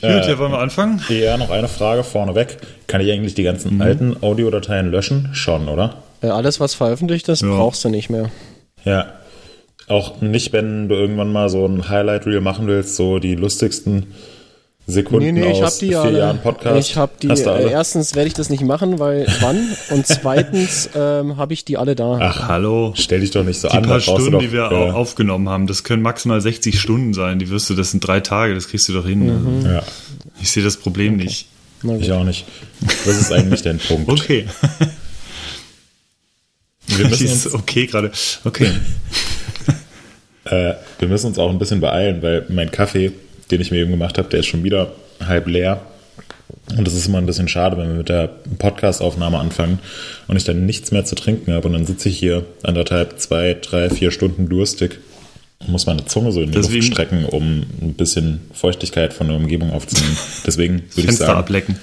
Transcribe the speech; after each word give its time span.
Gut, 0.00 0.26
ja, 0.26 0.38
wollen 0.38 0.52
wir 0.52 0.58
anfangen? 0.60 1.02
Ja, 1.10 1.36
noch 1.36 1.50
eine 1.50 1.68
Frage 1.68 2.04
vorneweg. 2.04 2.56
Kann 2.86 3.02
ich 3.02 3.12
eigentlich 3.12 3.34
die 3.34 3.42
ganzen 3.42 3.74
mhm. 3.74 3.82
alten 3.82 4.16
Audiodateien 4.22 4.90
löschen? 4.90 5.28
Schon, 5.32 5.68
oder? 5.68 6.02
Äh, 6.22 6.28
alles, 6.28 6.58
was 6.58 6.74
veröffentlicht 6.74 7.28
ist, 7.28 7.42
ja. 7.42 7.48
brauchst 7.48 7.84
du 7.84 7.90
nicht 7.90 8.08
mehr. 8.08 8.30
Ja. 8.84 9.12
Auch 9.88 10.20
nicht, 10.20 10.52
wenn 10.52 10.88
du 10.88 10.94
irgendwann 10.94 11.32
mal 11.32 11.48
so 11.48 11.66
ein 11.66 11.88
Highlight-Reel 11.88 12.40
machen 12.40 12.66
willst, 12.66 12.96
so 12.96 13.18
die 13.18 13.34
lustigsten 13.34 14.14
Sekunden 14.90 15.34
nee, 15.34 15.40
nee, 15.40 15.52
ich 15.52 15.62
aus 15.62 15.78
die 15.78 15.88
vier 15.88 16.00
alle, 16.00 16.18
Jahren 16.18 16.38
Podcast. 16.38 16.90
Ich 16.90 16.96
habe 16.96 17.12
die. 17.20 17.28
Äh, 17.28 17.70
erstens 17.70 18.14
werde 18.14 18.28
ich 18.28 18.34
das 18.34 18.50
nicht 18.50 18.62
machen, 18.62 18.98
weil 18.98 19.26
wann? 19.40 19.68
Und 19.90 20.06
zweitens 20.06 20.90
ähm, 20.94 21.36
habe 21.36 21.52
ich 21.52 21.64
die 21.64 21.76
alle 21.76 21.94
da. 21.96 22.18
Ach 22.20 22.48
hallo, 22.48 22.92
stell 22.96 23.20
dich 23.20 23.30
doch 23.30 23.44
nicht 23.44 23.60
so 23.60 23.68
die 23.68 23.74
an. 23.76 23.82
Die 23.82 23.88
paar 23.88 24.00
Stunden, 24.00 24.32
doch, 24.32 24.40
die 24.40 24.52
wir 24.52 24.70
äh, 24.70 24.90
aufgenommen 24.90 25.48
haben, 25.48 25.66
das 25.66 25.84
können 25.84 26.02
maximal 26.02 26.40
60 26.40 26.78
Stunden 26.78 27.14
sein. 27.14 27.38
Die 27.38 27.50
wirst 27.50 27.70
du, 27.70 27.74
das 27.74 27.90
sind 27.90 28.06
drei 28.06 28.20
Tage, 28.20 28.54
das 28.54 28.68
kriegst 28.68 28.88
du 28.88 28.92
doch 28.92 29.06
hin. 29.06 29.60
Mhm. 29.60 29.66
Ja. 29.66 29.82
Ich 30.40 30.50
sehe 30.50 30.62
das 30.62 30.76
Problem 30.76 31.14
okay. 31.14 31.24
nicht. 31.24 31.46
Ich 31.82 32.12
auch 32.12 32.24
nicht. 32.24 32.44
Das 32.80 33.18
ist 33.18 33.32
eigentlich 33.32 33.62
dein 33.62 33.78
Punkt. 33.78 34.10
Okay. 34.20 34.46
Wir 36.86 37.08
müssen 37.08 37.28
uns, 37.28 37.54
okay 37.54 37.86
gerade. 37.86 38.10
Okay. 38.44 38.70
äh, 40.44 40.74
wir 40.98 41.08
müssen 41.08 41.28
uns 41.28 41.38
auch 41.38 41.50
ein 41.50 41.58
bisschen 41.58 41.80
beeilen, 41.80 42.20
weil 42.20 42.46
mein 42.48 42.70
Kaffee 42.70 43.12
den 43.50 43.60
ich 43.60 43.70
mir 43.70 43.78
eben 43.78 43.90
gemacht 43.90 44.18
habe, 44.18 44.28
der 44.28 44.40
ist 44.40 44.46
schon 44.46 44.64
wieder 44.64 44.92
halb 45.24 45.46
leer. 45.46 45.82
Und 46.76 46.86
das 46.86 46.94
ist 46.94 47.06
immer 47.06 47.18
ein 47.18 47.26
bisschen 47.26 47.48
schade, 47.48 47.76
wenn 47.76 47.88
wir 47.88 47.96
mit 47.96 48.08
der 48.08 48.28
Podcast-Aufnahme 48.58 49.38
anfangen 49.38 49.78
und 50.28 50.36
ich 50.36 50.44
dann 50.44 50.66
nichts 50.66 50.92
mehr 50.92 51.04
zu 51.04 51.14
trinken 51.14 51.52
habe 51.52 51.66
und 51.66 51.74
dann 51.74 51.86
sitze 51.86 52.08
ich 52.08 52.18
hier 52.18 52.44
anderthalb, 52.62 53.18
zwei, 53.18 53.54
drei, 53.54 53.90
vier 53.90 54.10
Stunden 54.10 54.48
durstig 54.48 54.98
und 55.60 55.70
muss 55.70 55.86
meine 55.86 56.04
Zunge 56.06 56.32
so 56.32 56.40
in 56.40 56.50
die 56.50 56.58
Deswegen, 56.58 56.76
Luft 56.76 56.92
strecken, 56.92 57.24
um 57.24 57.64
ein 57.82 57.94
bisschen 57.94 58.40
Feuchtigkeit 58.52 59.12
von 59.12 59.28
der 59.28 59.36
Umgebung 59.36 59.72
aufzunehmen. 59.72 60.16
Deswegen 60.46 60.82
würde 60.94 61.10
ich 61.10 61.16
sagen, 61.16 61.38
ablecken. 61.38 61.76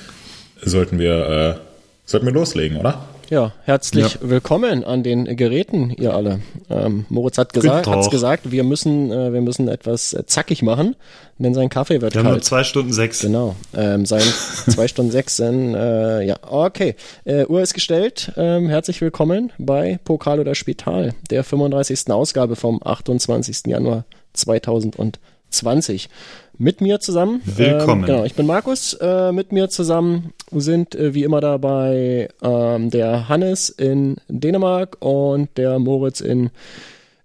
sollten 0.62 0.99
wir, 0.99 1.57
äh, 1.57 1.59
sollten 2.05 2.26
wir 2.26 2.34
loslegen, 2.34 2.77
oder? 2.77 3.05
Ja, 3.30 3.52
herzlich 3.66 4.14
ja. 4.14 4.30
willkommen 4.30 4.86
an 4.86 5.04
den 5.04 5.26
Geräten, 5.36 5.90
ihr 5.90 6.14
alle. 6.14 6.40
Ähm, 6.70 7.06
Moritz 7.10 7.38
hat 7.38 7.52
gesagt, 7.52 7.86
hat's 7.86 8.10
gesagt, 8.10 8.52
wir 8.52 8.64
müssen, 8.64 9.12
äh, 9.12 9.34
wir 9.34 9.42
müssen 9.42 9.68
etwas 9.68 10.14
äh, 10.14 10.26
zackig 10.26 10.62
machen, 10.62 10.96
denn 11.38 11.54
sein 11.54 11.68
Kaffee 11.68 12.02
wird 12.02 12.14
wir 12.14 12.22
kalt. 12.22 12.26
haben 12.26 12.32
nur 12.32 12.42
zwei 12.42 12.64
Stunden 12.64 12.94
sechs. 12.94 13.20
Genau, 13.20 13.58
ähm, 13.76 14.05
sein 14.05 14.22
zwei 14.70 14.88
Stunden 14.88 15.12
sechs 15.12 15.36
sind, 15.36 15.76
äh, 15.76 16.24
ja, 16.24 16.38
okay. 16.50 16.96
Äh, 17.26 17.46
Uhr 17.48 17.62
ist 17.62 17.74
gestellt. 17.74 18.32
Ähm, 18.38 18.70
herzlich 18.70 19.02
willkommen 19.02 19.52
bei 19.58 20.00
Pokal 20.05 20.40
oder 20.40 20.55
Spital, 20.55 21.14
der 21.30 21.44
35. 21.44 22.10
Ausgabe 22.10 22.55
vom 22.55 22.80
28. 22.82 23.64
Januar 23.68 24.05
2020 24.34 26.10
mit 26.58 26.82
mir 26.82 27.00
zusammen. 27.00 27.41
Willkommen. 27.46 28.02
Ähm, 28.02 28.08
genau, 28.08 28.24
ich 28.26 28.34
bin 28.34 28.46
Markus. 28.46 28.94
Äh, 28.94 29.32
mit 29.32 29.52
mir 29.52 29.70
zusammen 29.70 30.34
sind 30.52 30.96
äh, 30.96 31.14
wie 31.14 31.24
immer 31.24 31.41
dabei 31.41 32.30
ähm, 32.41 32.90
der 32.90 33.30
Hannes 33.30 33.70
in 33.70 34.18
Dänemark 34.27 34.98
und 34.99 35.49
der 35.58 35.80
Moritz 35.80 36.22
in, 36.22 36.49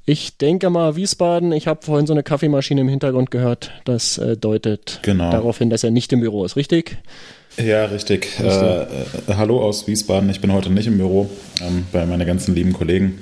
ich 0.05 0.37
denke 0.37 0.71
mal, 0.71 0.97
Wiesbaden. 0.97 1.53
Ich 1.53 1.67
habe 1.67 1.85
vorhin 1.85 2.07
so 2.07 2.13
eine 2.13 2.23
Kaffeemaschine 2.23 2.81
im 2.81 2.89
Hintergrund 2.89 3.31
gehört. 3.31 3.71
Das 3.85 4.19
äh, 4.19 4.37
deutet 4.37 5.01
genau. 5.03 5.31
darauf 5.31 5.59
hin, 5.59 5.71
dass 5.71 5.85
er 5.85 5.91
nicht 5.91 6.13
im 6.13 6.21
Büro 6.21 6.45
ist, 6.45 6.57
richtig? 6.57 6.99
Ja, 7.57 7.85
richtig. 7.87 8.27
richtig. 8.39 8.47
Äh, 8.47 8.83
äh, 8.83 9.35
hallo 9.37 9.61
aus 9.61 9.87
Wiesbaden. 9.87 10.29
Ich 10.31 10.41
bin 10.41 10.53
heute 10.53 10.71
nicht 10.71 10.87
im 10.87 10.99
Büro, 10.99 11.31
ähm, 11.61 11.87
weil 11.93 12.07
meine 12.07 12.27
ganzen 12.27 12.55
lieben 12.55 12.73
Kollegen 12.73 13.19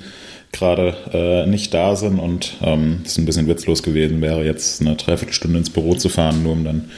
gerade 0.51 0.95
äh, 1.13 1.45
nicht 1.47 1.73
da 1.73 1.95
sind 1.95 2.19
und 2.19 2.57
ähm, 2.61 3.01
es 3.05 3.17
ein 3.17 3.25
bisschen 3.25 3.47
witzlos 3.47 3.83
gewesen 3.83 4.21
wäre, 4.21 4.43
jetzt 4.45 4.81
eine 4.81 4.95
Dreiviertelstunde 4.95 5.59
ins 5.59 5.69
Büro 5.69 5.95
zu 5.95 6.09
fahren, 6.09 6.43
nur 6.43 6.53
um 6.53 6.63
dann 6.63 6.91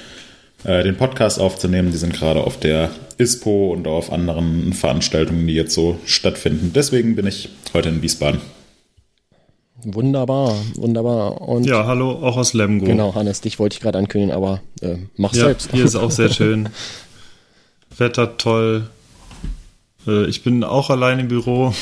äh, 0.64 0.84
den 0.84 0.96
Podcast 0.96 1.40
aufzunehmen. 1.40 1.92
Die 1.92 1.98
sind 1.98 2.14
gerade 2.14 2.44
auf 2.44 2.60
der 2.60 2.92
ISPO 3.18 3.72
und 3.74 3.88
auf 3.88 4.12
anderen 4.12 4.74
Veranstaltungen, 4.74 5.48
die 5.48 5.54
jetzt 5.54 5.74
so 5.74 5.98
stattfinden. 6.06 6.72
Deswegen 6.74 7.16
bin 7.16 7.28
ich 7.28 7.50
heute 7.74 7.90
in 7.90 8.02
Wiesbaden. 8.02 8.42
Wunderbar, 9.86 10.56
wunderbar. 10.76 11.42
Und 11.42 11.66
ja, 11.66 11.86
hallo, 11.86 12.12
auch 12.12 12.38
aus 12.38 12.54
Lemgo. 12.54 12.86
Genau, 12.86 13.16
Hannes, 13.16 13.42
dich 13.42 13.60
wollte 13.60 13.76
ich 13.76 13.82
gerade 13.82 13.98
ankündigen, 13.98 14.34
aber 14.34 14.62
äh, 14.82 14.98
mach 15.18 15.34
ja, 15.34 15.46
selbst. 15.46 15.72
Hier 15.74 15.84
ist 15.84 15.96
auch 15.96 16.12
sehr 16.12 16.30
schön. 16.30 16.70
Wetter 17.98 18.38
toll. 18.38 18.90
Äh, 20.08 20.26
ich 20.28 20.44
bin 20.44 20.64
auch 20.64 20.90
allein 20.90 21.20
im 21.20 21.28
Büro. 21.28 21.74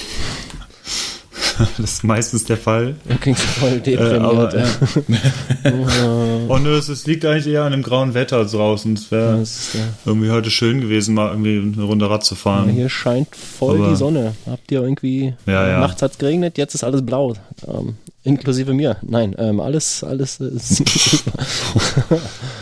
das 1.78 1.94
ist 1.94 2.04
meistens 2.04 2.46
der 2.46 2.58
Fall. 2.58 2.96
Du 3.08 3.16
klingst 3.18 3.44
voll 3.44 3.80
deprimiert. 3.80 4.14
Äh, 4.14 4.18
aber, 4.18 4.58
ja. 4.58 4.66
oh 6.48 6.58
nö, 6.58 6.78
es, 6.78 7.06
liegt 7.06 7.26
eigentlich 7.26 7.48
eher 7.48 7.64
an 7.64 7.72
dem 7.72 7.84
grauen 7.84 8.14
Wetter 8.14 8.44
draußen. 8.46 8.94
Es 8.94 9.12
wäre 9.12 9.44
ja. 9.74 9.80
irgendwie 10.06 10.32
heute 10.32 10.50
schön 10.50 10.82
gewesen, 10.82 11.16
mal 11.16 11.30
irgendwie 11.30 11.74
eine 11.74 11.84
Runde 11.86 12.10
Rad 12.10 12.24
zu 12.24 12.36
fahren. 12.36 12.70
Ja, 12.70 12.76
hier 12.76 12.90
scheint 12.90 13.36
voll 13.36 13.78
aber, 13.78 13.90
die 13.90 13.96
Sonne. 13.96 14.36
Habt 14.46 14.72
ihr 14.72 14.82
irgendwie, 14.82 15.34
ja, 15.46 15.68
ja. 15.68 15.80
nachts 15.80 16.02
hat 16.02 16.12
es 16.12 16.18
geregnet, 16.18 16.58
jetzt 16.58 16.76
ist 16.76 16.84
alles 16.84 17.06
blau. 17.06 17.34
Ähm, 17.68 17.96
inklusive 18.24 18.74
mir. 18.74 18.98
Nein, 19.02 19.36
ähm, 19.38 19.60
alles, 19.60 20.04
alles 20.04 20.40
ist 20.40 20.84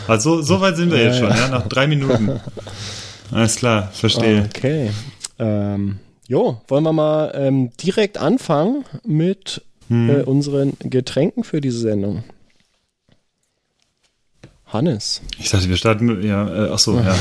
Also 0.08 0.42
so 0.42 0.60
weit 0.60 0.76
sind 0.76 0.90
wir 0.90 1.02
jetzt 1.02 1.18
schon, 1.18 1.30
ja, 1.30 1.48
nach 1.48 1.68
drei 1.68 1.86
Minuten. 1.86 2.40
Alles 3.30 3.56
klar, 3.56 3.90
verstehe. 3.92 4.48
Okay. 4.54 4.90
Ähm, 5.38 5.98
Jo, 6.30 6.60
wollen 6.68 6.84
wir 6.84 6.92
mal 6.92 7.32
ähm, 7.34 7.72
direkt 7.82 8.16
anfangen 8.16 8.84
mit 9.04 9.62
hm. 9.88 10.10
äh, 10.10 10.22
unseren 10.22 10.74
Getränken 10.78 11.42
für 11.42 11.60
diese 11.60 11.80
Sendung. 11.80 12.22
Hannes. 14.64 15.22
Ich 15.40 15.50
dachte, 15.50 15.68
wir 15.68 15.76
starten 15.76 16.06
mit, 16.06 16.22
ja, 16.22 16.66
äh, 16.66 16.70
ach 16.70 16.78
so, 16.78 17.00
ja. 17.00 17.16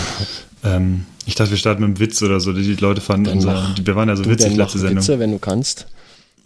ähm, 0.63 1.07
ich 1.25 1.33
dachte, 1.33 1.49
wir 1.49 1.57
starten 1.57 1.81
mit 1.81 1.87
einem 1.87 1.99
Witz 1.99 2.21
oder 2.21 2.39
so, 2.39 2.53
die, 2.53 2.61
die 2.61 2.75
Leute 2.75 3.01
fanden 3.01 3.29
unser, 3.29 3.73
die, 3.75 3.87
wir 3.87 3.95
waren 3.95 4.09
ja 4.09 4.15
so 4.15 4.25
witzig 4.25 4.55
letzte 4.55 4.77
Sendung. 4.77 4.99
Witze, 4.99 5.17
wenn 5.17 5.31
du 5.31 5.39
kannst. 5.39 5.87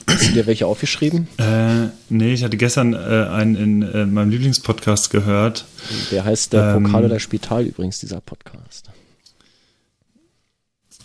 Hast 0.07 0.29
du 0.29 0.31
dir 0.31 0.47
welche 0.47 0.65
aufgeschrieben? 0.65 1.27
Äh, 1.39 1.89
nee, 2.07 2.33
ich 2.33 2.45
hatte 2.45 2.55
gestern 2.55 2.93
äh, 2.93 2.97
einen 2.97 3.55
in 3.57 3.81
äh, 3.81 4.05
meinem 4.05 4.29
Lieblingspodcast 4.29 5.09
gehört. 5.09 5.65
Der 6.11 6.23
heißt 6.23 6.53
der 6.53 6.75
ähm, 6.77 6.83
Pokal 6.83 7.03
oder 7.03 7.19
Spital 7.19 7.65
übrigens, 7.65 7.99
dieser 7.99 8.21
Podcast. 8.21 8.89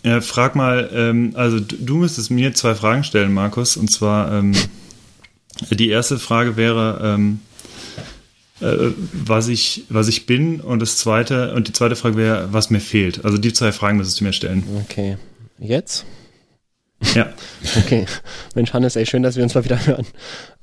Ja, 0.03 0.21
frag 0.21 0.55
mal, 0.55 0.89
ähm, 0.93 1.31
also 1.35 1.59
du 1.59 1.97
müsstest 1.97 2.31
mir 2.31 2.53
zwei 2.53 2.75
Fragen 2.75 3.03
stellen, 3.03 3.33
Markus. 3.33 3.75
Und 3.75 3.91
zwar, 3.91 4.31
ähm, 4.31 4.53
die 5.71 5.89
erste 5.89 6.19
Frage 6.19 6.55
wäre, 6.55 7.01
ähm, 7.03 7.39
äh, 8.61 8.91
was, 9.13 9.47
ich, 9.47 9.83
was 9.89 10.07
ich 10.07 10.25
bin 10.25 10.61
und 10.61 10.81
das 10.81 10.97
zweite, 10.97 11.53
und 11.53 11.67
die 11.67 11.73
zweite 11.73 11.95
Frage 11.95 12.17
wäre, 12.17 12.53
was 12.53 12.69
mir 12.69 12.79
fehlt. 12.79 13.25
Also 13.25 13.37
die 13.37 13.53
zwei 13.53 13.71
Fragen 13.71 13.97
müsstest 13.97 14.21
du 14.21 14.23
mir 14.25 14.33
stellen. 14.33 14.63
Okay. 14.85 15.17
Jetzt? 15.59 16.05
Ja. 17.15 17.29
Okay. 17.77 18.05
Mensch, 18.55 18.73
Hannes, 18.73 18.95
ey, 18.95 19.05
schön, 19.05 19.23
dass 19.23 19.35
wir 19.35 19.43
uns 19.43 19.53
mal 19.53 19.65
wieder 19.65 19.85
hören. 19.85 20.07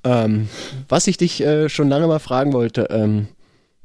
Ähm, 0.05 0.49
was 0.89 1.07
ich 1.07 1.17
dich 1.17 1.43
äh, 1.43 1.69
schon 1.69 1.89
lange 1.89 2.07
mal 2.07 2.19
fragen 2.19 2.53
wollte, 2.53 2.89
ähm, 2.91 3.29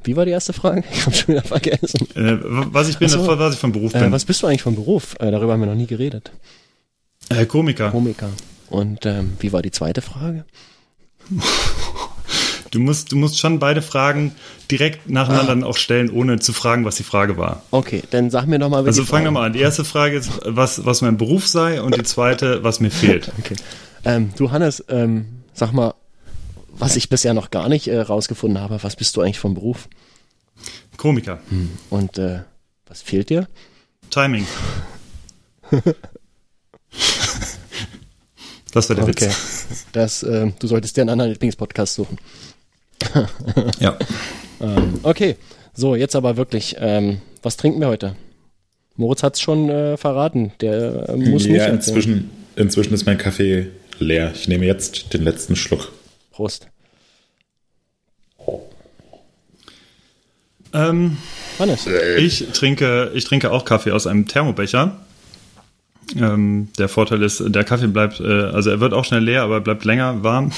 wie 0.04 0.16
war 0.16 0.26
die 0.26 0.32
erste 0.32 0.54
Frage? 0.54 0.84
Ich 0.92 1.06
habe 1.06 1.16
schon 1.16 1.28
wieder 1.30 1.44
vergessen. 1.44 2.08
Äh, 2.16 2.38
was 2.42 2.90
ich 2.90 2.98
bin, 2.98 3.10
so. 3.10 3.26
was 3.28 3.54
ich 3.54 3.60
von 3.60 3.72
Beruf 3.72 3.94
äh, 3.94 4.00
bin. 4.00 4.10
Äh, 4.10 4.12
was 4.12 4.26
bist 4.26 4.42
du 4.42 4.48
eigentlich 4.48 4.64
von 4.64 4.76
Beruf? 4.76 5.16
Äh, 5.20 5.32
darüber 5.32 5.54
haben 5.54 5.62
wir 5.62 5.68
noch 5.68 5.76
nie 5.76 5.88
geredet. 5.88 6.32
Äh, 7.30 7.46
Komiker. 7.46 7.92
Komiker. 7.92 8.30
Und 8.70 9.06
ähm, 9.06 9.34
wie 9.40 9.52
war 9.54 9.62
die 9.62 9.72
zweite 9.72 10.02
Frage? 10.02 10.46
Du 12.72 12.80
musst, 12.80 13.12
du 13.12 13.18
musst 13.18 13.38
schon 13.38 13.60
beide 13.60 13.82
Fragen 13.82 14.34
direkt 14.72 15.10
nacheinander 15.10 15.66
ah. 15.66 15.70
auch 15.70 15.76
stellen, 15.76 16.10
ohne 16.10 16.40
zu 16.40 16.54
fragen, 16.54 16.86
was 16.86 16.96
die 16.96 17.04
Frage 17.04 17.38
war. 17.38 17.64
Okay, 17.72 18.02
dann 18.12 18.30
sag 18.30 18.46
mir 18.46 18.60
nochmal, 18.60 18.86
Also 18.86 19.04
fangen 19.04 19.26
wir 19.26 19.32
mal 19.32 19.48
an. 19.48 19.54
Die 19.54 19.60
erste 19.60 19.84
Frage 19.84 20.18
ist, 20.18 20.32
was, 20.46 20.86
was 20.86 21.02
mein 21.02 21.18
Beruf 21.18 21.48
sei 21.48 21.82
und 21.82 21.98
die 21.98 22.04
zweite, 22.04 22.64
was 22.64 22.80
mir 22.80 22.90
fehlt. 22.90 23.30
okay. 23.40 23.56
Ähm, 24.06 24.32
du 24.38 24.52
Hannes, 24.52 24.84
ähm, 24.88 25.26
sag 25.54 25.74
mal, 25.74 25.94
was 26.74 26.96
ich 26.96 27.10
bisher 27.10 27.34
noch 27.34 27.52
gar 27.52 27.70
nicht 27.70 27.88
äh, 27.88 28.00
rausgefunden 28.00 28.60
habe. 28.62 28.82
Was 28.84 28.96
bist 28.96 29.16
du 29.16 29.22
eigentlich 29.22 29.40
vom 29.40 29.54
Beruf? 29.54 29.88
Komiker. 30.98 31.40
Hm. 31.50 31.70
Und 31.90 32.18
äh, 32.18 32.40
was 32.88 33.02
fehlt 33.02 33.30
dir? 33.30 33.48
Timing. 34.10 34.46
das 38.74 38.90
war 38.90 38.96
der 38.96 39.08
okay. 39.08 39.28
Witz. 39.28 39.86
Das, 39.94 40.24
äh, 40.24 40.52
du 40.60 40.68
solltest 40.68 40.98
dir 40.98 41.02
einen 41.02 41.12
anderen 41.12 41.32
Lieblingspodcast 41.32 41.96
suchen. 41.96 42.18
ja. 43.80 43.98
Ähm, 44.62 45.00
okay, 45.02 45.38
so, 45.74 45.96
jetzt 45.96 46.16
aber 46.16 46.38
wirklich. 46.38 46.76
Ähm, 46.78 47.20
was 47.42 47.58
trinken 47.58 47.80
wir 47.80 47.88
heute? 47.88 48.16
Moritz 48.96 49.24
hat 49.24 49.36
es 49.36 49.42
schon 49.42 49.70
äh, 49.70 49.98
verraten. 49.98 50.52
Der 50.62 51.10
äh, 51.10 51.16
muss 51.16 51.46
ja, 51.46 51.54
nicht. 51.54 51.68
Inzwischen, 51.68 52.30
inzwischen 52.56 52.94
ist 52.94 53.08
mein 53.08 53.18
Kaffee 53.18 53.72
leer. 53.98 54.32
Ich 54.36 54.48
nehme 54.48 54.66
jetzt 54.66 55.14
den 55.14 55.24
letzten 55.24 55.56
Schluck. 55.56 55.92
Prost. 56.32 56.68
Ähm, 60.74 61.18
Hannes. 61.60 61.86
Ich 62.18 62.48
trinke, 62.54 63.12
ich 63.14 63.26
trinke 63.26 63.52
auch 63.52 63.66
Kaffee 63.66 63.92
aus 63.92 64.08
einem 64.08 64.28
Thermobecher. 64.28 64.98
Ähm, 66.20 66.70
der 66.78 66.90
Vorteil 66.90 67.22
ist, 67.24 67.42
der 67.46 67.64
Kaffee 67.64 67.88
bleibt, 67.88 68.20
äh, 68.20 68.24
also 68.26 68.70
er 68.70 68.80
wird 68.80 68.94
auch 68.94 69.06
schnell 69.06 69.24
leer, 69.24 69.44
aber 69.44 69.56
er 69.56 69.62
bleibt 69.62 69.86
länger 69.86 70.24
warm. 70.24 70.52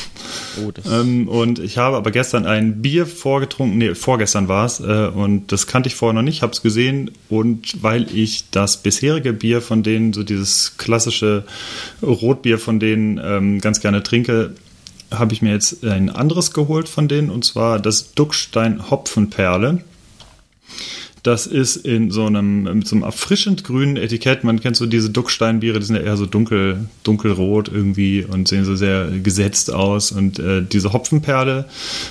Oh, 0.64 0.72
ähm, 0.90 1.28
und 1.28 1.60
ich 1.60 1.78
habe 1.78 1.98
aber 1.98 2.10
gestern 2.12 2.48
ein 2.48 2.82
Bier 2.82 3.06
vorgetrunken, 3.06 3.78
nee, 3.78 3.94
vorgestern 3.94 4.48
war 4.48 4.66
es, 4.66 4.80
äh, 4.80 5.10
und 5.14 5.52
das 5.52 5.68
kannte 5.68 5.88
ich 5.88 5.96
vorher 5.96 6.14
noch 6.14 6.24
nicht, 6.24 6.42
habe 6.42 6.54
es 6.54 6.64
gesehen 6.64 7.12
und 7.30 7.84
weil 7.84 8.08
ich 8.16 8.50
das 8.50 8.78
bisherige 8.82 9.34
Bier 9.34 9.62
von 9.62 9.84
denen, 9.84 10.14
so 10.14 10.24
dieses 10.24 10.78
klassische 10.78 11.44
Rotbier 12.02 12.58
von 12.58 12.80
denen 12.80 13.20
ähm, 13.24 13.62
ganz 13.62 13.80
gerne 13.80 14.02
trinke, 14.02 14.56
habe 15.14 15.34
ich 15.34 15.42
mir 15.42 15.52
jetzt 15.52 15.84
ein 15.84 16.10
anderes 16.10 16.54
geholt 16.54 16.90
von 16.90 17.08
denen 17.08 17.30
und 17.30 17.46
zwar 17.46 17.80
das 17.80 18.14
Duckstein 18.14 18.90
Hopfenperle. 18.90 19.84
Das 21.24 21.48
ist 21.48 21.78
in 21.78 22.12
so 22.12 22.26
einem, 22.26 22.64
mit 22.64 22.88
so 22.88 22.98
einem 22.98 23.04
erfrischend 23.04 23.64
grünen 23.64 23.96
Etikett. 23.96 24.44
Man 24.44 24.60
kennt 24.60 24.76
so 24.76 24.86
diese 24.86 25.10
Ducksteinbiere, 25.10 25.80
die 25.80 25.86
sind 25.86 25.96
ja 25.96 26.02
eher 26.02 26.18
so 26.18 26.26
dunkel, 26.26 26.90
dunkelrot 27.04 27.70
irgendwie 27.70 28.26
und 28.26 28.50
sehen 28.50 28.66
so 28.66 28.76
sehr 28.76 29.10
gesetzt 29.10 29.72
aus. 29.72 30.12
Und 30.12 30.40
äh, 30.40 30.64
diese 30.64 30.92
Hopfenperle 30.92 31.70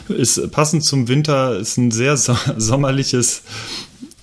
ist 0.08 0.50
passend 0.50 0.84
zum 0.84 1.08
Winter, 1.08 1.58
ist 1.58 1.76
ein 1.76 1.90
sehr 1.90 2.16
so 2.16 2.34
sommerliches, 2.56 3.42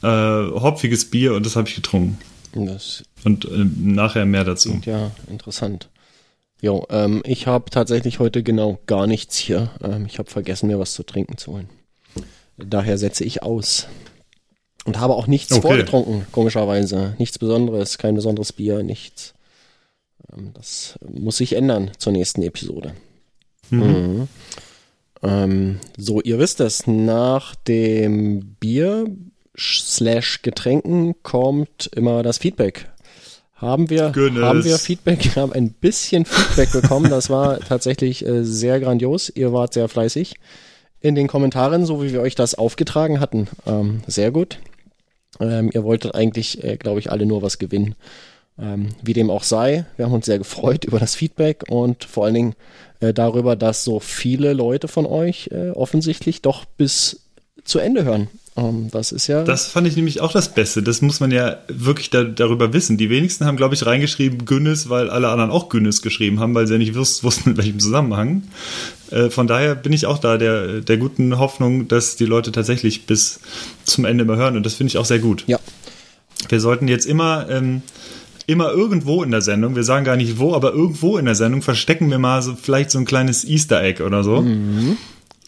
äh, 0.01 0.07
hopfiges 0.07 1.05
Bier 1.05 1.35
und 1.35 1.45
das 1.45 1.55
habe 1.55 1.69
ich 1.69 1.75
getrunken. 1.75 2.17
Das 2.53 3.03
und 3.23 3.45
äh, 3.45 3.65
nachher 3.79 4.25
mehr 4.25 4.43
dazu. 4.43 4.79
Ja, 4.85 5.11
interessant. 5.29 5.87
Jo, 6.61 6.85
ähm, 6.89 7.21
ich 7.25 7.47
habe 7.47 7.69
tatsächlich 7.69 8.19
heute 8.19 8.44
genau 8.44 8.79
gar 8.85 9.07
nichts 9.07 9.38
hier. 9.38 9.71
Ähm, 9.81 10.06
ich 10.06 10.19
habe 10.19 10.29
vergessen, 10.29 10.67
mir 10.67 10.79
was 10.79 10.94
zu 10.94 11.03
trinken 11.03 11.38
zu 11.38 11.53
holen. 11.53 11.69
Daher 12.57 12.97
setze 12.97 13.23
ich 13.23 13.44
aus. 13.44 13.88
Und 14.85 15.00
habe 15.00 15.15
auch 15.15 15.27
nichts 15.27 15.53
okay. 15.53 15.61
vorgetrunken, 15.61 16.25
komischerweise. 16.31 17.15
Nichts 17.17 17.39
Besonderes, 17.39 17.97
kein 17.97 18.15
besonderes 18.15 18.53
Bier, 18.53 18.83
nichts. 18.83 19.33
Ähm, 20.35 20.51
das 20.53 21.00
muss 21.07 21.38
sich 21.38 21.53
ändern 21.53 21.91
zur 21.97 22.13
nächsten 22.13 22.41
Episode. 22.41 22.94
Mhm. 23.69 23.79
Mhm. 23.81 24.27
Ähm, 25.21 25.79
so, 25.97 26.21
ihr 26.21 26.39
wisst 26.39 26.59
es, 26.59 26.88
nach 26.88 27.55
dem 27.55 28.55
Bier 28.59 29.05
slash 29.57 30.41
Getränken 30.41 31.21
kommt 31.23 31.89
immer 31.94 32.23
das 32.23 32.38
Feedback. 32.38 32.89
Haben 33.59 33.89
wir, 33.89 34.13
haben 34.13 34.63
wir 34.63 34.77
Feedback? 34.77 35.35
Wir 35.35 35.41
haben 35.41 35.51
ein 35.51 35.71
bisschen 35.71 36.25
Feedback 36.25 36.71
bekommen. 36.71 37.09
Das 37.09 37.29
war 37.29 37.59
tatsächlich 37.67 38.25
äh, 38.25 38.44
sehr 38.44 38.79
grandios. 38.79 39.29
Ihr 39.29 39.51
wart 39.51 39.73
sehr 39.73 39.89
fleißig 39.89 40.35
in 41.01 41.15
den 41.15 41.27
Kommentaren, 41.27 41.85
so 41.85 42.01
wie 42.01 42.13
wir 42.13 42.21
euch 42.21 42.35
das 42.35 42.56
aufgetragen 42.56 43.19
hatten. 43.19 43.47
Ähm, 43.65 44.01
sehr 44.07 44.31
gut. 44.31 44.59
Ähm, 45.41 45.71
ihr 45.73 45.83
wolltet 45.83 46.15
eigentlich, 46.15 46.63
äh, 46.63 46.77
glaube 46.77 47.00
ich, 47.00 47.11
alle 47.11 47.25
nur 47.25 47.41
was 47.41 47.59
gewinnen. 47.59 47.95
Ähm, 48.57 48.89
wie 49.01 49.13
dem 49.13 49.29
auch 49.29 49.44
sei, 49.44 49.85
wir 49.95 50.05
haben 50.05 50.13
uns 50.13 50.25
sehr 50.25 50.38
gefreut 50.38 50.85
über 50.85 51.00
das 51.00 51.15
Feedback 51.15 51.63
und 51.69 52.03
vor 52.03 52.25
allen 52.25 52.33
Dingen 52.33 52.55
äh, 53.00 53.13
darüber, 53.13 53.55
dass 53.55 53.83
so 53.83 54.00
viele 54.00 54.53
Leute 54.53 54.88
von 54.88 55.05
euch 55.05 55.50
äh, 55.51 55.71
offensichtlich 55.71 56.41
doch 56.41 56.65
bis 56.65 57.21
zu 57.63 57.79
Ende 57.79 58.03
hören. 58.03 58.27
Um, 58.59 58.89
das 58.91 59.13
ist 59.13 59.27
ja. 59.27 59.44
Das 59.44 59.67
fand 59.67 59.88
ich 59.88 59.95
nämlich 59.95 60.19
auch 60.19 60.33
das 60.33 60.53
Beste. 60.53 60.83
Das 60.83 61.01
muss 61.01 61.21
man 61.21 61.31
ja 61.31 61.57
wirklich 61.69 62.09
da, 62.09 62.23
darüber 62.23 62.73
wissen. 62.73 62.97
Die 62.97 63.09
wenigsten 63.09 63.45
haben, 63.45 63.56
glaube 63.56 63.75
ich, 63.75 63.85
reingeschrieben 63.85 64.45
Günnis, 64.45 64.89
weil 64.89 65.09
alle 65.09 65.29
anderen 65.29 65.50
auch 65.50 65.69
Günnis 65.69 66.01
geschrieben 66.01 66.39
haben, 66.39 66.53
weil 66.56 66.67
sie 66.67 66.73
ja 66.73 66.79
nicht 66.79 66.95
wussten, 66.95 67.51
in 67.51 67.57
welchem 67.57 67.79
Zusammenhang. 67.79 68.44
Äh, 69.11 69.29
von 69.29 69.47
daher 69.47 69.75
bin 69.75 69.94
ich 69.94 70.06
auch 70.07 70.17
da 70.17 70.38
der, 70.38 70.81
der 70.81 70.97
guten 70.97 71.39
Hoffnung, 71.39 71.88
dass 71.88 72.17
die 72.17 72.25
Leute 72.25 72.51
tatsächlich 72.51 73.06
bis 73.06 73.39
zum 73.85 74.03
Ende 74.03 74.25
immer 74.25 74.35
hören. 74.35 74.57
Und 74.57 74.65
das 74.65 74.73
finde 74.73 74.89
ich 74.89 74.97
auch 74.97 75.05
sehr 75.05 75.19
gut. 75.19 75.45
Ja. 75.47 75.59
Wir 76.50 76.59
sollten 76.59 76.88
jetzt 76.88 77.05
immer. 77.05 77.47
Ähm, 77.50 77.81
immer 78.47 78.71
irgendwo 78.71 79.21
in 79.21 79.29
der 79.29 79.41
Sendung, 79.41 79.75
wir 79.75 79.83
sagen 79.83 80.05
gar 80.05 80.15
nicht 80.15 80.39
wo, 80.39 80.55
aber 80.55 80.73
irgendwo 80.73 81.19
in 81.19 81.25
der 81.25 81.35
Sendung 81.35 81.62
verstecken 81.62 82.09
wir 82.09 82.17
mal 82.17 82.41
so 82.41 82.55
vielleicht 82.59 82.89
so 82.89 82.97
ein 82.97 83.05
kleines 83.05 83.45
Easter 83.45 83.83
Egg 83.83 84.01
oder 84.01 84.23
so. 84.23 84.41
Mhm 84.41 84.97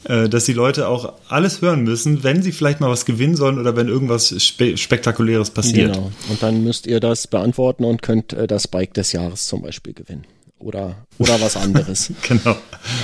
dass 0.04 0.46
die 0.46 0.54
Leute 0.54 0.88
auch 0.88 1.14
alles 1.30 1.62
hören 1.62 1.84
müssen, 1.84 2.24
wenn 2.24 2.42
sie 2.42 2.52
vielleicht 2.52 2.80
mal 2.80 2.90
was 2.90 3.06
gewinnen 3.06 3.36
sollen 3.36 3.60
oder 3.60 3.76
wenn 3.76 3.88
irgendwas 3.88 4.34
Spe 4.44 4.78
Spektakuläres 4.78 5.52
passiert. 5.52 5.94
Genau. 5.94 6.12
Und 6.30 6.42
dann 6.42 6.64
müsst 6.64 6.88
ihr 6.88 7.00
das 7.00 7.28
beantworten 7.28 7.84
und 7.84 8.02
könnt 8.02 8.34
äh, 8.34 8.48
das 8.48 8.68
Bike 8.68 8.94
des 8.94 9.12
Jahres 9.12 9.48
zum 9.48 9.62
Beispiel 9.62 9.94
gewinnen. 9.94 10.26
Oder, 10.60 10.96
oder 11.18 11.42
was 11.42 11.58
anderes. 11.58 12.12
genau. 12.28 12.56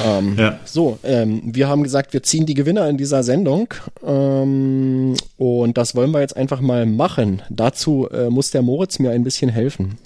Ähm, 0.06 0.36
ja. 0.38 0.60
So, 0.64 1.00
ähm, 1.04 1.42
wir 1.44 1.68
haben 1.68 1.82
gesagt, 1.84 2.14
wir 2.14 2.22
ziehen 2.22 2.46
die 2.46 2.54
Gewinner 2.54 2.88
in 2.88 2.98
dieser 2.98 3.24
Sendung. 3.24 3.74
Ähm, 4.06 5.16
und 5.38 5.78
das 5.78 5.96
wollen 5.96 6.12
wir 6.12 6.22
jetzt 6.22 6.38
einfach 6.38 6.62
mal 6.62 6.86
machen. 6.86 7.42
Dazu 7.50 8.08
äh, 8.12 8.30
muss 8.30 8.52
der 8.52 8.62
Moritz 8.62 9.00
mir 9.00 9.12
ein 9.12 9.24
bisschen 9.24 9.50
helfen. 9.50 9.98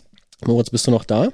Moritz, 0.46 0.70
bist 0.70 0.88
du 0.88 0.92
noch 0.92 1.04
da? 1.04 1.30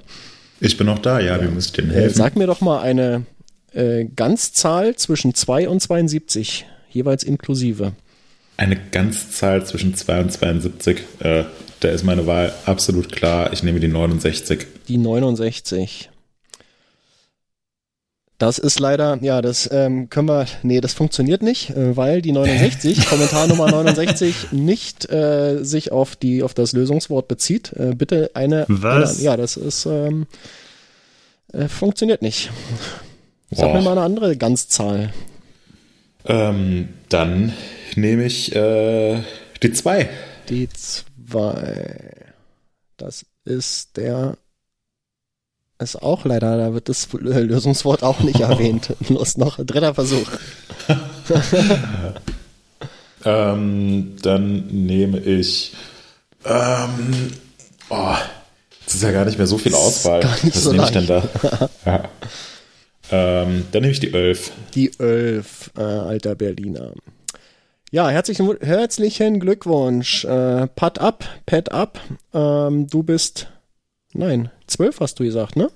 Ich 0.60 0.76
bin 0.76 0.86
noch 0.86 0.98
da, 0.98 1.20
ja, 1.20 1.36
ja. 1.36 1.42
wir 1.42 1.50
müssen 1.50 1.72
dir 1.74 1.92
helfen. 1.92 2.16
Sag 2.16 2.36
mir 2.36 2.48
doch 2.48 2.60
mal 2.60 2.80
eine, 2.80 3.24
äh, 3.72 4.04
Ganzzahl 4.04 4.96
zwischen 4.96 5.34
2 5.34 5.68
und 5.68 5.80
72, 5.80 6.66
jeweils 6.90 7.22
inklusive. 7.22 7.92
Eine 8.56 8.76
Ganzzahl 8.76 9.64
zwischen 9.64 9.94
2 9.94 10.20
und 10.20 10.32
72. 10.32 11.02
Äh, 11.20 11.44
da 11.80 11.88
ist 11.88 12.04
meine 12.04 12.26
Wahl 12.26 12.52
absolut 12.66 13.12
klar. 13.12 13.52
Ich 13.52 13.62
nehme 13.62 13.78
die 13.80 13.88
69. 13.88 14.66
Die 14.88 14.98
69. 14.98 16.10
Das 18.38 18.58
ist 18.58 18.78
leider, 18.78 19.18
ja, 19.20 19.42
das 19.42 19.68
ähm, 19.72 20.10
können 20.10 20.28
wir, 20.28 20.46
nee, 20.62 20.80
das 20.80 20.92
funktioniert 20.92 21.42
nicht, 21.42 21.70
äh, 21.70 21.96
weil 21.96 22.22
die 22.22 22.30
69, 22.30 23.06
Kommentar 23.08 23.48
Nummer 23.48 23.68
69, 23.68 24.52
nicht 24.52 25.10
äh, 25.10 25.64
sich 25.64 25.90
auf 25.90 26.14
die, 26.14 26.44
auf 26.44 26.54
das 26.54 26.72
Lösungswort 26.72 27.26
bezieht. 27.26 27.72
Äh, 27.72 27.94
bitte 27.96 28.30
eine, 28.34 28.64
Was? 28.68 29.16
Eine, 29.16 29.24
ja, 29.24 29.36
das 29.36 29.56
ist, 29.56 29.86
ähm, 29.86 30.28
äh, 31.52 31.66
funktioniert 31.66 32.22
nicht. 32.22 32.50
Sag 33.50 33.72
mir 33.72 33.80
mal 33.80 33.92
eine 33.92 34.02
andere 34.02 34.36
Ganzzahl. 34.36 35.12
Ähm, 36.24 36.90
dann 37.08 37.54
nehme 37.96 38.24
ich 38.24 38.54
äh, 38.54 39.22
die 39.62 39.72
2. 39.72 40.08
Die 40.48 40.68
2. 40.68 42.24
Das 42.96 43.24
ist 43.44 43.96
der. 43.96 44.36
Ist 45.80 46.02
auch 46.02 46.24
leider, 46.24 46.56
da 46.58 46.74
wird 46.74 46.88
das 46.88 47.08
Lösungswort 47.12 48.02
auch 48.02 48.20
nicht 48.20 48.40
erwähnt. 48.40 48.94
Los 49.08 49.36
noch, 49.36 49.64
dritter 49.64 49.94
Versuch. 49.94 50.28
ähm, 53.24 54.16
dann 54.20 54.66
nehme 54.66 55.20
ich. 55.20 55.74
Ähm, 56.44 57.32
oh, 57.90 58.16
das 58.84 58.94
ist 58.94 59.02
ja 59.02 59.12
gar 59.12 59.24
nicht 59.24 59.38
mehr 59.38 59.46
so 59.46 59.58
viel 59.58 59.74
Auswahl. 59.74 60.20
Gar 60.20 60.44
nicht 60.44 60.56
Was 60.56 60.64
so 60.64 60.72
nehme 60.72 60.84
ich 60.84 60.90
denn 60.90 61.06
da? 61.06 61.28
ja. 61.86 62.08
Ähm, 63.10 63.64
dann 63.72 63.82
nehme 63.82 63.92
ich 63.92 64.00
die 64.00 64.12
11. 64.12 64.52
Die 64.74 64.90
11, 64.98 65.70
äh, 65.76 65.80
alter 65.80 66.34
Berliner. 66.34 66.92
Ja, 67.90 68.10
herzlichen, 68.10 68.54
herzlichen 68.60 69.40
Glückwunsch. 69.40 70.24
Äh, 70.24 70.66
Pat 70.66 71.00
ab, 71.00 71.24
Pad 71.46 71.72
ab. 71.72 72.00
Ähm, 72.34 72.86
du 72.86 73.02
bist, 73.02 73.48
nein, 74.12 74.50
12 74.66 75.00
hast 75.00 75.18
du 75.18 75.24
gesagt, 75.24 75.56
ne? 75.56 75.70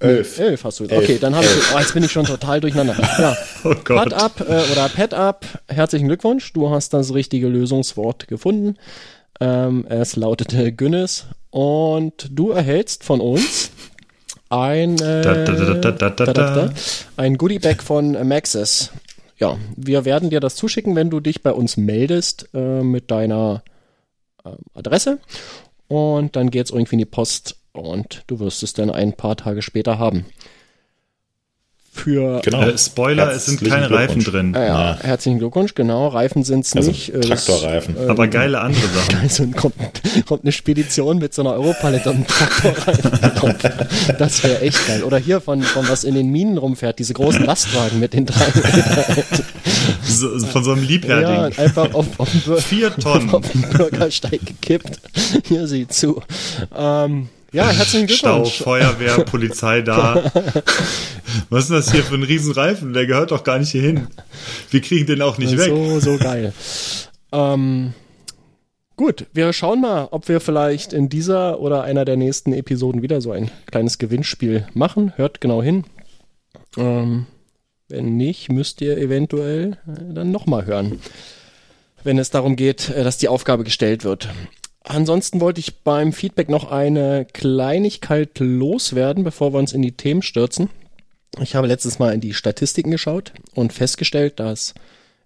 Elf. 0.00 0.38
Elf 0.38 0.62
hast 0.62 0.78
du 0.78 0.84
gesagt. 0.84 1.02
Okay, 1.02 1.18
dann 1.18 1.34
habe 1.34 1.46
ich, 1.46 1.74
oh, 1.74 1.78
jetzt 1.78 1.94
bin 1.94 2.04
ich 2.04 2.12
schon 2.12 2.26
total 2.26 2.60
durcheinander. 2.60 2.96
Ja. 3.18 3.36
Oh. 3.64 3.74
Pat 3.74 4.14
ab 4.14 4.40
äh, 4.40 4.70
oder 4.70 4.88
Pad 4.88 5.14
ab, 5.14 5.44
herzlichen 5.66 6.06
Glückwunsch. 6.06 6.52
Du 6.52 6.70
hast 6.70 6.94
das 6.94 7.12
richtige 7.12 7.48
Lösungswort 7.48 8.28
gefunden. 8.28 8.76
Ähm, 9.40 9.84
es 9.88 10.14
lautete 10.14 10.72
Günnis 10.72 11.26
und 11.50 12.28
du 12.30 12.52
erhältst 12.52 13.02
von 13.02 13.20
uns 13.20 13.72
ein, 14.48 14.98
äh, 15.00 15.22
ein 17.16 17.36
Goodie-Bag 17.36 17.82
von 17.82 18.12
Maxis. 18.26 18.90
Ja, 19.36 19.56
wir 19.76 20.04
werden 20.04 20.30
dir 20.30 20.40
das 20.40 20.56
zuschicken, 20.56 20.96
wenn 20.96 21.10
du 21.10 21.20
dich 21.20 21.42
bei 21.42 21.52
uns 21.52 21.76
meldest 21.76 22.48
äh, 22.54 22.82
mit 22.82 23.10
deiner 23.10 23.62
äh, 24.44 24.50
Adresse. 24.74 25.18
Und 25.86 26.36
dann 26.36 26.50
geht 26.50 26.66
es 26.66 26.72
irgendwie 26.72 26.96
in 26.96 27.00
die 27.00 27.04
Post 27.06 27.56
und 27.72 28.24
du 28.26 28.40
wirst 28.40 28.62
es 28.62 28.72
dann 28.72 28.90
ein 28.90 29.12
paar 29.14 29.36
Tage 29.36 29.62
später 29.62 29.98
haben 29.98 30.26
für 31.92 32.40
genau. 32.42 32.62
Äh, 32.62 32.78
Spoiler, 32.78 33.32
es 33.32 33.46
sind 33.46 33.64
keine 33.64 33.90
Reifen 33.90 34.22
drin. 34.22 34.54
Ah, 34.54 34.60
ja, 34.60 34.66
ja. 34.66 34.98
Herzlichen 35.00 35.38
Glückwunsch, 35.38 35.74
genau. 35.74 36.08
Reifen 36.08 36.44
sind 36.44 36.64
es 36.64 36.74
also 36.74 36.90
nicht. 36.90 37.14
Äh, 37.14 37.20
Traktorreifen. 37.20 37.96
Ähm, 38.00 38.10
Aber 38.10 38.28
geile 38.28 38.60
andere 38.60 38.86
Sachen. 38.94 39.18
Also 39.20 39.46
kommt, 39.48 39.74
kommt 40.26 40.44
eine 40.44 40.52
Spedition 40.52 41.18
mit 41.18 41.34
so 41.34 41.42
einer 41.42 41.54
Europalette 41.54 42.10
und 42.10 42.16
einem 42.16 42.26
Traktorreifen 42.26 44.16
Das 44.18 44.42
wäre 44.44 44.60
echt 44.60 44.86
geil. 44.86 45.02
Oder 45.02 45.18
hier 45.18 45.40
von, 45.40 45.62
von 45.62 45.88
was 45.88 46.04
in 46.04 46.14
den 46.14 46.30
Minen 46.30 46.58
rumfährt, 46.58 46.98
diese 46.98 47.14
großen 47.14 47.44
Lastwagen 47.44 47.98
mit 47.98 48.12
den 48.12 48.26
drei 48.26 48.46
so, 50.04 50.38
Von 50.38 50.64
so 50.64 50.72
einem 50.72 50.82
Liebherrding. 50.82 51.56
Ja, 51.56 51.64
einfach 51.64 51.92
auf, 51.94 52.06
auf, 52.18 52.30
den 52.30 52.56
Vier 52.58 52.94
Tonnen. 52.96 53.30
auf 53.34 53.50
den 53.50 53.62
Bürgersteig 53.62 54.40
gekippt. 54.44 55.00
Hier 55.44 55.66
sieh 55.66 55.88
zu. 55.88 56.22
Ähm, 56.76 57.28
ja, 57.52 57.68
herzlichen 57.68 58.06
Glückwunsch. 58.06 58.54
Stau, 58.54 58.64
Feuerwehr, 58.64 59.24
Polizei 59.24 59.82
da. 59.82 60.30
Was 61.50 61.64
ist 61.64 61.70
das 61.70 61.92
hier 61.92 62.02
für 62.02 62.14
ein 62.14 62.22
Riesenreifen? 62.22 62.92
Der 62.92 63.06
gehört 63.06 63.30
doch 63.30 63.44
gar 63.44 63.58
nicht 63.58 63.70
hier 63.70 63.82
hin. 63.82 64.06
Wir 64.70 64.80
kriegen 64.80 65.06
den 65.06 65.22
auch 65.22 65.38
nicht 65.38 65.50
so, 65.50 65.58
weg. 65.58 65.68
So, 65.68 66.00
so 66.00 66.18
geil. 66.18 66.52
ähm, 67.32 67.94
gut, 68.96 69.26
wir 69.32 69.52
schauen 69.52 69.80
mal, 69.80 70.08
ob 70.10 70.28
wir 70.28 70.40
vielleicht 70.40 70.92
in 70.92 71.08
dieser 71.08 71.60
oder 71.60 71.82
einer 71.84 72.04
der 72.04 72.16
nächsten 72.16 72.52
Episoden 72.52 73.02
wieder 73.02 73.20
so 73.20 73.32
ein 73.32 73.50
kleines 73.66 73.98
Gewinnspiel 73.98 74.66
machen. 74.74 75.14
Hört 75.16 75.40
genau 75.40 75.62
hin. 75.62 75.84
Ähm, 76.76 77.26
Wenn 77.88 78.16
nicht, 78.16 78.50
müsst 78.50 78.82
ihr 78.82 78.98
eventuell 78.98 79.78
dann 79.86 80.30
nochmal 80.30 80.66
hören, 80.66 81.00
wenn 82.04 82.18
es 82.18 82.30
darum 82.30 82.56
geht, 82.56 82.90
äh, 82.90 83.04
dass 83.04 83.16
die 83.16 83.28
Aufgabe 83.28 83.64
gestellt 83.64 84.04
wird. 84.04 84.28
Ansonsten 84.88 85.42
wollte 85.42 85.60
ich 85.60 85.80
beim 85.80 86.14
Feedback 86.14 86.48
noch 86.48 86.70
eine 86.70 87.26
Kleinigkeit 87.30 88.38
loswerden, 88.38 89.22
bevor 89.22 89.52
wir 89.52 89.58
uns 89.58 89.74
in 89.74 89.82
die 89.82 89.92
Themen 89.92 90.22
stürzen. 90.22 90.70
Ich 91.42 91.54
habe 91.54 91.66
letztes 91.66 91.98
Mal 91.98 92.14
in 92.14 92.22
die 92.22 92.32
Statistiken 92.32 92.90
geschaut 92.90 93.32
und 93.54 93.74
festgestellt, 93.74 94.40
dass 94.40 94.72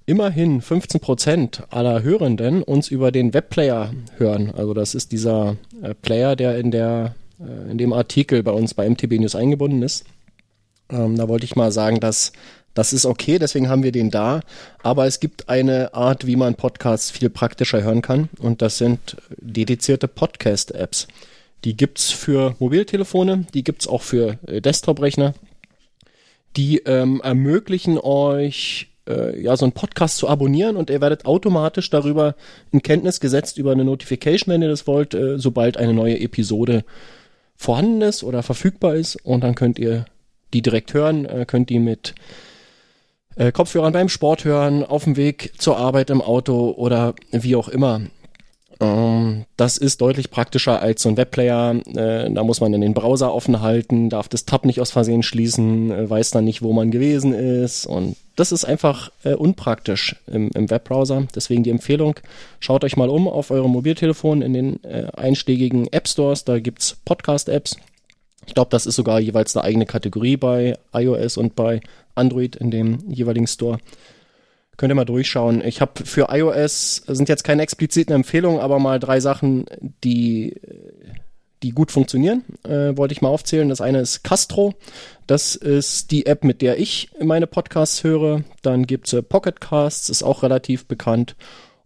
immerhin 0.04 0.60
15 0.60 1.00
Prozent 1.00 1.62
aller 1.70 2.02
Hörenden 2.02 2.64
uns 2.64 2.88
über 2.88 3.12
den 3.12 3.34
Webplayer 3.34 3.94
hören. 4.16 4.50
Also 4.50 4.74
das 4.74 4.96
ist 4.96 5.12
dieser 5.12 5.56
äh, 5.80 5.94
Player, 5.94 6.34
der 6.34 6.58
in 6.58 6.72
der 6.72 7.14
äh, 7.38 7.70
in 7.70 7.78
dem 7.78 7.92
Artikel 7.92 8.42
bei 8.42 8.50
uns 8.50 8.74
bei 8.74 8.90
MTB 8.90 9.20
News 9.20 9.36
eingebunden 9.36 9.82
ist. 9.82 10.04
Ähm, 10.90 11.16
da 11.16 11.28
wollte 11.28 11.44
ich 11.44 11.54
mal 11.54 11.70
sagen, 11.70 12.00
dass 12.00 12.32
das 12.74 12.92
ist 12.92 13.04
okay, 13.04 13.38
deswegen 13.38 13.68
haben 13.68 13.82
wir 13.82 13.92
den 13.92 14.10
da. 14.10 14.40
Aber 14.82 15.06
es 15.06 15.20
gibt 15.20 15.48
eine 15.48 15.94
Art, 15.94 16.26
wie 16.26 16.36
man 16.36 16.54
Podcasts 16.54 17.10
viel 17.10 17.30
praktischer 17.30 17.82
hören 17.82 18.02
kann. 18.02 18.28
Und 18.38 18.62
das 18.62 18.78
sind 18.78 19.16
dedizierte 19.36 20.08
Podcast-Apps. 20.08 21.06
Die 21.64 21.76
gibt's 21.76 22.10
für 22.10 22.56
Mobiltelefone, 22.58 23.46
die 23.54 23.62
gibt's 23.62 23.86
auch 23.86 24.02
für 24.02 24.38
äh, 24.46 24.60
Desktop-Rechner. 24.60 25.34
Die 26.56 26.78
ähm, 26.78 27.20
ermöglichen 27.22 27.98
euch, 27.98 28.88
äh, 29.08 29.40
ja, 29.40 29.56
so 29.56 29.64
einen 29.64 29.72
Podcast 29.72 30.16
zu 30.16 30.28
abonnieren 30.28 30.76
und 30.76 30.90
ihr 30.90 31.00
werdet 31.00 31.24
automatisch 31.24 31.88
darüber 31.88 32.34
in 32.72 32.82
Kenntnis 32.82 33.20
gesetzt 33.20 33.58
über 33.58 33.72
eine 33.72 33.84
Notification, 33.84 34.52
wenn 34.52 34.62
ihr 34.62 34.68
das 34.68 34.86
wollt, 34.86 35.14
äh, 35.14 35.38
sobald 35.38 35.76
eine 35.76 35.94
neue 35.94 36.18
Episode 36.20 36.84
vorhanden 37.56 38.02
ist 38.02 38.22
oder 38.24 38.42
verfügbar 38.42 38.96
ist. 38.96 39.16
Und 39.24 39.44
dann 39.44 39.54
könnt 39.54 39.78
ihr 39.78 40.04
die 40.52 40.62
direkt 40.62 40.94
hören, 40.94 41.26
äh, 41.26 41.44
könnt 41.46 41.70
die 41.70 41.78
mit 41.78 42.14
äh, 43.36 43.52
Kopfhörern 43.52 43.92
beim 43.92 44.08
Sport 44.08 44.44
hören, 44.44 44.84
auf 44.84 45.04
dem 45.04 45.16
Weg 45.16 45.52
zur 45.58 45.76
Arbeit 45.76 46.10
im 46.10 46.22
Auto 46.22 46.70
oder 46.70 47.14
wie 47.30 47.56
auch 47.56 47.68
immer. 47.68 48.02
Ähm, 48.82 49.44
das 49.56 49.76
ist 49.76 50.00
deutlich 50.00 50.30
praktischer 50.30 50.82
als 50.82 51.02
so 51.02 51.08
ein 51.08 51.16
Webplayer. 51.16 51.76
Äh, 51.94 52.30
da 52.30 52.42
muss 52.42 52.60
man 52.60 52.72
dann 52.72 52.80
den 52.80 52.94
Browser 52.94 53.32
offen 53.32 53.60
halten, 53.60 54.10
darf 54.10 54.28
das 54.28 54.44
Tab 54.44 54.64
nicht 54.64 54.80
aus 54.80 54.90
Versehen 54.90 55.22
schließen, 55.22 55.92
äh, 55.92 56.10
weiß 56.10 56.32
dann 56.32 56.44
nicht, 56.44 56.62
wo 56.62 56.72
man 56.72 56.90
gewesen 56.90 57.32
ist. 57.32 57.86
Und 57.86 58.16
das 58.34 58.50
ist 58.50 58.64
einfach 58.64 59.10
äh, 59.22 59.34
unpraktisch 59.34 60.16
im, 60.26 60.50
im, 60.54 60.68
Webbrowser. 60.68 61.28
Deswegen 61.34 61.62
die 61.62 61.70
Empfehlung, 61.70 62.16
schaut 62.58 62.82
euch 62.82 62.96
mal 62.96 63.08
um 63.08 63.28
auf 63.28 63.50
eurem 63.50 63.70
Mobiltelefon 63.70 64.42
in 64.42 64.52
den 64.52 64.84
äh, 64.84 65.06
einschlägigen 65.16 65.86
App 65.92 66.08
Stores. 66.08 66.44
Da 66.44 66.58
gibt's 66.58 66.96
Podcast-Apps. 67.04 67.76
Ich 68.46 68.54
glaube, 68.54 68.70
das 68.70 68.86
ist 68.86 68.96
sogar 68.96 69.20
jeweils 69.20 69.56
eine 69.56 69.64
eigene 69.64 69.86
Kategorie 69.86 70.36
bei 70.36 70.76
iOS 70.92 71.36
und 71.36 71.54
bei 71.54 71.80
Android 72.14 72.56
in 72.56 72.70
dem 72.70 72.98
jeweiligen 73.08 73.46
Store. 73.46 73.78
Könnt 74.76 74.90
ihr 74.90 74.96
mal 74.96 75.04
durchschauen. 75.04 75.62
Ich 75.64 75.80
habe 75.80 76.04
für 76.04 76.28
iOS, 76.30 77.02
sind 77.06 77.28
jetzt 77.28 77.44
keine 77.44 77.62
expliziten 77.62 78.14
Empfehlungen, 78.14 78.60
aber 78.60 78.78
mal 78.78 78.98
drei 78.98 79.20
Sachen, 79.20 79.66
die, 80.02 80.56
die 81.62 81.70
gut 81.70 81.92
funktionieren, 81.92 82.42
äh, 82.64 82.96
wollte 82.96 83.12
ich 83.12 83.22
mal 83.22 83.28
aufzählen. 83.28 83.68
Das 83.68 83.80
eine 83.80 84.00
ist 84.00 84.24
Castro. 84.24 84.74
Das 85.26 85.54
ist 85.54 86.10
die 86.10 86.26
App, 86.26 86.42
mit 86.42 86.62
der 86.62 86.78
ich 86.78 87.10
meine 87.20 87.46
Podcasts 87.46 88.02
höre. 88.02 88.42
Dann 88.62 88.86
gibt's 88.86 89.12
äh, 89.12 89.22
Pocket 89.22 89.60
Casts, 89.60 90.08
ist 90.08 90.22
auch 90.22 90.42
relativ 90.42 90.86
bekannt. 90.86 91.36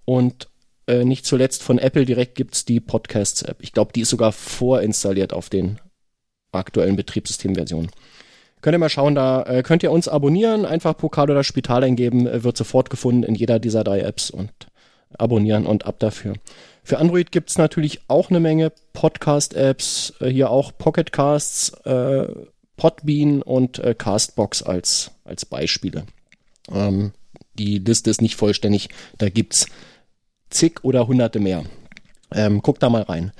Und 0.05 0.49
äh, 0.87 1.05
nicht 1.05 1.27
zuletzt 1.27 1.63
von 1.63 1.79
Apple 1.79 2.05
direkt 2.05 2.37
gibt's 2.37 2.65
die 2.65 2.81
Podcasts-App. 2.81 3.59
Ich 3.61 3.73
glaube, 3.73 3.93
die 3.93 4.03
ist 4.03 4.11
sogar 4.11 4.33
vorinstalliert 4.33 5.33
auf 5.33 5.51
den 5.51 5.81
aktuellen 6.53 6.97
Betriebssystemversionen. 6.97 7.91
Könnt 8.63 8.75
ihr 8.75 8.79
mal 8.79 8.89
schauen, 8.89 9.15
da 9.15 9.43
äh, 9.43 9.63
könnt 9.63 9.83
ihr 9.83 9.93
uns 9.93 10.09
abonnieren, 10.09 10.65
einfach 10.65 10.97
Pokal 10.97 11.31
oder 11.31 11.45
Spital 11.45 11.85
eingeben, 11.85 12.27
äh, 12.27 12.43
wird 12.43 12.57
sofort 12.57 12.91
gefunden 12.91 13.23
in 13.23 13.35
jeder 13.35 13.59
dieser 13.59 13.85
drei 13.85 14.01
Apps 14.01 14.31
und 14.31 14.51
abonnieren 15.19 15.67
und 15.67 15.87
ab 15.87 15.99
dafür. 15.99 16.35
Für 16.83 16.99
Android 16.99 17.33
gibt's 17.33 17.59
natürlich 17.59 18.01
auch 18.09 18.31
eine 18.31 18.41
Menge 18.41 18.73
Podcast-Apps, 18.93 20.15
äh, 20.21 20.29
hier 20.29 20.51
auch 20.51 20.73
Pocketcasts, 20.77 21.71
äh, 21.85 22.27
Podbean 22.77 23.43
und 23.43 23.79
äh, 23.79 23.95
Castbox 23.95 24.63
als, 24.63 25.13
als 25.25 25.45
Beispiele. 25.45 26.07
Ähm, 26.71 27.13
die 27.55 27.79
Liste 27.79 28.11
ist 28.11 28.23
nicht 28.23 28.37
vollständig, 28.37 28.89
da 29.19 29.29
gibt's 29.29 29.67
zig 30.51 30.85
oder 30.85 31.07
hunderte 31.07 31.41
mehr. 31.41 31.65
Ähm, 32.33 32.63
guckt 32.63 32.83
da 32.83 32.91
mal 32.91 33.03
rein. 33.03 33.33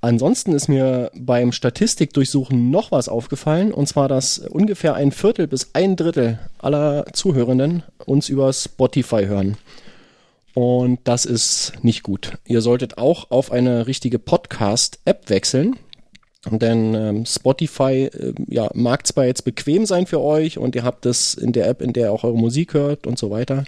Ansonsten 0.00 0.52
ist 0.52 0.68
mir 0.68 1.10
beim 1.14 1.50
Statistikdurchsuchen 1.50 2.70
noch 2.70 2.92
was 2.92 3.08
aufgefallen, 3.08 3.72
und 3.72 3.88
zwar, 3.88 4.06
dass 4.06 4.38
ungefähr 4.38 4.94
ein 4.94 5.10
Viertel 5.10 5.48
bis 5.48 5.70
ein 5.72 5.96
Drittel 5.96 6.38
aller 6.58 7.06
Zuhörenden 7.12 7.82
uns 8.06 8.28
über 8.28 8.52
Spotify 8.52 9.26
hören. 9.26 9.56
Und 10.54 11.00
das 11.04 11.24
ist 11.24 11.72
nicht 11.82 12.02
gut. 12.02 12.38
Ihr 12.46 12.60
solltet 12.60 12.98
auch 12.98 13.30
auf 13.30 13.52
eine 13.52 13.86
richtige 13.86 14.18
Podcast-App 14.18 15.30
wechseln. 15.30 15.76
Denn 16.50 16.94
ähm, 16.94 17.26
Spotify 17.26 18.04
äh, 18.04 18.34
ja, 18.46 18.70
mag 18.74 19.06
zwar 19.06 19.26
jetzt 19.26 19.42
bequem 19.42 19.86
sein 19.86 20.06
für 20.06 20.20
euch 20.20 20.58
und 20.58 20.76
ihr 20.76 20.84
habt 20.84 21.04
es 21.06 21.34
in 21.34 21.52
der 21.52 21.68
App, 21.68 21.82
in 21.82 21.92
der 21.92 22.06
ihr 22.06 22.12
auch 22.12 22.24
eure 22.24 22.36
Musik 22.36 22.74
hört 22.74 23.06
und 23.06 23.18
so 23.18 23.30
weiter. 23.30 23.64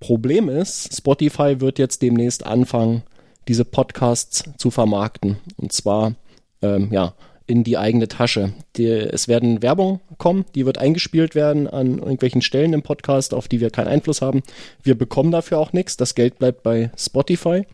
Problem 0.00 0.48
ist, 0.48 0.96
Spotify 0.96 1.60
wird 1.60 1.78
jetzt 1.78 2.02
demnächst 2.02 2.44
anfangen, 2.44 3.02
diese 3.48 3.64
Podcasts 3.64 4.44
zu 4.58 4.70
vermarkten. 4.70 5.38
Und 5.56 5.72
zwar, 5.72 6.14
ähm, 6.62 6.88
ja, 6.90 7.14
in 7.46 7.62
die 7.62 7.78
eigene 7.78 8.08
Tasche. 8.08 8.52
Die, 8.76 8.86
es 8.86 9.28
werden 9.28 9.62
Werbung 9.62 10.00
kommen, 10.18 10.44
die 10.54 10.66
wird 10.66 10.78
eingespielt 10.78 11.34
werden 11.34 11.68
an 11.68 11.98
irgendwelchen 11.98 12.42
Stellen 12.42 12.72
im 12.72 12.82
Podcast, 12.82 13.34
auf 13.34 13.46
die 13.46 13.60
wir 13.60 13.70
keinen 13.70 13.88
Einfluss 13.88 14.20
haben. 14.20 14.42
Wir 14.82 14.96
bekommen 14.96 15.30
dafür 15.30 15.58
auch 15.58 15.72
nichts. 15.72 15.96
Das 15.96 16.14
Geld 16.14 16.38
bleibt 16.38 16.62
bei 16.62 16.90
Spotify. 16.96 17.64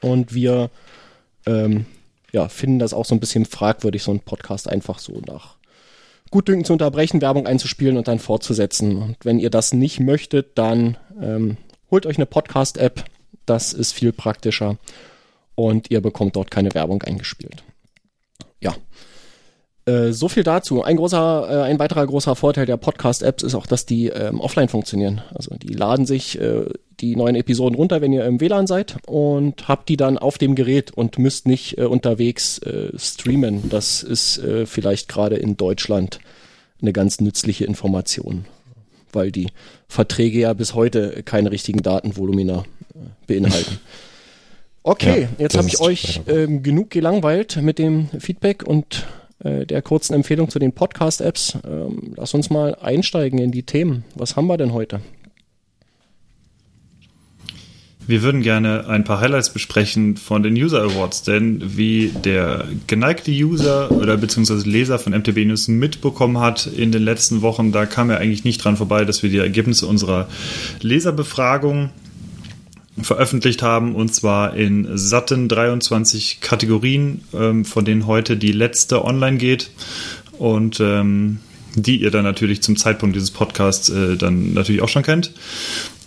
Und 0.00 0.34
wir 0.34 0.70
ähm, 1.46 1.86
ja, 2.32 2.48
finden 2.48 2.78
das 2.78 2.94
auch 2.94 3.04
so 3.04 3.14
ein 3.14 3.20
bisschen 3.20 3.44
fragwürdig, 3.44 4.02
so 4.02 4.10
einen 4.10 4.20
Podcast 4.20 4.68
einfach 4.68 4.98
so 4.98 5.20
nach 5.26 5.56
Gutdünken 6.30 6.64
zu 6.64 6.72
unterbrechen, 6.72 7.20
Werbung 7.20 7.46
einzuspielen 7.46 7.96
und 7.96 8.08
dann 8.08 8.18
fortzusetzen. 8.18 8.96
Und 8.96 9.16
wenn 9.22 9.38
ihr 9.38 9.50
das 9.50 9.74
nicht 9.74 10.00
möchtet, 10.00 10.56
dann 10.56 10.96
ähm, 11.20 11.58
holt 11.90 12.06
euch 12.06 12.16
eine 12.16 12.26
Podcast-App, 12.26 13.04
das 13.46 13.72
ist 13.72 13.92
viel 13.92 14.12
praktischer 14.12 14.78
und 15.54 15.90
ihr 15.90 16.00
bekommt 16.00 16.36
dort 16.36 16.50
keine 16.50 16.74
Werbung 16.74 17.02
eingespielt. 17.02 17.62
Ja. 18.60 18.74
Äh, 19.84 20.12
so 20.12 20.28
viel 20.28 20.44
dazu. 20.44 20.82
Ein 20.82 20.96
großer, 20.96 21.48
äh, 21.50 21.62
ein 21.62 21.78
weiterer 21.78 22.06
großer 22.06 22.36
Vorteil 22.36 22.66
der 22.66 22.76
Podcast-Apps 22.76 23.42
ist 23.42 23.54
auch, 23.54 23.66
dass 23.66 23.84
die 23.84 24.08
ähm, 24.08 24.40
offline 24.40 24.68
funktionieren. 24.68 25.22
Also 25.34 25.56
die 25.56 25.72
laden 25.72 26.06
sich 26.06 26.40
äh, 26.40 26.66
die 27.00 27.16
neuen 27.16 27.34
Episoden 27.34 27.74
runter, 27.74 28.00
wenn 28.00 28.12
ihr 28.12 28.24
im 28.24 28.40
WLAN 28.40 28.68
seid 28.68 28.96
und 29.06 29.66
habt 29.66 29.88
die 29.88 29.96
dann 29.96 30.18
auf 30.18 30.38
dem 30.38 30.54
Gerät 30.54 30.92
und 30.92 31.18
müsst 31.18 31.48
nicht 31.48 31.78
äh, 31.78 31.84
unterwegs 31.84 32.58
äh, 32.58 32.96
streamen. 32.96 33.68
Das 33.70 34.04
ist 34.04 34.38
äh, 34.38 34.66
vielleicht 34.66 35.08
gerade 35.08 35.36
in 35.36 35.56
Deutschland 35.56 36.20
eine 36.80 36.92
ganz 36.92 37.20
nützliche 37.20 37.64
Information, 37.64 38.44
weil 39.12 39.32
die 39.32 39.48
Verträge 39.88 40.38
ja 40.38 40.52
bis 40.52 40.74
heute 40.74 41.22
keine 41.24 41.50
richtigen 41.50 41.82
Datenvolumina 41.82 42.64
beinhalten. 43.26 43.78
Okay, 44.82 45.22
ja, 45.22 45.28
jetzt 45.38 45.56
habe 45.56 45.68
ich 45.68 45.80
euch 45.80 46.22
ähm, 46.26 46.62
genug 46.62 46.90
gelangweilt 46.90 47.60
mit 47.62 47.78
dem 47.78 48.08
Feedback 48.18 48.64
und 48.64 49.06
äh, 49.44 49.64
der 49.64 49.80
kurzen 49.80 50.14
Empfehlung 50.14 50.48
zu 50.48 50.58
den 50.58 50.72
Podcast-Apps. 50.72 51.58
Ähm, 51.64 52.14
lass 52.16 52.34
uns 52.34 52.50
mal 52.50 52.74
einsteigen 52.76 53.38
in 53.38 53.52
die 53.52 53.62
Themen. 53.62 54.04
Was 54.16 54.34
haben 54.34 54.48
wir 54.48 54.56
denn 54.56 54.72
heute? 54.72 55.00
Wir 58.04 58.22
würden 58.22 58.42
gerne 58.42 58.88
ein 58.88 59.04
paar 59.04 59.20
Highlights 59.20 59.50
besprechen 59.50 60.16
von 60.16 60.42
den 60.42 60.54
User 60.54 60.82
Awards, 60.82 61.22
denn 61.22 61.62
wie 61.76 62.08
der 62.08 62.64
geneigte 62.88 63.30
User 63.30 63.92
oder 63.92 64.16
beziehungsweise 64.16 64.68
Leser 64.68 64.98
von 64.98 65.12
MTB 65.12 65.44
News 65.46 65.68
mitbekommen 65.68 66.38
hat 66.38 66.66
in 66.66 66.90
den 66.90 67.04
letzten 67.04 67.42
Wochen, 67.42 67.70
da 67.70 67.86
kam 67.86 68.10
er 68.10 68.18
eigentlich 68.18 68.42
nicht 68.42 68.58
dran 68.58 68.76
vorbei, 68.76 69.04
dass 69.04 69.22
wir 69.22 69.30
die 69.30 69.38
Ergebnisse 69.38 69.86
unserer 69.86 70.28
Leserbefragung 70.80 71.90
veröffentlicht 73.00 73.62
haben 73.62 73.94
und 73.94 74.14
zwar 74.14 74.54
in 74.54 74.86
satten 74.98 75.48
23 75.48 76.40
Kategorien, 76.40 77.22
ähm, 77.32 77.64
von 77.64 77.84
denen 77.84 78.06
heute 78.06 78.36
die 78.36 78.52
letzte 78.52 79.04
online 79.04 79.38
geht 79.38 79.70
und 80.38 80.78
ähm, 80.80 81.40
die 81.74 82.02
ihr 82.02 82.10
dann 82.10 82.24
natürlich 82.24 82.62
zum 82.62 82.76
Zeitpunkt 82.76 83.16
dieses 83.16 83.30
Podcasts 83.30 83.88
äh, 83.88 84.16
dann 84.16 84.52
natürlich 84.52 84.82
auch 84.82 84.88
schon 84.88 85.02
kennt, 85.02 85.32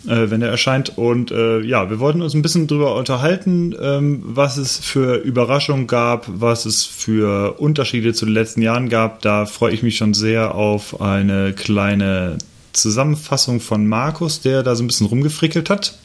äh, 0.08 0.30
wenn 0.30 0.44
er 0.44 0.50
erscheint. 0.50 0.98
Und 0.98 1.32
äh, 1.32 1.62
ja, 1.62 1.90
wir 1.90 2.00
wollten 2.00 2.22
uns 2.22 2.36
ein 2.36 2.44
bisschen 2.44 2.68
darüber 2.68 2.96
unterhalten, 2.96 3.76
ähm, 3.82 4.22
was 4.24 4.58
es 4.58 4.78
für 4.78 5.16
Überraschungen 5.16 5.88
gab, 5.88 6.28
was 6.28 6.66
es 6.66 6.86
für 6.86 7.60
Unterschiede 7.60 8.14
zu 8.14 8.26
den 8.26 8.36
letzten 8.36 8.62
Jahren 8.62 8.90
gab. 8.90 9.22
Da 9.22 9.48
freue 9.48 9.74
ich 9.74 9.82
mich 9.82 9.98
schon 9.98 10.14
sehr 10.14 10.54
auf 10.54 11.02
eine 11.02 11.54
kleine 11.54 12.38
Zusammenfassung 12.74 13.60
von 13.60 13.88
Markus, 13.88 14.42
der 14.42 14.62
da 14.62 14.76
so 14.76 14.84
ein 14.84 14.88
bisschen 14.88 15.08
rumgefrickelt 15.08 15.70
hat. 15.70 15.98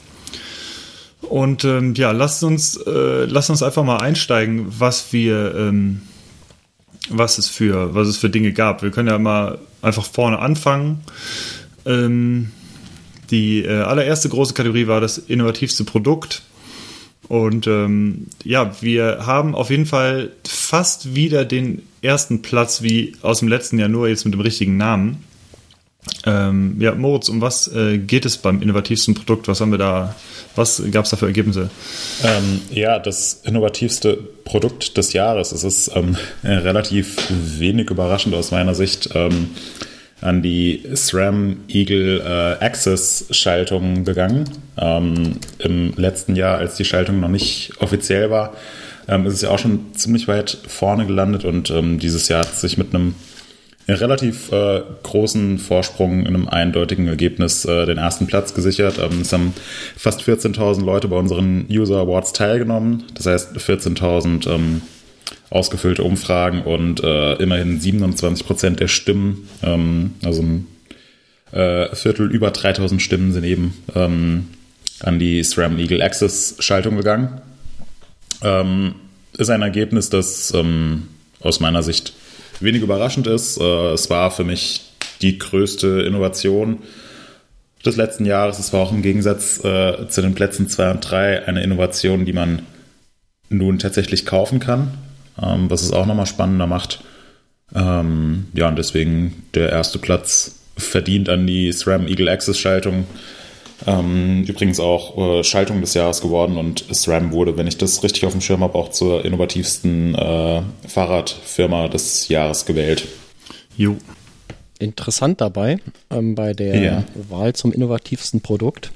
Und 1.22 1.64
ähm, 1.64 1.94
ja, 1.94 2.12
lasst 2.12 2.42
uns, 2.42 2.76
äh, 2.76 3.24
lasst 3.24 3.50
uns 3.50 3.62
einfach 3.62 3.84
mal 3.84 3.98
einsteigen, 3.98 4.66
was 4.78 5.12
wir, 5.12 5.54
ähm, 5.54 6.02
was 7.08 7.38
es 7.38 7.48
für, 7.48 7.94
was 7.94 8.08
es 8.08 8.16
für 8.16 8.30
Dinge 8.30 8.52
gab. 8.52 8.82
Wir 8.82 8.90
können 8.90 9.08
ja 9.08 9.18
mal 9.18 9.58
einfach 9.82 10.04
vorne 10.04 10.38
anfangen. 10.38 11.00
ähm, 11.86 12.50
die 13.30 13.62
äh, 13.62 13.82
allererste 13.82 14.28
große 14.28 14.54
Kategorie 14.54 14.88
war 14.88 15.00
das 15.00 15.18
innovativste 15.18 15.84
Produkt. 15.84 16.42
Und 17.28 17.68
ähm, 17.68 18.26
ja, 18.42 18.72
wir 18.82 19.24
haben 19.24 19.54
auf 19.54 19.70
jeden 19.70 19.86
Fall 19.86 20.32
fast 20.44 21.14
wieder 21.14 21.44
den 21.44 21.82
ersten 22.02 22.42
Platz 22.42 22.82
wie 22.82 23.14
aus 23.22 23.38
dem 23.38 23.46
letzten 23.46 23.78
Jahr, 23.78 23.88
nur 23.88 24.08
jetzt 24.08 24.24
mit 24.24 24.34
dem 24.34 24.40
richtigen 24.40 24.76
Namen. 24.76 25.24
Ähm, 26.24 26.76
ja, 26.80 26.94
Moritz, 26.94 27.28
um 27.28 27.40
was 27.40 27.68
äh, 27.68 27.98
geht 27.98 28.24
es 28.24 28.38
beim 28.38 28.62
innovativsten 28.62 29.14
Produkt? 29.14 29.48
Was 29.48 29.60
haben 29.60 29.70
wir 29.70 29.78
da, 29.78 30.14
was 30.56 30.82
gab 30.90 31.04
es 31.04 31.10
da 31.10 31.16
für 31.16 31.26
Ergebnisse? 31.26 31.70
Ähm, 32.24 32.60
ja, 32.70 32.98
das 32.98 33.42
innovativste 33.44 34.16
Produkt 34.44 34.96
des 34.96 35.12
Jahres. 35.12 35.52
Es 35.52 35.64
ist 35.64 35.90
ähm, 35.94 36.16
relativ 36.42 37.16
wenig 37.30 37.90
überraschend 37.90 38.34
aus 38.34 38.50
meiner 38.50 38.74
Sicht 38.74 39.10
ähm, 39.14 39.50
an 40.22 40.42
die 40.42 40.82
SRAM 40.94 41.64
Eagle 41.68 42.20
äh, 42.20 42.64
Access 42.64 43.26
Schaltung 43.30 44.04
gegangen. 44.04 44.44
Ähm, 44.78 45.36
Im 45.58 45.94
letzten 45.96 46.34
Jahr, 46.34 46.58
als 46.58 46.76
die 46.76 46.84
Schaltung 46.84 47.20
noch 47.20 47.28
nicht 47.28 47.72
offiziell 47.78 48.30
war, 48.30 48.54
ähm, 49.06 49.26
ist 49.26 49.34
es 49.34 49.42
ja 49.42 49.50
auch 49.50 49.58
schon 49.58 49.94
ziemlich 49.94 50.28
weit 50.28 50.58
vorne 50.66 51.06
gelandet 51.06 51.44
und 51.44 51.72
dieses 52.02 52.28
Jahr 52.28 52.40
hat 52.40 52.54
sich 52.54 52.76
mit 52.78 52.94
einem 52.94 53.14
relativ 53.94 54.52
äh, 54.52 54.82
großen 55.02 55.58
Vorsprung 55.58 56.20
in 56.20 56.28
einem 56.28 56.48
eindeutigen 56.48 57.08
Ergebnis 57.08 57.64
äh, 57.64 57.86
den 57.86 57.98
ersten 57.98 58.26
Platz 58.26 58.54
gesichert. 58.54 58.98
Ähm, 58.98 59.22
es 59.22 59.32
haben 59.32 59.54
fast 59.96 60.22
14.000 60.22 60.84
Leute 60.84 61.08
bei 61.08 61.16
unseren 61.16 61.66
User 61.70 61.98
Awards 61.98 62.32
teilgenommen. 62.32 63.04
Das 63.14 63.26
heißt 63.26 63.56
14.000 63.56 64.48
ähm, 64.48 64.82
ausgefüllte 65.50 66.04
Umfragen 66.04 66.62
und 66.62 67.02
äh, 67.02 67.34
immerhin 67.34 67.80
27 67.80 68.46
Prozent 68.46 68.80
der 68.80 68.88
Stimmen, 68.88 69.48
ähm, 69.62 70.12
also 70.24 70.42
ein 70.42 70.66
äh, 71.52 71.94
Viertel 71.94 72.30
über 72.30 72.50
3.000 72.50 73.00
Stimmen 73.00 73.32
sind 73.32 73.44
eben 73.44 73.74
ähm, 73.94 74.48
an 75.00 75.18
die 75.18 75.42
SRAM 75.42 75.78
Eagle 75.78 76.02
Access 76.02 76.56
Schaltung 76.60 76.96
gegangen. 76.96 77.40
Ähm, 78.42 78.94
ist 79.36 79.50
ein 79.50 79.62
Ergebnis, 79.62 80.10
das 80.10 80.52
ähm, 80.54 81.08
aus 81.40 81.60
meiner 81.60 81.82
Sicht 81.82 82.12
wenig 82.60 82.82
überraschend 82.82 83.26
ist. 83.26 83.60
Äh, 83.60 83.92
es 83.92 84.10
war 84.10 84.30
für 84.30 84.44
mich 84.44 84.82
die 85.22 85.38
größte 85.38 86.02
Innovation 86.02 86.78
des 87.84 87.96
letzten 87.96 88.24
Jahres. 88.24 88.58
Es 88.58 88.72
war 88.72 88.80
auch 88.80 88.92
im 88.92 89.02
Gegensatz 89.02 89.62
äh, 89.64 90.08
zu 90.08 90.22
den 90.22 90.34
Plätzen 90.34 90.68
2 90.68 90.90
und 90.90 91.00
3 91.00 91.46
eine 91.46 91.62
Innovation, 91.62 92.24
die 92.24 92.32
man 92.32 92.62
nun 93.48 93.78
tatsächlich 93.78 94.26
kaufen 94.26 94.60
kann, 94.60 94.94
ähm, 95.42 95.70
was 95.70 95.82
es 95.82 95.92
auch 95.92 96.06
nochmal 96.06 96.26
spannender 96.26 96.66
macht. 96.66 97.02
Ähm, 97.74 98.46
ja, 98.52 98.68
und 98.68 98.76
deswegen 98.76 99.44
der 99.54 99.70
erste 99.70 99.98
Platz 99.98 100.56
verdient 100.76 101.28
an 101.28 101.46
die 101.46 101.72
SRAM 101.72 102.06
Eagle 102.06 102.28
Access 102.28 102.58
Schaltung. 102.58 103.06
Ähm, 103.86 104.44
übrigens 104.44 104.80
auch 104.80 105.16
äh, 105.16 105.44
Schaltung 105.44 105.80
des 105.80 105.94
Jahres 105.94 106.20
geworden 106.20 106.56
und 106.56 106.84
SRAM 106.92 107.32
wurde, 107.32 107.56
wenn 107.56 107.66
ich 107.66 107.78
das 107.78 108.02
richtig 108.02 108.26
auf 108.26 108.32
dem 108.32 108.40
Schirm 108.40 108.62
habe, 108.62 108.74
auch 108.78 108.90
zur 108.90 109.24
innovativsten 109.24 110.14
äh, 110.14 110.62
Fahrradfirma 110.86 111.88
des 111.88 112.28
Jahres 112.28 112.66
gewählt. 112.66 113.06
Jo. 113.76 113.96
Interessant 114.78 115.40
dabei 115.40 115.78
ähm, 116.10 116.34
bei 116.34 116.52
der 116.52 116.80
ja. 116.80 117.04
Wahl 117.28 117.54
zum 117.54 117.72
innovativsten 117.72 118.40
Produkt, 118.40 118.92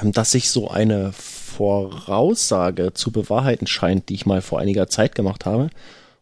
ähm, 0.00 0.12
dass 0.12 0.32
sich 0.32 0.50
so 0.50 0.68
eine 0.68 1.12
Voraussage 1.12 2.94
zu 2.94 3.10
bewahrheiten 3.10 3.66
scheint, 3.66 4.08
die 4.08 4.14
ich 4.14 4.26
mal 4.26 4.42
vor 4.42 4.58
einiger 4.58 4.88
Zeit 4.88 5.14
gemacht 5.14 5.44
habe. 5.46 5.70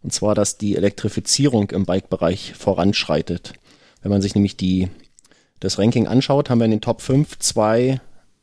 Und 0.03 0.13
zwar, 0.13 0.35
dass 0.35 0.57
die 0.57 0.77
Elektrifizierung 0.77 1.71
im 1.71 1.85
Bike-Bereich 1.85 2.55
voranschreitet. 2.55 3.53
Wenn 4.03 4.11
man 4.11 4.23
sich 4.23 4.35
nämlich 4.35 4.57
die 4.57 4.89
das 5.61 5.79
Ranking 5.79 6.07
anschaut, 6.07 6.51
haben 6.51 6.59
wir 6.59 6.65
in 6.65 6.71
den 6.71 6.81
Top 6.81 7.01
5 7.01 7.39
zwei 7.39 8.01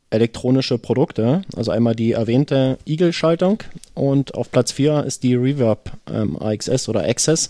elektronische 0.10 0.78
Produkte. 0.78 1.42
Also 1.56 1.72
einmal 1.72 1.96
die 1.96 2.14
erwähnte 2.14 2.78
Eagle-Schaltung 2.86 3.64
und 3.94 4.36
auf 4.36 4.52
Platz 4.52 4.72
4 4.72 5.04
ist 5.04 5.24
die 5.24 5.36
Reverb 5.36 5.92
ähm, 6.12 6.42
AXS 6.42 6.88
oder 6.88 7.04
Access, 7.04 7.50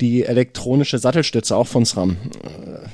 die 0.00 0.24
elektronische 0.24 0.98
Sattelstütze 0.98 1.56
auch 1.56 1.66
von 1.66 1.84
SRAM. 1.84 2.16
Äh, 2.44 2.88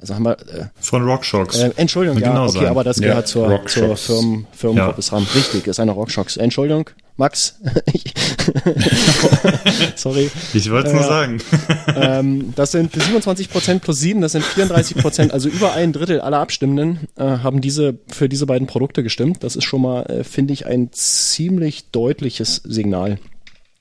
also 0.00 0.14
haben 0.14 0.24
wir, 0.24 0.32
äh, 0.32 0.66
von 0.80 1.02
RockShox. 1.04 1.58
Äh, 1.58 1.72
Entschuldigung, 1.76 2.18
ja, 2.20 2.28
genau 2.28 2.44
okay, 2.44 2.60
sein. 2.60 2.66
aber 2.68 2.84
das 2.84 3.00
gehört 3.00 3.26
zur, 3.26 3.66
zur 3.66 3.96
Firmen, 3.96 4.46
Firmengruppe 4.52 5.00
ja. 5.00 5.02
SRAM. 5.02 5.26
Richtig, 5.34 5.66
ist 5.66 5.80
eine 5.80 5.92
RockShox. 5.92 6.36
Entschuldigung, 6.36 6.90
Max. 7.18 7.58
Sorry. 9.96 10.30
Ich 10.54 10.70
wollte 10.70 10.88
es 10.88 10.94
äh, 10.94 10.96
nur 10.96 11.04
sagen. 11.04 11.38
ähm, 11.96 12.52
das 12.56 12.72
sind 12.72 12.94
27% 12.94 13.80
plus 13.80 14.00
7, 14.00 14.20
das 14.20 14.32
sind 14.32 14.44
34% 14.44 15.30
also 15.30 15.48
über 15.48 15.72
ein 15.74 15.92
Drittel 15.92 16.20
aller 16.20 16.38
Abstimmenden 16.38 17.08
äh, 17.16 17.24
haben 17.24 17.60
diese 17.60 17.98
für 18.08 18.28
diese 18.28 18.46
beiden 18.46 18.66
Produkte 18.66 19.02
gestimmt. 19.02 19.44
Das 19.44 19.56
ist 19.56 19.64
schon 19.64 19.82
mal, 19.82 20.02
äh, 20.04 20.24
finde 20.24 20.52
ich, 20.52 20.66
ein 20.66 20.92
ziemlich 20.92 21.90
deutliches 21.90 22.62
Signal. 22.64 23.18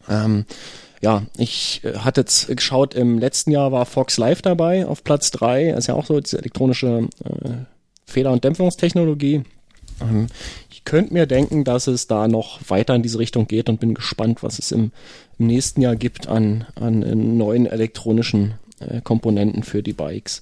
Ähm, 0.10 0.45
ja, 1.02 1.23
ich 1.38 1.82
äh, 1.84 2.00
hatte 2.00 2.21
jetzt 2.21 2.47
geschaut, 2.47 2.95
im 2.95 3.19
letzten 3.19 3.52
Jahr 3.52 3.71
war 3.71 3.86
Fox 3.86 4.17
Live 4.17 4.41
dabei 4.41 4.86
auf 4.86 5.04
Platz 5.04 5.32
3. 5.32 5.69
ist 5.71 5.88
ja 5.88 5.93
auch 5.93 6.06
so 6.06 6.19
diese 6.19 6.39
elektronische 6.39 7.08
äh, 7.23 7.50
Fehler- 8.06 8.32
und 8.32 8.43
Dämpfungstechnologie. 8.43 9.43
Ähm, 10.02 10.28
könnte 10.88 11.13
mir 11.13 11.26
denken, 11.26 11.65
dass 11.65 11.88
es 11.88 12.08
da 12.08 12.30
noch 12.30 12.62
weiter 12.69 12.95
in 12.95 13.04
diese 13.04 13.19
Richtung 13.19 13.45
geht 13.45 13.67
und 13.67 13.82
bin 13.82 13.93
gespannt, 13.93 14.41
was 14.41 14.58
es 14.58 14.71
im, 14.71 14.91
im 15.38 15.47
nächsten 15.47 15.82
Jahr 15.82 15.97
gibt 15.97 16.28
an, 16.28 16.65
an 16.76 17.04
äh, 17.04 17.13
neuen 17.13 17.65
elektronischen 17.65 18.54
äh, 18.80 19.02
Komponenten 19.02 19.63
für 19.63 19.84
die 19.84 19.91
Bikes. 19.91 20.41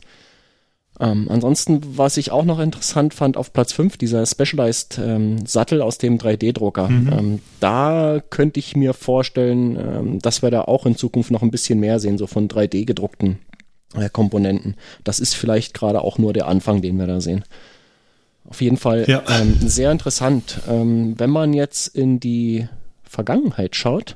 Ähm, 0.99 1.25
ansonsten, 1.31 1.81
was 1.97 2.17
ich 2.17 2.31
auch 2.31 2.45
noch 2.45 2.59
interessant 2.59 3.15
fand, 3.15 3.37
auf 3.37 3.53
Platz 3.53 3.73
5, 3.73 3.97
dieser 3.97 4.23
Specialized 4.23 4.99
ähm, 5.03 5.47
Sattel 5.47 5.81
aus 5.81 5.97
dem 5.97 6.19
3D-Drucker. 6.19 6.89
Mhm. 6.89 7.11
Ähm, 7.11 7.39
da 7.59 8.21
könnte 8.29 8.59
ich 8.59 8.75
mir 8.75 8.93
vorstellen, 8.93 9.77
ähm, 9.77 10.19
dass 10.19 10.43
wir 10.43 10.51
da 10.51 10.61
auch 10.61 10.85
in 10.85 10.95
Zukunft 10.95 11.31
noch 11.31 11.41
ein 11.41 11.51
bisschen 11.51 11.79
mehr 11.79 11.99
sehen, 11.99 12.19
so 12.19 12.27
von 12.27 12.47
3D 12.47 12.85
gedruckten 12.85 13.39
äh, 13.95 14.09
Komponenten. 14.11 14.75
Das 15.03 15.19
ist 15.19 15.33
vielleicht 15.33 15.73
gerade 15.73 16.01
auch 16.01 16.19
nur 16.19 16.33
der 16.33 16.47
Anfang, 16.47 16.83
den 16.83 16.99
wir 16.99 17.07
da 17.07 17.19
sehen. 17.19 17.43
Auf 18.47 18.61
jeden 18.61 18.77
Fall 18.77 19.05
ja. 19.07 19.23
ähm, 19.27 19.57
sehr 19.59 19.91
interessant. 19.91 20.59
Ähm, 20.67 21.15
wenn 21.17 21.29
man 21.29 21.53
jetzt 21.53 21.87
in 21.87 22.19
die 22.19 22.67
Vergangenheit 23.03 23.75
schaut, 23.75 24.15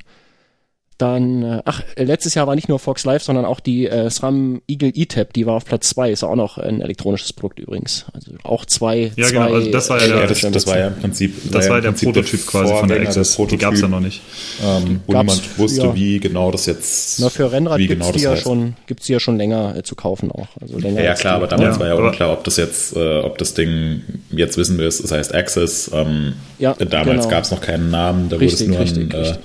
dann, 0.99 1.43
äh, 1.43 1.61
ach, 1.63 1.81
letztes 1.95 2.35
Jahr 2.35 2.45
war 2.45 2.55
nicht 2.55 2.67
nur 2.67 2.77
Fox 2.77 3.05
Live, 3.05 3.23
sondern 3.23 3.45
auch 3.45 3.61
die 3.61 3.87
äh, 3.87 4.09
SRAM 4.09 4.61
Eagle 4.67 4.91
E-Tab, 4.93 5.31
die 5.31 5.45
war 5.45 5.55
auf 5.55 5.63
Platz 5.63 5.89
zwei, 5.89 6.11
ist 6.11 6.23
auch 6.23 6.35
noch 6.35 6.57
ein 6.57 6.81
elektronisches 6.81 7.31
Produkt 7.31 7.59
übrigens. 7.59 8.05
Also 8.13 8.31
auch 8.43 8.65
zwei. 8.65 9.11
Ja, 9.15 9.25
zwei, 9.25 9.31
genau, 9.31 9.53
also 9.53 9.71
das 9.71 9.89
war 9.89 10.01
ja, 10.01 10.07
der, 10.07 10.27
das, 10.27 10.41
das, 10.41 10.67
war 10.67 10.77
ja 10.77 10.87
im 10.87 10.95
Prinzip. 10.95 11.51
Das 11.51 11.69
war 11.69 11.77
ja 11.77 11.81
der 11.81 11.89
Prinzip 11.91 12.13
Prototyp 12.13 12.45
quasi 12.45 12.73
von 12.73 12.89
der 12.89 13.01
Access. 13.01 13.37
Die 13.49 13.57
gab 13.57 13.73
es 13.73 13.81
ja 13.81 13.87
noch 13.87 14.01
nicht. 14.01 14.21
Ähm, 14.61 14.99
wo 15.07 15.13
niemand 15.13 15.57
wusste, 15.57 15.81
ja. 15.83 15.95
wie 15.95 16.19
genau 16.19 16.51
das 16.51 16.65
jetzt. 16.65 17.21
Na, 17.21 17.29
für 17.29 17.49
Rennrad 17.49 17.77
gibt 17.77 17.91
es 17.91 17.97
genau 17.99 18.11
die 18.11 18.21
ja 18.23 18.35
schon, 18.35 18.75
gibt's 18.85 19.05
die 19.05 19.13
ja 19.13 19.21
schon 19.21 19.37
länger 19.37 19.77
äh, 19.77 19.83
zu 19.83 19.95
kaufen 19.95 20.29
auch. 20.31 20.47
Also 20.59 20.77
länger 20.77 20.99
ja, 20.99 21.11
ja 21.11 21.13
klar, 21.13 21.35
aber 21.35 21.47
damals 21.47 21.75
ja, 21.75 21.79
war 21.79 21.87
ja 21.87 21.93
auch 21.93 21.99
unklar, 21.99 22.33
ob 22.33 22.43
das 22.43 22.57
jetzt, 22.57 22.93
äh, 22.97 23.19
ob 23.19 23.37
das 23.37 23.53
Ding, 23.53 24.01
jetzt 24.31 24.57
wissen 24.57 24.77
wir 24.77 24.87
es, 24.87 25.01
das 25.01 25.11
heißt 25.11 25.33
Access. 25.33 25.89
Ähm, 25.93 26.33
ja, 26.57 26.73
damals 26.73 27.21
genau. 27.21 27.29
gab 27.29 27.45
es 27.45 27.51
noch 27.51 27.61
keinen 27.61 27.89
Namen, 27.89 28.27
da 28.27 28.35
richtig, 28.35 28.67
wurde 28.67 28.83
es 28.83 28.95
nur 28.95 29.03
richtig, 29.03 29.13
ein, 29.13 29.35
äh, 29.35 29.37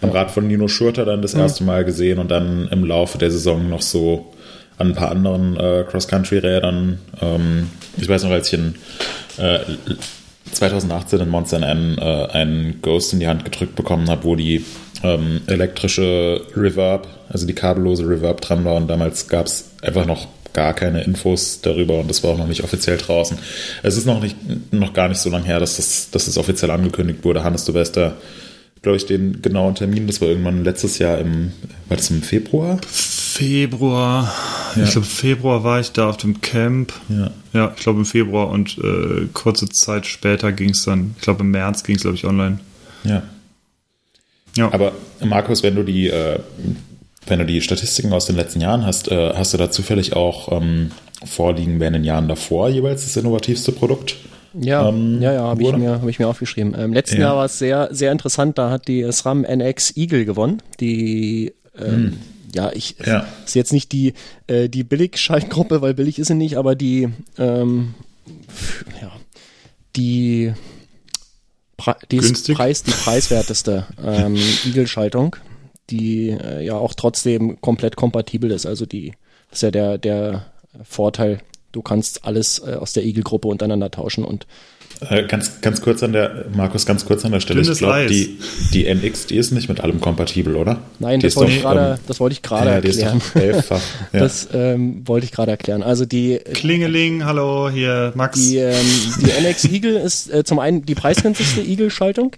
am 0.00 0.10
Rad 0.10 0.30
von 0.30 0.46
Nino 0.46 0.68
Schurter 0.68 1.04
dann 1.04 1.22
das 1.22 1.34
erste 1.34 1.64
Mal 1.64 1.84
gesehen 1.84 2.18
und 2.18 2.30
dann 2.30 2.68
im 2.68 2.84
Laufe 2.84 3.18
der 3.18 3.30
Saison 3.30 3.68
noch 3.68 3.82
so 3.82 4.32
an 4.78 4.88
ein 4.88 4.94
paar 4.94 5.10
anderen 5.10 5.56
äh, 5.56 5.84
Cross-Country-Rädern. 5.88 6.98
Ähm, 7.20 7.70
ich 7.96 8.08
weiß 8.08 8.22
noch, 8.24 8.30
als 8.30 8.52
ich 8.52 8.58
in 8.58 8.74
äh, 9.38 9.58
2018 10.52 11.20
in 11.20 11.28
Monster 11.28 11.62
N 11.62 11.98
äh, 11.98 12.26
einen 12.32 12.80
Ghost 12.80 13.12
in 13.12 13.20
die 13.20 13.26
Hand 13.26 13.44
gedrückt 13.44 13.74
bekommen 13.74 14.08
habe, 14.08 14.24
wo 14.24 14.36
die 14.36 14.64
ähm, 15.02 15.40
elektrische 15.46 16.42
Reverb, 16.56 17.06
also 17.28 17.46
die 17.46 17.54
kabellose 17.54 18.08
Reverb 18.08 18.40
dran 18.40 18.64
war 18.64 18.76
und 18.76 18.88
damals 18.88 19.28
gab 19.28 19.46
es 19.46 19.70
einfach 19.82 20.06
noch 20.06 20.26
gar 20.52 20.74
keine 20.74 21.02
Infos 21.02 21.60
darüber 21.60 22.00
und 22.00 22.08
das 22.08 22.24
war 22.24 22.30
auch 22.30 22.38
noch 22.38 22.48
nicht 22.48 22.64
offiziell 22.64 22.96
draußen. 22.96 23.38
Es 23.82 23.96
ist 23.96 24.06
noch 24.06 24.20
nicht 24.20 24.36
noch 24.72 24.92
gar 24.92 25.08
nicht 25.08 25.20
so 25.20 25.30
lange 25.30 25.44
her, 25.44 25.60
dass 25.60 25.76
das, 25.76 26.10
dass 26.10 26.24
das 26.24 26.38
offiziell 26.38 26.70
angekündigt 26.70 27.24
wurde. 27.24 27.44
Hannes, 27.44 27.64
da 27.64 28.14
glaube 28.82 28.96
ich, 28.96 29.06
den 29.06 29.42
genauen 29.42 29.74
Termin. 29.74 30.06
Das 30.06 30.20
war 30.20 30.28
irgendwann 30.28 30.64
letztes 30.64 30.98
Jahr 30.98 31.18
im, 31.18 31.52
war 31.88 31.96
das 31.96 32.10
im 32.10 32.22
Februar? 32.22 32.78
Februar. 32.86 34.32
Ja. 34.76 34.84
Ich 34.84 34.90
glaube, 34.92 35.06
Februar 35.06 35.64
war 35.64 35.80
ich 35.80 35.92
da 35.92 36.08
auf 36.08 36.16
dem 36.16 36.40
Camp. 36.40 36.92
Ja, 37.08 37.30
ja 37.52 37.72
ich 37.76 37.82
glaube 37.82 38.00
im 38.00 38.04
Februar 38.04 38.48
und 38.48 38.78
äh, 38.78 39.26
kurze 39.32 39.68
Zeit 39.68 40.06
später 40.06 40.52
ging 40.52 40.70
es 40.70 40.84
dann, 40.84 41.14
ich 41.16 41.22
glaube 41.22 41.42
im 41.42 41.50
März 41.50 41.84
ging 41.84 41.96
es, 41.96 42.02
glaube 42.02 42.16
ich, 42.16 42.24
online. 42.24 42.60
Ja. 43.04 43.22
Ja. 44.56 44.72
Aber 44.72 44.92
Markus, 45.24 45.62
wenn 45.62 45.76
du 45.76 45.84
die, 45.84 46.08
äh, 46.08 46.40
wenn 47.26 47.38
du 47.38 47.46
die 47.46 47.60
Statistiken 47.60 48.12
aus 48.12 48.26
den 48.26 48.36
letzten 48.36 48.60
Jahren 48.60 48.84
hast, 48.84 49.08
äh, 49.08 49.34
hast 49.34 49.54
du 49.54 49.58
da 49.58 49.70
zufällig 49.70 50.14
auch 50.14 50.50
ähm, 50.50 50.90
vorliegen, 51.24 51.80
wer 51.80 51.88
in 51.88 51.94
den 51.94 52.04
Jahren 52.04 52.28
davor 52.28 52.68
jeweils 52.68 53.04
das 53.04 53.16
innovativste 53.16 53.72
Produkt 53.72 54.16
ja, 54.54 54.88
ähm, 54.88 55.20
ja, 55.20 55.32
ja, 55.32 55.42
habe 55.42 55.62
ich, 55.62 55.72
mir, 55.72 56.00
hab 56.00 56.08
ich 56.08 56.18
mir 56.18 56.28
aufgeschrieben. 56.28 56.74
Im 56.74 56.92
letzten 56.92 57.16
ja. 57.16 57.28
Jahr 57.28 57.36
war 57.36 57.44
es 57.44 57.58
sehr, 57.58 57.88
sehr 57.92 58.12
interessant. 58.12 58.58
Da 58.58 58.70
hat 58.70 58.88
die 58.88 59.10
SRAM 59.10 59.44
NX 59.44 59.96
Eagle 59.96 60.24
gewonnen. 60.24 60.62
Die 60.80 61.52
ähm, 61.78 61.94
hm. 61.94 62.18
ja, 62.54 62.70
ich 62.72 62.96
ja. 63.04 63.26
ist 63.44 63.54
jetzt 63.54 63.72
nicht 63.72 63.92
die, 63.92 64.14
äh, 64.46 64.68
die 64.68 64.84
Billig-Schaltgruppe, 64.84 65.82
weil 65.82 65.94
billig 65.94 66.18
ist 66.18 66.28
sie 66.28 66.34
nicht, 66.34 66.56
aber 66.56 66.74
die, 66.74 67.08
ähm, 67.38 67.94
ja, 69.00 69.12
die, 69.96 70.52
die 72.10 72.16
ist 72.16 72.52
Preis, 72.52 72.82
die 72.82 72.90
preiswerteste 72.90 73.86
ähm, 74.04 74.36
Eagle-Schaltung, 74.66 75.36
die 75.90 76.30
äh, 76.30 76.64
ja 76.64 76.74
auch 76.74 76.94
trotzdem 76.94 77.60
komplett 77.60 77.96
kompatibel 77.96 78.50
ist. 78.50 78.66
Also 78.66 78.86
die, 78.86 79.12
das 79.50 79.58
ist 79.58 79.62
ja 79.62 79.70
der, 79.70 79.98
der 79.98 80.46
Vorteil. 80.82 81.40
Du 81.72 81.82
kannst 81.82 82.24
alles 82.24 82.62
äh, 82.64 82.74
aus 82.74 82.92
der 82.92 83.04
Eagle-Gruppe 83.04 83.48
untereinander 83.48 83.90
tauschen 83.90 84.24
und 84.24 84.46
äh, 85.00 85.24
ganz, 85.26 85.60
ganz 85.60 85.80
kurz 85.80 86.02
an 86.02 86.12
der, 86.12 86.46
Markus, 86.52 86.84
ganz 86.84 87.04
kurz 87.06 87.24
an 87.24 87.30
der 87.30 87.40
Stelle. 87.40 87.62
Dünnes 87.62 87.76
ich 87.76 87.86
glaube, 87.86 88.06
die, 88.06 88.38
die 88.72 88.86
NX, 88.86 89.26
die 89.26 89.36
ist 89.36 89.52
nicht 89.52 89.68
mit 89.68 89.80
allem 89.80 90.00
kompatibel, 90.00 90.56
oder? 90.56 90.78
Nein, 90.98 91.20
das 91.20 91.36
wollte, 91.36 91.60
doch, 91.60 91.76
ähm, 91.76 91.98
das 92.08 92.18
wollte, 92.18 92.32
ich 92.32 92.42
gerade 92.42 92.70
ja, 92.70 92.76
erklären. 92.76 93.22
Ja. 94.12 94.20
Das 94.20 94.48
ähm, 94.52 95.06
wollte 95.06 95.24
ich 95.24 95.32
gerade 95.32 95.52
erklären. 95.52 95.82
Also 95.82 96.04
die 96.04 96.38
Klingeling, 96.52 97.24
hallo, 97.24 97.70
hier 97.70 98.12
Max. 98.16 98.40
Die, 98.40 98.56
ähm, 98.56 98.74
die 99.20 99.30
NX 99.46 99.64
Eagle 99.66 99.96
ist 99.96 100.32
äh, 100.32 100.42
zum 100.42 100.58
einen 100.58 100.84
die 100.84 100.94
preisgünstigste 100.94 101.60
Eagle-Schaltung. 101.60 102.32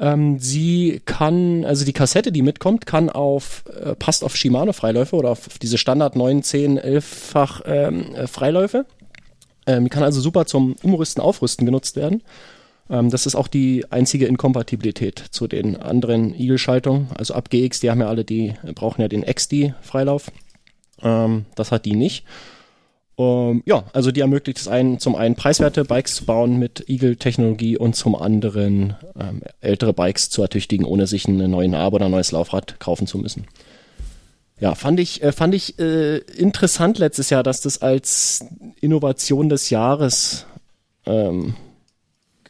Ähm, 0.00 0.38
sie 0.38 1.02
kann, 1.04 1.64
also 1.66 1.84
die 1.84 1.92
Kassette, 1.92 2.32
die 2.32 2.40
mitkommt, 2.40 2.86
kann 2.86 3.10
auf, 3.10 3.64
äh, 3.84 3.94
passt 3.94 4.24
auf 4.24 4.34
Shimano-Freiläufe 4.34 5.14
oder 5.14 5.30
auf 5.30 5.58
diese 5.60 5.76
Standard 5.76 6.16
9, 6.16 6.42
10, 6.42 6.80
11-fach 6.80 7.60
ähm, 7.66 8.16
Freiläufe. 8.26 8.86
Ähm, 9.66 9.84
die 9.84 9.90
kann 9.90 10.02
also 10.02 10.22
super 10.22 10.46
zum 10.46 10.74
Umrüsten, 10.82 11.22
Aufrüsten 11.22 11.66
genutzt 11.66 11.96
werden. 11.96 12.22
Ähm, 12.88 13.10
das 13.10 13.26
ist 13.26 13.34
auch 13.34 13.46
die 13.46 13.84
einzige 13.90 14.26
Inkompatibilität 14.26 15.22
zu 15.30 15.46
den 15.46 15.76
anderen 15.76 16.34
Eagle-Schaltungen. 16.34 17.08
Also 17.18 17.34
ab 17.34 17.50
GX, 17.50 17.80
die 17.80 17.90
haben 17.90 18.00
ja 18.00 18.08
alle, 18.08 18.24
die 18.24 18.54
brauchen 18.74 19.02
ja 19.02 19.08
den 19.08 19.22
XD-Freilauf. 19.22 20.32
Ähm, 21.02 21.44
das 21.56 21.72
hat 21.72 21.84
die 21.84 21.94
nicht. 21.94 22.24
Um, 23.20 23.62
ja, 23.66 23.84
also 23.92 24.12
die 24.12 24.20
ermöglicht 24.20 24.60
es 24.60 24.66
einen, 24.66 24.98
zum 24.98 25.14
einen 25.14 25.34
preiswerte 25.34 25.84
Bikes 25.84 26.14
zu 26.14 26.24
bauen 26.24 26.58
mit 26.58 26.88
Eagle-Technologie 26.88 27.76
und 27.76 27.94
zum 27.94 28.16
anderen 28.16 28.94
ähm, 29.14 29.42
ältere 29.60 29.92
Bikes 29.92 30.30
zu 30.30 30.40
ertüchtigen, 30.40 30.86
ohne 30.86 31.06
sich 31.06 31.28
einen 31.28 31.50
neuen 31.50 31.74
Arm 31.74 31.92
oder 31.92 32.06
ein 32.06 32.12
neues 32.12 32.32
Laufrad 32.32 32.80
kaufen 32.80 33.06
zu 33.06 33.18
müssen. 33.18 33.44
Ja, 34.58 34.74
fand 34.74 35.00
ich, 35.00 35.22
äh, 35.22 35.32
fand 35.32 35.54
ich 35.54 35.78
äh, 35.78 36.16
interessant 36.16 36.96
letztes 36.96 37.28
Jahr, 37.28 37.42
dass 37.42 37.60
das 37.60 37.82
als 37.82 38.42
Innovation 38.80 39.50
des 39.50 39.68
Jahres 39.68 40.46
ähm, 41.04 41.56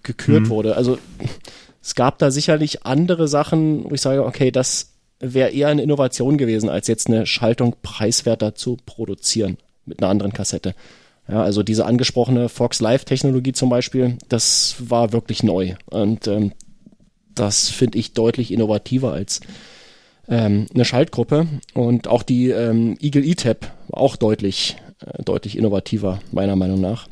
gekürt 0.05 0.43
mhm. 0.43 0.51
wurde. 0.51 0.77
Also 0.77 0.99
es 1.83 1.97
gab 1.97 2.19
da 2.19 2.31
sicherlich 2.31 2.87
andere 2.87 3.27
Sachen, 3.27 3.91
wo 3.91 3.95
ich 3.95 4.01
sage, 4.03 4.25
okay, 4.25 4.53
das 4.53 4.93
wäre 5.19 5.51
eher 5.51 5.67
eine 5.67 5.83
Innovation 5.83 6.39
gewesen, 6.39 6.69
als 6.69 6.87
jetzt 6.87 7.09
eine 7.09 7.27
Schaltung 7.27 7.75
preiswerter 7.83 8.55
zu 8.55 8.77
produzieren 8.87 9.57
mit 9.87 10.03
einer 10.03 10.11
anderen 10.11 10.33
Kassette. 10.33 10.75
Ja, 11.29 11.43
also 11.43 11.63
diese 11.63 11.87
angesprochene 11.87 12.49
Fox 12.49 12.81
Live 12.81 13.05
Technologie 13.05 13.53
zum 13.53 13.69
Beispiel, 13.69 14.17
das 14.29 14.77
war 14.79 15.13
wirklich 15.13 15.43
neu 15.43 15.75
und 15.91 16.27
ähm, 16.27 16.53
das 17.35 17.69
finde 17.69 17.99
ich 17.99 18.13
deutlich 18.13 18.53
innovativer 18.53 19.13
als 19.13 19.41
ähm, 20.29 20.67
eine 20.75 20.85
Schaltgruppe 20.85 21.47
und 21.75 22.09
auch 22.09 22.23
die 22.23 22.51
ähm, 22.51 22.97
Eagle 23.01 23.25
E-Tab 23.25 23.73
auch 23.93 24.17
deutlich, 24.17 24.77
äh, 25.05 25.23
deutlich 25.23 25.57
innovativer, 25.57 26.21
meiner 26.33 26.57
Meinung 26.57 26.81
nach. 26.81 27.09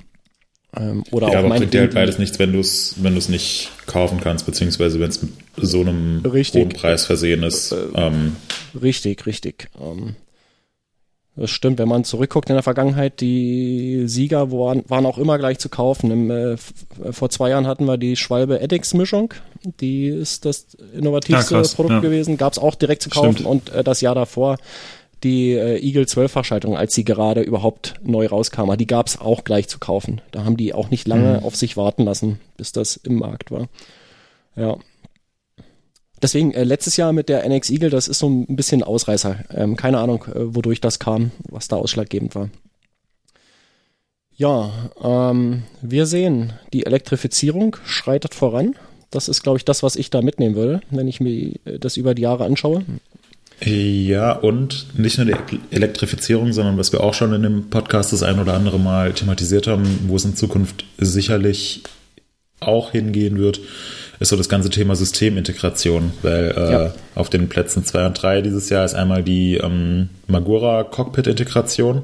Ähm, 0.77 1.03
oder 1.11 1.29
ja, 1.29 1.41
auch 1.41 1.45
aber 1.45 1.57
bringt 1.57 1.73
dir 1.73 1.81
halt 1.81 1.95
beides 1.95 2.19
nichts, 2.19 2.39
wenn 2.39 2.53
du 2.53 2.61
es 2.61 2.97
wenn 2.99 3.13
du 3.15 3.19
es 3.19 3.29
nicht 3.29 3.71
kaufen 3.87 4.21
kannst, 4.21 4.47
beziehungsweise 4.47 5.01
wenn 5.01 5.09
es 5.09 5.23
mit 5.23 5.33
so 5.57 5.81
einem 5.81 6.21
richtig, 6.25 6.63
hohen 6.63 6.69
Preis 6.71 7.07
versehen 7.07 7.43
ist. 7.43 7.73
Äh, 7.73 7.87
ähm, 7.95 8.37
richtig, 8.81 9.27
richtig. 9.27 9.69
Ähm, 9.81 10.17
das 11.39 11.51
stimmt, 11.51 11.79
wenn 11.79 11.89
man 11.89 12.05
zurückguckt 12.05 12.51
in 12.51 12.57
der 12.57 12.63
Vergangenheit, 12.63 13.21
die 13.21 14.03
Sieger 14.07 14.51
waren, 14.51 14.85
waren 14.89 15.07
auch 15.07 15.19
immer 15.19 15.39
gleich 15.39 15.59
zu 15.59 15.69
kaufen. 15.69 16.11
Im, 16.11 16.31
äh, 16.31 16.57
vor 17.11 17.31
zwei 17.31 17.51
Jahren 17.51 17.67
hatten 17.67 17.85
wir 17.85 17.97
die 17.97 18.17
Schwalbe 18.17 18.61
Eddix 18.61 18.95
Mischung, 18.95 19.35
die 19.81 20.09
ist 20.09 20.45
das 20.45 20.67
innovativste 20.95 21.55
ja, 21.55 21.63
Produkt 21.63 21.95
ja. 21.95 22.01
gewesen, 22.01 22.37
gab 22.37 22.53
es 22.53 22.59
auch 22.59 22.75
direkt 22.75 23.03
zu 23.03 23.11
kaufen 23.11 23.33
stimmt. 23.35 23.49
und 23.49 23.71
äh, 23.71 23.85
das 23.85 24.01
Jahr 24.01 24.15
davor 24.15 24.57
die 25.25 25.53
äh, 25.53 25.79
Eagle 25.85 26.05
12-Fachschaltung, 26.05 26.77
als 26.77 26.95
sie 26.95 27.05
gerade 27.05 27.41
überhaupt 27.41 27.95
neu 28.03 28.27
rauskam, 28.27 28.73
die 28.77 28.87
gab 28.87 29.09
es 29.09 29.21
auch 29.21 29.45
gleich 29.45 29.69
zu 29.69 29.79
kaufen. 29.79 30.21
Da 30.31 30.45
haben 30.45 30.57
die 30.57 30.75
auch 30.75 30.91
nicht 30.91 31.09
lange 31.09 31.39
mhm. 31.39 31.45
auf 31.45 31.57
sich 31.57 31.77
warten 31.77 32.05
lassen, 32.05 32.41
bis 32.57 32.73
das 32.73 32.97
im 32.97 33.17
Markt 33.17 33.51
war. 33.51 33.69
Ja, 34.55 34.77
Deswegen, 36.23 36.53
äh, 36.53 36.65
letztes 36.65 36.97
Jahr 36.97 37.13
mit 37.13 37.29
der 37.29 37.45
NX 37.45 37.71
Eagle, 37.71 37.91
das 37.91 38.09
ist 38.09 38.19
so 38.19 38.29
ein 38.29 38.57
bisschen 38.57 38.83
Ausreißer. 38.83 39.45
Ähm, 39.55 39.77
keine 39.77 39.99
Ahnung, 39.99 40.25
äh, 40.35 40.55
wodurch 40.55 40.81
das 40.81 40.99
kam, 40.99 41.31
was 41.49 41.69
da 41.69 41.77
ausschlaggebend 41.77 42.35
war. 42.35 42.51
Ja, 44.37 44.71
ähm, 45.03 45.65
wir 45.83 46.07
sehen, 46.07 46.53
die 46.73 46.87
Elektrifizierung 46.87 47.77
schreitet 47.85 48.35
voran. 48.35 48.77
Das 49.11 49.29
ist, 49.29 49.43
glaube 49.43 49.59
ich, 49.59 49.65
das, 49.65 49.83
was 49.83 49.97
ich 49.97 50.11
da 50.11 50.23
mitnehmen 50.23 50.55
würde, 50.55 50.81
wenn 50.91 51.09
ich 51.09 51.21
mir 51.21 51.55
äh, 51.65 51.79
das 51.79 51.97
über 51.97 52.15
die 52.15 52.23
Jahre 52.23 52.45
anschaue. 52.45 52.85
Ja, 53.61 54.33
und 54.33 54.87
nicht 54.97 55.19
nur 55.19 55.27
die 55.27 55.61
Elektrifizierung, 55.73 56.53
sondern 56.53 56.79
was 56.79 56.93
wir 56.93 57.03
auch 57.03 57.15
schon 57.15 57.33
in 57.33 57.43
dem 57.43 57.71
Podcast 57.71 58.13
das 58.13 58.23
ein 58.23 58.39
oder 58.39 58.55
andere 58.55 58.79
Mal 58.79 59.13
thematisiert 59.13 59.67
haben, 59.67 60.05
wo 60.07 60.15
es 60.15 60.25
in 60.25 60.37
Zukunft 60.37 60.85
sicherlich 60.99 61.83
auch 62.61 62.93
hingehen 62.93 63.39
wird, 63.39 63.61
ist 64.21 64.31
so 64.31 64.37
das 64.37 64.49
ganze 64.49 64.71
Thema 64.71 64.97
Systemintegration, 64.97 66.13
weil 66.23 66.55
äh, 66.57 66.73
ja. 66.73 66.95
auf 67.15 67.31
den 67.31 67.49
Plätzen 67.49 67.85
2 67.85 68.07
und 68.07 68.23
3 68.23 68.43
dieses 68.43 68.69
Jahr 68.69 68.85
ist 68.85 68.95
einmal 68.95 69.23
die 69.23 69.57
ähm, 69.57 70.09
Magura 70.27 70.85
Cockpit-Integration, 70.85 72.03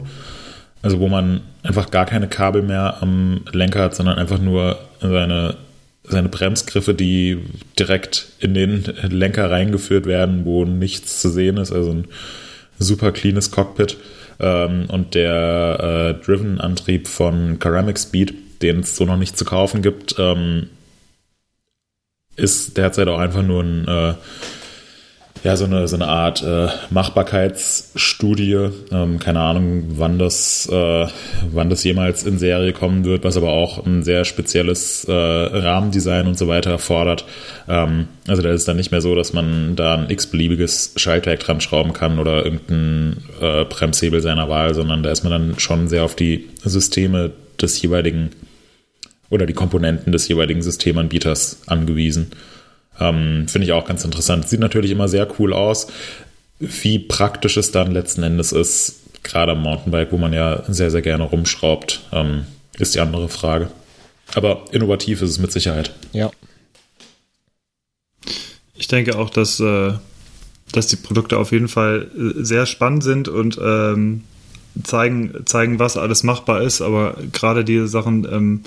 also 0.83 1.00
wo 1.00 1.09
man 1.09 1.40
einfach 1.62 1.90
gar 1.90 2.07
keine 2.07 2.29
Kabel 2.29 2.62
mehr 2.62 3.03
am 3.03 3.42
Lenker 3.53 3.83
hat, 3.83 3.94
sondern 3.94 4.18
einfach 4.18 4.38
nur 4.38 4.79
seine, 5.00 5.57
seine 6.05 6.29
Bremsgriffe, 6.29 6.94
die 6.94 7.38
direkt 7.79 8.29
in 8.38 8.55
den 8.55 8.85
Lenker 9.09 9.50
reingeführt 9.50 10.07
werden, 10.07 10.44
wo 10.44 10.64
nichts 10.64 11.20
zu 11.20 11.31
sehen 11.31 11.57
ist, 11.57 11.72
also 11.72 11.90
ein 11.90 12.05
super 12.79 13.12
cleanes 13.12 13.50
Cockpit. 13.50 13.96
Ähm, 14.40 14.87
und 14.88 15.14
der 15.14 16.16
äh, 16.20 16.24
Driven-Antrieb 16.24 17.09
von 17.09 17.59
Ceramic 17.61 17.98
Speed, 17.98 18.35
den 18.62 18.81
es 18.81 18.96
so 18.96 19.05
noch 19.05 19.16
nicht 19.16 19.38
zu 19.38 19.44
kaufen 19.44 19.81
gibt, 19.83 20.16
ähm, 20.18 20.68
ist 22.37 22.77
derzeit 22.77 23.09
auch 23.09 23.18
einfach 23.18 23.42
nur 23.42 23.62
ein, 23.62 23.87
äh, 23.87 24.14
ja, 25.44 25.57
so 25.57 25.66
eine, 25.66 25.87
so 25.88 25.97
eine 25.97 26.09
Art 26.09 26.42
äh, 26.42 26.68
Machbarkeitsstudie. 26.88 28.70
Ähm, 28.90 29.18
keine 29.18 29.40
Ahnung, 29.40 29.85
wann 29.99 30.18
das, 30.18 30.66
äh, 30.73 31.07
wann 31.53 31.68
das 31.68 31.85
jemals 31.85 32.25
in 32.25 32.38
Serie 32.38 32.73
kommen 32.73 33.05
wird, 33.05 33.25
was 33.25 33.37
aber 33.37 33.51
auch 33.51 33.85
ein 33.85 34.03
sehr 34.03 34.25
spezielles 34.25 35.05
äh, 35.05 35.12
Rahmendesign 35.12 36.27
und 36.27 36.38
so 36.38 36.49
weiter 36.49 36.70
erfordert. 36.70 37.27
Ähm, 37.68 38.09
also 38.27 38.40
da 38.40 38.51
ist 38.51 38.61
es 38.61 38.64
dann 38.64 38.79
nicht 38.79 38.90
mehr 38.90 39.03
so, 39.03 39.14
dass 39.14 39.35
man 39.35 39.77
da 39.77 39.97
ein 39.97 40.09
x-beliebiges 40.09 40.94
Schaltwerk 40.97 41.40
dran 41.40 41.61
schrauben 41.61 41.92
kann 41.92 42.18
oder 42.18 42.44
irgendeinen 42.44 43.25
äh, 43.42 43.64
Bremshebel 43.66 44.23
seiner 44.23 44.49
Wahl, 44.49 44.75
sondern 44.75 45.03
da 45.03 45.11
ist 45.11 45.25
man 45.25 45.33
dann 45.33 45.59
schon 45.59 45.88
sehr 45.88 46.05
auf 46.05 46.16
die 46.16 46.49
Systeme 46.64 47.33
des 47.61 47.81
jeweiligen 47.83 48.31
oder 49.35 49.47
die 49.47 49.53
Komponenten 49.53 50.12
des 50.12 50.29
jeweiligen 50.29 50.62
Systemanbieters 50.62 51.62
angewiesen. 51.66 52.31
Ähm, 53.01 53.49
Finde 53.49 53.66
ich 53.66 53.73
auch 53.73 53.85
ganz 53.85 54.05
interessant. 54.05 54.49
Sieht 54.49 54.61
natürlich 54.61 54.92
immer 54.92 55.09
sehr 55.09 55.29
cool 55.38 55.53
aus. 55.53 55.88
Wie 56.61 57.01
praktisch 57.01 57.57
es 57.57 57.73
dann 57.73 57.90
letzten 57.90 58.23
Endes 58.23 58.53
ist, 58.53 59.01
gerade 59.25 59.53
am 59.53 59.62
Mountainbike, 59.62 60.12
wo 60.12 60.18
man 60.18 60.33
ja 60.33 60.62
sehr, 60.68 60.92
sehr 60.92 61.03
gerne 61.03 61.25
rumschraubt, 61.25 62.03
ähm, 62.12 62.47
ist 62.79 62.94
die 62.94 63.01
andere 63.01 63.29
Frage. 63.29 63.70
Aber 64.37 64.66
innovativ 64.70 65.20
ist 65.20 65.31
es 65.31 65.38
mit 65.40 65.51
Sicherheit. 65.51 65.92
Ja. 66.12 66.31
Ich 68.77 68.87
denke 68.87 69.18
auch, 69.18 69.31
dass, 69.31 69.59
äh, 69.59 69.94
dass 70.70 70.87
die 70.87 70.97
Produkte 70.97 71.38
auf 71.38 71.51
jeden 71.51 71.68
Fall 71.68 72.09
äh, 72.16 72.44
sehr 72.44 72.66
spannend 72.66 73.03
sind 73.03 73.29
und 73.29 73.59
ähm, 73.61 74.23
zeigen, 74.83 75.44
zeigen, 75.47 75.79
was 75.79 75.97
alles 75.97 76.23
machbar 76.23 76.62
ist. 76.62 76.81
Aber 76.81 77.16
gerade 77.33 77.64
diese 77.64 77.88
Sachen, 77.88 78.27
ähm, 78.31 78.61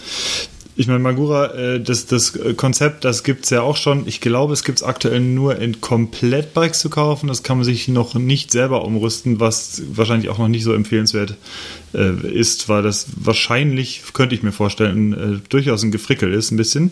ich 0.78 0.88
meine, 0.88 1.00
Magura, 1.00 1.54
äh, 1.56 1.82
das, 1.82 2.06
das 2.06 2.38
Konzept, 2.56 3.04
das 3.04 3.24
gibt 3.24 3.46
es 3.46 3.50
ja 3.50 3.62
auch 3.62 3.76
schon. 3.76 4.08
Ich 4.08 4.22
glaube, 4.22 4.54
es 4.54 4.64
gibt 4.64 4.78
es 4.78 4.84
aktuell 4.84 5.20
nur 5.20 5.58
in 5.58 5.82
Komplettbikes 5.82 6.80
zu 6.80 6.90
kaufen. 6.92 7.28
Das 7.28 7.42
kann 7.42 7.58
man 7.58 7.66
sich 7.66 7.88
noch 7.88 8.14
nicht 8.14 8.52
selber 8.52 8.86
umrüsten, 8.86 9.40
was 9.40 9.82
wahrscheinlich 9.90 10.30
auch 10.30 10.38
noch 10.38 10.48
nicht 10.48 10.64
so 10.64 10.74
empfehlenswert 10.74 11.36
äh, 11.96 12.12
ist, 12.28 12.70
weil 12.70 12.84
das 12.84 13.08
wahrscheinlich, 13.16 14.04
könnte 14.14 14.36
ich 14.36 14.44
mir 14.44 14.52
vorstellen, 14.52 15.14
äh, 15.14 15.40
durchaus 15.50 15.82
ein 15.82 15.92
Gefrickel 15.92 16.32
ist, 16.32 16.52
ein 16.52 16.58
bisschen. 16.58 16.92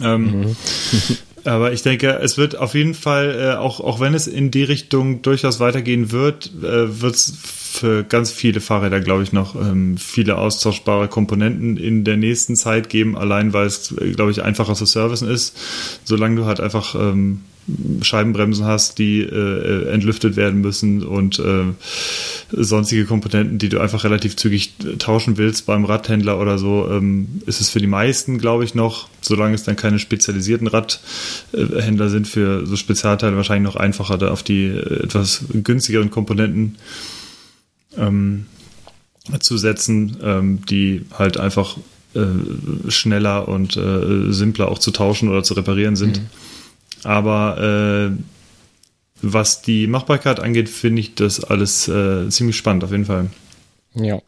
Ähm, 0.00 0.40
mhm. 0.40 0.56
aber 1.44 1.72
ich 1.72 1.82
denke, 1.82 2.18
es 2.22 2.38
wird 2.38 2.56
auf 2.56 2.74
jeden 2.74 2.94
Fall, 2.94 3.38
äh, 3.38 3.56
auch, 3.56 3.80
auch 3.80 4.00
wenn 4.00 4.14
es 4.14 4.26
in 4.26 4.50
die 4.50 4.64
Richtung 4.64 5.22
durchaus 5.22 5.60
weitergehen 5.60 6.12
wird, 6.12 6.50
äh, 6.62 7.00
wird 7.00 7.14
es 7.14 7.34
für 7.72 8.02
ganz 8.02 8.32
viele 8.32 8.60
Fahrräder, 8.60 9.00
glaube 9.00 9.22
ich, 9.22 9.32
noch 9.32 9.54
ähm, 9.54 9.96
viele 9.96 10.38
austauschbare 10.38 11.08
Komponenten 11.08 11.76
in 11.76 12.04
der 12.04 12.16
nächsten 12.16 12.56
Zeit 12.56 12.88
geben, 12.88 13.16
allein 13.16 13.52
weil 13.52 13.66
es, 13.66 13.94
glaube 14.16 14.32
ich, 14.32 14.42
einfacher 14.42 14.74
zu 14.74 14.86
servicen 14.86 15.28
ist, 15.28 15.56
solange 16.04 16.36
du 16.36 16.44
halt 16.46 16.60
einfach 16.60 16.94
ähm, 16.94 17.42
Scheibenbremsen 18.02 18.64
hast, 18.64 18.98
die 18.98 19.20
äh, 19.20 19.88
entlüftet 19.88 20.36
werden 20.36 20.60
müssen 20.60 21.02
und 21.02 21.38
äh, 21.38 21.64
sonstige 22.52 23.04
Komponenten, 23.04 23.58
die 23.58 23.68
du 23.68 23.80
einfach 23.80 24.04
relativ 24.04 24.36
zügig 24.36 24.74
tauschen 24.98 25.36
willst 25.38 25.66
beim 25.66 25.84
Radhändler 25.84 26.40
oder 26.40 26.58
so, 26.58 26.88
ähm, 26.90 27.42
ist 27.46 27.60
es 27.60 27.70
für 27.70 27.80
die 27.80 27.86
meisten, 27.86 28.38
glaube 28.38 28.64
ich, 28.64 28.74
noch, 28.74 29.08
solange 29.20 29.54
es 29.54 29.64
dann 29.64 29.76
keine 29.76 29.98
spezialisierten 29.98 30.66
Radhändler 30.66 32.08
sind, 32.08 32.28
für 32.28 32.66
so 32.66 32.76
Spezialteile 32.76 33.36
wahrscheinlich 33.36 33.72
noch 33.72 33.80
einfacher, 33.80 34.18
da 34.18 34.30
auf 34.30 34.42
die 34.42 34.66
äh, 34.66 35.04
etwas 35.04 35.44
günstigeren 35.52 36.10
Komponenten 36.10 36.76
ähm, 37.96 38.46
zu 39.40 39.58
setzen, 39.58 40.16
ähm, 40.22 40.64
die 40.66 41.04
halt 41.16 41.38
einfach 41.38 41.76
äh, 42.14 42.90
schneller 42.90 43.48
und 43.48 43.76
äh, 43.76 44.32
simpler 44.32 44.68
auch 44.68 44.78
zu 44.78 44.90
tauschen 44.90 45.28
oder 45.28 45.42
zu 45.42 45.54
reparieren 45.54 45.96
sind. 45.96 46.18
Mhm. 46.18 46.26
Aber 47.04 48.12
äh, 48.12 48.22
was 49.22 49.62
die 49.62 49.86
Machbarkeit 49.86 50.40
angeht, 50.40 50.68
finde 50.68 51.00
ich 51.00 51.14
das 51.14 51.44
alles 51.44 51.88
äh, 51.88 52.28
ziemlich 52.28 52.56
spannend, 52.56 52.84
auf 52.84 52.90
jeden 52.90 53.06
Fall. 53.06 53.30
Ja. 53.94 54.20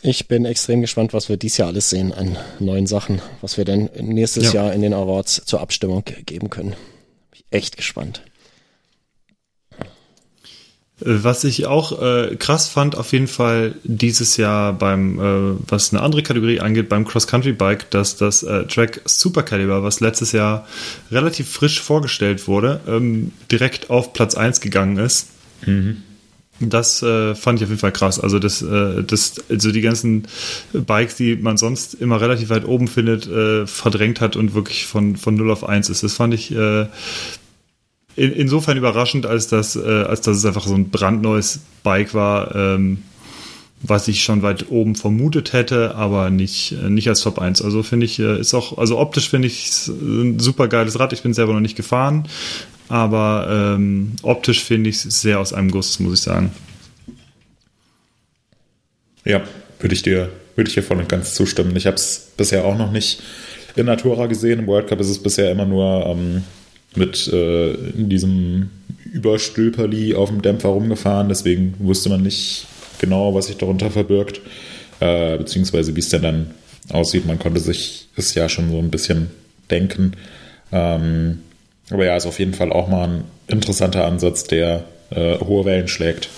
Ich 0.00 0.28
bin 0.28 0.44
extrem 0.44 0.80
gespannt, 0.80 1.12
was 1.12 1.28
wir 1.28 1.36
dieses 1.36 1.58
Jahr 1.58 1.68
alles 1.68 1.90
sehen 1.90 2.12
an 2.12 2.38
neuen 2.60 2.86
Sachen, 2.86 3.20
was 3.40 3.56
wir 3.56 3.64
denn 3.64 3.90
nächstes 3.98 4.52
ja. 4.52 4.62
Jahr 4.62 4.72
in 4.72 4.82
den 4.82 4.94
Awards 4.94 5.42
zur 5.44 5.60
Abstimmung 5.60 6.04
geben 6.24 6.50
können. 6.50 6.76
Bin 7.32 7.42
echt 7.50 7.76
gespannt. 7.76 8.22
Was 11.00 11.44
ich 11.44 11.66
auch 11.66 12.02
äh, 12.02 12.34
krass 12.36 12.68
fand, 12.68 12.96
auf 12.96 13.12
jeden 13.12 13.28
Fall 13.28 13.76
dieses 13.84 14.36
Jahr 14.36 14.72
beim, 14.72 15.20
äh, 15.20 15.56
was 15.68 15.92
eine 15.92 16.02
andere 16.02 16.24
Kategorie 16.24 16.58
angeht, 16.58 16.88
beim 16.88 17.06
Cross-Country-Bike, 17.06 17.88
dass 17.90 18.16
das 18.16 18.42
äh, 18.42 18.64
Track 18.64 19.02
Super 19.04 19.44
Caliber, 19.44 19.84
was 19.84 20.00
letztes 20.00 20.32
Jahr 20.32 20.66
relativ 21.12 21.48
frisch 21.50 21.80
vorgestellt 21.80 22.48
wurde, 22.48 22.80
ähm, 22.88 23.30
direkt 23.50 23.90
auf 23.90 24.12
Platz 24.12 24.34
1 24.34 24.60
gegangen 24.60 24.96
ist. 24.98 25.28
Mhm. 25.64 26.02
Das 26.60 27.02
äh, 27.04 27.36
fand 27.36 27.60
ich 27.60 27.64
auf 27.64 27.70
jeden 27.70 27.80
Fall 27.80 27.92
krass. 27.92 28.18
Also 28.18 28.40
das, 28.40 28.62
äh, 28.62 29.04
das, 29.04 29.36
also 29.48 29.70
die 29.70 29.80
ganzen 29.80 30.26
Bikes, 30.72 31.14
die 31.14 31.36
man 31.36 31.56
sonst 31.56 31.94
immer 31.94 32.20
relativ 32.20 32.48
weit 32.48 32.66
oben 32.66 32.88
findet, 32.88 33.28
äh, 33.28 33.68
verdrängt 33.68 34.20
hat 34.20 34.34
und 34.34 34.54
wirklich 34.54 34.86
von, 34.86 35.14
von 35.14 35.36
0 35.36 35.52
auf 35.52 35.62
1 35.62 35.88
ist. 35.90 36.02
Das 36.02 36.14
fand 36.14 36.34
ich 36.34 36.50
äh, 36.50 36.86
in, 38.18 38.32
insofern 38.32 38.76
überraschend, 38.76 39.26
als 39.26 39.46
dass, 39.46 39.76
äh, 39.76 39.80
als 39.80 40.20
dass 40.22 40.38
es 40.38 40.44
einfach 40.44 40.66
so 40.66 40.74
ein 40.74 40.90
brandneues 40.90 41.60
Bike 41.84 42.14
war, 42.14 42.54
ähm, 42.54 43.04
was 43.80 44.08
ich 44.08 44.24
schon 44.24 44.42
weit 44.42 44.70
oben 44.70 44.96
vermutet 44.96 45.52
hätte, 45.52 45.94
aber 45.94 46.30
nicht, 46.30 46.72
äh, 46.72 46.90
nicht 46.90 47.08
als 47.08 47.20
Top 47.20 47.38
1. 47.38 47.62
Also 47.62 47.84
finde 47.84 48.06
ich, 48.06 48.18
äh, 48.18 48.40
ist 48.40 48.54
auch, 48.54 48.76
also 48.76 48.98
optisch 48.98 49.30
finde 49.30 49.46
ich 49.46 49.70
ein 49.86 50.40
super 50.40 50.66
geiles 50.66 50.98
Rad. 50.98 51.12
Ich 51.12 51.22
bin 51.22 51.32
selber 51.32 51.52
noch 51.52 51.60
nicht 51.60 51.76
gefahren, 51.76 52.26
aber 52.88 53.76
ähm, 53.76 54.16
optisch 54.22 54.64
finde 54.64 54.90
ich 54.90 55.04
es 55.04 55.20
sehr 55.20 55.38
aus 55.38 55.52
einem 55.52 55.70
Guss, 55.70 56.00
muss 56.00 56.14
ich 56.14 56.22
sagen. 56.22 56.50
Ja, 59.24 59.42
würde 59.78 59.94
ich 59.94 60.02
dir, 60.02 60.30
würde 60.56 60.68
ich 60.68 60.74
dir 60.74 60.82
voll 60.82 60.98
und 60.98 61.08
ganz 61.08 61.34
zustimmen. 61.34 61.76
Ich 61.76 61.86
habe 61.86 61.96
es 61.96 62.32
bisher 62.36 62.64
auch 62.64 62.76
noch 62.76 62.90
nicht 62.90 63.22
in 63.76 63.86
Natura 63.86 64.26
gesehen. 64.26 64.58
Im 64.58 64.66
World 64.66 64.88
Cup 64.88 64.98
ist 64.98 65.08
es 65.08 65.22
bisher 65.22 65.52
immer 65.52 65.66
nur 65.66 66.04
ähm, 66.06 66.42
mit 66.96 67.28
äh, 67.28 67.76
diesem 67.94 68.70
Überstülperli 69.12 70.14
auf 70.14 70.28
dem 70.28 70.42
Dämpfer 70.42 70.68
rumgefahren, 70.68 71.28
deswegen 71.28 71.74
wusste 71.78 72.08
man 72.08 72.22
nicht 72.22 72.66
genau, 72.98 73.34
was 73.34 73.46
sich 73.46 73.56
darunter 73.56 73.90
verbirgt, 73.90 74.40
äh, 75.00 75.38
beziehungsweise 75.38 75.94
wie 75.96 76.00
es 76.00 76.08
denn 76.08 76.22
dann 76.22 76.50
aussieht. 76.90 77.26
Man 77.26 77.38
konnte 77.38 77.60
sich 77.60 78.08
es 78.16 78.34
ja 78.34 78.48
schon 78.48 78.70
so 78.70 78.78
ein 78.78 78.90
bisschen 78.90 79.30
denken. 79.70 80.12
Ähm, 80.72 81.40
aber 81.90 82.04
ja, 82.04 82.16
ist 82.16 82.26
auf 82.26 82.38
jeden 82.38 82.54
Fall 82.54 82.72
auch 82.72 82.88
mal 82.88 83.08
ein 83.08 83.24
interessanter 83.46 84.04
Ansatz, 84.04 84.44
der 84.44 84.84
äh, 85.10 85.38
hohe 85.38 85.64
Wellen 85.64 85.88
schlägt. 85.88 86.28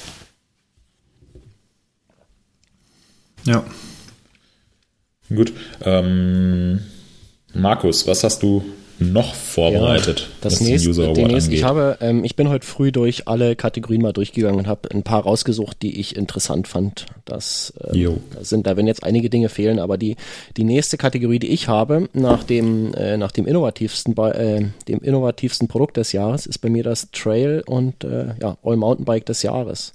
Ja. 3.45 3.65
Gut. 5.29 5.53
Ähm, 5.83 6.81
Markus, 7.55 8.07
was 8.07 8.23
hast 8.23 8.43
du 8.43 8.65
noch 9.01 9.35
vorbereitet? 9.35 10.21
Ja, 10.21 10.27
das 10.43 10.61
nächste, 10.61 11.13
die 11.13 11.25
nächste, 11.25 11.53
ich 11.53 11.65
habe, 11.65 11.99
ähm, 12.01 12.25
ich 12.25 12.37
bin 12.37 12.49
heute 12.49 12.67
früh 12.67 12.93
durch 12.93 13.27
alle 13.27 13.57
Kategorien 13.57 14.03
mal 14.03 14.13
durchgegangen 14.13 14.59
und 14.59 14.67
habe 14.67 14.91
ein 14.91 15.03
paar 15.03 15.23
rausgesucht, 15.23 15.83
die 15.83 15.99
ich 15.99 16.17
interessant 16.17 16.69
fand. 16.69 17.07
Das 17.25 17.73
ähm, 17.93 18.21
sind, 18.41 18.67
da 18.67 18.77
werden 18.77 18.87
jetzt 18.87 19.03
einige 19.03 19.31
Dinge 19.31 19.49
fehlen, 19.49 19.79
aber 19.79 19.99
die 19.99 20.17
die 20.57 20.65
nächste 20.65 20.97
Kategorie, 20.99 21.39
die 21.39 21.49
ich 21.49 21.69
habe, 21.69 22.09
nach 22.13 22.45
dem 22.45 22.95
äh, 22.95 23.17
nach 23.17 23.33
dem 23.33 23.47
innovativsten 23.47 24.17
äh, 24.17 24.67
dem 24.89 25.01
innovativsten 25.01 25.69
Produkt 25.69 25.97
des 25.97 26.13
Jahres, 26.13 26.47
ist 26.47 26.59
bei 26.59 26.69
mir 26.69 26.85
das 26.85 27.11
Trail 27.11 27.63
und 27.67 28.05
äh, 28.05 28.35
ja 28.41 28.57
All 28.63 28.77
Mountainbike 28.77 29.27
des 29.27 29.43
Jahres. 29.43 29.95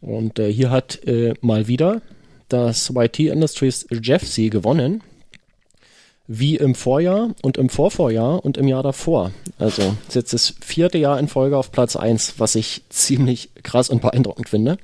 Und 0.00 0.38
äh, 0.38 0.52
hier 0.52 0.70
hat 0.70 1.04
äh, 1.06 1.34
mal 1.40 1.68
wieder 1.68 2.02
das 2.48 2.90
YT 2.94 3.20
Industries 3.20 3.86
Jeff 3.90 4.28
C 4.28 4.48
gewonnen 4.48 5.02
wie 6.38 6.56
im 6.56 6.74
Vorjahr 6.74 7.34
und 7.42 7.58
im 7.58 7.68
Vorvorjahr 7.68 8.42
und 8.42 8.56
im 8.56 8.66
Jahr 8.66 8.82
davor. 8.82 9.32
Also 9.58 9.94
ist 10.08 10.14
jetzt 10.14 10.32
das 10.32 10.54
vierte 10.60 10.96
Jahr 10.96 11.18
in 11.18 11.28
Folge 11.28 11.58
auf 11.58 11.72
Platz 11.72 11.94
1, 11.94 12.34
was 12.38 12.54
ich 12.54 12.82
ziemlich 12.88 13.50
krass 13.62 13.90
und 13.90 14.00
beeindruckend 14.00 14.48
finde. 14.48 14.78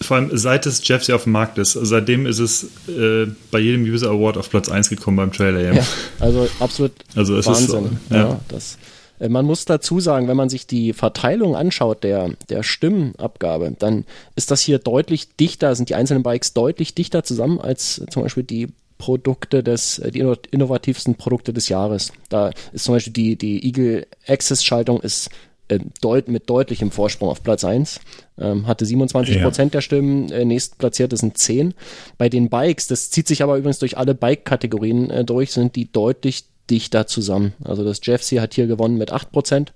Vor 0.00 0.16
allem 0.16 0.36
seit 0.36 0.66
es 0.66 0.86
Jeffs 0.86 1.06
ja 1.06 1.14
auf 1.14 1.22
dem 1.22 1.32
Markt 1.32 1.56
ist. 1.56 1.72
Seitdem 1.72 2.26
ist 2.26 2.40
es 2.40 2.64
äh, 2.88 3.26
bei 3.50 3.58
jedem 3.60 3.84
User 3.84 4.10
Award 4.10 4.36
auf 4.36 4.50
Platz 4.50 4.68
1 4.68 4.90
gekommen 4.90 5.16
beim 5.16 5.32
Trailer. 5.32 5.72
Ja, 5.72 5.82
also 6.20 6.48
absolut 6.60 6.92
also 7.14 7.36
Wahnsinn. 7.36 7.66
So, 7.66 7.90
ja. 8.10 8.16
ja. 8.16 8.40
das, 8.48 8.76
äh, 9.20 9.28
man 9.30 9.46
muss 9.46 9.64
dazu 9.64 10.00
sagen, 10.00 10.28
wenn 10.28 10.36
man 10.36 10.50
sich 10.50 10.66
die 10.66 10.92
Verteilung 10.92 11.56
anschaut 11.56 12.04
der, 12.04 12.32
der 12.50 12.62
Stimmenabgabe, 12.62 13.76
dann 13.78 14.04
ist 14.36 14.50
das 14.50 14.60
hier 14.60 14.78
deutlich 14.78 15.36
dichter, 15.36 15.74
sind 15.74 15.88
die 15.88 15.94
einzelnen 15.94 16.22
Bikes 16.22 16.52
deutlich 16.52 16.94
dichter 16.94 17.22
zusammen 17.22 17.60
als 17.60 18.02
zum 18.10 18.22
Beispiel 18.24 18.42
die 18.42 18.68
Produkte 19.04 19.62
des, 19.62 19.98
äh, 19.98 20.10
die 20.10 20.20
innovativsten 20.50 21.16
Produkte 21.16 21.52
des 21.52 21.68
Jahres. 21.68 22.10
Da 22.30 22.52
ist 22.72 22.84
zum 22.84 22.94
Beispiel 22.94 23.12
die, 23.12 23.36
die 23.36 23.66
Eagle 23.66 24.06
Access 24.26 24.64
Schaltung 24.64 24.98
ist 25.02 25.28
äh, 25.68 25.78
deut 26.00 26.28
mit 26.28 26.48
deutlichem 26.48 26.90
Vorsprung 26.90 27.28
auf 27.28 27.42
Platz 27.42 27.64
1. 27.64 28.00
Ähm, 28.38 28.66
hatte 28.66 28.86
27 28.86 29.42
Prozent 29.42 29.72
ja. 29.72 29.76
der 29.76 29.82
Stimmen, 29.82 30.32
äh, 30.32 30.46
nächstplatzierte 30.46 31.18
sind 31.18 31.36
10. 31.36 31.74
Bei 32.16 32.30
den 32.30 32.48
Bikes, 32.48 32.86
das 32.86 33.10
zieht 33.10 33.28
sich 33.28 33.42
aber 33.42 33.58
übrigens 33.58 33.78
durch 33.78 33.98
alle 33.98 34.14
Bike-Kategorien 34.14 35.10
äh, 35.10 35.22
durch, 35.22 35.52
sind 35.52 35.76
die 35.76 35.92
deutlich 35.92 36.44
dichter 36.70 37.06
zusammen. 37.06 37.52
Also 37.62 37.84
das 37.84 38.00
Jeff 38.02 38.22
C 38.22 38.40
hat 38.40 38.54
hier 38.54 38.66
gewonnen 38.66 38.96
mit 38.96 39.12
8 39.12 39.30
Prozent 39.32 39.74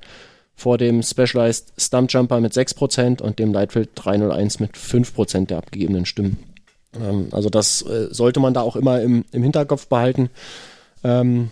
vor 0.56 0.78
dem 0.78 1.02
Specialized 1.02 1.74
Stumpjumper 1.76 2.40
mit 2.40 2.54
6% 2.54 3.20
und 3.20 3.38
dem 3.38 3.52
Lightfield 3.52 3.90
301 3.94 4.58
mit 4.60 4.74
5% 4.74 5.48
der 5.48 5.58
abgegebenen 5.58 6.06
Stimmen. 6.06 6.38
Ähm, 6.94 7.28
also 7.32 7.50
das 7.50 7.82
äh, 7.82 8.08
sollte 8.10 8.40
man 8.40 8.54
da 8.54 8.62
auch 8.62 8.76
immer 8.76 9.00
im, 9.02 9.24
im 9.32 9.42
Hinterkopf 9.42 9.86
behalten. 9.86 10.30
Ähm, 11.04 11.50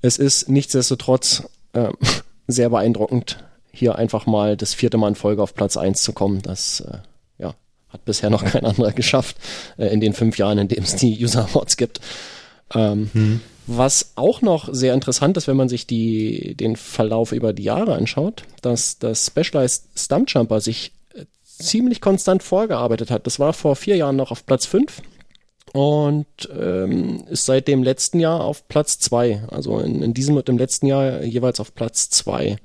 es 0.00 0.18
ist 0.18 0.48
nichtsdestotrotz 0.48 1.44
äh, 1.72 1.90
sehr 2.46 2.70
beeindruckend, 2.70 3.42
hier 3.72 3.96
einfach 3.96 4.26
mal 4.26 4.56
das 4.56 4.74
vierte 4.74 4.98
Mal 4.98 5.08
in 5.08 5.14
Folge 5.14 5.42
auf 5.42 5.54
Platz 5.54 5.76
1 5.76 6.02
zu 6.02 6.12
kommen. 6.12 6.42
Das 6.42 6.80
äh, 6.80 6.98
ja, 7.38 7.54
hat 7.88 8.04
bisher 8.04 8.30
noch 8.30 8.44
kein 8.44 8.64
anderer 8.64 8.92
geschafft 8.92 9.36
äh, 9.78 9.86
in 9.86 10.00
den 10.00 10.12
fünf 10.12 10.38
Jahren, 10.38 10.58
in 10.58 10.68
denen 10.68 10.84
es 10.84 10.96
die 10.96 11.22
User 11.22 11.44
Awards 11.50 11.76
gibt. 11.76 12.00
Ähm, 12.74 13.10
mhm. 13.12 13.40
Was 13.66 14.12
auch 14.16 14.42
noch 14.42 14.68
sehr 14.72 14.92
interessant 14.92 15.36
ist, 15.36 15.46
wenn 15.46 15.56
man 15.56 15.68
sich 15.68 15.86
die, 15.86 16.56
den 16.56 16.74
Verlauf 16.74 17.30
über 17.30 17.52
die 17.52 17.62
Jahre 17.62 17.94
anschaut, 17.94 18.42
dass 18.60 18.98
das 18.98 19.26
Specialized 19.26 19.84
Stumpjumper 19.96 20.60
sich 20.60 20.92
ziemlich 21.62 22.00
konstant 22.00 22.42
vorgearbeitet 22.42 23.10
hat. 23.10 23.26
Das 23.26 23.38
war 23.38 23.52
vor 23.52 23.76
vier 23.76 23.96
Jahren 23.96 24.16
noch 24.16 24.30
auf 24.30 24.46
Platz 24.46 24.66
5 24.66 25.02
und 25.72 26.26
ähm, 26.54 27.24
ist 27.30 27.46
seit 27.46 27.66
dem 27.68 27.82
letzten 27.82 28.20
Jahr 28.20 28.42
auf 28.42 28.68
Platz 28.68 28.98
2. 28.98 29.44
Also 29.50 29.78
in, 29.80 30.02
in, 30.02 30.14
diesem 30.14 30.36
und 30.36 30.48
im 30.48 30.58
letzten 30.58 30.86
Jahr 30.86 31.22
jeweils 31.22 31.60
auf 31.60 31.74
Platz 31.74 32.10
2 32.10 32.56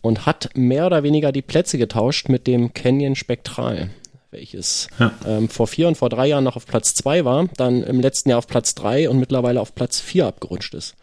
und 0.00 0.26
hat 0.26 0.50
mehr 0.54 0.86
oder 0.86 1.02
weniger 1.02 1.32
die 1.32 1.42
Plätze 1.42 1.76
getauscht 1.78 2.28
mit 2.28 2.46
dem 2.46 2.72
Canyon 2.72 3.16
Spektral, 3.16 3.90
welches 4.30 4.88
ja. 4.98 5.12
ähm, 5.26 5.48
vor 5.48 5.66
vier 5.66 5.88
und 5.88 5.96
vor 5.96 6.08
drei 6.08 6.28
Jahren 6.28 6.44
noch 6.44 6.56
auf 6.56 6.66
Platz 6.66 6.94
2 6.94 7.24
war, 7.24 7.48
dann 7.56 7.82
im 7.82 8.00
letzten 8.00 8.30
Jahr 8.30 8.38
auf 8.38 8.46
Platz 8.46 8.74
3 8.74 9.10
und 9.10 9.18
mittlerweile 9.18 9.60
auf 9.60 9.74
Platz 9.74 10.00
4 10.00 10.26
abgerutscht 10.26 10.74
ist. 10.74 10.94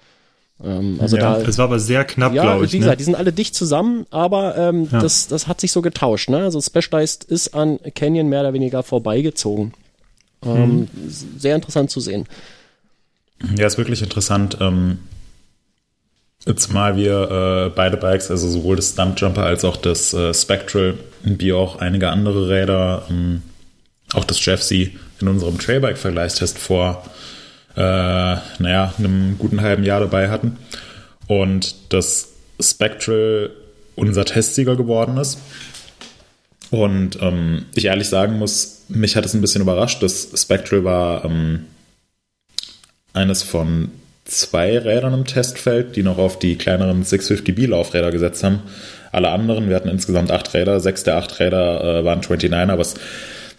Ähm, 0.63 0.97
also 1.01 1.17
ja, 1.17 1.37
da, 1.37 1.41
es 1.41 1.57
war 1.57 1.65
aber 1.65 1.79
sehr 1.79 2.05
knapp, 2.05 2.33
ja, 2.33 2.43
glaube 2.43 2.65
ich. 2.65 2.73
Wie 2.73 2.79
gesagt, 2.79 2.95
ne? 2.95 2.97
die 2.97 3.03
sind 3.03 3.15
alle 3.15 3.33
dicht 3.33 3.55
zusammen, 3.55 4.05
aber 4.09 4.57
ähm, 4.57 4.87
ja. 4.91 4.99
das, 4.99 5.27
das 5.27 5.47
hat 5.47 5.59
sich 5.59 5.71
so 5.71 5.81
getauscht. 5.81 6.29
Ne? 6.29 6.37
Also 6.37 6.61
Specialized 6.61 7.23
ist 7.25 7.53
an 7.53 7.79
Canyon 7.93 8.29
mehr 8.29 8.41
oder 8.41 8.53
weniger 8.53 8.83
vorbeigezogen. 8.83 9.73
Ähm, 10.45 10.79
mhm. 10.79 10.89
Sehr 11.37 11.55
interessant 11.55 11.91
zu 11.91 11.99
sehen. 11.99 12.25
Ja, 13.57 13.67
ist 13.67 13.77
wirklich 13.77 14.01
interessant. 14.01 14.57
Ähm, 14.61 14.99
Zumal 16.55 16.95
wir 16.95 17.31
äh, 17.31 17.75
beide 17.75 17.97
Bikes, 17.97 18.29
also 18.29 18.47
sowohl 18.47 18.75
das 18.75 18.91
Stumpjumper 18.91 19.43
als 19.43 19.65
auch 19.65 19.77
das 19.77 20.13
äh, 20.13 20.31
Spectral, 20.31 20.93
wie 21.23 21.53
auch 21.53 21.79
einige 21.79 22.09
andere 22.09 22.49
Räder, 22.49 23.03
ähm, 23.09 23.41
auch 24.13 24.25
das 24.25 24.45
Jeffsy 24.45 24.95
in 25.19 25.27
unserem 25.27 25.57
Trailbike-Vergleichstest 25.57 26.59
vor, 26.59 27.03
äh, 27.75 27.79
naja, 27.79 28.93
einem 28.97 29.37
guten 29.37 29.61
halben 29.61 29.83
Jahr 29.83 29.99
dabei 29.99 30.29
hatten. 30.29 30.57
Und 31.27 31.75
das 31.89 32.29
Spectral 32.59 33.51
unser 33.95 34.25
Testsieger 34.25 34.75
geworden 34.75 35.17
ist. 35.17 35.39
Und 36.71 37.21
ähm, 37.21 37.65
ich 37.75 37.85
ehrlich 37.85 38.09
sagen 38.09 38.37
muss, 38.37 38.83
mich 38.89 39.15
hat 39.15 39.25
es 39.25 39.33
ein 39.33 39.41
bisschen 39.41 39.61
überrascht. 39.61 40.01
Das 40.03 40.29
Spectral 40.35 40.83
war 40.83 41.25
ähm, 41.25 41.65
eines 43.13 43.43
von 43.43 43.91
zwei 44.25 44.77
Rädern 44.77 45.13
im 45.13 45.25
Testfeld, 45.25 45.95
die 45.95 46.03
noch 46.03 46.17
auf 46.17 46.39
die 46.39 46.57
kleineren 46.57 47.03
650B 47.03 47.67
Laufräder 47.67 48.11
gesetzt 48.11 48.43
haben. 48.43 48.61
Alle 49.11 49.29
anderen, 49.29 49.69
wir 49.69 49.75
hatten 49.75 49.87
insgesamt 49.87 50.31
acht 50.31 50.53
Räder, 50.53 50.79
sechs 50.79 51.03
der 51.03 51.17
acht 51.17 51.39
Räder 51.39 51.99
äh, 51.99 52.05
waren 52.05 52.21
29er, 52.21 52.77
was 52.77 52.95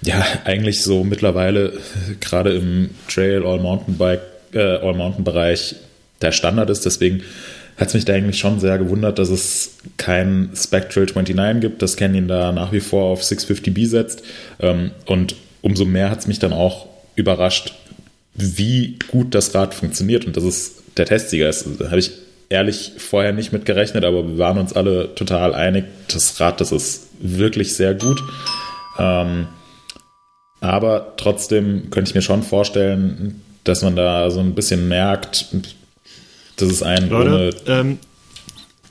ja 0.07 0.25
eigentlich 0.45 0.83
so 0.83 1.05
mittlerweile 1.05 1.75
gerade 2.21 2.55
im 2.55 2.91
Trail 3.09 3.45
All 3.45 3.59
Mountainbike 3.59 4.21
äh, 4.53 4.79
All 4.79 4.95
Mountain 4.95 5.25
Bereich 5.25 5.77
der 6.23 6.33
Standard 6.33 6.71
ist. 6.71 6.87
Deswegen 6.87 7.23
hat 7.77 7.89
es 7.89 7.95
mich 7.95 8.05
da 8.07 8.15
eigentlich 8.15 8.39
schon 8.39 8.59
sehr 8.59 8.79
gewundert, 8.79 9.19
dass 9.19 9.29
es 9.29 9.77
kein 9.99 10.51
Spectral 10.55 11.07
29 11.07 11.61
gibt, 11.61 11.83
das 11.83 11.97
Canyon 11.97 12.29
da 12.29 12.53
nach 12.53 12.73
wie 12.73 12.81
vor 12.81 13.05
auf 13.05 13.23
650B 13.23 13.87
setzt. 13.87 14.23
Ähm, 14.61 14.93
und 15.05 15.37
umso 15.61 15.85
mehr 15.85 16.11
hat 16.11 16.21
es 16.21 16.27
mich 16.27 16.39
dann 16.39 16.53
auch 16.53 16.87
überrascht, 17.17 17.75
wie 18.35 18.99
gut 19.09 19.35
das 19.35 19.55
Rad 19.55 19.75
funktioniert 19.75 20.25
und 20.25 20.37
dass 20.37 20.45
es 20.45 20.83
der 20.97 21.07
Testsieger 21.07 21.49
ist. 21.49 21.67
Da 21.79 21.87
habe 21.87 21.99
ich 21.99 22.13
ehrlich 22.49 22.93
vorher 22.97 23.33
nicht 23.33 23.53
mit 23.53 23.67
gerechnet, 23.67 24.05
aber 24.05 24.27
wir 24.27 24.39
waren 24.39 24.59
uns 24.59 24.73
alle 24.73 25.15
total 25.15 25.55
einig, 25.55 25.85
das 26.09 26.39
Rad, 26.41 26.61
das 26.61 26.73
ist 26.73 27.09
wirklich 27.19 27.75
sehr 27.75 27.95
gut. 27.95 28.23
Ähm, 28.99 29.49
aber 30.61 31.15
trotzdem 31.17 31.91
könnte 31.91 32.11
ich 32.11 32.15
mir 32.15 32.23
schon 32.23 32.43
vorstellen, 32.43 33.43
dass 33.65 33.83
man 33.83 33.97
da 33.97 34.31
so 34.31 34.41
ein 34.41 34.55
bisschen 34.55 34.89
merkt, 34.89 35.47
dass 36.57 36.69
es 36.69 36.83
ein 36.83 37.09
Leute, 37.09 37.57
ähm, 37.67 37.99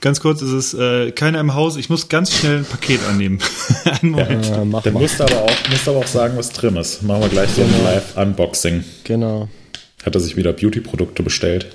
ganz 0.00 0.20
kurz, 0.20 0.40
es 0.42 0.52
ist 0.52 0.74
äh, 0.74 1.10
keiner 1.10 1.40
im 1.40 1.54
Haus. 1.54 1.76
Ich 1.76 1.90
muss 1.90 2.08
ganz 2.08 2.32
schnell 2.32 2.58
ein 2.58 2.64
Paket 2.64 3.00
annehmen. 3.08 3.40
Einen 3.84 4.12
Moment. 4.12 4.46
Ja, 4.46 4.64
mach 4.64 4.82
Dann 4.82 4.94
mal. 4.94 5.00
musst 5.00 5.18
du 5.18 5.24
aber 5.24 5.42
auch, 5.42 5.68
musst 5.70 5.88
aber 5.88 5.98
auch 5.98 6.06
sagen, 6.06 6.36
was 6.36 6.50
drin 6.50 6.76
ist. 6.76 7.02
Machen 7.02 7.22
wir 7.22 7.28
gleich 7.28 7.50
so 7.50 7.62
ein 7.62 7.68
genau. 7.72 7.84
Live-Unboxing. 7.84 8.84
Genau. 9.04 9.48
Hat 10.04 10.14
er 10.14 10.20
sich 10.20 10.36
wieder 10.36 10.52
Beauty-Produkte 10.52 11.22
bestellt? 11.22 11.74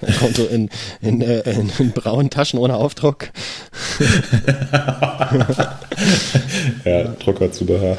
Er 0.00 0.12
kommt 0.14 0.36
so 0.36 0.46
in, 0.46 0.70
in, 1.00 1.20
äh, 1.20 1.40
in, 1.50 1.70
in 1.78 1.92
braunen 1.92 2.30
Taschen 2.30 2.58
ohne 2.58 2.76
Aufdruck. 2.76 3.28
ja, 6.84 7.04
Druckerzubehör. 7.18 7.96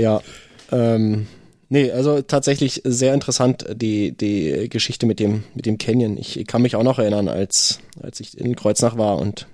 Ja, 0.00 0.22
ähm, 0.72 1.26
Nee, 1.72 1.92
also 1.92 2.20
tatsächlich 2.20 2.82
sehr 2.84 3.14
interessant, 3.14 3.64
die, 3.72 4.10
die 4.10 4.68
Geschichte 4.68 5.06
mit 5.06 5.20
dem, 5.20 5.44
mit 5.54 5.66
dem 5.66 5.78
Canyon. 5.78 6.18
Ich 6.18 6.44
kann 6.48 6.62
mich 6.62 6.74
auch 6.74 6.82
noch 6.82 6.98
erinnern, 6.98 7.28
als, 7.28 7.78
als 8.02 8.18
ich 8.18 8.36
in 8.36 8.56
Kreuznach 8.56 8.98
war 8.98 9.20
und 9.20 9.46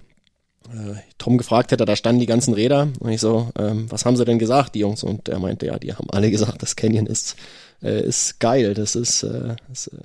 äh, 0.71 0.95
Tom 1.19 1.37
gefragt 1.37 1.73
hätte, 1.73 1.85
da 1.85 1.95
standen 1.95 2.21
die 2.21 2.27
ganzen 2.27 2.55
Räder 2.55 2.89
und 3.01 3.11
ich 3.11 3.21
so, 3.21 3.51
ähm, 3.59 3.91
was 3.91 4.07
haben 4.07 4.17
sie 4.17 4.25
denn 4.25 4.39
gesagt, 4.39 4.75
die 4.75 4.79
Jungs? 4.79 5.05
Und 5.05 5.29
er 5.29 5.39
meinte, 5.39 5.67
ja, 5.67 5.79
die 5.79 5.93
haben 5.93 6.09
alle 6.09 6.31
gesagt, 6.31 6.63
das 6.63 6.75
Canyon 6.75 7.05
ist, 7.05 7.37
äh, 7.83 8.03
ist 8.03 8.41
geil, 8.41 8.73
das 8.73 8.97
ist, 8.97 9.23
äh, 9.23 9.57
das, 9.69 9.89
äh, 9.89 9.99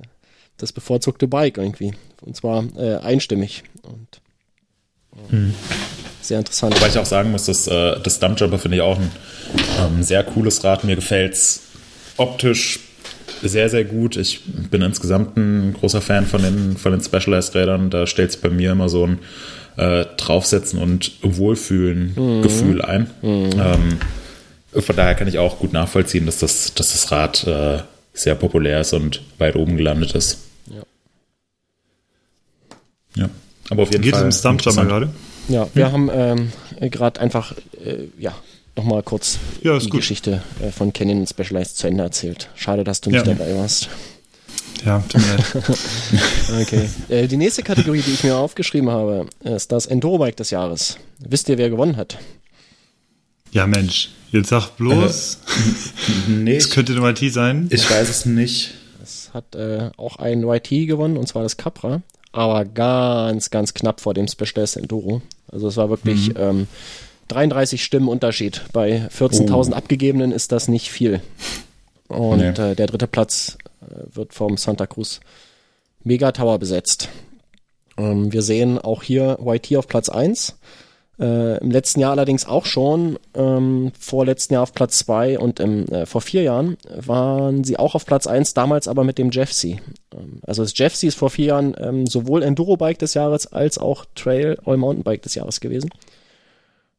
das 0.58 0.72
bevorzugte 0.72 1.26
Bike 1.26 1.56
irgendwie. 1.56 1.94
Und 2.20 2.36
zwar 2.36 2.64
äh, 2.76 2.96
einstimmig 2.96 3.64
und 3.82 4.20
hm. 5.28 5.54
sehr 6.20 6.38
interessant. 6.38 6.76
Wobei 6.76 6.88
ich 6.88 6.98
auch 6.98 7.06
sagen 7.06 7.30
muss, 7.30 7.46
dass 7.46 7.66
äh, 7.66 8.00
das 8.02 8.18
Dumpjumper 8.18 8.58
finde 8.58 8.78
ich 8.78 8.82
auch 8.82 8.98
ein 8.98 9.10
ähm, 9.80 10.02
sehr 10.02 10.24
cooles 10.24 10.62
Rad. 10.64 10.84
Mir 10.84 10.96
gefällt's 10.96 11.62
optisch 12.16 12.80
sehr, 13.42 13.68
sehr 13.68 13.84
gut. 13.84 14.16
Ich 14.16 14.40
bin 14.44 14.82
insgesamt 14.82 15.36
ein 15.36 15.74
großer 15.74 16.00
Fan 16.00 16.26
von 16.26 16.42
den, 16.42 16.76
von 16.76 16.92
den 16.92 17.00
Specialized-Rädern. 17.00 17.90
Da 17.90 18.06
stellt 18.06 18.32
sich 18.32 18.40
bei 18.40 18.50
mir 18.50 18.72
immer 18.72 18.88
so 18.88 19.06
ein 19.06 19.18
äh, 19.76 20.04
Draufsetzen 20.16 20.78
und 20.78 21.12
Wohlfühlen-Gefühl 21.22 22.76
mhm. 22.76 22.80
ein. 22.82 23.10
Mhm. 23.22 23.50
Ähm, 23.58 23.98
von 24.80 24.96
daher 24.96 25.14
kann 25.14 25.28
ich 25.28 25.38
auch 25.38 25.58
gut 25.58 25.72
nachvollziehen, 25.72 26.26
dass 26.26 26.38
das, 26.38 26.74
dass 26.74 26.92
das 26.92 27.10
Rad 27.10 27.46
äh, 27.46 27.80
sehr 28.14 28.34
populär 28.34 28.80
ist 28.80 28.92
und 28.92 29.22
weit 29.38 29.56
oben 29.56 29.76
gelandet 29.76 30.14
ist. 30.14 30.38
Ja. 30.66 30.82
Ja. 33.16 33.30
Aber 33.72 33.82
auf 33.82 33.90
jeden 33.90 34.02
Geht 34.02 34.14
Fall. 34.14 34.24
Geht 34.24 34.32
es 34.32 34.44
um 34.44 34.58
Stumpjumper 34.58 34.84
gerade? 34.84 35.10
Ja, 35.48 35.68
wir 35.74 35.86
hm. 35.86 35.92
haben 35.92 36.10
ähm, 36.80 36.90
gerade 36.90 37.20
einfach 37.20 37.52
äh, 37.84 38.08
ja, 38.18 38.34
nochmal 38.76 39.02
kurz 39.02 39.38
ja, 39.62 39.78
die 39.78 39.88
gut. 39.88 40.00
Geschichte 40.00 40.42
äh, 40.62 40.70
von 40.70 40.92
Canyon 40.92 41.26
Specialized 41.26 41.76
zu 41.76 41.86
Ende 41.86 42.04
erzählt. 42.04 42.48
Schade, 42.54 42.84
dass 42.84 43.00
du 43.00 43.10
nicht 43.10 43.26
ja. 43.26 43.34
dabei 43.34 43.54
warst. 43.56 43.88
Ja, 44.84 45.02
tut 45.08 45.20
mir 45.20 45.36
leid. 45.36 45.44
okay. 46.62 46.88
Äh, 47.08 47.28
die 47.28 47.36
nächste 47.36 47.62
Kategorie, 47.62 48.02
die 48.02 48.12
ich 48.12 48.24
mir 48.24 48.36
aufgeschrieben 48.36 48.90
habe, 48.90 49.26
ist 49.44 49.70
das 49.70 49.86
Enduro-Bike 49.86 50.36
des 50.36 50.50
Jahres. 50.50 50.98
Wisst 51.20 51.48
ihr, 51.48 51.58
wer 51.58 51.70
gewonnen 51.70 51.96
hat? 51.96 52.18
Ja, 53.52 53.66
Mensch. 53.66 54.10
Jetzt 54.32 54.48
sag 54.48 54.70
bloß. 54.76 55.38
Äh, 56.28 56.30
nee. 56.30 56.56
Es 56.56 56.70
könnte 56.70 56.94
ein 56.94 57.04
YT 57.04 57.32
sein. 57.32 57.68
Ich 57.70 57.88
weiß 57.88 58.08
es 58.08 58.26
nicht. 58.26 58.74
Es 59.02 59.30
hat 59.34 59.54
äh, 59.54 59.90
auch 59.96 60.16
ein 60.16 60.42
YT 60.42 60.88
gewonnen, 60.88 61.16
und 61.16 61.28
zwar 61.28 61.42
das 61.42 61.56
Capra. 61.56 62.02
Aber 62.32 62.64
ganz, 62.64 63.50
ganz 63.50 63.74
knapp 63.74 64.00
vor 64.00 64.14
dem 64.14 64.26
Specialized 64.26 64.76
Enduro. 64.76 65.20
Also 65.50 65.68
es 65.68 65.76
war 65.76 65.90
wirklich 65.90 66.30
mhm. 66.30 66.36
ähm, 66.38 66.66
33 67.28 67.82
Stimmen 67.84 68.08
Unterschied. 68.08 68.62
Bei 68.72 69.08
14.000 69.08 69.72
oh. 69.72 69.74
abgegebenen 69.74 70.32
ist 70.32 70.52
das 70.52 70.68
nicht 70.68 70.90
viel. 70.90 71.20
Und 72.08 72.38
nee. 72.38 72.48
äh, 72.48 72.74
der 72.74 72.86
dritte 72.86 73.06
Platz 73.06 73.58
äh, 73.80 74.16
wird 74.16 74.34
vom 74.34 74.56
Santa 74.56 74.86
Cruz 74.86 75.20
Mega 76.04 76.32
Tower 76.32 76.58
besetzt. 76.58 77.08
Ähm, 77.96 78.32
wir 78.32 78.42
sehen 78.42 78.78
auch 78.78 79.02
hier 79.02 79.38
YT 79.44 79.76
auf 79.76 79.86
Platz 79.86 80.08
1. 80.08 80.56
Äh, 81.22 81.58
Im 81.58 81.70
letzten 81.70 82.00
Jahr 82.00 82.10
allerdings 82.10 82.46
auch 82.46 82.66
schon, 82.66 83.16
ähm, 83.34 83.92
vorletzten 83.96 84.54
Jahr 84.54 84.64
auf 84.64 84.74
Platz 84.74 84.98
2 84.98 85.38
und 85.38 85.60
im, 85.60 85.86
äh, 85.86 86.04
vor 86.04 86.20
vier 86.20 86.42
Jahren 86.42 86.76
waren 86.88 87.62
sie 87.62 87.78
auch 87.78 87.94
auf 87.94 88.06
Platz 88.06 88.26
1, 88.26 88.54
damals 88.54 88.88
aber 88.88 89.04
mit 89.04 89.18
dem 89.18 89.30
Jeffsy. 89.30 89.80
Ähm, 90.12 90.40
also 90.44 90.64
das 90.64 90.76
Jeffsy 90.76 91.06
ist 91.06 91.14
vor 91.14 91.30
vier 91.30 91.46
Jahren 91.46 91.76
ähm, 91.78 92.06
sowohl 92.06 92.42
Enduro-Bike 92.42 92.98
des 92.98 93.14
Jahres 93.14 93.46
als 93.46 93.78
auch 93.78 94.04
Trail 94.16 94.58
All-Mountain-Bike 94.64 95.22
des 95.22 95.36
Jahres 95.36 95.60
gewesen. 95.60 95.90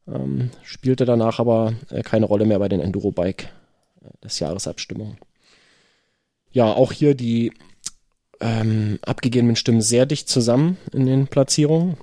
Ähm, 0.08 0.50
spielte 0.62 1.04
danach 1.04 1.38
aber 1.38 1.74
äh, 1.90 2.02
keine 2.02 2.24
Rolle 2.24 2.46
mehr 2.46 2.58
bei 2.58 2.70
den 2.70 2.80
Enduro-Bike 2.80 3.50
äh, 4.02 4.08
des 4.24 4.38
Jahresabstimmungen. 4.38 5.18
Ja, 6.50 6.72
auch 6.72 6.92
hier 6.92 7.14
die 7.14 7.52
ähm, 8.40 8.98
abgegebenen 9.02 9.56
Stimmen 9.56 9.82
sehr 9.82 10.06
dicht 10.06 10.30
zusammen 10.30 10.78
in 10.94 11.04
den 11.04 11.26
Platzierungen. 11.26 11.98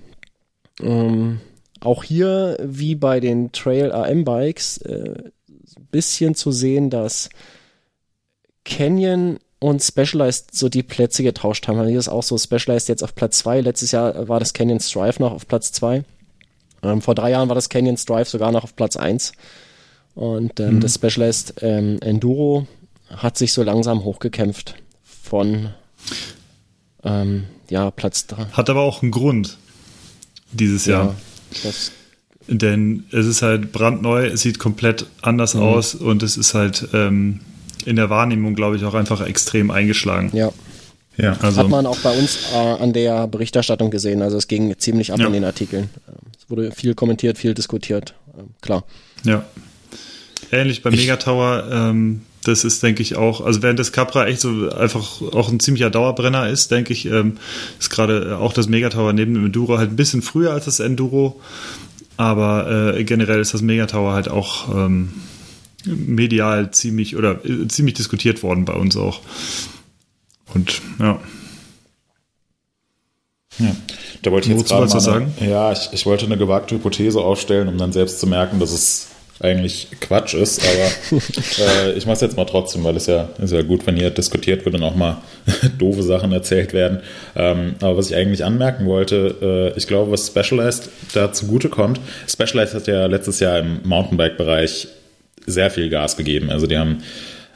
Ähm, 0.80 1.42
auch 1.82 2.04
hier, 2.04 2.58
wie 2.62 2.96
bei 2.96 3.20
den 3.20 3.52
Trail 3.52 3.92
AM 3.92 4.24
Bikes, 4.24 4.78
äh, 4.80 5.16
ein 5.78 5.88
bisschen 5.92 6.36
zu 6.36 6.52
sehen, 6.52 6.90
dass 6.90 7.30
Canyon 8.64 9.40
und 9.60 9.84
Specialized 9.84 10.56
so 10.56 10.70
die 10.70 10.84
Plätze 10.84 11.24
getauscht 11.24 11.68
haben. 11.68 11.86
Hier 11.88 12.00
ist 12.00 12.08
auch 12.08 12.24
so 12.24 12.38
Specialized 12.38 12.90
jetzt 12.90 13.04
auf 13.04 13.16
Platz 13.16 13.40
2. 13.40 13.62
Letztes 13.62 13.92
Jahr 13.92 14.28
war 14.28 14.40
das 14.40 14.54
Canyon 14.54 14.80
Strive 14.80 15.22
noch 15.22 15.32
auf 15.32 15.48
Platz 15.48 15.72
2. 15.74 16.04
Ähm, 16.84 17.02
vor 17.02 17.16
drei 17.16 17.32
Jahren 17.32 17.48
war 17.48 17.56
das 17.56 17.70
Canyon 17.70 17.98
Strive 17.98 18.26
sogar 18.26 18.52
noch 18.52 18.64
auf 18.64 18.76
Platz 18.76 18.96
1. 18.96 19.34
Und 20.16 20.60
ähm, 20.60 20.76
mhm. 20.76 20.80
das 20.82 20.96
Specialized 20.96 21.56
ähm, 21.62 22.00
Enduro 22.02 22.68
hat 23.10 23.38
sich 23.38 23.54
so 23.54 23.64
langsam 23.64 24.04
hochgekämpft 24.04 24.76
von 25.04 25.70
ähm, 27.04 27.46
ja, 27.70 27.92
Platz 27.92 28.28
3. 28.28 28.46
Hat 28.46 28.70
aber 28.70 28.82
auch 28.82 29.02
einen 29.02 29.12
Grund 29.12 29.58
dieses 30.52 30.86
ja, 30.86 31.04
Jahr. 31.04 31.16
Denn 32.48 33.04
es 33.12 33.26
ist 33.26 33.42
halt 33.42 33.72
brandneu, 33.72 34.26
es 34.26 34.42
sieht 34.42 34.60
komplett 34.60 35.06
anders 35.22 35.54
mhm. 35.54 35.62
aus 35.62 35.96
und 35.96 36.24
es 36.24 36.38
ist 36.38 36.54
halt 36.54 36.88
ähm, 36.94 37.40
in 37.86 37.96
der 37.96 38.10
Wahrnehmung, 38.10 38.56
glaube 38.56 38.76
ich, 38.76 38.84
auch 38.86 38.94
einfach 38.94 39.26
extrem 39.26 39.72
eingeschlagen. 39.72 40.32
Ja. 40.34 40.52
Ja, 41.18 41.38
also. 41.42 41.62
Hat 41.62 41.70
man 41.70 41.86
auch 41.86 42.00
bei 42.00 42.18
uns 42.18 42.40
äh, 42.54 42.58
an 42.58 42.94
der 42.94 43.28
Berichterstattung 43.28 43.92
gesehen. 43.92 44.22
Also 44.22 44.38
es 44.38 44.48
ging 44.48 44.74
ziemlich 44.78 45.12
ab 45.12 45.20
ja. 45.20 45.28
in 45.28 45.34
den 45.34 45.44
Artikeln. 45.44 45.90
Es 46.40 46.50
wurde 46.50 46.72
viel 46.72 46.96
kommentiert, 46.96 47.38
viel 47.38 47.54
diskutiert. 47.54 48.16
Ähm, 48.38 48.50
klar. 48.62 48.86
Ja. 49.24 49.46
Ähnlich 50.52 50.82
beim 50.82 50.94
Megatower, 50.94 51.70
ähm, 51.72 52.22
das 52.44 52.64
ist, 52.64 52.82
denke 52.82 53.02
ich, 53.02 53.16
auch, 53.16 53.42
also 53.42 53.62
während 53.62 53.80
das 53.80 53.92
Capra 53.92 54.26
echt 54.26 54.42
so 54.42 54.70
einfach 54.70 55.22
auch 55.34 55.50
ein 55.50 55.60
ziemlicher 55.60 55.90
Dauerbrenner 55.90 56.50
ist, 56.50 56.72
denke 56.72 56.94
ich, 56.94 57.06
ähm, 57.06 57.38
ist 57.80 57.90
gerade 57.90 58.38
auch 58.38 58.54
das 58.54 58.68
Megatower 58.68 59.14
neben 59.14 59.34
dem 59.34 59.46
Enduro 59.46 59.78
halt 59.78 59.92
ein 59.92 59.96
bisschen 59.96 60.22
früher 60.22 60.52
als 60.52 60.66
das 60.66 60.80
Enduro. 60.80 61.40
Aber 62.18 62.96
äh, 62.96 63.04
generell 63.04 63.40
ist 63.40 63.54
das 63.54 63.62
Megatower 63.62 64.14
halt 64.14 64.30
auch 64.30 64.70
ähm, 64.76 65.10
medial 65.86 66.72
ziemlich 66.72 67.16
oder 67.16 67.44
äh, 67.46 67.68
ziemlich 67.68 67.96
diskutiert 67.96 68.44
worden 68.44 68.66
bei 68.66 68.74
uns 68.74 68.98
auch. 68.98 69.22
Und 70.54 70.82
ja. 71.00 71.20
Ja, 73.60 73.76
da 74.22 74.32
wollte 74.32 74.50
ich 74.50 74.58
jetzt 74.58 74.70
gerade 74.70 74.86
mal 74.86 74.92
eine, 74.92 75.02
sagen? 75.02 75.34
Ja, 75.40 75.72
ich, 75.72 75.90
ich 75.92 76.06
wollte 76.06 76.26
eine 76.26 76.38
gewagte 76.38 76.76
Hypothese 76.76 77.20
aufstellen, 77.20 77.68
um 77.68 77.78
dann 77.78 77.92
selbst 77.92 78.20
zu 78.20 78.28
merken, 78.28 78.60
dass 78.60 78.72
es 78.72 79.11
eigentlich 79.42 79.88
Quatsch 80.00 80.34
ist, 80.34 80.62
aber 80.62 81.20
äh, 81.60 81.94
ich 81.94 82.06
mache 82.06 82.16
es 82.16 82.22
jetzt 82.22 82.38
mal 82.38 82.46
trotzdem, 82.46 82.84
weil 82.84 82.96
es 82.96 83.08
ja 83.08 83.30
ist 83.42 83.52
ja 83.54 83.62
gut, 83.62 83.86
wenn 83.88 83.96
hier 83.96 84.10
diskutiert 84.12 84.66
wird 84.66 84.76
und 84.76 84.84
auch 84.84 84.96
mal 84.96 85.18
doofe 85.78 86.04
Sachen 86.04 86.32
erzählt 86.32 86.74
werden. 86.74 87.00
Ähm, 87.36 87.76
aber 87.82 87.98
was 87.98 88.10
ich 88.10 88.16
eigentlich 88.16 88.44
anmerken 88.46 88.86
wollte, 88.86 89.74
äh, 89.74 89.78
ich 89.78 89.88
glaube, 89.88 90.12
was 90.12 90.28
Specialized 90.28 90.90
da 91.14 91.34
zugutekommt, 91.34 92.00
Specialized 92.28 92.76
hat 92.76 92.88
ja 92.88 93.06
letztes 93.08 93.40
Jahr 93.40 93.60
im 93.60 93.80
Mountainbike-Bereich 93.84 94.88
sehr 95.48 95.72
viel 95.72 95.90
Gas 95.90 96.18
gegeben. 96.18 96.52
Also 96.52 96.68
die 96.68 96.78
haben 96.78 97.04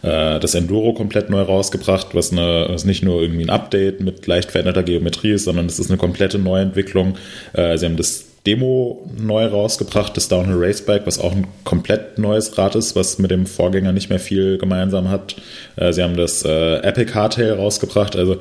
äh, 0.01 0.39
das 0.39 0.55
Enduro 0.55 0.93
komplett 0.93 1.29
neu 1.29 1.41
rausgebracht, 1.41 2.07
was, 2.13 2.31
eine, 2.31 2.67
was 2.69 2.85
nicht 2.85 3.03
nur 3.03 3.21
irgendwie 3.21 3.45
ein 3.45 3.49
Update 3.49 4.01
mit 4.01 4.27
leicht 4.27 4.51
veränderter 4.51 4.83
Geometrie 4.83 5.31
ist, 5.31 5.45
sondern 5.45 5.67
es 5.67 5.79
ist 5.79 5.89
eine 5.89 5.97
komplette 5.97 6.39
Neuentwicklung. 6.39 7.15
Äh, 7.53 7.77
sie 7.77 7.85
haben 7.85 7.97
das 7.97 8.25
Demo 8.45 9.09
neu 9.17 9.45
rausgebracht, 9.45 10.15
das 10.15 10.27
Downhill 10.27 10.57
Racebike, 10.57 11.05
was 11.05 11.19
auch 11.19 11.31
ein 11.31 11.47
komplett 11.63 12.19
neues 12.19 12.57
Rad 12.57 12.75
ist, 12.75 12.95
was 12.95 13.17
mit 13.17 13.31
dem 13.31 13.45
Vorgänger 13.47 13.91
nicht 13.91 14.09
mehr 14.09 14.19
viel 14.19 14.57
gemeinsam 14.57 15.09
hat. 15.09 15.35
Äh, 15.75 15.93
sie 15.93 16.03
haben 16.03 16.15
das 16.15 16.43
äh, 16.45 16.77
Epic 16.77 17.13
Hardtail 17.13 17.53
rausgebracht, 17.53 18.15
also 18.15 18.37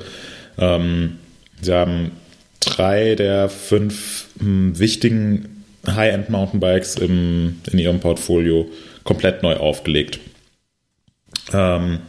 ähm, 0.57 1.17
sie 1.61 1.73
haben 1.73 2.11
drei 2.59 3.15
der 3.15 3.49
fünf 3.49 4.27
mh, 4.39 4.43
hm, 4.43 4.79
wichtigen 4.79 5.63
High-End 5.87 6.29
Mountainbikes 6.29 6.95
im, 6.95 7.61
in 7.71 7.79
ihrem 7.79 7.99
Portfolio 7.99 8.69
komplett 9.03 9.43
neu 9.43 9.55
aufgelegt. 9.55 10.19
Ähm, 11.53 11.99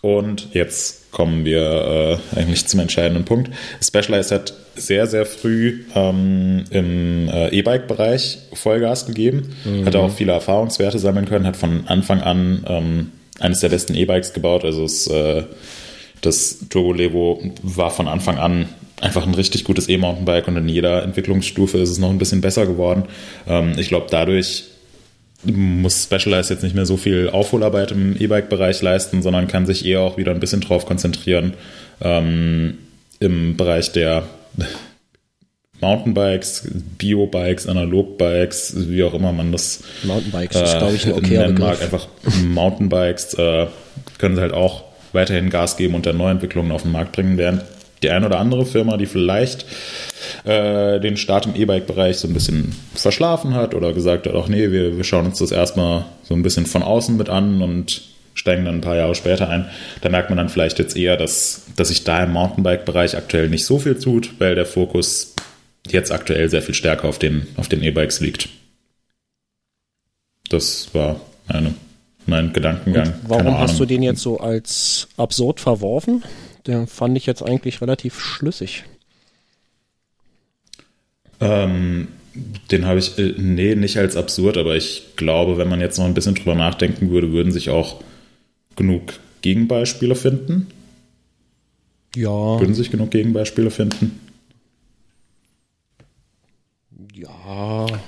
und 0.00 0.54
jetzt 0.54 1.10
kommen 1.12 1.44
wir 1.44 2.20
äh, 2.34 2.38
eigentlich 2.38 2.66
zum 2.66 2.80
entscheidenden 2.80 3.24
Punkt. 3.24 3.50
Specialized 3.82 4.30
hat 4.30 4.54
sehr, 4.78 5.06
sehr 5.06 5.26
früh 5.26 5.84
ähm, 5.94 6.64
im 6.70 7.28
äh, 7.28 7.48
E-Bike-Bereich 7.48 8.38
Vollgas 8.52 9.06
gegeben, 9.06 9.54
mhm. 9.64 9.84
hat 9.84 9.96
auch 9.96 10.10
viele 10.10 10.32
Erfahrungswerte 10.32 10.98
sammeln 10.98 11.26
können, 11.26 11.46
hat 11.46 11.56
von 11.56 11.86
Anfang 11.86 12.20
an 12.20 12.64
ähm, 12.66 13.12
eines 13.40 13.60
der 13.60 13.68
besten 13.68 13.94
E-Bikes 13.94 14.32
gebaut. 14.32 14.64
Also 14.64 14.84
es, 14.84 15.06
äh, 15.06 15.44
das 16.20 16.58
Turbo 16.70 16.92
Levo 16.92 17.42
war 17.62 17.90
von 17.90 18.08
Anfang 18.08 18.38
an 18.38 18.68
einfach 19.00 19.26
ein 19.26 19.34
richtig 19.34 19.64
gutes 19.64 19.88
E-Mountainbike 19.88 20.48
und 20.48 20.56
in 20.56 20.68
jeder 20.68 21.02
Entwicklungsstufe 21.02 21.78
ist 21.78 21.90
es 21.90 21.98
noch 21.98 22.10
ein 22.10 22.18
bisschen 22.18 22.40
besser 22.40 22.66
geworden. 22.66 23.04
Ähm, 23.46 23.74
ich 23.76 23.88
glaube, 23.88 24.06
dadurch 24.10 24.64
muss 25.44 26.04
Specialized 26.04 26.50
jetzt 26.50 26.62
nicht 26.62 26.74
mehr 26.74 26.86
so 26.86 26.96
viel 26.96 27.30
Aufholarbeit 27.30 27.92
im 27.92 28.16
E-Bike-Bereich 28.20 28.82
leisten, 28.82 29.22
sondern 29.22 29.46
kann 29.46 29.66
sich 29.66 29.84
eher 29.84 30.00
auch 30.00 30.16
wieder 30.16 30.32
ein 30.32 30.40
bisschen 30.40 30.60
drauf 30.60 30.84
konzentrieren 30.84 31.54
ähm, 32.00 32.78
im 33.20 33.56
Bereich 33.56 33.92
der 33.92 34.24
Mountainbikes, 35.80 36.68
Biobikes, 36.98 37.66
Analogbikes, 37.66 38.74
wie 38.88 39.04
auch 39.04 39.14
immer 39.14 39.32
man 39.32 39.52
das 39.52 39.82
Mountainbikes 40.02 40.56
äh, 40.56 40.64
ist, 40.64 40.78
glaube 40.78 40.94
ich, 40.94 41.06
ein 41.06 41.12
okayer 41.12 41.46
nennen 41.46 41.58
mag. 41.58 41.80
Einfach 41.80 42.08
Mountainbikes 42.44 43.34
äh, 43.34 43.66
können 44.18 44.34
sie 44.34 44.40
halt 44.42 44.52
auch 44.52 44.84
weiterhin 45.12 45.50
Gas 45.50 45.76
geben 45.76 45.94
und 45.94 46.04
dann 46.06 46.16
Neuentwicklungen 46.16 46.72
auf 46.72 46.82
den 46.82 46.92
Markt 46.92 47.12
bringen, 47.12 47.38
während 47.38 47.64
die 48.02 48.10
eine 48.10 48.26
oder 48.26 48.38
andere 48.38 48.64
Firma, 48.64 48.96
die 48.96 49.06
vielleicht 49.06 49.64
äh, 50.44 51.00
den 51.00 51.16
Start 51.16 51.46
im 51.46 51.54
E-Bike-Bereich 51.54 52.18
so 52.18 52.28
ein 52.28 52.34
bisschen 52.34 52.74
verschlafen 52.94 53.54
hat 53.54 53.74
oder 53.74 53.92
gesagt 53.92 54.26
hat, 54.26 54.34
ach 54.34 54.48
nee, 54.48 54.70
wir, 54.70 54.96
wir 54.96 55.04
schauen 55.04 55.26
uns 55.26 55.38
das 55.38 55.50
erstmal 55.50 56.04
so 56.22 56.34
ein 56.34 56.42
bisschen 56.42 56.66
von 56.66 56.82
außen 56.82 57.16
mit 57.16 57.28
an 57.28 57.62
und 57.62 58.02
steigen 58.38 58.64
dann 58.64 58.76
ein 58.76 58.80
paar 58.80 58.96
Jahre 58.96 59.16
später 59.16 59.48
ein. 59.48 59.68
Da 60.00 60.08
merkt 60.08 60.30
man 60.30 60.36
dann 60.36 60.48
vielleicht 60.48 60.78
jetzt 60.78 60.96
eher, 60.96 61.16
dass, 61.16 61.66
dass 61.76 61.88
sich 61.88 62.04
da 62.04 62.22
im 62.22 62.32
Mountainbike-Bereich 62.32 63.16
aktuell 63.16 63.48
nicht 63.48 63.64
so 63.64 63.78
viel 63.80 63.98
tut, 63.98 64.38
weil 64.38 64.54
der 64.54 64.64
Fokus 64.64 65.34
jetzt 65.88 66.12
aktuell 66.12 66.48
sehr 66.48 66.62
viel 66.62 66.74
stärker 66.74 67.08
auf 67.08 67.18
den, 67.18 67.48
auf 67.56 67.68
den 67.68 67.82
E-Bikes 67.82 68.20
liegt. 68.20 68.48
Das 70.50 70.88
war 70.92 71.20
meine, 71.48 71.74
mein 72.26 72.52
Gedankengang. 72.52 73.08
Und 73.08 73.28
warum 73.28 73.58
hast 73.58 73.78
du 73.80 73.84
den 73.84 74.02
jetzt 74.02 74.20
so 74.20 74.38
als 74.38 75.08
absurd 75.16 75.58
verworfen? 75.58 76.22
Der 76.66 76.86
fand 76.86 77.16
ich 77.16 77.26
jetzt 77.26 77.42
eigentlich 77.42 77.80
relativ 77.80 78.20
schlüssig. 78.20 78.84
Ähm, 81.40 82.08
den 82.70 82.86
habe 82.86 83.00
ich, 83.00 83.18
äh, 83.18 83.34
nee, 83.36 83.74
nicht 83.74 83.98
als 83.98 84.16
absurd, 84.16 84.56
aber 84.58 84.76
ich 84.76 85.16
glaube, 85.16 85.58
wenn 85.58 85.68
man 85.68 85.80
jetzt 85.80 85.98
noch 85.98 86.04
ein 86.04 86.14
bisschen 86.14 86.36
drüber 86.36 86.54
nachdenken 86.54 87.10
würde, 87.10 87.32
würden 87.32 87.50
sich 87.52 87.70
auch 87.70 88.00
genug 88.78 89.20
Gegenbeispiele 89.42 90.14
finden. 90.14 90.68
Ja. 92.16 92.30
Würden 92.58 92.74
sich 92.74 92.90
genug 92.90 93.10
Gegenbeispiele 93.10 93.70
finden? 93.70 94.18
Ja. 97.12 97.86
Ja. 97.86 97.98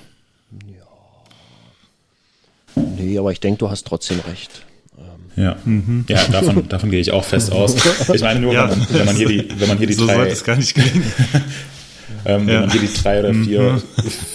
Nee, 2.97 3.19
aber 3.19 3.33
ich 3.33 3.41
denke, 3.41 3.59
du 3.59 3.71
hast 3.71 3.87
trotzdem 3.87 4.21
recht. 4.21 4.65
Ja, 5.37 5.57
mhm. 5.65 6.05
ja 6.09 6.27
davon, 6.27 6.69
davon 6.69 6.91
gehe 6.91 7.01
ich 7.01 7.13
auch 7.13 7.25
fest 7.25 7.53
aus. 7.53 7.77
Ich 8.13 8.21
meine 8.21 8.41
nur, 8.41 8.53
ja. 8.53 8.71
wenn, 8.71 8.79
man, 8.79 8.89
wenn, 8.91 9.07
man, 9.07 9.17
hier 9.17 9.29
die, 9.29 9.49
wenn 9.61 9.69
man 9.69 9.79
hier 9.79 9.87
die 9.87 9.93
so 9.93 10.07
drei, 10.07 10.15
sollte 10.15 10.33
es 10.33 10.45
gar 10.45 10.57
nicht 10.57 10.75
gelingen. 10.75 11.05
ähm, 12.25 12.49
ja. 12.49 12.55
Wenn 12.55 12.61
man 12.61 12.71
hier 12.71 12.81
die 12.81 13.03
drei 13.03 13.21
oder 13.21 13.35
vier 13.35 13.61
mhm. 13.63 13.83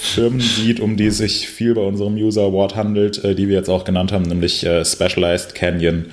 Firmen 0.01 0.39
sieht, 0.39 0.79
um 0.79 0.97
die 0.97 1.07
es 1.07 1.17
sich 1.17 1.47
viel 1.47 1.75
bei 1.75 1.81
unserem 1.81 2.15
User 2.15 2.43
Award 2.43 2.75
handelt, 2.75 3.23
äh, 3.23 3.35
die 3.35 3.47
wir 3.47 3.55
jetzt 3.55 3.69
auch 3.69 3.83
genannt 3.83 4.11
haben, 4.11 4.23
nämlich 4.23 4.65
äh, 4.65 4.83
Specialized, 4.83 5.55
Canyon, 5.55 6.05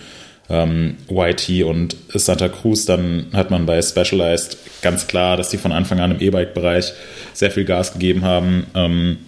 ähm, 0.50 0.96
YT 1.08 1.64
und 1.64 1.96
Santa 2.14 2.48
Cruz, 2.48 2.84
dann 2.84 3.26
hat 3.32 3.50
man 3.50 3.66
bei 3.66 3.80
Specialized 3.80 4.58
ganz 4.82 5.06
klar, 5.06 5.36
dass 5.36 5.50
die 5.50 5.58
von 5.58 5.72
Anfang 5.72 6.00
an 6.00 6.10
im 6.12 6.20
E-Bike-Bereich 6.20 6.92
sehr 7.32 7.50
viel 7.50 7.64
Gas 7.64 7.94
gegeben 7.94 8.22
haben. 8.22 8.66
Ähm, 8.74 9.18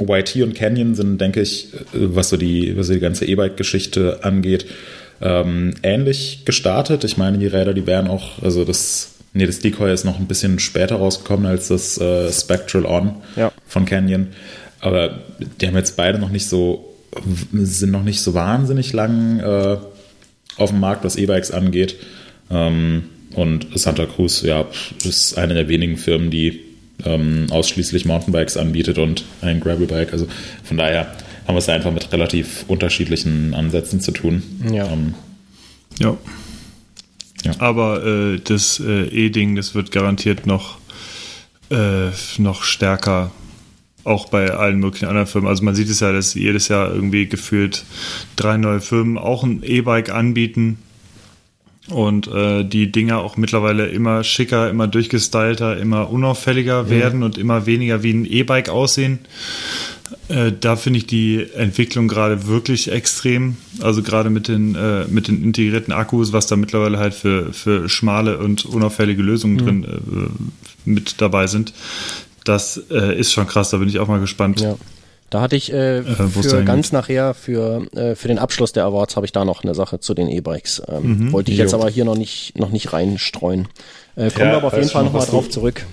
YT 0.00 0.36
und 0.42 0.54
Canyon 0.54 0.94
sind, 0.94 1.20
denke 1.20 1.40
ich, 1.40 1.68
was 1.92 2.28
so 2.28 2.36
die, 2.36 2.76
was 2.76 2.86
so 2.86 2.92
die 2.92 3.00
ganze 3.00 3.24
E-Bike-Geschichte 3.24 4.20
angeht, 4.22 4.66
ähm, 5.20 5.74
ähnlich 5.82 6.42
gestartet. 6.44 7.04
Ich 7.04 7.16
meine, 7.16 7.38
die 7.38 7.46
Räder, 7.46 7.74
die 7.74 7.86
wären 7.86 8.08
auch, 8.08 8.42
also 8.42 8.64
das, 8.64 9.17
nee, 9.32 9.46
das 9.46 9.60
Decoy 9.60 9.92
ist 9.92 10.04
noch 10.04 10.18
ein 10.18 10.26
bisschen 10.26 10.58
später 10.58 10.96
rausgekommen 10.96 11.46
als 11.46 11.68
das 11.68 11.98
äh, 11.98 12.32
Spectral 12.32 12.86
On 12.86 13.16
ja. 13.36 13.52
von 13.66 13.84
Canyon. 13.84 14.28
Aber 14.80 15.20
die 15.60 15.66
haben 15.66 15.76
jetzt 15.76 15.96
beide 15.96 16.18
noch 16.18 16.30
nicht 16.30 16.46
so, 16.46 16.94
sind 17.52 17.90
noch 17.90 18.04
nicht 18.04 18.20
so 18.20 18.34
wahnsinnig 18.34 18.92
lang 18.92 19.40
äh, 19.40 19.76
auf 20.56 20.70
dem 20.70 20.80
Markt, 20.80 21.04
was 21.04 21.16
E-Bikes 21.16 21.50
angeht. 21.50 21.96
Ähm, 22.50 23.04
und 23.34 23.66
Santa 23.74 24.06
Cruz, 24.06 24.42
ja, 24.42 24.66
ist 25.04 25.36
eine 25.36 25.54
der 25.54 25.68
wenigen 25.68 25.96
Firmen, 25.96 26.30
die 26.30 26.60
ähm, 27.04 27.46
ausschließlich 27.50 28.04
Mountainbikes 28.04 28.56
anbietet 28.56 28.98
und 28.98 29.24
ein 29.42 29.60
Gravelbike. 29.60 30.12
Also 30.12 30.26
von 30.64 30.76
daher 30.76 31.14
haben 31.46 31.54
wir 31.54 31.58
es 31.58 31.68
einfach 31.68 31.92
mit 31.92 32.12
relativ 32.12 32.64
unterschiedlichen 32.68 33.54
Ansätzen 33.54 34.00
zu 34.00 34.12
tun. 34.12 34.42
Ja. 34.72 34.90
Ähm, 34.90 35.14
ja. 35.98 36.16
Ja. 37.44 37.52
Aber 37.58 38.04
äh, 38.04 38.40
das 38.40 38.80
äh, 38.80 39.06
E-Ding, 39.06 39.56
das 39.56 39.74
wird 39.74 39.92
garantiert 39.92 40.46
noch, 40.46 40.78
äh, 41.70 42.10
noch 42.38 42.62
stärker 42.62 43.30
auch 44.04 44.28
bei 44.28 44.50
allen 44.52 44.78
möglichen 44.78 45.06
anderen 45.06 45.26
Firmen. 45.26 45.48
Also 45.48 45.62
man 45.64 45.74
sieht 45.74 45.90
es 45.90 46.00
ja, 46.00 46.12
dass 46.12 46.34
jedes 46.34 46.68
Jahr 46.68 46.92
irgendwie 46.92 47.26
gefühlt 47.26 47.84
drei 48.36 48.56
neue 48.56 48.80
Firmen 48.80 49.18
auch 49.18 49.44
ein 49.44 49.62
E-Bike 49.62 50.10
anbieten 50.10 50.78
und 51.90 52.26
äh, 52.28 52.64
die 52.64 52.90
Dinger 52.92 53.18
auch 53.18 53.36
mittlerweile 53.36 53.86
immer 53.86 54.24
schicker, 54.24 54.70
immer 54.70 54.88
durchgestylter, 54.88 55.78
immer 55.78 56.10
unauffälliger 56.10 56.84
mhm. 56.84 56.90
werden 56.90 57.22
und 57.22 57.38
immer 57.38 57.66
weniger 57.66 58.02
wie 58.02 58.12
ein 58.12 58.24
E-Bike 58.24 58.68
aussehen. 58.68 59.20
Äh, 60.28 60.52
da 60.58 60.76
finde 60.76 60.98
ich 60.98 61.06
die 61.06 61.46
Entwicklung 61.54 62.08
gerade 62.08 62.46
wirklich 62.46 62.90
extrem. 62.92 63.56
Also 63.80 64.02
gerade 64.02 64.30
mit 64.30 64.48
den, 64.48 64.74
äh, 64.74 65.04
mit 65.08 65.28
den 65.28 65.42
integrierten 65.42 65.92
Akkus, 65.92 66.32
was 66.32 66.46
da 66.46 66.56
mittlerweile 66.56 66.98
halt 66.98 67.14
für, 67.14 67.52
für 67.52 67.88
schmale 67.88 68.38
und 68.38 68.64
unauffällige 68.66 69.22
Lösungen 69.22 69.54
mhm. 69.54 69.58
drin 69.58 69.84
äh, 69.84 70.88
mit 70.88 71.20
dabei 71.20 71.46
sind. 71.46 71.72
Das 72.44 72.80
äh, 72.90 73.18
ist 73.18 73.32
schon 73.32 73.46
krass, 73.46 73.70
da 73.70 73.78
bin 73.78 73.88
ich 73.88 73.98
auch 73.98 74.08
mal 74.08 74.20
gespannt. 74.20 74.60
Ja. 74.60 74.76
Da 75.30 75.42
hatte 75.42 75.56
ich 75.56 75.70
äh, 75.72 75.98
äh 75.98 76.04
für 76.04 76.64
ganz 76.64 76.90
nachher 76.90 77.34
für 77.34 77.86
äh, 77.94 78.14
für 78.14 78.28
den 78.28 78.38
Abschluss 78.38 78.72
der 78.72 78.84
Awards 78.84 79.14
habe 79.16 79.26
ich 79.26 79.32
da 79.32 79.44
noch 79.44 79.62
eine 79.62 79.74
Sache 79.74 80.00
zu 80.00 80.14
den 80.14 80.28
E-Bikes. 80.28 80.82
Ähm, 80.88 81.26
mhm, 81.26 81.32
wollte 81.32 81.52
ich 81.52 81.58
jetzt 81.58 81.74
aber 81.74 81.90
hier 81.90 82.06
noch 82.06 82.16
nicht 82.16 82.58
noch 82.58 82.70
nicht 82.70 82.94
reinstreuen. 82.94 83.68
Äh, 84.16 84.30
kommen 84.30 84.46
ja, 84.46 84.52
wir 84.52 84.56
aber 84.56 84.66
auf 84.68 84.76
jeden 84.76 84.88
Fall 84.88 85.04
nochmal 85.04 85.26
drauf 85.26 85.50
zurück. 85.50 85.84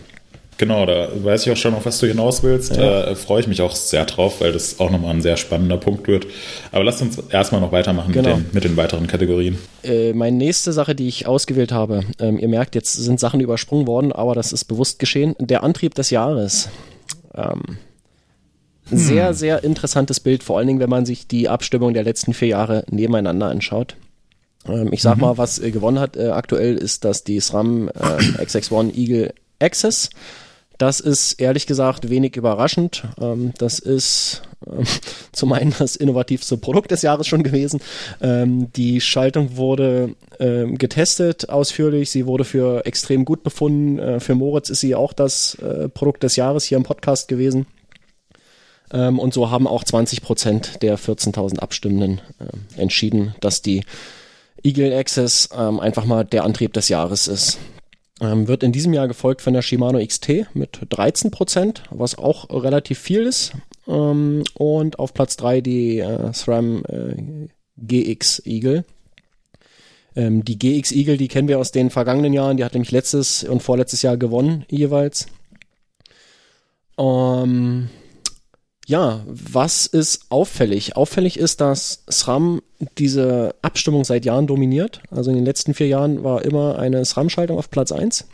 Genau, 0.58 0.86
da 0.86 1.10
weiß 1.14 1.46
ich 1.46 1.52
auch 1.52 1.58
schon, 1.58 1.74
auf 1.74 1.86
was 1.86 2.00
du 2.00 2.08
hinaus 2.08 2.42
willst. 2.42 2.78
Ja. 2.78 3.08
Äh, 3.08 3.16
freue 3.16 3.42
ich 3.42 3.48
mich 3.48 3.62
auch 3.62 3.76
sehr 3.76 4.06
drauf, 4.06 4.40
weil 4.40 4.54
das 4.54 4.80
auch 4.80 4.90
nochmal 4.90 5.14
ein 5.14 5.22
sehr 5.22 5.36
spannender 5.36 5.78
Punkt 5.78 6.08
wird. 6.08 6.28
Aber 6.72 6.84
lass 6.84 7.02
uns 7.02 7.18
erstmal 7.30 7.60
noch 7.60 7.74
weitermachen 7.74 8.14
genau. 8.14 8.38
mit, 8.38 8.38
den, 8.38 8.54
mit 8.54 8.64
den 8.64 8.78
weiteren 8.78 9.08
Kategorien. 9.08 9.58
Äh, 9.84 10.14
meine 10.14 10.38
nächste 10.38 10.72
Sache, 10.72 10.96
die 10.96 11.08
ich 11.10 11.28
ausgewählt 11.28 11.74
habe, 11.74 12.04
ähm, 12.20 12.40
ihr 12.40 12.48
merkt, 12.48 12.76
jetzt 12.76 12.94
sind 12.94 13.20
Sachen 13.20 13.42
übersprungen 13.42 13.86
worden, 13.86 14.14
aber 14.14 14.34
das 14.34 14.54
ist 14.54 14.66
bewusst 14.66 15.00
geschehen. 15.00 15.36
Der 15.40 15.64
Antrieb 15.64 15.94
des 15.94 16.10
Jahres. 16.10 16.70
Ähm, 17.36 17.78
sehr, 18.90 19.30
hm. 19.30 19.34
sehr 19.34 19.64
interessantes 19.64 20.20
Bild, 20.20 20.44
vor 20.44 20.58
allen 20.58 20.68
Dingen, 20.68 20.80
wenn 20.80 20.90
man 20.90 21.06
sich 21.06 21.28
die 21.28 21.50
Abstimmung 21.50 21.94
der 21.94 22.04
letzten 22.04 22.34
vier 22.34 22.50
Jahre 22.50 22.86
nebeneinander 22.90 23.48
anschaut. 23.48 23.98
Ähm, 24.68 24.94
ich 24.94 25.02
sag 25.02 25.16
mhm. 25.16 25.22
mal, 25.22 25.38
was 25.38 25.60
äh, 25.60 25.72
gewonnen 25.72 26.00
hat 26.00 26.16
äh, 26.16 26.30
aktuell 26.30 26.76
ist, 26.78 27.04
dass 27.04 27.24
die 27.24 27.40
SRAM 27.40 27.90
äh, 27.90 28.44
XX1 28.44 28.96
Eagle 28.96 29.34
Access. 29.60 30.10
Das 30.78 31.00
ist 31.00 31.40
ehrlich 31.40 31.68
gesagt 31.68 32.10
wenig 32.10 32.36
überraschend. 32.36 33.04
Ähm, 33.20 33.54
das 33.58 33.80
ist 33.80 34.42
ähm, 34.68 34.84
zum 35.32 35.54
einen 35.54 35.74
das 35.78 35.96
innovativste 35.96 36.58
Produkt 36.58 36.92
des 36.92 37.02
Jahres 37.02 37.28
schon 37.28 37.44
gewesen. 37.44 37.82
Ähm, 38.22 38.72
die 38.74 39.00
Schaltung 39.02 39.56
wurde 39.56 40.16
ähm, 40.40 40.78
getestet 40.78 41.50
ausführlich. 41.50 42.10
Sie 42.10 42.26
wurde 42.26 42.44
für 42.44 42.86
extrem 42.86 43.26
gut 43.26 43.44
befunden. 43.44 44.00
Äh, 44.00 44.20
für 44.20 44.36
Moritz 44.36 44.70
ist 44.70 44.82
sie 44.82 44.96
auch 44.96 45.14
das 45.14 45.56
äh, 45.56 45.88
Produkt 45.90 46.24
des 46.24 46.36
Jahres 46.36 46.66
hier 46.66 46.78
im 46.78 46.84
Podcast 46.84 47.28
gewesen. 47.28 47.68
Ähm, 48.92 49.20
und 49.20 49.34
so 49.34 49.50
haben 49.50 49.68
auch 49.68 49.84
20 49.84 50.22
Prozent 50.22 50.82
der 50.82 51.00
14.000 51.00 51.60
Abstimmenden 51.60 52.22
äh, 52.40 52.82
entschieden, 52.82 53.34
dass 53.40 53.62
die 53.62 53.84
Eagle 54.64 54.94
Access 54.94 55.50
ähm, 55.56 55.80
einfach 55.80 56.06
mal 56.06 56.26
der 56.26 56.44
Antrieb 56.44 56.74
des 56.74 56.90
Jahres 56.90 57.28
ist. 57.28 57.60
Ähm, 58.22 58.48
wird 58.48 58.64
in 58.64 58.72
diesem 58.72 58.94
Jahr 58.94 59.08
gefolgt 59.08 59.42
von 59.42 59.54
der 59.54 59.62
Shimano 59.62 60.04
XT 60.04 60.46
mit 60.54 60.80
13 60.90 61.32
Prozent, 61.32 61.84
was 61.90 62.18
auch 62.18 62.50
relativ 62.50 62.98
viel 63.00 63.24
ist. 63.24 63.52
Ähm, 63.88 64.44
und 64.54 65.00
auf 65.00 65.14
Platz 65.14 65.36
3 65.38 65.62
die 65.62 66.00
äh, 66.00 66.34
SRAM 66.34 66.84
äh, 66.88 67.48
GX 67.78 68.46
Eagle. 68.46 68.86
Ähm, 70.16 70.46
die 70.46 70.58
GX 70.58 70.94
Eagle, 70.94 71.18
die 71.18 71.28
kennen 71.28 71.50
wir 71.50 71.60
aus 71.60 71.72
den 71.72 71.90
vergangenen 71.90 72.32
Jahren. 72.32 72.56
Die 72.56 72.64
hat 72.64 72.74
nämlich 72.74 72.92
letztes 72.92 73.44
und 73.44 73.62
vorletztes 73.62 74.02
Jahr 74.02 74.16
gewonnen 74.16 74.66
jeweils. 74.70 75.28
Ähm, 76.98 77.90
ja, 78.86 79.24
was 79.26 79.88
ist 79.88 80.28
auffällig? 80.30 80.96
Auffällig 80.96 81.40
ist, 81.40 81.60
dass 81.60 82.04
SRAM 82.10 82.62
diese 83.00 83.56
Abstimmung 83.64 84.04
seit 84.04 84.26
Jahren 84.26 84.46
dominiert. 84.46 85.02
Also 85.10 85.32
in 85.32 85.38
den 85.38 85.46
letzten 85.46 85.74
vier 85.74 85.88
Jahren 85.88 86.24
war 86.24 86.46
immer 86.46 86.78
eine 86.78 87.04
SRAM-Schaltung 87.04 87.58
auf 87.58 87.72
Platz 87.72 87.92
eins. 87.92 88.28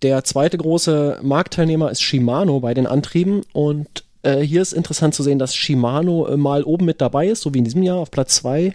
Der 0.00 0.24
zweite 0.24 0.56
große 0.56 1.20
Marktteilnehmer 1.22 1.90
ist 1.90 2.00
Shimano 2.00 2.60
bei 2.60 2.72
den 2.72 2.86
Antrieben 2.86 3.42
und 3.52 4.04
äh, 4.22 4.40
hier 4.40 4.62
ist 4.62 4.72
interessant 4.72 5.14
zu 5.14 5.22
sehen, 5.22 5.38
dass 5.38 5.54
Shimano 5.54 6.26
äh, 6.26 6.36
mal 6.38 6.64
oben 6.64 6.86
mit 6.86 7.00
dabei 7.00 7.28
ist, 7.28 7.42
so 7.42 7.52
wie 7.52 7.58
in 7.58 7.64
diesem 7.64 7.82
Jahr 7.82 7.98
auf 7.98 8.10
Platz 8.10 8.36
zwei, 8.36 8.74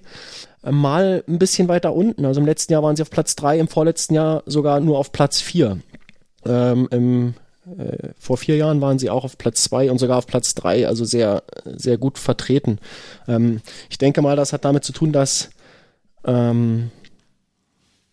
äh, 0.63 0.71
mal 0.71 1.23
ein 1.27 1.39
bisschen 1.39 1.67
weiter 1.69 1.93
unten. 1.93 2.23
Also 2.23 2.39
im 2.39 2.45
letzten 2.45 2.71
Jahr 2.71 2.83
waren 2.83 2.95
sie 2.95 3.01
auf 3.01 3.09
Platz 3.09 3.35
drei, 3.35 3.57
im 3.57 3.67
vorletzten 3.67 4.13
Jahr 4.13 4.43
sogar 4.45 4.79
nur 4.79 4.99
auf 4.99 5.11
Platz 5.11 5.41
vier. 5.41 5.79
Ähm, 6.45 6.87
Im 6.91 7.33
äh, 7.77 8.09
vor 8.17 8.37
vier 8.37 8.57
Jahren 8.57 8.81
waren 8.81 8.99
sie 8.99 9.09
auch 9.09 9.23
auf 9.23 9.37
Platz 9.37 9.63
zwei 9.63 9.91
und 9.91 9.97
sogar 9.97 10.17
auf 10.17 10.27
Platz 10.27 10.55
drei, 10.55 10.87
also 10.87 11.05
sehr, 11.05 11.43
sehr 11.65 11.97
gut 11.97 12.17
vertreten. 12.17 12.79
Ähm, 13.27 13.61
ich 13.89 13.97
denke 13.97 14.21
mal, 14.21 14.35
das 14.35 14.53
hat 14.53 14.65
damit 14.65 14.83
zu 14.83 14.93
tun, 14.93 15.11
dass 15.11 15.49
ähm, 16.25 16.91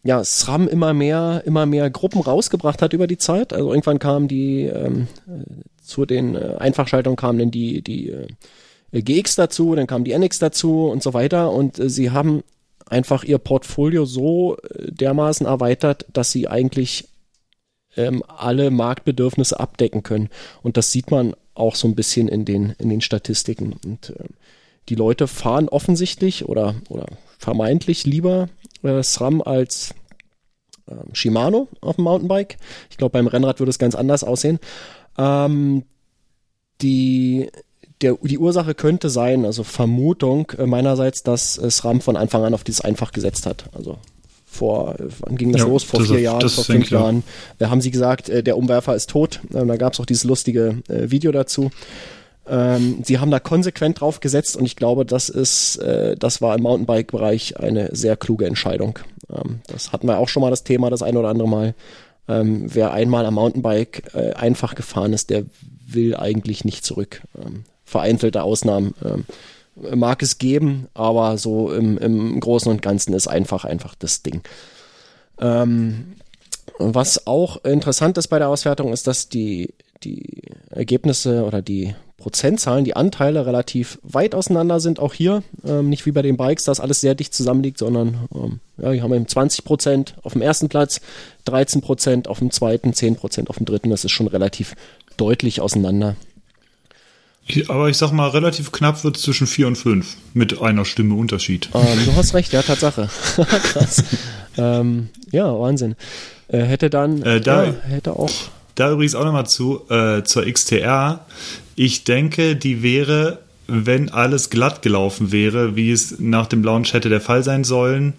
ja, 0.05 0.22
SRAM 0.22 0.68
immer 0.68 0.92
mehr, 0.92 1.42
immer 1.46 1.64
mehr 1.66 1.88
Gruppen 1.90 2.20
rausgebracht 2.20 2.82
hat 2.82 2.92
über 2.92 3.07
die 3.07 3.16
Zeit. 3.16 3.52
Also 3.52 3.70
irgendwann 3.70 3.98
kamen 3.98 4.28
die 4.28 4.64
ähm, 4.64 5.09
zu 5.82 6.05
den 6.05 6.34
äh, 6.34 6.57
Einfachschaltungen 6.59 7.16
kamen 7.16 7.38
dann 7.38 7.50
die, 7.50 7.82
die 7.82 8.11
äh, 8.11 9.02
GX 9.02 9.36
dazu, 9.36 9.74
dann 9.74 9.86
kam 9.86 10.05
die 10.05 10.12
NX 10.12 10.38
dazu 10.38 10.86
und 10.86 11.02
so 11.02 11.14
weiter. 11.14 11.52
Und 11.52 11.78
äh, 11.78 11.88
sie 11.88 12.11
haben 12.11 12.42
einfach 12.86 13.24
ihr 13.24 13.38
Portfolio 13.38 14.05
so 14.05 14.57
äh, 14.59 14.92
dermaßen 14.92 15.46
erweitert, 15.46 16.07
dass 16.12 16.30
sie 16.30 16.48
eigentlich 16.48 17.09
ähm, 17.97 18.22
alle 18.26 18.70
Marktbedürfnisse 18.70 19.59
abdecken 19.59 20.03
können. 20.03 20.28
Und 20.62 20.76
das 20.76 20.92
sieht 20.92 21.11
man 21.11 21.34
auch 21.55 21.76
so 21.76 21.88
ein 21.88 21.95
bisschen 21.95 22.28
in 22.28 22.45
den, 22.45 22.74
in 22.78 22.88
den 22.88 23.01
Statistiken. 23.01 23.74
Und 23.84 24.11
äh, 24.11 24.24
die 24.88 24.95
Leute 24.95 25.28
fahren 25.28 25.68
offensichtlich 25.68 26.49
oder, 26.49 26.74
oder 26.88 27.07
vermeintlich 27.38 28.05
lieber 28.05 28.49
äh, 28.82 29.03
SRAM 29.03 29.40
als 29.40 29.95
äh, 30.86 30.95
Shimano 31.12 31.68
auf 31.80 31.97
dem 31.97 32.05
Mountainbike. 32.05 32.57
Ich 32.90 32.97
glaube, 32.97 33.12
beim 33.12 33.26
Rennrad 33.26 33.61
würde 33.61 33.70
es 33.70 33.78
ganz 33.78 33.95
anders 33.95 34.24
aussehen. 34.24 34.59
Ähm, 35.16 35.84
die, 36.82 37.51
der, 38.01 38.18
die 38.22 38.38
Ursache 38.38 38.74
könnte 38.74 39.09
sein, 39.09 39.45
also 39.45 39.62
Vermutung 39.62 40.51
äh, 40.59 40.66
meinerseits, 40.66 41.22
dass 41.22 41.57
äh, 41.57 41.70
SRAM 41.70 42.01
von 42.01 42.16
Anfang 42.16 42.45
an 42.45 42.55
auf 42.55 42.64
dieses 42.64 42.82
einfach 42.82 43.12
gesetzt 43.12 43.47
hat. 43.47 43.70
Also 43.72 43.99
vor, 44.55 44.94
wann 45.20 45.36
ging 45.36 45.52
das 45.52 45.62
ja, 45.62 45.68
los? 45.68 45.84
Vor 45.84 46.00
das 46.00 46.09
vier 46.09 46.20
Jahren, 46.20 46.48
vor 46.48 46.64
fünf 46.64 46.90
Jahren, 46.90 47.22
äh, 47.59 47.66
haben 47.66 47.80
sie 47.80 47.90
gesagt, 47.90 48.28
äh, 48.28 48.42
der 48.42 48.57
Umwerfer 48.57 48.94
ist 48.94 49.11
tot. 49.11 49.40
Ähm, 49.55 49.68
da 49.68 49.76
gab 49.76 49.92
es 49.92 50.00
auch 50.00 50.07
dieses 50.07 50.24
lustige 50.24 50.82
äh, 50.88 51.11
Video 51.11 51.32
dazu. 51.32 51.70
Ähm, 52.46 52.98
sie 53.02 53.18
haben 53.18 53.30
da 53.30 53.40
konsequent 53.40 54.00
drauf 54.00 54.20
gesetzt 54.20 54.57
und 54.57 54.66
ich 54.66 54.76
glaube, 54.76 55.07
das 55.07 55.28
ist, 55.28 55.76
äh, 55.76 56.16
das 56.16 56.42
war 56.42 56.55
im 56.55 56.62
Mountainbike-Bereich 56.62 57.59
eine 57.59 57.94
sehr 57.94 58.16
kluge 58.16 58.46
Entscheidung. 58.46 58.98
Ähm, 59.30 59.61
das 59.66 59.92
hatten 59.92 60.07
wir 60.07 60.18
auch 60.18 60.28
schon 60.28 60.42
mal 60.42 60.50
das 60.50 60.64
Thema, 60.64 60.90
das 60.90 61.02
ein 61.02 61.16
oder 61.16 61.28
andere 61.28 61.48
Mal. 61.48 61.74
Ähm, 62.28 62.66
wer 62.72 62.92
einmal 62.92 63.26
am 63.26 63.34
Mountainbike 63.34 64.14
äh, 64.14 64.32
einfach 64.32 64.74
gefahren 64.74 65.12
ist, 65.12 65.30
der 65.30 65.44
will 65.86 66.16
eigentlich 66.16 66.64
nicht 66.64 66.84
zurück. 66.84 67.22
Ähm, 67.38 67.64
vereinzelte 67.84 68.42
Ausnahmen 68.42 68.94
ähm, 69.05 69.24
mag 69.77 70.22
es 70.22 70.39
geben, 70.39 70.89
aber 70.95 71.39
so 71.39 71.72
im, 71.72 71.99
im 71.99 72.39
Großen 72.41 72.70
und 72.70 72.83
Ganzen 72.83 73.12
ist 73.14 73.27
einfach 73.27 73.64
einfach 73.64 73.95
das 73.95 74.22
Ding. 74.22 74.43
Ähm, 75.41 76.14
was 76.79 77.27
auch 77.27 77.64
interessant 77.64 78.18
ist 78.18 78.29
bei 78.29 78.39
der 78.39 78.49
Auswertung, 78.49 78.93
ist, 78.93 79.07
dass 79.07 79.29
die, 79.29 79.75
die 80.03 80.43
Ergebnisse 80.70 81.45
oder 81.45 81.62
die 81.62 81.95
Prozentzahlen, 82.16 82.85
die 82.85 82.97
Anteile 82.97 83.45
relativ 83.45 83.99
weit 84.03 84.35
auseinander 84.35 84.81
sind, 84.81 84.99
auch 84.99 85.12
hier. 85.12 85.43
Ähm, 85.64 85.89
nicht 85.89 86.07
wie 86.07 86.12
bei 86.12 86.22
den 86.22 86.37
Bikes, 86.37 86.64
dass 86.64 86.81
alles 86.81 87.01
sehr 87.01 87.14
dicht 87.14 87.35
zusammenliegt, 87.35 87.79
sondern 87.79 88.29
ähm, 88.35 88.61
ja, 88.79 88.93
hier 88.93 89.03
haben 89.03 89.12
wir 89.12 89.27
20 89.27 89.64
Prozent 89.64 90.14
auf 90.22 90.33
dem 90.33 90.43
ersten 90.43 90.68
Platz, 90.68 91.01
13 91.45 91.81
Prozent 91.83 92.29
auf 92.29 92.39
dem 92.39 92.51
zweiten, 92.51 92.95
10 92.95 93.16
Prozent 93.16 93.51
auf 93.51 93.57
dem 93.57 93.66
dritten. 93.66 93.91
Das 93.91 94.05
ist 94.05 94.12
schon 94.12 94.27
relativ 94.27 94.75
deutlich 95.16 95.61
auseinander. 95.61 96.16
Aber 97.68 97.90
ich 97.90 97.99
sag 97.99 98.12
mal, 98.12 98.28
relativ 98.28 98.72
knapp 98.72 99.05
wird 99.05 99.16
es 99.16 99.22
zwischen 99.22 99.47
4 99.47 99.66
und 99.66 99.76
5 99.76 100.16
mit 100.32 100.62
einer 100.62 100.84
Stimme 100.84 101.14
Unterschied. 101.14 101.68
Ähm, 101.74 101.99
du 102.07 102.16
hast 102.16 102.34
recht, 102.34 102.53
ja, 102.53 102.62
Tatsache. 102.62 103.09
Krass. 103.36 104.03
ähm, 104.57 105.11
ja, 105.30 105.47
Wahnsinn. 105.59 105.95
Äh, 106.49 106.61
hätte 106.62 106.88
dann, 106.88 107.22
äh, 107.22 107.40
da, 107.40 107.64
ja, 107.64 107.74
hätte 107.86 108.14
auch. 108.14 108.30
Da 108.74 108.90
übrigens 108.90 109.14
auch 109.14 109.24
nochmal 109.24 109.47
zu, 109.47 109.82
äh, 109.90 110.22
zur 110.24 110.47
XTR. 110.47 111.24
Ich 111.76 112.05
denke, 112.05 112.57
die 112.57 112.82
wäre, 112.82 113.40
wenn 113.66 114.09
alles 114.09 114.51
glatt 114.51 114.82
gelaufen 114.82 115.30
wäre, 115.30 115.76
wie 115.76 115.90
es 115.92 116.18
nach 116.18 116.47
dem 116.47 116.64
Launch 116.64 116.92
hätte 116.95 117.09
der 117.09 117.20
Fall 117.20 117.45
sein 117.45 117.64
sollen, 117.64 118.14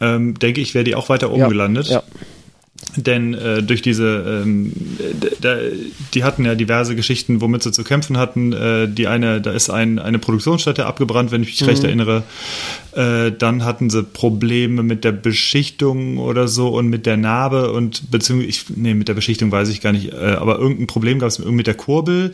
ähm, 0.00 0.38
denke 0.38 0.60
ich, 0.60 0.74
wäre 0.74 0.84
die 0.84 0.94
auch 0.94 1.08
weiter 1.08 1.30
oben 1.30 1.40
ja, 1.40 1.48
gelandet. 1.48 1.88
Ja. 1.88 2.02
Denn 2.96 3.34
äh, 3.34 3.62
durch 3.62 3.82
diese, 3.82 4.42
ähm, 4.44 4.72
da, 5.40 5.56
die 6.14 6.24
hatten 6.24 6.44
ja 6.44 6.54
diverse 6.54 6.96
Geschichten, 6.96 7.40
womit 7.40 7.62
sie 7.62 7.72
zu 7.72 7.84
kämpfen 7.84 8.16
hatten. 8.16 8.52
Äh, 8.52 8.88
die 8.88 9.06
eine, 9.06 9.40
da 9.40 9.52
ist 9.52 9.68
ein, 9.68 9.98
eine 9.98 10.18
Produktionsstätte 10.18 10.86
abgebrannt, 10.86 11.30
wenn 11.30 11.42
ich 11.42 11.48
mich 11.48 11.60
mhm. 11.60 11.68
recht 11.68 11.84
erinnere. 11.84 12.22
Äh, 12.92 13.32
dann 13.38 13.64
hatten 13.64 13.90
sie 13.90 14.02
Probleme 14.02 14.82
mit 14.82 15.04
der 15.04 15.12
Beschichtung 15.12 16.18
oder 16.18 16.48
so 16.48 16.68
und 16.68 16.88
mit 16.88 17.04
der 17.04 17.18
Narbe 17.18 17.72
und 17.72 18.10
beziehungsweise, 18.10 18.48
ich, 18.48 18.64
nee, 18.74 18.94
mit 18.94 19.08
der 19.08 19.14
Beschichtung 19.14 19.52
weiß 19.52 19.68
ich 19.68 19.82
gar 19.82 19.92
nicht, 19.92 20.12
äh, 20.12 20.36
aber 20.38 20.58
irgendein 20.58 20.86
Problem 20.86 21.18
gab 21.18 21.28
es 21.28 21.38
mit 21.38 21.66
der 21.66 21.74
Kurbel. 21.74 22.32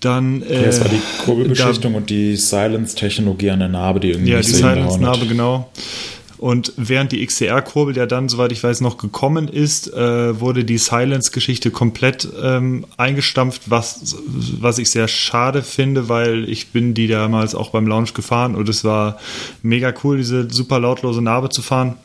Dann, 0.00 0.42
äh, 0.42 0.62
ja, 0.62 0.68
es 0.68 0.80
war 0.80 0.88
die 0.88 1.00
Kurbelbeschichtung 1.24 1.92
da, 1.92 1.98
und 1.98 2.08
die 2.08 2.36
Silence-Technologie 2.36 3.50
an 3.50 3.58
der 3.58 3.68
Narbe, 3.68 4.00
die 4.00 4.12
irgendwie 4.12 4.30
Ja, 4.32 4.40
die 4.40 4.48
Silence-Narbe, 4.48 5.26
genau. 5.26 5.70
Und 6.40 6.72
während 6.78 7.12
die 7.12 7.26
XCR-Kurbel 7.26 7.94
ja 7.98 8.06
dann, 8.06 8.30
soweit 8.30 8.50
ich 8.50 8.64
weiß, 8.64 8.80
noch 8.80 8.96
gekommen 8.96 9.46
ist, 9.46 9.92
äh, 9.92 10.40
wurde 10.40 10.64
die 10.64 10.78
Silence-Geschichte 10.78 11.70
komplett 11.70 12.26
ähm, 12.42 12.86
eingestampft, 12.96 13.68
was, 13.68 14.16
was 14.58 14.78
ich 14.78 14.90
sehr 14.90 15.06
schade 15.06 15.62
finde, 15.62 16.08
weil 16.08 16.48
ich 16.48 16.68
bin 16.68 16.94
die 16.94 17.08
damals 17.08 17.54
auch 17.54 17.72
beim 17.72 17.86
Launch 17.86 18.14
gefahren 18.14 18.54
und 18.54 18.70
es 18.70 18.84
war 18.84 19.18
mega 19.62 19.92
cool, 20.02 20.16
diese 20.16 20.48
super 20.50 20.80
lautlose 20.80 21.20
Narbe 21.20 21.50
zu 21.50 21.60
fahren. 21.60 21.98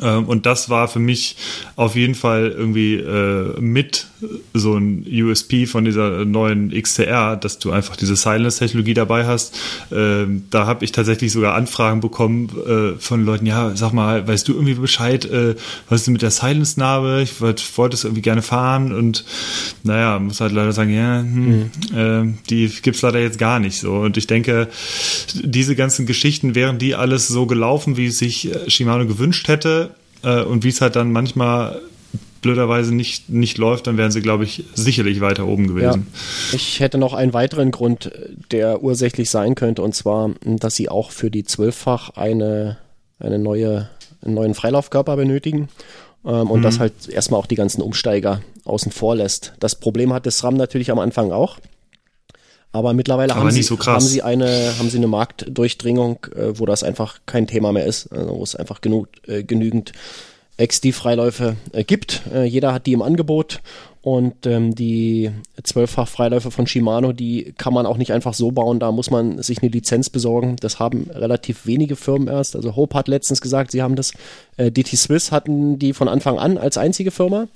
Ähm, 0.00 0.24
und 0.26 0.46
das 0.46 0.68
war 0.70 0.88
für 0.88 0.98
mich 0.98 1.36
auf 1.76 1.96
jeden 1.96 2.14
Fall 2.14 2.54
irgendwie 2.56 2.94
äh, 2.94 3.60
mit 3.60 4.06
so 4.54 4.76
ein 4.76 5.04
USP 5.10 5.66
von 5.66 5.84
dieser 5.84 6.24
neuen 6.24 6.70
XTR, 6.70 7.36
dass 7.36 7.58
du 7.58 7.72
einfach 7.72 7.96
diese 7.96 8.16
Silence-Technologie 8.16 8.94
dabei 8.94 9.26
hast. 9.26 9.58
Ähm, 9.92 10.44
da 10.50 10.66
habe 10.66 10.84
ich 10.84 10.92
tatsächlich 10.92 11.32
sogar 11.32 11.54
Anfragen 11.54 12.00
bekommen 12.00 12.48
äh, 12.66 13.00
von 13.00 13.24
Leuten, 13.24 13.46
ja, 13.46 13.74
sag 13.74 13.92
mal, 13.92 14.26
weißt 14.26 14.46
du 14.46 14.52
irgendwie 14.52 14.74
Bescheid, 14.74 15.24
äh, 15.24 15.56
was 15.88 16.02
ist 16.02 16.08
mit 16.08 16.22
der 16.22 16.30
Silence-Narbe? 16.30 17.20
Ich 17.22 17.40
wollte 17.40 17.62
wollt 17.76 17.94
es 17.94 18.04
irgendwie 18.04 18.22
gerne 18.22 18.42
fahren 18.42 18.92
und 18.92 19.24
naja, 19.82 20.18
muss 20.18 20.40
halt 20.40 20.52
leider 20.52 20.72
sagen, 20.72 20.94
ja, 20.94 21.20
hm, 21.20 21.70
mhm. 21.92 22.38
die 22.48 22.68
gibt's 22.82 23.02
leider 23.02 23.20
jetzt 23.20 23.38
gar 23.38 23.58
nicht 23.58 23.78
so. 23.78 23.94
Und 23.94 24.16
ich 24.16 24.26
denke, 24.26 24.68
diese 25.34 25.74
ganzen 25.74 26.06
Geschichten, 26.06 26.54
wären 26.54 26.78
die 26.78 26.94
alles 26.94 27.28
so 27.28 27.46
gelaufen, 27.46 27.96
wie 27.96 28.06
es 28.06 28.18
sich 28.18 28.50
Shimano 28.68 29.06
gewünscht 29.06 29.48
hätte, 29.48 29.71
äh, 30.22 30.42
und 30.42 30.64
wie 30.64 30.68
es 30.68 30.80
halt 30.80 30.96
dann 30.96 31.12
manchmal 31.12 31.80
blöderweise 32.42 32.94
nicht, 32.94 33.30
nicht 33.30 33.56
läuft, 33.56 33.86
dann 33.86 33.96
wären 33.96 34.10
sie, 34.10 34.20
glaube 34.20 34.44
ich, 34.44 34.64
sicherlich 34.74 35.20
weiter 35.20 35.46
oben 35.46 35.68
gewesen. 35.68 36.06
Ja. 36.12 36.56
Ich 36.56 36.80
hätte 36.80 36.98
noch 36.98 37.14
einen 37.14 37.32
weiteren 37.32 37.70
Grund, 37.70 38.10
der 38.50 38.82
ursächlich 38.82 39.30
sein 39.30 39.54
könnte, 39.54 39.80
und 39.82 39.94
zwar, 39.94 40.30
dass 40.44 40.74
sie 40.74 40.88
auch 40.88 41.12
für 41.12 41.30
die 41.30 41.44
Zwölffach 41.44 42.10
eine, 42.10 42.78
eine 43.20 43.38
neue, 43.38 43.88
einen 44.22 44.34
neuen 44.34 44.54
Freilaufkörper 44.54 45.16
benötigen. 45.16 45.68
ähm, 46.26 46.50
und 46.50 46.60
mhm. 46.60 46.64
das 46.64 46.78
halt 46.78 47.08
erstmal 47.08 47.40
auch 47.40 47.46
die 47.46 47.54
ganzen 47.54 47.80
Umsteiger 47.80 48.42
außen 48.64 48.92
vor 48.92 49.16
lässt. 49.16 49.54
Das 49.60 49.76
Problem 49.76 50.12
hat 50.12 50.26
das 50.26 50.38
SRAM 50.38 50.56
natürlich 50.56 50.90
am 50.90 50.98
Anfang 50.98 51.32
auch. 51.32 51.58
Aber 52.72 52.94
mittlerweile 52.94 53.32
Aber 53.34 53.42
haben, 53.42 53.50
sie, 53.50 53.62
so 53.62 53.78
haben 53.78 54.00
sie 54.00 54.22
eine 54.22 54.72
haben 54.78 54.88
sie 54.88 54.96
eine 54.96 55.06
Marktdurchdringung, 55.06 56.26
äh, 56.34 56.58
wo 56.58 56.66
das 56.66 56.82
einfach 56.82 57.18
kein 57.26 57.46
Thema 57.46 57.72
mehr 57.72 57.86
ist, 57.86 58.10
also 58.12 58.38
wo 58.38 58.42
es 58.42 58.56
einfach 58.56 58.80
genug, 58.80 59.08
äh, 59.26 59.42
genügend 59.44 59.92
XD-Freiläufe 60.58 61.56
äh, 61.72 61.84
gibt. 61.84 62.22
Äh, 62.32 62.44
jeder 62.44 62.72
hat 62.72 62.86
die 62.86 62.92
im 62.92 63.02
Angebot 63.02 63.60
und 64.02 64.46
ähm, 64.46 64.74
die 64.74 65.30
zwölffach 65.62 66.08
Freiläufe 66.08 66.50
von 66.50 66.66
Shimano, 66.66 67.12
die 67.12 67.54
kann 67.56 67.72
man 67.72 67.86
auch 67.86 67.96
nicht 67.96 68.12
einfach 68.12 68.34
so 68.34 68.50
bauen. 68.50 68.80
Da 68.80 68.90
muss 68.90 69.10
man 69.10 69.40
sich 69.42 69.62
eine 69.62 69.70
Lizenz 69.70 70.10
besorgen. 70.10 70.56
Das 70.60 70.80
haben 70.80 71.08
relativ 71.14 71.66
wenige 71.66 71.94
Firmen 71.94 72.26
erst. 72.26 72.56
Also 72.56 72.74
Hope 72.74 72.98
hat 72.98 73.06
letztens 73.06 73.40
gesagt, 73.40 73.70
sie 73.70 73.80
haben 73.80 73.94
das. 73.94 74.12
Äh, 74.56 74.72
DT 74.72 74.96
Swiss 74.96 75.30
hatten 75.30 75.78
die 75.78 75.92
von 75.92 76.08
Anfang 76.08 76.38
an 76.38 76.58
als 76.58 76.78
einzige 76.78 77.12
Firma. 77.12 77.46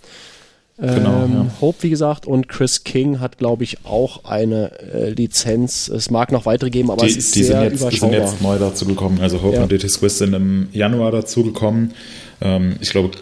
Genau, 0.79 1.25
ähm, 1.25 1.33
ja. 1.33 1.47
Hope, 1.61 1.83
wie 1.85 1.91
gesagt, 1.91 2.27
und 2.27 2.49
Chris 2.49 2.85
King 2.85 3.19
hat, 3.19 3.39
glaube 3.39 3.65
ich, 3.65 3.79
auch 3.85 4.25
eine 4.25 4.73
äh, 4.93 5.11
Lizenz. 5.11 5.89
Es 5.89 6.11
mag 6.11 6.33
noch 6.33 6.45
weitere 6.45 6.69
geben, 6.69 6.91
aber 6.91 7.07
die, 7.07 7.13
es 7.13 7.17
ist 7.17 7.35
die 7.35 7.45
sehr 7.45 7.61
sind 7.61 7.73
jetzt, 7.73 7.81
überschaubar. 7.81 8.11
Die 8.11 8.17
sind 8.17 8.33
jetzt 8.33 8.43
neu 8.43 8.59
dazugekommen. 8.59 9.21
Also 9.23 9.43
Hope 9.43 9.57
ja. 9.57 9.63
und 9.63 9.73
DT 9.73 9.91
Swiss 9.91 10.19
sind 10.19 10.35
im 10.35 10.69
Januar 10.73 11.13
dazugekommen. 11.13 11.95
Ähm, 12.43 12.77
ich 12.83 12.91
glaube, 12.91 13.13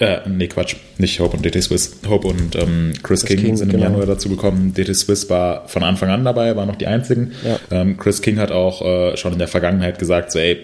äh, 0.00 0.18
nee, 0.28 0.48
Quatsch, 0.48 0.76
nicht 0.98 1.18
Hope 1.18 1.36
und 1.36 1.46
DT 1.46 1.62
Swiss. 1.62 1.96
Hope 2.06 2.28
und 2.28 2.54
ähm, 2.56 2.92
Chris, 3.02 3.22
Chris, 3.22 3.24
King, 3.24 3.38
King 3.38 3.56
sind 3.56 3.70
im 3.72 3.80
genau. 3.80 3.90
Januar 3.90 4.06
dazugekommen. 4.06 4.74
DT 4.74 4.94
Swiss 4.94 5.30
war 5.30 5.66
von 5.66 5.82
Anfang 5.82 6.10
an 6.10 6.26
dabei, 6.26 6.54
waren 6.56 6.68
noch 6.68 6.76
die 6.76 6.86
einzigen. 6.86 7.32
Ja. 7.42 7.58
Ähm, 7.70 7.96
Chris 7.96 8.20
King 8.20 8.38
hat 8.38 8.52
auch 8.52 8.82
äh, 8.82 9.16
schon 9.16 9.32
in 9.32 9.38
der 9.38 9.48
Vergangenheit 9.48 9.98
gesagt, 9.98 10.30
so, 10.30 10.38
ey, 10.38 10.58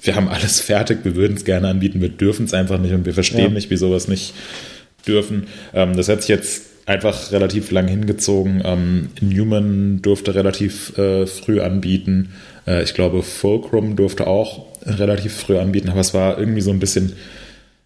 wir 0.00 0.14
haben 0.14 0.28
alles 0.28 0.60
fertig, 0.60 1.00
wir 1.02 1.16
würden 1.16 1.36
es 1.36 1.44
gerne 1.44 1.66
anbieten, 1.68 2.00
wir 2.00 2.08
dürfen 2.08 2.44
es 2.44 2.54
einfach 2.54 2.78
nicht 2.78 2.92
und 2.92 3.04
wir 3.04 3.14
verstehen 3.14 3.52
nicht, 3.52 3.68
wieso 3.68 3.90
wir 3.90 3.96
es 3.96 4.06
nicht 4.06 4.32
dürfen. 5.06 5.46
Ähm, 5.74 5.96
das 5.96 6.08
hat 6.08 6.22
sich 6.22 6.28
jetzt 6.28 6.62
einfach 6.86 7.32
relativ 7.32 7.70
lang 7.70 7.88
hingezogen. 7.88 8.62
Ähm, 8.64 9.10
Newman 9.20 10.02
durfte 10.02 10.34
relativ 10.34 10.96
äh, 10.98 11.26
früh 11.26 11.60
anbieten. 11.60 12.32
Äh, 12.66 12.82
ich 12.82 12.94
glaube, 12.94 13.22
Fulcrum 13.22 13.96
durfte 13.96 14.26
auch 14.26 14.66
relativ 14.84 15.34
früh 15.34 15.58
anbieten, 15.58 15.88
aber 15.88 16.00
es 16.00 16.14
war 16.14 16.38
irgendwie 16.38 16.60
so 16.60 16.70
ein 16.70 16.80
bisschen, 16.80 17.12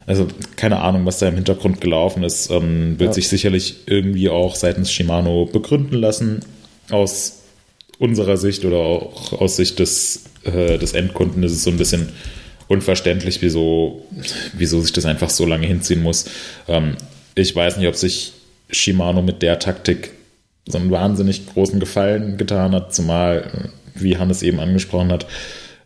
also 0.07 0.27
keine 0.57 0.81
Ahnung, 0.81 1.05
was 1.05 1.19
da 1.19 1.29
im 1.29 1.35
Hintergrund 1.35 1.81
gelaufen 1.81 2.23
ist. 2.25 2.51
Ähm, 2.51 2.99
wird 2.99 3.11
ja. 3.11 3.14
sich 3.14 3.29
sicherlich 3.29 3.83
irgendwie 3.87 4.29
auch 4.29 4.55
seitens 4.55 4.91
Shimano 4.91 5.47
begründen 5.47 5.97
lassen. 5.97 6.41
Aus 6.91 7.43
unserer 7.99 8.37
Sicht 8.37 8.64
oder 8.64 8.77
auch 8.77 9.33
aus 9.33 9.57
Sicht 9.57 9.79
des, 9.79 10.25
äh, 10.45 10.79
des 10.79 10.93
Endkunden 10.93 11.43
ist 11.43 11.53
es 11.53 11.64
so 11.64 11.71
ein 11.71 11.79
bisschen 11.79 12.11
unverständlich, 12.69 13.43
wieso, 13.43 14.07
wieso 14.55 14.81
sich 14.81 14.93
das 14.93 15.05
einfach 15.05 15.31
so 15.31 15.47
lange 15.47 15.67
hinziehen 15.67 16.03
muss. 16.03 16.27
Ähm, 16.69 16.97
ich 17.35 17.55
weiß 17.55 17.77
nicht, 17.77 17.89
ob 17.89 17.97
sich 17.97 18.33
Shimano 18.71 19.23
mit 19.23 19.43
der 19.43 19.59
Taktik 19.59 20.12
so 20.67 20.79
einen 20.79 20.91
wahnsinnig 20.91 21.47
großen 21.47 21.79
Gefallen 21.79 22.37
getan 22.37 22.75
hat, 22.75 22.95
zumal, 22.95 23.71
wie 23.95 24.17
Hannes 24.19 24.43
eben 24.43 24.59
angesprochen 24.59 25.12
hat, 25.12 25.27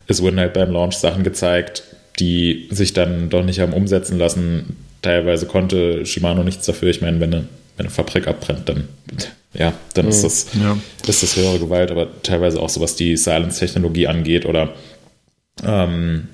es 0.07 0.23
wurden 0.23 0.41
halt 0.41 0.55
beim 0.55 0.73
Launch 0.73 0.97
Sachen 0.97 1.23
gezeigt, 1.23 1.85
die 2.19 2.69
sich 2.71 2.93
dann 2.93 3.31
doch 3.31 3.45
nicht 3.45 3.61
haben 3.61 3.73
umsetzen 3.73 4.19
lassen. 4.19 4.77
Teilweise 5.03 5.47
konnte 5.47 6.05
Shimano 6.05 6.43
nichts 6.43 6.67
dafür. 6.67 6.91
Ich 6.91 7.01
meine, 7.01 7.21
wenn 7.21 7.33
eine, 7.33 7.45
wenn 7.77 7.87
eine 7.87 7.95
Fabrik 7.95 8.27
abbrennt, 8.27 8.69
dann 8.69 8.89
ja, 9.53 9.73
dann 9.95 10.07
ist 10.07 10.23
das, 10.23 10.47
ja. 10.61 10.77
ist 11.07 11.23
das 11.23 11.37
höhere 11.37 11.59
Gewalt, 11.59 11.91
aber 11.91 12.23
teilweise 12.23 12.61
auch 12.61 12.69
so, 12.69 12.81
was 12.81 12.95
die 12.95 13.17
Silence-Technologie 13.17 14.07
angeht 14.07 14.47
oder 14.47 14.75
ähm, 15.65 16.29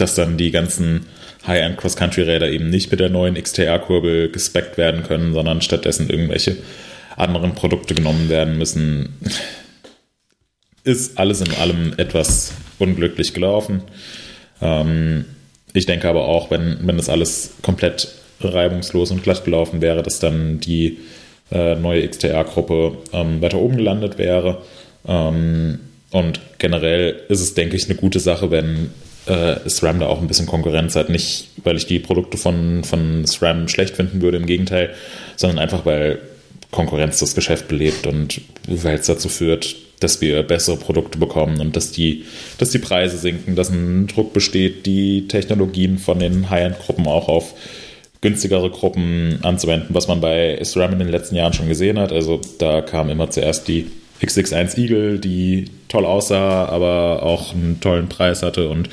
dass 0.00 0.14
dann 0.14 0.36
die 0.36 0.50
ganzen 0.50 1.06
High-End 1.46 1.78
Cross-Country-Räder 1.78 2.50
eben 2.50 2.70
nicht 2.70 2.90
mit 2.90 3.00
der 3.00 3.08
neuen 3.08 3.34
XTR-Kurbel 3.34 4.30
gespeckt 4.30 4.76
werden 4.76 5.02
können, 5.02 5.32
sondern 5.32 5.62
stattdessen 5.62 6.10
irgendwelche 6.10 6.56
anderen 7.16 7.54
Produkte 7.54 7.94
genommen 7.94 8.28
werden 8.28 8.58
müssen. 8.58 9.10
Ist 10.84 11.18
alles 11.18 11.40
in 11.40 11.52
allem 11.54 11.94
etwas 11.96 12.52
unglücklich 12.78 13.34
gelaufen. 13.34 13.82
Ähm, 14.62 15.24
ich 15.72 15.86
denke 15.86 16.08
aber 16.08 16.26
auch, 16.26 16.50
wenn, 16.50 16.78
wenn 16.82 16.96
das 16.96 17.08
alles 17.08 17.54
komplett 17.62 18.08
reibungslos 18.40 19.10
und 19.10 19.22
glatt 19.22 19.44
gelaufen 19.44 19.82
wäre, 19.82 20.02
dass 20.02 20.18
dann 20.18 20.60
die 20.60 20.98
äh, 21.52 21.74
neue 21.74 22.08
XTR-Gruppe 22.08 22.98
ähm, 23.12 23.42
weiter 23.42 23.58
oben 23.58 23.76
gelandet 23.76 24.18
wäre. 24.18 24.62
Ähm, 25.06 25.78
und 26.10 26.40
generell 26.58 27.20
ist 27.28 27.40
es, 27.40 27.54
denke 27.54 27.76
ich, 27.76 27.84
eine 27.84 27.94
gute 27.94 28.20
Sache, 28.20 28.50
wenn 28.50 28.90
äh, 29.26 29.68
SRAM 29.68 30.00
da 30.00 30.06
auch 30.06 30.20
ein 30.20 30.26
bisschen 30.26 30.46
Konkurrenz 30.46 30.96
hat. 30.96 31.08
Nicht, 31.10 31.48
weil 31.62 31.76
ich 31.76 31.86
die 31.86 31.98
Produkte 31.98 32.36
von, 32.36 32.84
von 32.84 33.26
SRAM 33.26 33.68
schlecht 33.68 33.96
finden 33.96 34.22
würde, 34.22 34.38
im 34.38 34.46
Gegenteil, 34.46 34.94
sondern 35.36 35.58
einfach, 35.58 35.84
weil 35.84 36.20
Konkurrenz 36.70 37.18
das 37.18 37.34
Geschäft 37.34 37.68
belebt 37.68 38.06
und 38.06 38.40
weil 38.66 38.96
es 38.96 39.06
dazu 39.06 39.28
führt, 39.28 39.74
dass 40.00 40.20
wir 40.20 40.42
bessere 40.42 40.76
Produkte 40.76 41.18
bekommen 41.18 41.60
und 41.60 41.76
dass 41.76 41.92
die, 41.92 42.24
dass 42.58 42.70
die 42.70 42.78
Preise 42.78 43.18
sinken, 43.18 43.54
dass 43.54 43.70
ein 43.70 44.06
Druck 44.06 44.32
besteht, 44.32 44.86
die 44.86 45.28
Technologien 45.28 45.98
von 45.98 46.18
den 46.18 46.48
High-End-Gruppen 46.48 47.06
auch 47.06 47.28
auf 47.28 47.54
günstigere 48.22 48.70
Gruppen 48.70 49.38
anzuwenden, 49.42 49.94
was 49.94 50.08
man 50.08 50.20
bei 50.20 50.58
SRAM 50.62 50.92
in 50.92 50.98
den 51.00 51.08
letzten 51.08 51.36
Jahren 51.36 51.52
schon 51.52 51.68
gesehen 51.68 51.98
hat. 51.98 52.12
Also 52.12 52.40
da 52.58 52.80
kam 52.80 53.10
immer 53.10 53.30
zuerst 53.30 53.68
die 53.68 53.90
XX1 54.20 54.78
Eagle, 54.78 55.18
die 55.18 55.66
toll 55.88 56.04
aussah, 56.04 56.66
aber 56.66 57.22
auch 57.22 57.54
einen 57.54 57.80
tollen 57.80 58.08
Preis 58.08 58.42
hatte 58.42 58.68
und 58.68 58.88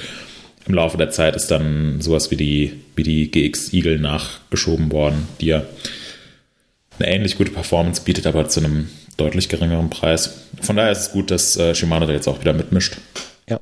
im 0.68 0.74
Laufe 0.74 0.98
der 0.98 1.10
Zeit 1.10 1.36
ist 1.36 1.48
dann 1.48 2.02
sowas 2.02 2.30
wie 2.30 2.36
die, 2.36 2.74
wie 2.96 3.04
die 3.04 3.32
GX 3.32 3.74
Eagle 3.74 4.00
nachgeschoben 4.00 4.92
worden, 4.92 5.28
die 5.40 5.48
ja 5.48 5.64
eine 7.00 7.08
ähnlich 7.10 7.38
gute 7.38 7.52
Performance 7.52 8.02
bietet, 8.04 8.28
aber 8.28 8.50
zu 8.50 8.60
einem 8.60 8.90
deutlich 9.16 9.50
geringeren 9.50 9.90
Preis. 9.90 10.46
Von 10.62 10.76
daher 10.76 10.92
ist 10.92 11.00
es 11.00 11.12
gut, 11.12 11.32
dass 11.32 11.58
äh, 11.58 11.74
Shimano 11.74 12.06
da 12.06 12.14
jetzt 12.14 12.28
auch 12.28 12.42
wieder 12.42 12.54
mitmischt. 12.54 12.98
Ja. 13.50 13.60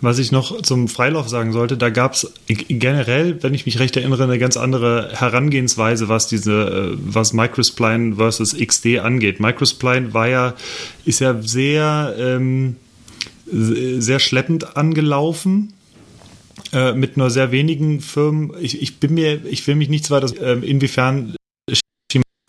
Was 0.00 0.18
ich 0.18 0.30
noch 0.30 0.62
zum 0.62 0.88
Freilauf 0.88 1.28
sagen 1.28 1.52
sollte, 1.52 1.76
da 1.76 1.90
gab 1.90 2.14
es 2.14 2.32
generell, 2.46 3.42
wenn 3.42 3.54
ich 3.54 3.66
mich 3.66 3.80
recht 3.80 3.96
erinnere, 3.96 4.24
eine 4.24 4.38
ganz 4.38 4.56
andere 4.56 5.10
Herangehensweise, 5.12 6.08
was 6.08 6.28
diese, 6.28 6.92
äh, 6.94 6.98
was 7.00 7.32
Microspline 7.32 8.16
versus 8.16 8.56
XD 8.56 9.00
angeht. 9.00 9.40
Microspline 9.40 10.14
war 10.14 10.28
ja, 10.28 10.54
ist 11.04 11.20
ja 11.20 11.40
sehr, 11.42 12.14
ähm, 12.18 12.76
sehr 13.50 14.18
schleppend 14.18 14.76
angelaufen. 14.76 15.72
Äh, 16.72 16.92
mit 16.92 17.16
nur 17.16 17.30
sehr 17.30 17.50
wenigen 17.50 18.00
Firmen. 18.00 18.52
Ich, 18.60 18.82
ich 18.82 19.00
bin 19.00 19.14
mir, 19.14 19.40
ich 19.46 19.66
will 19.66 19.74
mich 19.74 19.88
nicht 19.88 20.04
zwar, 20.04 20.20
dass, 20.20 20.32
äh, 20.32 20.56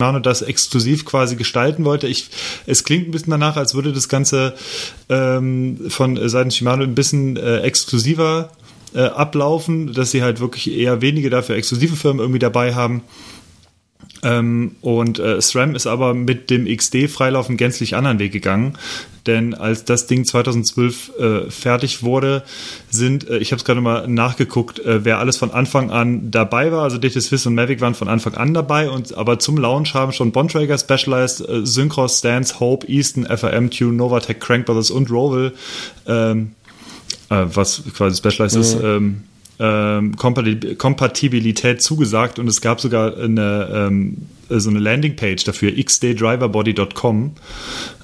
Shimano 0.00 0.18
das 0.20 0.42
exklusiv 0.42 1.04
quasi 1.04 1.36
gestalten 1.36 1.84
wollte. 1.84 2.08
Ich, 2.08 2.30
es 2.66 2.84
klingt 2.84 3.08
ein 3.08 3.10
bisschen 3.10 3.30
danach, 3.30 3.56
als 3.56 3.74
würde 3.74 3.92
das 3.92 4.08
Ganze 4.08 4.54
ähm, 5.08 5.78
von 5.88 6.28
Seiten 6.28 6.50
Shimano 6.50 6.82
ein 6.82 6.94
bisschen 6.94 7.36
äh, 7.36 7.60
exklusiver 7.60 8.50
äh, 8.94 9.02
ablaufen, 9.02 9.92
dass 9.92 10.10
sie 10.10 10.22
halt 10.22 10.40
wirklich 10.40 10.72
eher 10.72 11.00
wenige 11.00 11.30
dafür 11.30 11.56
exklusive 11.56 11.96
Firmen 11.96 12.20
irgendwie 12.20 12.38
dabei 12.38 12.74
haben. 12.74 13.02
Ähm, 14.22 14.76
und 14.80 15.18
äh, 15.18 15.40
SRAM 15.40 15.74
ist 15.74 15.86
aber 15.86 16.14
mit 16.14 16.50
dem 16.50 16.66
XD-Freilauf 16.66 17.48
einen 17.48 17.56
gänzlich 17.56 17.96
anderen 17.96 18.18
Weg 18.18 18.32
gegangen. 18.32 18.76
Denn 19.26 19.54
als 19.54 19.84
das 19.84 20.06
Ding 20.06 20.24
2012 20.24 21.12
äh, 21.18 21.50
fertig 21.50 22.02
wurde, 22.02 22.42
sind, 22.90 23.28
äh, 23.28 23.38
ich 23.38 23.52
habe 23.52 23.58
es 23.58 23.64
gerade 23.64 23.80
mal 23.80 24.08
nachgeguckt, 24.08 24.78
äh, 24.80 25.04
wer 25.04 25.18
alles 25.18 25.36
von 25.36 25.50
Anfang 25.50 25.90
an 25.90 26.30
dabei 26.30 26.72
war. 26.72 26.82
Also 26.82 26.98
DT 26.98 27.20
Swiss 27.22 27.46
und 27.46 27.54
Mavic 27.54 27.80
waren 27.80 27.94
von 27.94 28.08
Anfang 28.08 28.34
an 28.34 28.54
dabei. 28.54 28.88
Und 28.90 29.16
aber 29.16 29.38
zum 29.38 29.56
Launch 29.56 29.94
haben 29.94 30.12
schon 30.12 30.32
Bontrager, 30.32 30.78
Specialized, 30.78 31.48
äh, 31.48 31.66
Synchros, 31.66 32.18
Stance, 32.18 32.60
Hope, 32.60 32.86
Easton, 32.88 33.24
FRM, 33.24 33.70
Tune, 33.70 33.92
Novatec, 33.92 34.40
Crank 34.40 34.66
Brothers 34.66 34.90
und 34.90 35.10
Roval, 35.10 35.52
ähm, 36.06 36.52
äh, 37.28 37.44
was 37.54 37.82
quasi 37.94 38.16
Specialized 38.16 38.56
mhm. 38.56 38.62
ist, 38.62 38.76
ähm, 38.82 39.22
ähm, 39.60 40.16
Kompatibilität 40.16 41.82
zugesagt 41.82 42.38
und 42.38 42.48
es 42.48 42.60
gab 42.62 42.80
sogar 42.80 43.16
eine, 43.18 43.68
ähm, 43.72 44.16
so 44.48 44.70
eine 44.70 44.78
Landingpage 44.78 45.44
dafür, 45.44 45.72
xdaydriverbody.com. 45.72 47.32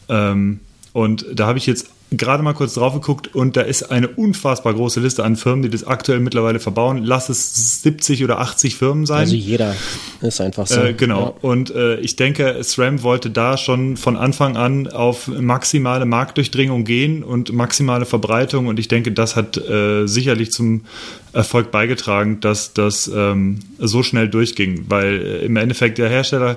Ähm, 0.09 0.61
und 0.93 1.27
da 1.35 1.47
habe 1.47 1.59
ich 1.59 1.67
jetzt 1.67 1.91
gerade 2.13 2.43
mal 2.43 2.53
kurz 2.53 2.75
drauf 2.75 2.95
geguckt 2.95 3.35
und 3.35 3.57
da 3.57 3.63
ist 3.63 3.91
eine 3.91 4.09
unfassbar 4.09 4.75
große 4.75 5.01
Liste 5.01 5.25
an 5.25 5.37
Firmen, 5.37 5.63
die 5.63 5.71
das 5.71 5.85
aktuell 5.85 6.21
mittlerweile 6.21 6.61
verbauen. 6.61 7.03
Lass 7.03 7.29
es 7.29 7.83
70 7.83 8.23
oder 8.23 8.39
80 8.39 8.77
Firmen 8.77 9.07
sein. 9.07 9.21
Also 9.21 9.35
jeder. 9.35 9.75
Ist 10.21 10.41
einfach 10.41 10.67
so. 10.67 10.81
Äh, 10.81 10.93
genau. 10.93 11.21
Ja. 11.21 11.49
Und 11.49 11.75
äh, 11.75 11.97
ich 11.97 12.17
denke, 12.17 12.63
SRAM 12.63 13.03
wollte 13.03 13.31
da 13.31 13.57
schon 13.57 13.97
von 13.97 14.17
Anfang 14.17 14.57
an 14.57 14.87
auf 14.87 15.27
maximale 15.27 16.07
Marktdurchdringung 16.07 16.85
gehen 16.85 17.25
und 17.25 17.53
maximale 17.53 18.07
Verbreitung. 18.07 18.69
Und 18.69 18.79
ich 18.79 18.89
denke, 18.89 19.11
das 19.11 19.35
hat 19.35 19.57
äh, 19.57 20.07
sicherlich 20.07 20.53
zum 20.53 20.83
Erfolg 21.37 21.71
beigetragen, 21.71 22.41
dass 22.41 22.73
das 22.73 23.11
ähm, 23.15 23.59
so 23.79 24.03
schnell 24.03 24.29
durchging. 24.29 24.87
Weil 24.89 25.21
äh, 25.21 25.45
im 25.45 25.57
Endeffekt 25.57 25.99
der 25.99 26.09
Hersteller, 26.09 26.57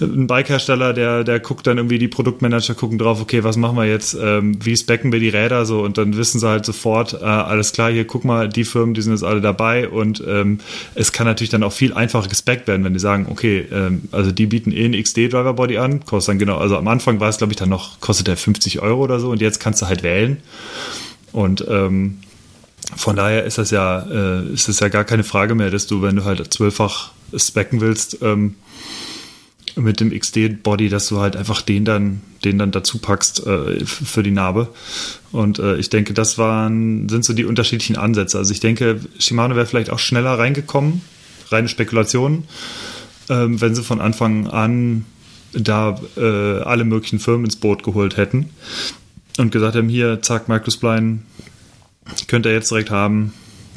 ein 0.00 0.26
Bike-Hersteller, 0.26 0.94
der, 0.94 1.24
der 1.24 1.40
guckt 1.40 1.66
dann 1.66 1.76
irgendwie, 1.76 1.98
die 1.98 2.08
Produktmanager 2.08 2.74
gucken 2.74 2.98
drauf, 2.98 3.20
okay, 3.20 3.44
was 3.44 3.56
machen 3.56 3.76
wir 3.76 3.84
jetzt? 3.84 4.16
Ähm, 4.20 4.56
wie 4.64 4.76
specken 4.76 5.12
wir 5.12 5.20
die 5.20 5.28
Räder 5.28 5.66
so? 5.66 5.82
Und 5.82 5.98
dann 5.98 6.16
wissen 6.16 6.40
sie 6.40 6.48
halt 6.48 6.64
sofort, 6.64 7.12
äh, 7.14 7.24
alles 7.24 7.72
klar, 7.72 7.92
hier 7.92 8.06
guck 8.06 8.24
mal, 8.24 8.48
die 8.48 8.64
Firmen, 8.64 8.94
die 8.94 9.02
sind 9.02 9.12
jetzt 9.12 9.24
alle 9.24 9.42
dabei. 9.42 9.88
Und 9.88 10.24
ähm, 10.26 10.58
es 10.94 11.12
kann 11.12 11.26
natürlich 11.26 11.50
dann 11.50 11.62
auch 11.62 11.72
viel 11.72 11.92
einfacher 11.92 12.28
gespeckt 12.28 12.66
werden, 12.66 12.82
wenn 12.82 12.94
die 12.94 13.00
sagen, 13.00 13.26
okay, 13.30 13.66
ähm, 13.70 14.02
also 14.10 14.32
die 14.32 14.46
bieten 14.46 14.72
eh 14.72 14.86
ein 14.86 15.00
XD-Driver-Body 15.00 15.76
an, 15.76 16.04
kostet 16.06 16.32
dann 16.32 16.38
genau, 16.38 16.56
also 16.56 16.78
am 16.78 16.88
Anfang 16.88 17.20
war 17.20 17.28
es, 17.28 17.36
glaube 17.36 17.52
ich, 17.52 17.58
dann 17.58 17.68
noch, 17.68 18.00
kostet 18.00 18.26
der 18.26 18.38
50 18.38 18.80
Euro 18.80 19.02
oder 19.02 19.20
so 19.20 19.30
und 19.30 19.42
jetzt 19.42 19.60
kannst 19.60 19.82
du 19.82 19.86
halt 19.86 20.02
wählen. 20.02 20.38
Und 21.32 21.66
ähm, 21.68 22.18
von 22.96 23.16
daher 23.16 23.44
ist 23.44 23.58
das 23.58 23.70
ja, 23.70 24.00
äh, 24.00 24.46
ist 24.52 24.68
das 24.68 24.80
ja 24.80 24.88
gar 24.88 25.04
keine 25.04 25.24
Frage 25.24 25.54
mehr, 25.54 25.70
dass 25.70 25.86
du, 25.86 26.02
wenn 26.02 26.16
du 26.16 26.24
halt 26.24 26.52
zwölffach 26.52 27.12
specken 27.36 27.80
willst, 27.80 28.18
ähm, 28.22 28.56
mit 29.76 30.00
dem 30.00 30.16
XD-Body, 30.16 30.88
dass 30.88 31.08
du 31.08 31.18
halt 31.18 31.36
einfach 31.36 31.62
den 31.62 31.84
dann, 31.84 32.20
den 32.44 32.58
dann 32.58 32.70
dazu 32.70 32.98
packst 32.98 33.44
äh, 33.46 33.84
für 33.84 34.22
die 34.22 34.30
Narbe. 34.30 34.68
Und 35.32 35.58
äh, 35.58 35.76
ich 35.76 35.90
denke, 35.90 36.14
das 36.14 36.38
waren, 36.38 37.08
sind 37.08 37.24
so 37.24 37.32
die 37.32 37.44
unterschiedlichen 37.44 37.96
Ansätze. 37.96 38.38
Also 38.38 38.52
ich 38.52 38.60
denke, 38.60 39.00
Shimano 39.18 39.56
wäre 39.56 39.66
vielleicht 39.66 39.90
auch 39.90 39.98
schneller 39.98 40.38
reingekommen, 40.38 41.00
reine 41.50 41.68
Spekulation, 41.68 42.44
ähm, 43.28 43.60
wenn 43.60 43.74
sie 43.74 43.82
von 43.82 44.00
Anfang 44.00 44.46
an 44.46 45.04
da 45.52 46.00
äh, 46.16 46.60
alle 46.62 46.84
möglichen 46.84 47.18
Firmen 47.18 47.44
ins 47.44 47.56
Boot 47.56 47.82
geholt 47.82 48.16
hätten 48.16 48.50
und 49.38 49.52
gesagt 49.52 49.76
haben, 49.76 49.88
hier, 49.88 50.20
zack, 50.22 50.48
Microspline, 50.48 51.20
könnt 52.28 52.46
ihr 52.46 52.52
jetzt 52.52 52.70
direkt 52.70 52.90
haben. 52.90 53.32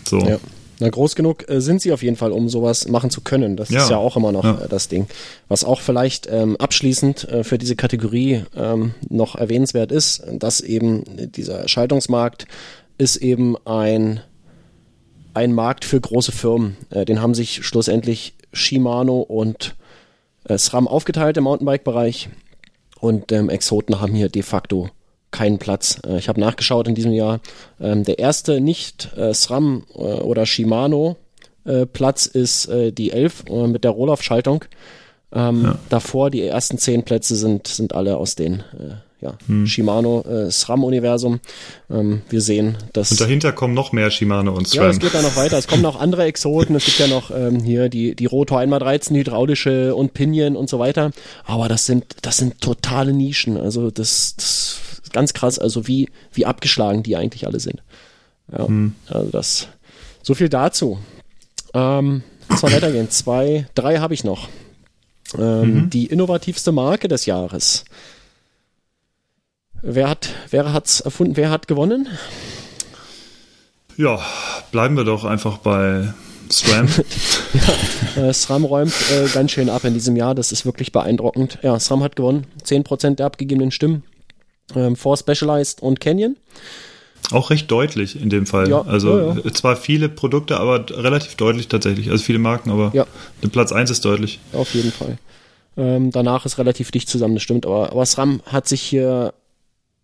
So. 0.08 0.20
Ja. 0.20 0.38
Na, 0.80 0.90
groß 0.90 1.16
genug 1.16 1.50
äh, 1.50 1.60
sind 1.60 1.82
sie 1.82 1.92
auf 1.92 2.04
jeden 2.04 2.18
Fall, 2.18 2.32
um 2.32 2.50
sowas 2.50 2.88
machen 2.88 3.10
zu 3.10 3.22
können. 3.22 3.58
Das 3.58 3.70
ja. 3.70 3.82
ist 3.82 3.90
ja 3.90 3.98
auch 3.98 4.16
immer 4.16 4.32
noch 4.32 4.44
ja. 4.44 4.62
äh, 4.66 4.68
das 4.68 4.88
Ding. 4.88 5.08
Was 5.48 5.64
auch 5.64 5.82
vielleicht 5.82 6.28
ähm, 6.30 6.56
abschließend 6.58 7.28
äh, 7.30 7.44
für 7.44 7.58
diese 7.58 7.76
Kategorie 7.76 8.44
ähm, 8.56 8.94
noch 9.10 9.36
erwähnenswert 9.36 9.92
ist, 9.92 10.24
dass 10.32 10.62
eben 10.62 11.04
dieser 11.32 11.68
Schaltungsmarkt 11.68 12.46
ist 12.98 13.18
eben 13.18 13.56
ein, 13.66 14.22
ein 15.34 15.54
Markt 15.54 15.84
für 15.84 16.00
große 16.00 16.32
Firmen. 16.32 16.78
Äh, 16.92 17.06
den 17.06 17.22
haben 17.22 17.34
sich 17.34 17.66
schlussendlich 17.66 18.36
Shimano 18.54 19.20
und 19.20 19.76
äh, 20.44 20.58
SRAM 20.58 20.88
aufgeteilt 20.88 21.38
im 21.38 21.46
Mountainbike-Bereich 21.46 22.30
und 23.00 23.32
ähm, 23.32 23.50
Exoten 23.50 24.00
haben 24.00 24.14
hier 24.14 24.30
de 24.30 24.44
facto 24.44 24.90
keinen 25.32 25.58
Platz. 25.58 26.00
Äh, 26.06 26.18
ich 26.18 26.30
habe 26.30 26.40
nachgeschaut 26.40 26.88
in 26.88 26.96
diesem 26.96 27.14
Jahr. 27.14 27.40
Ähm, 27.80 28.04
der 28.04 28.20
erste 28.20 28.62
nicht 28.62 29.10
äh, 29.18 29.34
SRAM 29.34 29.84
äh, 29.94 30.00
oder 30.00 30.46
Shimano 30.46 31.18
äh, 31.66 31.86
Platz 31.86 32.26
ist 32.26 32.68
äh, 32.68 32.92
die 32.92 33.12
11 33.12 33.46
äh, 33.50 33.68
mit 33.68 33.84
der 33.84 33.92
Rohloff-Schaltung. 33.92 34.66
Ähm, 35.34 35.64
ja. 35.64 35.80
Davor 35.90 36.30
die 36.30 36.44
ersten 36.44 36.78
zehn 36.78 37.04
Plätze 37.04 37.36
sind, 37.36 37.68
sind 37.68 37.94
alle 37.94 38.18
aus 38.18 38.36
den 38.36 38.64
ja, 39.20 39.34
hm. 39.48 39.66
Shimano 39.66 40.22
äh, 40.22 40.52
SRAM-Universum. 40.52 41.40
Ähm, 41.90 42.22
wir 42.30 42.42
sehen, 42.42 42.78
dass. 42.94 43.12
Und 43.12 43.20
dahinter 43.20 43.52
kommen 43.52 43.74
noch 43.74 43.92
mehr 43.92 44.12
Shimano 44.12 44.54
und 44.54 44.68
SRAM. 44.68 44.84
Ja, 44.84 44.90
es 44.92 45.00
geht 45.00 45.14
da 45.14 45.22
noch 45.22 45.36
weiter. 45.36 45.58
Es 45.58 45.68
kommen 45.68 45.82
noch 45.82 46.00
andere 46.00 46.26
Exoten. 46.26 46.76
Es 46.76 46.86
gibt 46.86 47.00
ja 47.00 47.08
noch 47.08 47.32
ähm, 47.32 47.60
hier 47.62 47.90
die, 47.90 48.16
die 48.16 48.26
Rotor 48.28 48.60
1x13, 48.60 49.16
hydraulische 49.16 49.96
und 49.96 50.14
Pinion 50.14 50.56
und 50.56 50.70
so 50.70 50.78
weiter. 50.78 51.12
Aber 51.46 51.68
das 51.68 51.86
sind, 51.88 52.18
das 52.22 52.38
sind 52.38 52.62
totale 52.62 53.12
Nischen. 53.12 53.58
Also 53.58 53.90
das, 53.90 54.36
das 54.36 54.80
ganz 55.18 55.34
krass, 55.34 55.58
also 55.58 55.88
wie, 55.88 56.10
wie 56.32 56.46
abgeschlagen 56.46 57.02
die 57.02 57.16
eigentlich 57.16 57.48
alle 57.48 57.60
sind. 57.60 57.82
Ja, 58.52 58.68
hm. 58.68 58.94
also 59.08 59.32
das, 59.32 59.68
so 60.22 60.36
viel 60.36 60.48
dazu. 60.48 61.00
Ähm, 61.74 62.22
mal 62.50 62.72
weitergehen. 62.72 63.10
Zwei, 63.10 63.66
drei 63.74 63.98
habe 63.98 64.14
ich 64.14 64.24
noch. 64.24 64.48
Ähm, 65.36 65.74
mhm. 65.74 65.90
Die 65.90 66.06
innovativste 66.06 66.72
Marke 66.72 67.08
des 67.08 67.26
Jahres. 67.26 67.84
Wer 69.82 70.08
hat, 70.08 70.30
wer 70.52 70.72
hat's 70.72 71.00
erfunden? 71.00 71.36
Wer 71.36 71.50
hat 71.50 71.68
gewonnen? 71.68 72.08
Ja, 73.98 74.20
bleiben 74.72 74.98
wir 74.98 75.04
doch 75.04 75.26
einfach 75.26 75.58
bei 75.58 76.14
SRAM. 76.52 76.88
ja, 78.16 78.24
äh, 78.28 78.34
SRAM 78.34 78.66
räumt 78.66 78.94
äh, 79.12 79.28
ganz 79.34 79.50
schön 79.50 79.70
ab 79.70 79.84
in 79.84 79.96
diesem 79.96 80.16
Jahr. 80.16 80.36
Das 80.36 80.52
ist 80.52 80.64
wirklich 80.64 80.92
beeindruckend. 80.92 81.58
Ja, 81.64 81.80
SRAM 81.80 82.04
hat 82.04 82.16
gewonnen. 82.16 82.46
10% 82.64 83.16
der 83.16 83.26
abgegebenen 83.26 83.72
Stimmen 83.72 84.04
ähm, 84.76 84.96
For 84.96 85.18
Specialized 85.18 85.82
und 85.82 86.00
Canyon. 86.00 86.38
Auch 87.32 87.50
recht 87.50 87.70
deutlich 87.70 88.22
in 88.22 88.30
dem 88.30 88.46
Fall. 88.46 88.70
Ja, 88.70 88.82
also 88.82 89.20
ja, 89.20 89.38
ja. 89.44 89.54
zwar 89.54 89.76
viele 89.76 90.08
Produkte, 90.08 90.60
aber 90.60 90.86
relativ 90.90 91.36
deutlich 91.36 91.68
tatsächlich. 91.68 92.10
Also 92.10 92.24
viele 92.24 92.40
Marken, 92.40 92.72
aber 92.72 92.92
ja. 92.94 93.06
Platz 93.52 93.72
1 93.72 93.90
ist 93.90 94.06
deutlich. 94.06 94.40
Auf 94.54 94.74
jeden 94.74 94.92
Fall. 94.92 95.18
Ähm, 95.76 96.12
danach 96.12 96.46
ist 96.46 96.58
relativ 96.58 96.92
dicht 96.92 97.10
zusammen, 97.10 97.36
das 97.36 97.44
stimmt. 97.44 97.66
Aber, 97.66 97.92
aber 97.92 98.06
SRAM 98.06 98.42
hat 98.46 98.68
sich 98.68 98.82
hier 98.82 99.34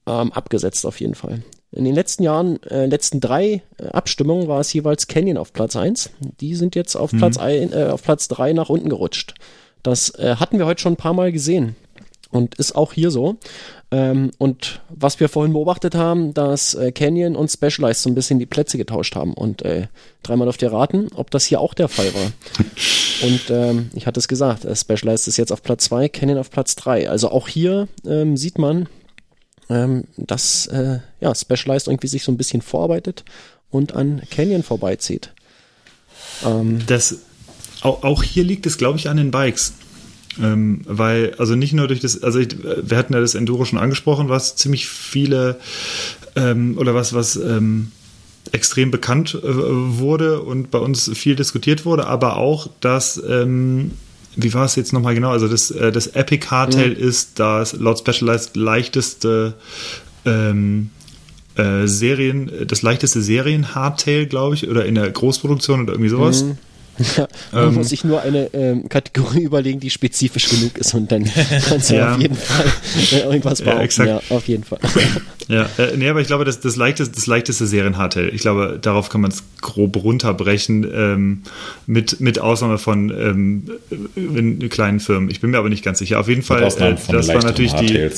ähm, 0.05 0.33
abgesetzt 0.33 0.85
auf 0.85 0.99
jeden 0.99 1.15
Fall. 1.15 1.43
In 1.71 1.85
den 1.85 1.95
letzten 1.95 2.23
Jahren, 2.23 2.61
äh, 2.63 2.85
letzten 2.85 3.19
drei 3.19 3.63
äh, 3.77 3.87
Abstimmungen 3.87 4.47
war 4.47 4.59
es 4.59 4.71
jeweils 4.73 5.07
Canyon 5.07 5.37
auf 5.37 5.53
Platz 5.53 5.75
1. 5.75 6.11
Die 6.39 6.55
sind 6.55 6.75
jetzt 6.75 6.95
auf 6.95 7.13
mhm. 7.13 7.17
Platz, 7.17 7.37
ein, 7.37 7.73
äh, 7.73 7.85
auf 7.85 8.03
Platz 8.03 8.27
3 8.27 8.53
nach 8.53 8.69
unten 8.69 8.89
gerutscht. 8.89 9.33
Das 9.81 10.11
äh, 10.19 10.35
hatten 10.35 10.59
wir 10.59 10.65
heute 10.65 10.81
schon 10.81 10.93
ein 10.93 10.97
paar 10.97 11.13
Mal 11.13 11.31
gesehen 11.31 11.75
und 12.29 12.55
ist 12.55 12.75
auch 12.75 12.93
hier 12.93 13.09
so. 13.09 13.37
Ähm, 13.93 14.31
und 14.39 14.81
was 14.89 15.19
wir 15.19 15.29
vorhin 15.29 15.53
beobachtet 15.53 15.93
haben, 15.93 16.33
dass 16.33 16.73
äh, 16.73 16.91
Canyon 16.91 17.35
und 17.35 17.51
Specialized 17.51 18.01
so 18.01 18.09
ein 18.09 18.15
bisschen 18.15 18.39
die 18.39 18.47
Plätze 18.47 18.79
getauscht 18.79 19.15
haben. 19.15 19.35
Und 19.35 19.61
äh, 19.61 19.85
dreimal 20.23 20.49
auf 20.49 20.57
dir 20.57 20.73
raten, 20.73 21.09
ob 21.13 21.29
das 21.29 21.45
hier 21.45 21.61
auch 21.61 21.75
der 21.75 21.89
Fall 21.89 22.11
war. 22.15 22.31
und 23.21 23.41
ähm, 23.51 23.91
ich 23.93 24.07
hatte 24.07 24.19
es 24.19 24.27
gesagt, 24.27 24.65
äh, 24.65 24.75
Specialized 24.75 25.27
ist 25.27 25.37
jetzt 25.37 25.51
auf 25.51 25.61
Platz 25.61 25.83
2, 25.85 26.09
Canyon 26.09 26.39
auf 26.39 26.49
Platz 26.49 26.75
3. 26.75 27.07
Also 27.07 27.29
auch 27.29 27.47
hier 27.47 27.87
ähm, 28.03 28.35
sieht 28.35 28.57
man, 28.57 28.89
ähm, 29.69 30.05
dass 30.17 30.65
äh, 30.67 30.97
ja, 31.19 31.35
Specialized 31.35 31.87
irgendwie 31.87 32.07
sich 32.07 32.23
so 32.23 32.31
ein 32.31 32.37
bisschen 32.37 32.63
vorarbeitet 32.63 33.23
und 33.69 33.93
an 33.93 34.23
Canyon 34.31 34.63
vorbeizieht. 34.63 35.33
Ähm, 36.43 36.79
das, 36.87 37.19
auch, 37.81 38.01
auch 38.01 38.23
hier 38.23 38.43
liegt 38.43 38.65
es, 38.65 38.79
glaube 38.79 38.97
ich, 38.97 39.07
an 39.07 39.17
den 39.17 39.29
Bikes. 39.29 39.73
Ähm, 40.41 40.81
weil, 40.85 41.35
also 41.37 41.55
nicht 41.55 41.73
nur 41.73 41.87
durch 41.87 41.99
das, 41.99 42.23
also 42.23 42.39
ich, 42.39 42.49
wir 42.63 42.97
hatten 42.97 43.13
ja 43.13 43.19
das 43.19 43.35
Enduro 43.35 43.65
schon 43.65 43.77
angesprochen, 43.77 44.29
was 44.29 44.55
ziemlich 44.55 44.87
viele 44.87 45.59
ähm, 46.35 46.77
oder 46.77 46.95
was, 46.95 47.13
was 47.13 47.35
ähm, 47.35 47.91
extrem 48.51 48.91
bekannt 48.91 49.35
äh, 49.35 49.41
wurde 49.43 50.41
und 50.41 50.71
bei 50.71 50.79
uns 50.79 51.09
viel 51.13 51.35
diskutiert 51.35 51.85
wurde, 51.85 52.07
aber 52.07 52.37
auch, 52.37 52.67
dass, 52.81 53.21
ähm, 53.27 53.91
wie 54.35 54.53
war 54.53 54.65
es 54.65 54.75
jetzt 54.75 54.93
nochmal 54.93 55.15
genau? 55.15 55.29
Also 55.29 55.47
das, 55.47 55.71
äh, 55.71 55.91
das 55.91 56.07
Epic 56.07 56.47
Hardtail 56.49 56.89
mhm. 56.89 56.95
ist 56.95 57.39
das 57.39 57.73
laut 57.73 57.99
Specialized 57.99 58.55
leichteste 58.55 59.53
ähm, 60.25 60.89
äh, 61.55 61.87
Serien, 61.87 62.51
das 62.67 62.81
leichteste 62.81 63.21
Serien-Hardtail, 63.21 64.25
glaube 64.25 64.55
ich, 64.55 64.67
oder 64.67 64.85
in 64.85 64.95
der 64.95 65.09
Großproduktion 65.09 65.83
oder 65.83 65.93
irgendwie 65.93 66.09
sowas. 66.09 66.43
Mhm. 66.43 66.57
Ja, 67.17 67.27
man 67.51 67.69
ähm, 67.69 67.73
muss 67.75 67.89
sich 67.89 68.03
nur 68.03 68.21
eine 68.21 68.53
ähm, 68.53 68.87
Kategorie 68.89 69.41
überlegen, 69.43 69.79
die 69.79 69.89
spezifisch 69.89 70.49
genug 70.49 70.77
ist 70.77 70.93
und 70.93 71.11
dann 71.11 71.25
kannst 71.67 71.89
du 71.89 71.95
ja. 71.95 72.13
auf 72.13 72.21
jeden 72.21 72.35
Fall 72.35 72.65
äh, 73.11 73.23
irgendwas 73.23 73.61
bauen. 73.61 73.89
Ja, 73.97 74.05
ja, 74.05 74.21
auf 74.29 74.47
jeden 74.47 74.63
Fall. 74.63 74.79
Ja, 75.47 75.69
äh, 75.77 75.97
nee, 75.97 76.07
aber 76.09 76.21
ich 76.21 76.27
glaube, 76.27 76.45
das, 76.45 76.59
das 76.59 76.75
leichteste, 76.75 77.15
das 77.15 77.27
leichteste 77.27 77.65
Serienhardtail. 77.67 78.29
Ich 78.33 78.41
glaube, 78.41 78.79
darauf 78.81 79.09
kann 79.09 79.21
man 79.21 79.31
es 79.31 79.43
grob 79.61 79.95
runterbrechen, 80.03 80.87
ähm, 80.93 81.43
mit, 81.85 82.19
mit 82.21 82.39
Ausnahme 82.39 82.77
von 82.77 83.09
ähm, 83.09 83.71
in 84.15 84.69
kleinen 84.69 84.99
Firmen. 84.99 85.29
Ich 85.29 85.41
bin 85.41 85.49
mir 85.51 85.57
aber 85.57 85.69
nicht 85.69 85.83
ganz 85.83 85.99
sicher. 85.99 86.19
Auf 86.19 86.29
jeden 86.29 86.43
Fall, 86.43 86.63
äh, 86.63 86.95
das 87.09 87.27
war 87.27 87.43
natürlich 87.43 87.73
die. 87.73 87.95
äh, 87.95 88.11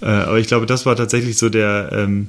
aber 0.00 0.38
ich 0.38 0.46
glaube, 0.46 0.66
das 0.66 0.86
war 0.86 0.94
tatsächlich 0.96 1.38
so 1.38 1.48
der. 1.48 1.90
Ähm, 1.92 2.28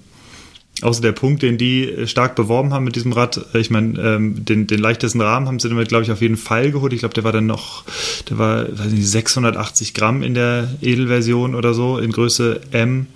Außer 0.82 1.02
der 1.02 1.14
Punkt, 1.14 1.42
den 1.42 1.58
die 1.58 1.90
äh, 1.90 2.08
stark 2.08 2.36
beworben 2.36 2.74
haben 2.74 2.84
mit 2.84 2.96
diesem 2.96 3.14
Rad, 3.14 3.40
äh, 3.54 3.60
ich 3.60 3.70
meine, 3.70 3.98
ähm, 4.00 4.44
den, 4.44 4.68
den 4.68 4.80
leichtesten 4.80 5.22
Rahmen 5.22 5.48
haben 5.48 5.60
sie 5.60 5.70
damit, 5.70 5.88
glaube 5.88 6.04
ich, 6.04 6.12
auf 6.12 6.22
jeden 6.22 6.38
Fall 6.38 6.72
geholt. 6.72 6.92
Ich 6.92 7.00
glaube, 7.00 7.14
der 7.14 7.24
war 7.24 7.32
dann 7.32 7.46
noch, 7.46 7.86
der 8.30 8.38
war, 8.38 8.68
weiß 8.78 8.92
nicht, 8.92 9.08
680 9.08 9.94
Gramm 9.94 10.22
in 10.22 10.34
der 10.34 10.70
Edelversion 10.82 11.56
oder 11.56 11.74
so, 11.74 11.98
in 11.98 12.12
Größe 12.12 12.60
M. 12.72 13.08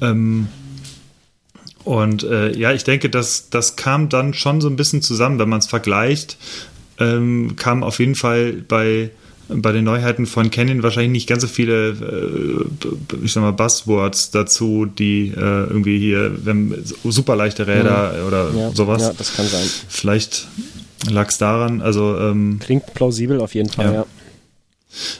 Ähm, 0.00 0.46
und 1.82 2.22
äh, 2.22 2.56
ja, 2.56 2.72
ich 2.72 2.84
denke, 2.84 3.10
das, 3.10 3.50
das 3.50 3.76
kam 3.76 4.08
dann 4.08 4.32
schon 4.32 4.60
so 4.60 4.68
ein 4.68 4.76
bisschen 4.76 5.02
zusammen, 5.02 5.38
wenn 5.38 5.48
man 5.48 5.58
es 5.58 5.66
vergleicht, 5.66 6.38
ähm, 6.98 7.56
kam 7.56 7.82
auf 7.82 7.98
jeden 7.98 8.14
Fall 8.14 8.52
bei 8.52 9.10
bei 9.48 9.72
den 9.72 9.84
Neuheiten 9.84 10.26
von 10.26 10.50
Canon 10.50 10.82
wahrscheinlich 10.82 11.12
nicht 11.12 11.28
ganz 11.28 11.42
so 11.42 11.48
viele, 11.48 11.90
äh, 11.90 13.24
ich 13.24 13.32
sag 13.32 13.42
mal, 13.42 13.52
Buzzwords 13.52 14.30
dazu, 14.30 14.86
die 14.86 15.28
äh, 15.28 15.40
irgendwie 15.40 15.98
hier, 15.98 16.32
wenn 16.44 16.82
super 17.04 17.36
leichte 17.36 17.66
Räder 17.66 18.14
mhm. 18.18 18.26
oder 18.26 18.50
ja, 18.54 18.70
sowas. 18.72 19.02
Ja, 19.02 19.12
das 19.12 19.34
kann 19.34 19.46
sein. 19.46 19.66
Vielleicht 19.88 20.46
lag 21.10 21.28
es 21.28 21.38
daran, 21.38 21.82
also 21.82 22.18
ähm, 22.18 22.58
klingt 22.60 22.94
plausibel 22.94 23.40
auf 23.40 23.54
jeden 23.54 23.68
Fall, 23.68 23.86
ja. 23.86 23.92
ja. 23.92 24.06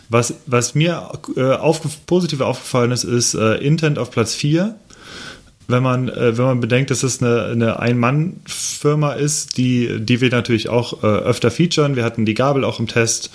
Was, 0.08 0.34
was 0.46 0.74
mir 0.74 1.10
äh, 1.36 1.52
auf, 1.54 1.80
positiv 2.06 2.40
aufgefallen 2.40 2.92
ist, 2.92 3.02
ist 3.02 3.34
äh, 3.34 3.54
Intent 3.56 3.98
auf 3.98 4.10
Platz 4.12 4.32
4 4.32 4.76
wenn 5.66 5.82
man, 5.82 6.08
äh, 6.08 6.36
wenn 6.36 6.44
man 6.44 6.60
bedenkt, 6.60 6.90
dass 6.90 7.02
es 7.02 7.22
eine, 7.22 7.44
eine 7.44 7.78
Ein-Mann-Firma 7.78 9.12
ist, 9.12 9.56
die, 9.56 9.98
die 10.00 10.20
wir 10.20 10.30
natürlich 10.30 10.68
auch 10.68 11.02
äh, 11.02 11.06
öfter 11.06 11.50
featuren. 11.50 11.96
Wir 11.96 12.04
hatten 12.04 12.26
die 12.26 12.34
Gabel 12.34 12.64
auch 12.64 12.80
im 12.80 12.86
Test, 12.86 13.30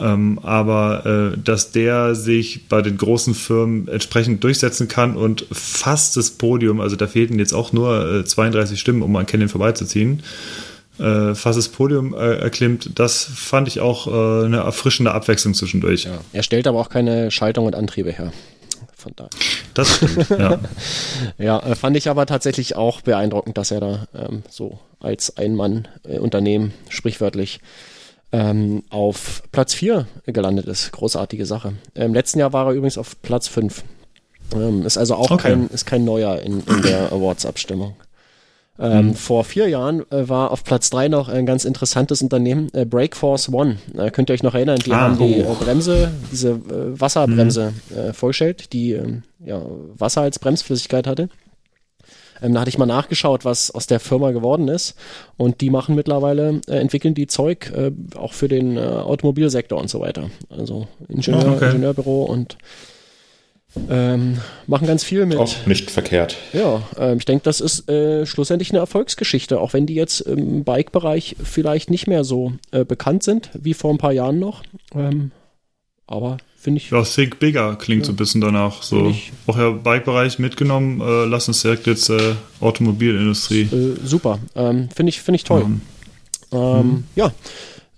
ähm, 0.00 0.38
aber 0.42 1.34
äh, 1.34 1.38
dass 1.38 1.72
der 1.72 2.14
sich 2.14 2.68
bei 2.68 2.82
den 2.82 2.96
großen 2.96 3.34
Firmen 3.34 3.88
entsprechend 3.88 4.42
durchsetzen 4.42 4.88
kann 4.88 5.16
und 5.16 5.46
fast 5.52 6.16
das 6.16 6.30
Podium, 6.30 6.80
also 6.80 6.96
da 6.96 7.06
fehlten 7.06 7.38
jetzt 7.38 7.52
auch 7.52 7.72
nur 7.72 8.24
32 8.24 8.78
Stimmen, 8.78 9.02
um 9.02 9.14
an 9.16 9.26
Canyon 9.26 9.48
vorbeizuziehen, 9.48 10.22
fast 10.98 11.58
das 11.58 11.68
Podium 11.68 12.14
erklimmt, 12.14 12.98
das 12.98 13.22
fand 13.22 13.68
ich 13.68 13.80
auch 13.80 14.06
eine 14.06 14.58
erfrischende 14.58 15.12
Abwechslung 15.12 15.52
zwischendurch. 15.52 16.04
Ja. 16.04 16.18
Er 16.32 16.42
stellt 16.42 16.66
aber 16.66 16.80
auch 16.80 16.88
keine 16.88 17.30
Schaltung 17.30 17.66
und 17.66 17.74
Antriebe 17.74 18.12
her 18.12 18.32
von 19.06 19.14
daher. 19.14 19.30
Das 19.74 19.96
stimmt, 19.96 20.30
ja. 20.30 20.58
ja, 21.38 21.58
äh, 21.60 21.74
fand 21.76 21.96
ich 21.96 22.08
aber 22.08 22.26
tatsächlich 22.26 22.74
auch 22.76 23.02
beeindruckend, 23.02 23.56
dass 23.56 23.70
er 23.70 23.80
da 23.80 24.06
ähm, 24.14 24.42
so 24.48 24.78
als 24.98 25.36
Ein-Mann-Unternehmen, 25.36 26.74
sprichwörtlich, 26.88 27.60
ähm, 28.32 28.82
auf 28.90 29.44
Platz 29.52 29.74
4 29.74 30.08
gelandet 30.26 30.66
ist. 30.66 30.90
Großartige 30.90 31.46
Sache. 31.46 31.74
Im 31.94 32.14
letzten 32.14 32.40
Jahr 32.40 32.52
war 32.52 32.66
er 32.66 32.72
übrigens 32.72 32.98
auf 32.98 33.20
Platz 33.22 33.46
5. 33.46 33.84
Ähm, 34.54 34.84
ist 34.84 34.98
also 34.98 35.14
auch 35.14 35.30
okay. 35.30 35.50
kein, 35.50 35.68
ist 35.68 35.86
kein 35.86 36.04
neuer 36.04 36.40
in, 36.40 36.62
in 36.64 36.82
der 36.82 37.12
Awards-Abstimmung. 37.12 37.94
Ähm, 38.78 39.08
mhm. 39.08 39.14
Vor 39.14 39.44
vier 39.44 39.68
Jahren 39.68 40.00
äh, 40.10 40.28
war 40.28 40.50
auf 40.50 40.62
Platz 40.64 40.90
drei 40.90 41.08
noch 41.08 41.28
ein 41.28 41.46
ganz 41.46 41.64
interessantes 41.64 42.20
Unternehmen, 42.22 42.68
äh, 42.74 42.84
Breakforce 42.84 43.48
One. 43.48 43.78
Äh, 43.96 44.10
könnt 44.10 44.30
ihr 44.30 44.34
euch 44.34 44.42
noch 44.42 44.54
erinnern? 44.54 44.78
Die 44.84 44.92
ah, 44.92 45.00
haben 45.00 45.18
die 45.18 45.42
oh. 45.42 45.52
Äh, 45.52 45.64
Bremse, 45.64 46.12
diese 46.30 46.50
äh, 46.50 47.00
Wasserbremse 47.00 47.72
mhm. 47.90 47.96
Äh, 47.96 48.12
vorgestellt, 48.12 48.72
die 48.72 48.92
ähm, 48.92 49.22
ja, 49.44 49.62
Wasser 49.96 50.22
als 50.22 50.38
Bremsflüssigkeit 50.38 51.06
hatte. 51.06 51.28
Ähm, 52.42 52.52
da 52.52 52.60
hatte 52.60 52.68
ich 52.68 52.76
mal 52.76 52.84
nachgeschaut, 52.84 53.46
was 53.46 53.70
aus 53.70 53.86
der 53.86 53.98
Firma 53.98 54.32
geworden 54.32 54.68
ist. 54.68 54.94
Und 55.38 55.62
die 55.62 55.70
machen 55.70 55.94
mittlerweile, 55.94 56.60
entwickeln 56.66 57.14
die 57.14 57.28
Zeug 57.28 57.72
auch 58.14 58.34
für 58.34 58.48
den 58.48 58.78
Automobilsektor 58.78 59.80
und 59.80 59.88
so 59.88 60.00
weiter. 60.00 60.28
Also 60.50 60.86
Ingenieur, 61.08 61.54
okay. 61.54 61.66
Ingenieurbüro 61.68 62.24
und 62.24 62.58
ähm, 63.88 64.38
machen 64.66 64.86
ganz 64.86 65.04
viel 65.04 65.26
mit. 65.26 65.38
Auch 65.38 65.66
nicht 65.66 65.90
verkehrt. 65.90 66.36
Ja, 66.52 66.82
ähm, 66.98 67.18
ich 67.18 67.24
denke, 67.24 67.44
das 67.44 67.60
ist 67.60 67.88
äh, 67.88 68.26
schlussendlich 68.26 68.70
eine 68.70 68.78
Erfolgsgeschichte, 68.78 69.60
auch 69.60 69.72
wenn 69.72 69.86
die 69.86 69.94
jetzt 69.94 70.20
im 70.20 70.64
Bike-Bereich 70.64 71.36
vielleicht 71.42 71.90
nicht 71.90 72.06
mehr 72.06 72.24
so 72.24 72.52
äh, 72.70 72.84
bekannt 72.84 73.22
sind 73.22 73.50
wie 73.54 73.74
vor 73.74 73.92
ein 73.92 73.98
paar 73.98 74.12
Jahren 74.12 74.38
noch. 74.38 74.62
Ähm, 74.94 75.30
aber 76.06 76.38
finde 76.56 76.78
ich. 76.78 76.90
Ja, 76.90 77.02
Think 77.02 77.38
Bigger 77.38 77.76
klingt 77.76 78.02
ja, 78.02 78.06
so 78.06 78.12
ein 78.12 78.16
bisschen 78.16 78.40
danach. 78.40 78.82
So 78.82 79.14
auch 79.46 79.58
ja 79.58 79.70
Bike-Bereich 79.70 80.38
mitgenommen. 80.38 81.00
Äh, 81.00 81.24
lass 81.26 81.48
uns 81.48 81.62
direkt 81.62 81.86
jetzt 81.86 82.08
äh, 82.10 82.34
Automobilindustrie. 82.60 83.62
Äh, 83.62 83.96
super, 84.04 84.38
ähm, 84.54 84.88
finde 84.94 85.10
ich 85.10 85.20
finde 85.20 85.36
ich 85.36 85.44
toll. 85.44 85.64
Mhm. 85.64 85.80
Ähm, 86.52 87.04
ja. 87.14 87.32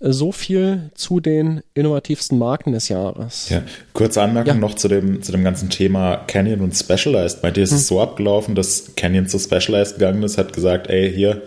So 0.01 0.31
viel 0.31 0.91
zu 0.95 1.19
den 1.19 1.61
innovativsten 1.73 2.37
Marken 2.37 2.71
des 2.71 2.87
Jahres. 2.87 3.49
Ja, 3.49 3.63
kurze 3.93 4.21
Anmerkung 4.21 4.55
ja. 4.55 4.59
noch 4.59 4.75
zu 4.75 4.87
dem, 4.87 5.21
zu 5.21 5.33
dem 5.33 5.43
ganzen 5.43 5.69
Thema 5.69 6.15
Canyon 6.15 6.61
und 6.61 6.73
Specialized. 6.73 7.41
Bei 7.41 7.51
dir 7.51 7.63
ist 7.63 7.71
hm. 7.71 7.77
es 7.77 7.87
so 7.87 7.99
abgelaufen, 7.99 8.55
dass 8.55 8.95
Canyon 8.95 9.27
zu 9.27 9.39
Specialized 9.39 9.95
gegangen 9.99 10.23
ist, 10.23 10.37
hat 10.37 10.53
gesagt, 10.53 10.87
ey, 10.87 11.11
hier, 11.13 11.41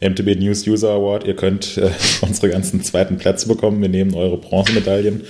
MTB 0.00 0.38
News 0.38 0.66
User 0.66 0.90
Award, 0.90 1.24
ihr 1.24 1.34
könnt 1.34 1.78
äh, 1.78 1.90
unsere 2.20 2.50
ganzen 2.50 2.82
zweiten 2.82 3.18
Plätze 3.18 3.48
bekommen, 3.48 3.80
wir 3.80 3.88
nehmen 3.88 4.14
eure 4.14 4.38
Bronzemedaillen 4.38 5.24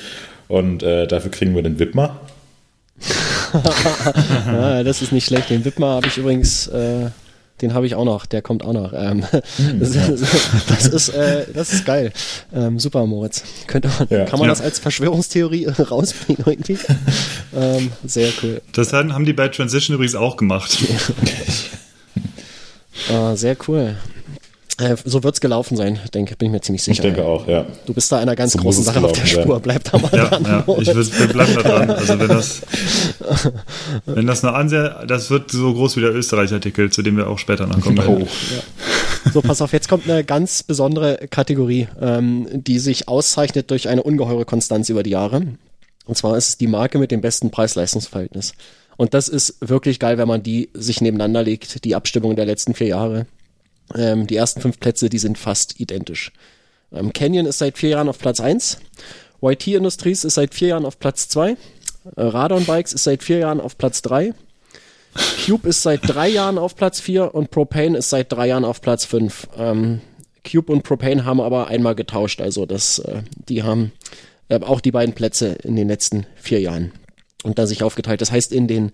und 0.48 0.82
äh, 0.82 1.06
dafür 1.06 1.30
kriegen 1.30 1.54
wir 1.54 1.62
den 1.62 1.78
Widmer. 1.78 2.20
ja, 4.46 4.82
das 4.84 5.02
ist 5.02 5.12
nicht 5.12 5.26
schlecht. 5.26 5.50
Den 5.50 5.64
Widmer 5.64 5.94
habe 5.94 6.08
ich 6.08 6.18
übrigens 6.18 6.66
äh, 6.68 7.10
den 7.62 7.72
habe 7.74 7.86
ich 7.86 7.94
auch 7.94 8.04
noch, 8.04 8.26
der 8.26 8.42
kommt 8.42 8.64
auch 8.64 8.72
noch. 8.72 8.92
Ähm, 8.92 9.24
mhm, 9.58 9.80
das, 9.80 9.94
ja. 9.94 10.08
das, 10.68 10.86
ist, 10.86 11.08
äh, 11.10 11.46
das 11.52 11.72
ist 11.72 11.84
geil. 11.86 12.12
Ähm, 12.54 12.78
super, 12.78 13.06
Moritz. 13.06 13.42
Könnte 13.66 13.90
man, 13.98 14.08
ja. 14.10 14.24
Kann 14.26 14.38
man 14.38 14.48
ja. 14.48 14.52
das 14.52 14.60
als 14.60 14.78
Verschwörungstheorie 14.78 15.66
rausbringen 15.90 16.44
irgendwie? 16.46 16.78
ähm, 17.54 17.92
sehr 18.04 18.30
cool. 18.42 18.60
Das 18.72 18.92
haben 18.92 19.24
die 19.24 19.32
bei 19.32 19.48
Transition 19.48 19.94
übrigens 19.94 20.14
auch 20.14 20.36
gemacht. 20.36 20.78
uh, 23.10 23.34
sehr 23.34 23.56
cool. 23.66 23.96
Äh, 24.78 24.96
so 25.04 25.22
wird 25.22 25.34
es 25.34 25.40
gelaufen 25.40 25.74
sein, 25.76 25.98
denke, 26.12 26.36
bin 26.36 26.48
ich 26.48 26.52
mir 26.52 26.60
ziemlich 26.60 26.82
sicher. 26.82 27.02
Ich 27.02 27.14
denke 27.14 27.24
auch, 27.24 27.48
ja. 27.48 27.64
Du 27.86 27.94
bist 27.94 28.12
da 28.12 28.18
einer 28.18 28.36
ganz 28.36 28.52
so 28.52 28.58
großen 28.58 28.84
Sache 28.84 29.02
auf 29.02 29.12
der 29.12 29.24
Spur, 29.24 29.54
sein. 29.54 29.62
bleib 29.62 29.84
da 29.84 29.98
mal 29.98 30.10
ja, 30.12 30.26
dran. 30.26 30.44
Ja, 30.44 30.64
ich 30.78 30.94
will, 30.94 31.28
bleib 31.28 31.54
da 31.54 31.62
dran. 31.62 31.90
Also 31.90 32.20
wenn 32.20 32.28
das, 32.28 32.62
wenn 34.06 34.26
das 34.26 34.44
eine 34.44 34.54
Ansehen, 34.54 34.90
das 35.08 35.30
wird 35.30 35.50
so 35.50 35.72
groß 35.72 35.96
wie 35.96 36.02
der 36.02 36.14
Österreich-Artikel, 36.14 36.92
zu 36.92 37.00
dem 37.00 37.16
wir 37.16 37.28
auch 37.28 37.38
später 37.38 37.66
noch 37.66 37.80
kommen. 37.80 37.98
Oh. 38.06 38.18
Ja. 38.20 39.32
So, 39.32 39.40
pass 39.40 39.62
auf, 39.62 39.72
jetzt 39.72 39.88
kommt 39.88 40.08
eine 40.08 40.24
ganz 40.24 40.62
besondere 40.62 41.26
Kategorie, 41.30 41.88
ähm, 42.00 42.46
die 42.52 42.78
sich 42.78 43.08
auszeichnet 43.08 43.70
durch 43.70 43.88
eine 43.88 44.02
ungeheure 44.02 44.44
Konstanz 44.44 44.90
über 44.90 45.02
die 45.02 45.10
Jahre. 45.10 45.42
Und 46.04 46.16
zwar 46.16 46.36
ist 46.36 46.48
es 46.50 46.58
die 46.58 46.68
Marke 46.68 46.98
mit 46.98 47.10
dem 47.10 47.22
besten 47.22 47.50
Preis-Leistungs-Verhältnis. 47.50 48.52
Und 48.98 49.14
das 49.14 49.28
ist 49.28 49.56
wirklich 49.60 49.98
geil, 49.98 50.18
wenn 50.18 50.28
man 50.28 50.42
die 50.42 50.68
sich 50.74 51.00
nebeneinander 51.00 51.42
legt, 51.42 51.84
die 51.84 51.94
Abstimmung 51.94 52.36
der 52.36 52.46
letzten 52.46 52.74
vier 52.74 52.88
Jahre. 52.88 53.26
Ähm, 53.94 54.26
die 54.26 54.36
ersten 54.36 54.60
fünf 54.60 54.80
Plätze, 54.80 55.08
die 55.08 55.18
sind 55.18 55.38
fast 55.38 55.78
identisch. 55.80 56.32
Ähm, 56.92 57.12
Canyon 57.12 57.46
ist 57.46 57.58
seit 57.58 57.78
vier 57.78 57.90
Jahren 57.90 58.08
auf 58.08 58.18
Platz 58.18 58.40
eins. 58.40 58.78
YT 59.42 59.66
Industries 59.68 60.24
ist 60.24 60.34
seit 60.34 60.54
vier 60.54 60.68
Jahren 60.68 60.86
auf 60.86 60.98
Platz 60.98 61.28
zwei. 61.28 61.50
Äh, 61.50 61.56
Radon 62.22 62.64
Bikes 62.64 62.92
ist 62.92 63.04
seit 63.04 63.22
vier 63.22 63.38
Jahren 63.38 63.60
auf 63.60 63.78
Platz 63.78 64.02
drei. 64.02 64.34
Cube 65.44 65.68
ist 65.68 65.82
seit 65.82 66.00
drei 66.02 66.28
Jahren 66.28 66.58
auf 66.58 66.76
Platz 66.76 67.00
vier 67.00 67.34
und 67.34 67.50
Propane 67.50 67.98
ist 67.98 68.10
seit 68.10 68.32
drei 68.32 68.48
Jahren 68.48 68.64
auf 68.64 68.80
Platz 68.80 69.04
fünf. 69.04 69.48
Ähm, 69.56 70.00
Cube 70.44 70.72
und 70.72 70.82
Propane 70.82 71.24
haben 71.24 71.40
aber 71.40 71.68
einmal 71.68 71.94
getauscht, 71.94 72.40
also 72.40 72.66
das, 72.66 72.98
äh, 73.00 73.22
die 73.48 73.62
haben 73.62 73.92
äh, 74.48 74.60
auch 74.60 74.80
die 74.80 74.92
beiden 74.92 75.14
Plätze 75.14 75.56
in 75.62 75.76
den 75.76 75.88
letzten 75.88 76.26
vier 76.36 76.60
Jahren 76.60 76.92
und 77.42 77.58
da 77.58 77.66
sich 77.66 77.82
aufgeteilt. 77.82 78.20
Das 78.20 78.30
heißt, 78.30 78.52
in 78.52 78.68
den 78.68 78.92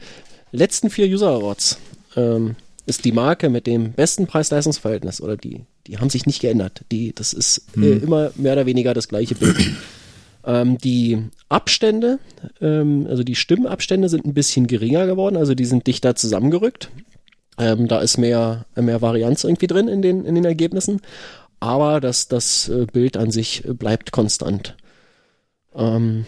letzten 0.50 0.90
vier 0.90 1.06
User 1.06 1.30
Awards 1.30 1.78
ähm, 2.16 2.56
ist 2.86 3.04
die 3.04 3.12
Marke 3.12 3.48
mit 3.48 3.66
dem 3.66 3.92
besten 3.92 4.26
Preis-Leistungs-Verhältnis 4.26 5.20
oder 5.20 5.36
die, 5.36 5.60
die 5.86 5.98
haben 5.98 6.10
sich 6.10 6.26
nicht 6.26 6.40
geändert. 6.40 6.84
Die, 6.90 7.14
das 7.14 7.32
ist 7.32 7.66
äh, 7.76 7.80
hm. 7.80 8.02
immer 8.02 8.32
mehr 8.36 8.54
oder 8.54 8.66
weniger 8.66 8.94
das 8.94 9.08
gleiche 9.08 9.34
Bild. 9.34 9.56
ähm, 10.44 10.78
die 10.78 11.18
Abstände, 11.48 12.18
ähm, 12.60 13.06
also 13.08 13.22
die 13.22 13.36
Stimmenabstände 13.36 14.08
sind 14.08 14.26
ein 14.26 14.34
bisschen 14.34 14.66
geringer 14.66 15.06
geworden, 15.06 15.36
also 15.36 15.54
die 15.54 15.64
sind 15.64 15.86
dichter 15.86 16.16
zusammengerückt. 16.16 16.90
Ähm, 17.58 17.86
da 17.86 18.00
ist 18.00 18.18
mehr, 18.18 18.64
mehr 18.74 19.02
Varianz 19.02 19.44
irgendwie 19.44 19.66
drin 19.66 19.86
in 19.88 20.02
den, 20.02 20.24
in 20.24 20.34
den 20.34 20.44
Ergebnissen. 20.44 21.00
Aber 21.60 22.00
das, 22.00 22.26
das 22.26 22.68
äh, 22.68 22.86
Bild 22.92 23.16
an 23.16 23.30
sich 23.30 23.62
bleibt 23.64 24.10
konstant. 24.10 24.76
Ähm, 25.74 26.24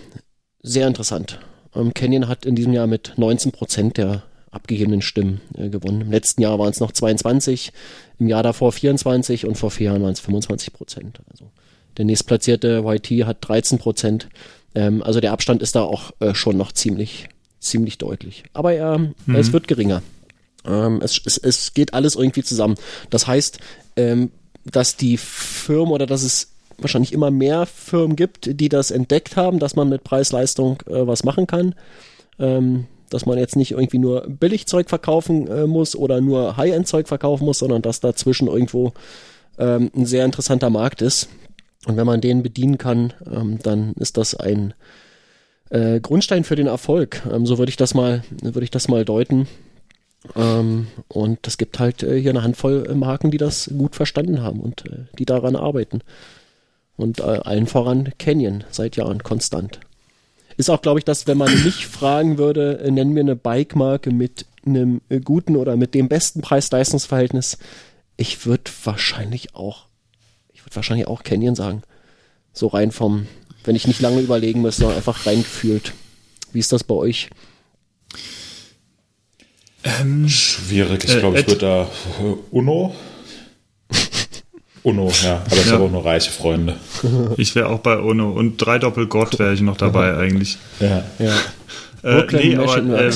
sehr 0.62 0.86
interessant. 0.86 1.40
Ähm, 1.74 1.92
Canyon 1.92 2.28
hat 2.28 2.46
in 2.46 2.55
diesem 2.55 2.72
Jahr 2.72 2.86
mit 2.86 3.14
19 3.16 3.50
Prozent 3.50 3.96
der 3.96 4.22
abgegebenen 4.55 5.02
Stimmen 5.02 5.40
äh, 5.57 5.68
gewonnen. 5.68 6.02
Im 6.02 6.11
letzten 6.11 6.42
Jahr 6.42 6.59
waren 6.59 6.70
es 6.70 6.80
noch 6.80 6.92
22, 6.92 7.72
im 8.18 8.28
Jahr 8.28 8.42
davor 8.42 8.72
24 8.72 9.46
und 9.46 9.57
vor 9.57 9.70
vier 9.70 9.86
Jahren 9.86 10.02
waren 10.02 10.12
es 10.12 10.20
25 10.20 10.72
Prozent. 10.72 11.20
Also 11.30 11.50
der 11.96 12.05
nächstplatzierte 12.05 12.84
YT 12.86 13.26
hat 13.26 13.38
13 13.40 13.78
Prozent. 13.78 14.28
Ähm, 14.74 15.02
also 15.02 15.20
der 15.20 15.32
Abstand 15.32 15.62
ist 15.62 15.76
da 15.76 15.82
auch 15.82 16.12
äh, 16.20 16.34
schon 16.34 16.57
noch 16.57 16.72
ziemlich, 16.72 17.28
ziemlich 17.61 17.98
deutlich. 17.98 18.44
Aber 18.52 18.72
er, 18.72 18.98
mhm. 18.98 19.34
es 19.34 19.52
wird 19.52 19.68
geringer. 19.68 20.02
Ähm, 20.64 21.00
es, 21.02 21.20
es, 21.24 21.38
es 21.38 21.74
geht 21.74 21.94
alles 21.94 22.14
irgendwie 22.16 22.42
zusammen. 22.42 22.76
Das 23.11 23.26
heißt, 23.26 23.59
ähm, 23.96 24.30
dass 24.64 24.96
die 24.96 25.16
Firmen 25.16 25.92
oder 25.92 26.07
dass 26.07 26.22
es 26.22 26.50
wahrscheinlich 26.78 27.12
immer 27.12 27.30
mehr 27.30 27.66
Firmen 27.66 28.16
gibt, 28.16 28.61
die 28.61 28.68
das 28.68 28.90
entdeckt 28.90 29.36
haben, 29.36 29.59
dass 29.59 29.76
man 29.76 29.88
mit 29.88 30.05
Preis-Leistung 30.05 30.82
äh, 30.86 31.07
was 31.07 31.22
machen 31.24 31.46
kann. 31.46 31.74
Ähm, 32.38 32.86
dass 33.14 33.26
man 33.26 33.38
jetzt 33.38 33.54
nicht 33.54 33.70
irgendwie 33.70 33.98
nur 33.98 34.22
Billigzeug 34.28 34.88
verkaufen 34.88 35.46
äh, 35.46 35.66
muss 35.68 35.94
oder 35.94 36.20
nur 36.20 36.56
High-End-Zeug 36.56 37.06
verkaufen 37.06 37.44
muss, 37.44 37.60
sondern 37.60 37.80
dass 37.80 38.00
dazwischen 38.00 38.48
irgendwo 38.48 38.92
ähm, 39.56 39.92
ein 39.94 40.04
sehr 40.04 40.24
interessanter 40.24 40.68
Markt 40.68 41.00
ist. 41.00 41.28
Und 41.86 41.96
wenn 41.96 42.06
man 42.06 42.20
den 42.20 42.42
bedienen 42.42 42.76
kann, 42.76 43.12
ähm, 43.30 43.60
dann 43.62 43.92
ist 43.94 44.16
das 44.16 44.34
ein 44.34 44.74
äh, 45.70 46.00
Grundstein 46.00 46.42
für 46.42 46.56
den 46.56 46.66
Erfolg. 46.66 47.22
Ähm, 47.32 47.46
so 47.46 47.58
würde 47.58 47.70
ich 47.70 47.76
das 47.76 47.94
mal, 47.94 48.24
würde 48.42 48.64
ich 48.64 48.72
das 48.72 48.88
mal 48.88 49.04
deuten. 49.04 49.46
Ähm, 50.34 50.88
und 51.06 51.46
es 51.46 51.56
gibt 51.56 51.78
halt 51.78 52.02
äh, 52.02 52.20
hier 52.20 52.30
eine 52.30 52.42
Handvoll 52.42 52.92
Marken, 52.96 53.30
die 53.30 53.38
das 53.38 53.70
gut 53.78 53.94
verstanden 53.94 54.42
haben 54.42 54.58
und 54.58 54.86
äh, 54.86 55.04
die 55.20 55.24
daran 55.24 55.54
arbeiten. 55.54 56.00
Und 56.96 57.20
äh, 57.20 57.22
allen 57.22 57.68
voran 57.68 58.12
Canyon 58.18 58.64
seit 58.70 58.96
Jahren 58.96 59.22
konstant. 59.22 59.78
Ist 60.57 60.70
auch, 60.70 60.82
glaube 60.82 61.00
ich, 61.00 61.05
dass, 61.05 61.26
wenn 61.26 61.38
man 61.38 61.64
mich 61.64 61.86
fragen 61.86 62.38
würde, 62.38 62.78
äh, 62.80 62.90
nennen 62.90 63.14
wir 63.14 63.22
eine 63.22 63.36
Bike-Marke 63.36 64.11
mit 64.11 64.46
einem 64.64 65.00
äh, 65.09 65.20
guten 65.20 65.57
oder 65.57 65.76
mit 65.76 65.94
dem 65.94 66.09
besten 66.09 66.40
Preis-Leistungs-Verhältnis, 66.40 67.59
ich 68.16 68.46
würde 68.46 68.70
wahrscheinlich 68.84 69.55
auch, 69.55 69.86
ich 70.52 70.64
würde 70.64 70.76
wahrscheinlich 70.76 71.09
auch 71.09 71.22
Canyon 71.22 71.57
sagen. 71.57 71.82
So 72.52 72.68
rein 72.68 72.92
vom, 72.92 73.26
wenn 73.64 73.74
ich 73.74 73.88
nicht 73.88 74.00
lange 74.00 74.20
überlegen 74.20 74.62
müsste, 74.62 74.82
sondern 74.82 74.98
einfach 74.98 75.26
reingefühlt. 75.26 75.92
Wie 76.52 76.61
ist 76.61 76.72
das 76.72 76.84
bei 76.84 76.94
euch? 76.94 77.30
Ähm, 79.82 80.28
Schwierig. 80.28 81.05
Ich 81.05 81.18
glaube, 81.18 81.36
äh, 81.36 81.40
ich 81.40 81.48
würde 81.48 81.61
da 81.61 81.90
uh, 82.22 82.38
Uno. 82.52 82.94
Uno, 84.85 85.11
ja. 85.24 85.43
Aber 85.47 85.57
ich 85.57 85.66
ja. 85.66 85.72
habe 85.72 85.85
auch 85.85 85.91
nur 85.91 86.05
reiche 86.05 86.30
Freunde. 86.30 86.76
Ich 87.39 87.55
wäre 87.55 87.70
auch 87.70 87.80
bei 87.80 87.99
Uno. 87.99 88.30
Und 88.30 88.59
drei 88.59 88.78
Doppel 88.78 89.07
Gott 89.07 89.39
wäre 89.39 89.55
ich 89.55 89.62
noch 89.62 89.78
dabei 89.78 90.16
eigentlich. 90.16 90.59
Ja. 90.78 91.03
ja. 91.18 91.35
Äh, 92.03 92.26
nee, 92.32 92.57
aber, 92.57 92.76
äh, 92.76 93.11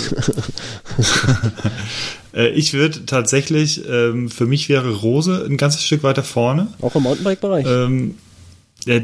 äh, 2.35 2.49
ich 2.49 2.73
würde 2.73 3.05
tatsächlich, 3.05 3.87
ähm, 3.87 4.31
für 4.31 4.47
mich 4.47 4.71
wäre 4.71 4.91
Rose 4.91 5.45
ein 5.47 5.59
ganzes 5.59 5.85
Stück 5.85 6.03
weiter 6.03 6.23
vorne. 6.23 6.69
Auch 6.81 6.97
im 6.97 7.03
Mountainbike-Bereich. 7.03 7.67
Ähm, 7.69 8.15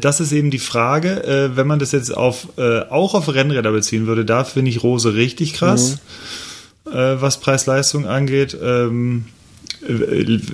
das 0.01 0.21
ist 0.21 0.33
eben 0.33 0.51
die 0.51 0.59
Frage, 0.59 1.23
äh, 1.25 1.57
wenn 1.57 1.67
man 1.67 1.79
das 1.79 1.93
jetzt 1.93 2.17
auf, 2.17 2.49
äh, 2.57 2.81
auch 2.89 3.13
auf 3.15 3.33
Rennräder 3.33 3.73
beziehen 3.73 4.07
würde, 4.07 4.25
da 4.25 4.45
finde 4.45 4.71
ich 4.71 4.83
Rose 4.83 5.15
richtig 5.15 5.53
krass, 5.53 5.99
mhm. 6.87 6.93
äh, 6.93 7.21
was 7.21 7.41
Preis-Leistung 7.41 8.07
angeht. 8.07 8.57
Ähm, 8.63 9.27
äh, 9.27 9.44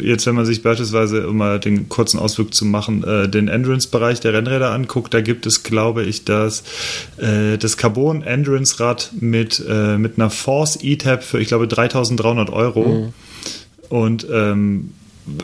jetzt, 0.02 0.26
wenn 0.26 0.34
man 0.34 0.44
sich 0.44 0.62
beispielsweise, 0.62 1.28
um 1.28 1.36
mal 1.36 1.60
den 1.60 1.88
kurzen 1.88 2.18
Ausflug 2.18 2.54
zu 2.54 2.64
machen, 2.64 3.04
äh, 3.04 3.28
den 3.28 3.48
Endurance-Bereich 3.48 4.20
der 4.20 4.32
Rennräder 4.32 4.70
anguckt, 4.72 5.14
da 5.14 5.20
gibt 5.20 5.46
es, 5.46 5.62
glaube 5.62 6.04
ich, 6.04 6.24
das, 6.24 6.62
äh, 7.18 7.56
das 7.56 7.76
Carbon 7.76 8.22
Endurance-Rad 8.22 9.10
mit, 9.20 9.64
äh, 9.68 9.98
mit 9.98 10.18
einer 10.18 10.30
Force 10.30 10.78
E-Tab 10.82 11.22
für, 11.22 11.40
ich 11.40 11.48
glaube, 11.48 11.68
3300 11.68 12.50
Euro. 12.50 12.88
Mhm. 12.88 13.12
Und 13.88 14.26
ähm, 14.30 14.90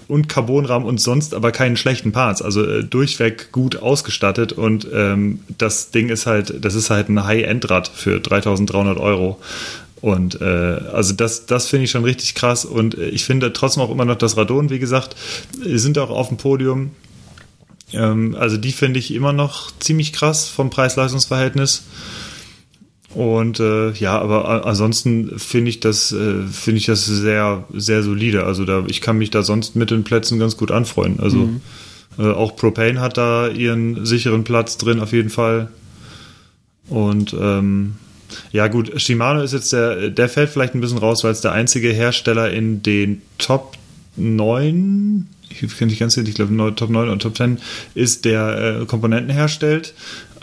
und 0.09 0.29
Carbonrahmen 0.29 0.89
und 0.89 1.01
sonst 1.01 1.35
aber 1.35 1.53
keinen 1.53 1.77
schlechten 1.77 2.13
Parts. 2.13 2.43
Also 2.43 2.65
äh, 2.65 2.83
durchweg 2.83 3.53
gut 3.53 3.77
ausgestattet 3.77 4.53
und 4.53 4.87
ähm, 4.93 5.41
das 5.59 5.91
Ding 5.91 6.09
ist 6.09 6.27
halt, 6.27 6.65
das 6.65 6.75
ist 6.75 6.91
halt 6.91 7.09
ein 7.09 7.25
High-End-Rad 7.25 7.89
für 7.89 8.21
3300 8.21 8.99
Euro. 8.99 9.39
Und 10.07 10.41
äh, 10.41 10.45
also 10.45 11.15
das, 11.15 11.47
das 11.47 11.67
finde 11.67 11.87
ich 11.87 11.91
schon 11.91 12.05
richtig 12.05 12.37
krass. 12.37 12.65
Und 12.65 12.97
äh, 12.97 13.09
ich 13.09 13.25
finde 13.25 13.53
trotzdem 13.53 13.83
auch 13.83 13.91
immer 13.91 14.05
noch 14.05 14.15
das 14.15 14.37
Radon, 14.37 14.71
wie 14.71 14.79
gesagt, 14.79 15.17
sind 15.61 15.99
auch 15.99 16.11
auf 16.11 16.29
dem 16.29 16.37
Podium. 16.37 16.93
Ähm, 17.93 18.37
also 18.39 18.57
die 18.57 18.71
finde 18.71 19.01
ich 19.01 19.13
immer 19.13 19.33
noch 19.33 19.73
ziemlich 19.81 20.13
krass 20.13 20.49
vom 20.49 20.71
Preis-Leistungs-Verhältnis. 20.71 21.87
Und 23.15 23.59
äh, 23.59 23.91
ja, 23.95 24.17
aber 24.21 24.65
ansonsten 24.65 25.41
finde 25.41 25.71
ich 25.71 25.81
das 25.81 26.13
äh, 26.13 26.47
finde 26.53 26.79
ich 26.79 26.87
das 26.87 27.05
sehr 27.05 27.65
sehr 27.75 28.05
solide. 28.05 28.45
Also 28.45 28.65
da 28.65 28.85
ich 28.87 29.01
kann 29.01 29.19
mich 29.19 29.31
da 29.31 29.43
sonst 29.43 29.75
mit 29.75 29.91
den 29.91 30.05
Plätzen 30.05 30.39
ganz 30.39 30.57
gut 30.57 30.71
anfreuen. 30.71 31.19
Also 31.19 31.39
mhm. 31.39 31.61
äh, 32.17 32.31
auch 32.31 32.55
Propane 32.55 33.01
hat 33.01 33.17
da 33.17 33.49
ihren 33.49 34.07
sicheren 34.07 34.45
Platz 34.45 34.79
drin 34.79 35.01
auf 35.01 35.13
jeden 35.13 35.31
Fall. 35.31 35.73
Und 36.89 37.35
ähm, 37.37 37.97
ja 38.53 38.69
gut, 38.69 39.01
Shimano 39.01 39.43
ist 39.43 39.53
jetzt 39.53 39.73
der 39.73 40.11
der 40.11 40.29
fällt 40.29 40.51
vielleicht 40.51 40.75
ein 40.75 40.81
bisschen 40.81 40.99
raus, 40.99 41.25
weil 41.25 41.33
es 41.33 41.41
der 41.41 41.53
einzige 41.53 41.91
Hersteller 41.91 42.51
in 42.51 42.83
den 42.83 43.23
Top 43.39 43.77
9 44.17 45.27
ich 45.49 45.77
kenne 45.77 45.91
nicht 45.91 46.01
ganz 46.01 46.17
ich 46.17 46.35
glaube 46.35 46.75
Top 46.75 46.91
9 46.91 47.09
und 47.09 47.23
Top 47.23 47.37
10 47.37 47.59
ist, 47.95 48.25
der 48.25 48.81
äh, 48.81 48.87
Komponenten 48.87 49.33
herstellt. 49.33 49.95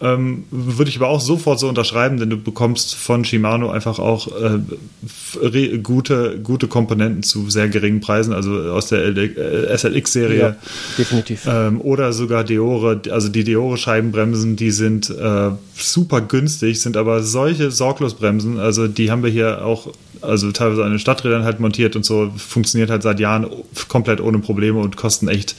Ähm, 0.01 0.45
würde 0.49 0.89
ich 0.89 0.97
aber 0.97 1.07
auch 1.07 1.21
sofort 1.21 1.59
so 1.59 1.69
unterschreiben, 1.69 2.17
denn 2.17 2.29
du 2.29 2.37
bekommst 2.37 2.95
von 2.95 3.23
Shimano 3.25 3.69
einfach 3.69 3.99
auch 3.99 4.27
äh, 4.27 5.77
gute, 5.77 6.39
gute 6.41 6.67
Komponenten 6.67 7.21
zu 7.21 7.49
sehr 7.49 7.69
geringen 7.69 8.01
Preisen, 8.01 8.33
also 8.33 8.53
aus 8.71 8.87
der 8.87 9.15
äh, 9.15 9.77
SLX-Serie. 9.77 10.39
Ja, 10.39 10.55
definitiv. 10.97 11.47
Ähm, 11.47 11.79
oder 11.79 12.11
sogar 12.11 12.43
Deore, 12.43 13.01
also 13.11 13.29
die 13.29 13.43
Deore-Scheibenbremsen, 13.43 14.55
die 14.55 14.71
sind 14.71 15.09
äh, 15.09 15.51
super 15.75 16.21
günstig, 16.21 16.81
sind 16.81 16.97
aber 16.97 17.21
solche 17.21 17.69
Sorglosbremsen, 17.69 18.59
also 18.59 18.87
die 18.87 19.11
haben 19.11 19.23
wir 19.23 19.29
hier 19.29 19.63
auch, 19.63 19.93
also 20.21 20.51
teilweise 20.51 20.83
an 20.83 20.89
den 20.89 20.99
Stadträdern 20.99 21.43
halt 21.43 21.59
montiert 21.59 21.95
und 21.95 22.03
so, 22.03 22.31
funktioniert 22.35 22.89
halt 22.89 23.03
seit 23.03 23.19
Jahren 23.19 23.47
komplett 23.89 24.21
ohne 24.21 24.39
Probleme 24.39 24.79
und 24.79 24.97
kosten 24.97 25.27
echt, 25.27 25.55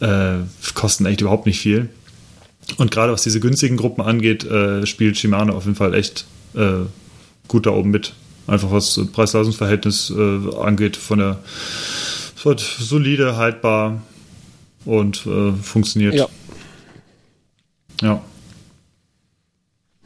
äh, 0.00 0.34
kosten 0.74 1.06
echt 1.06 1.20
überhaupt 1.20 1.46
nicht 1.46 1.60
viel. 1.60 1.88
Und 2.76 2.90
gerade 2.90 3.12
was 3.12 3.22
diese 3.22 3.40
günstigen 3.40 3.76
Gruppen 3.76 4.02
angeht, 4.02 4.44
äh, 4.44 4.86
spielt 4.86 5.16
Shimano 5.16 5.54
auf 5.54 5.64
jeden 5.64 5.76
Fall 5.76 5.94
echt 5.94 6.26
äh, 6.54 6.86
gut 7.48 7.66
da 7.66 7.70
oben 7.70 7.90
mit. 7.90 8.14
Einfach 8.46 8.70
was 8.70 9.00
Preis-Leistungs-Verhältnis 9.12 10.10
äh, 10.10 10.56
angeht, 10.56 10.96
von 10.96 11.18
der 11.18 11.38
es 12.36 12.44
wird 12.44 12.60
solide, 12.60 13.36
haltbar 13.36 14.02
und 14.84 15.24
äh, 15.24 15.52
funktioniert. 15.52 16.14
Ja. 16.14 16.28
Ja. 18.02 18.22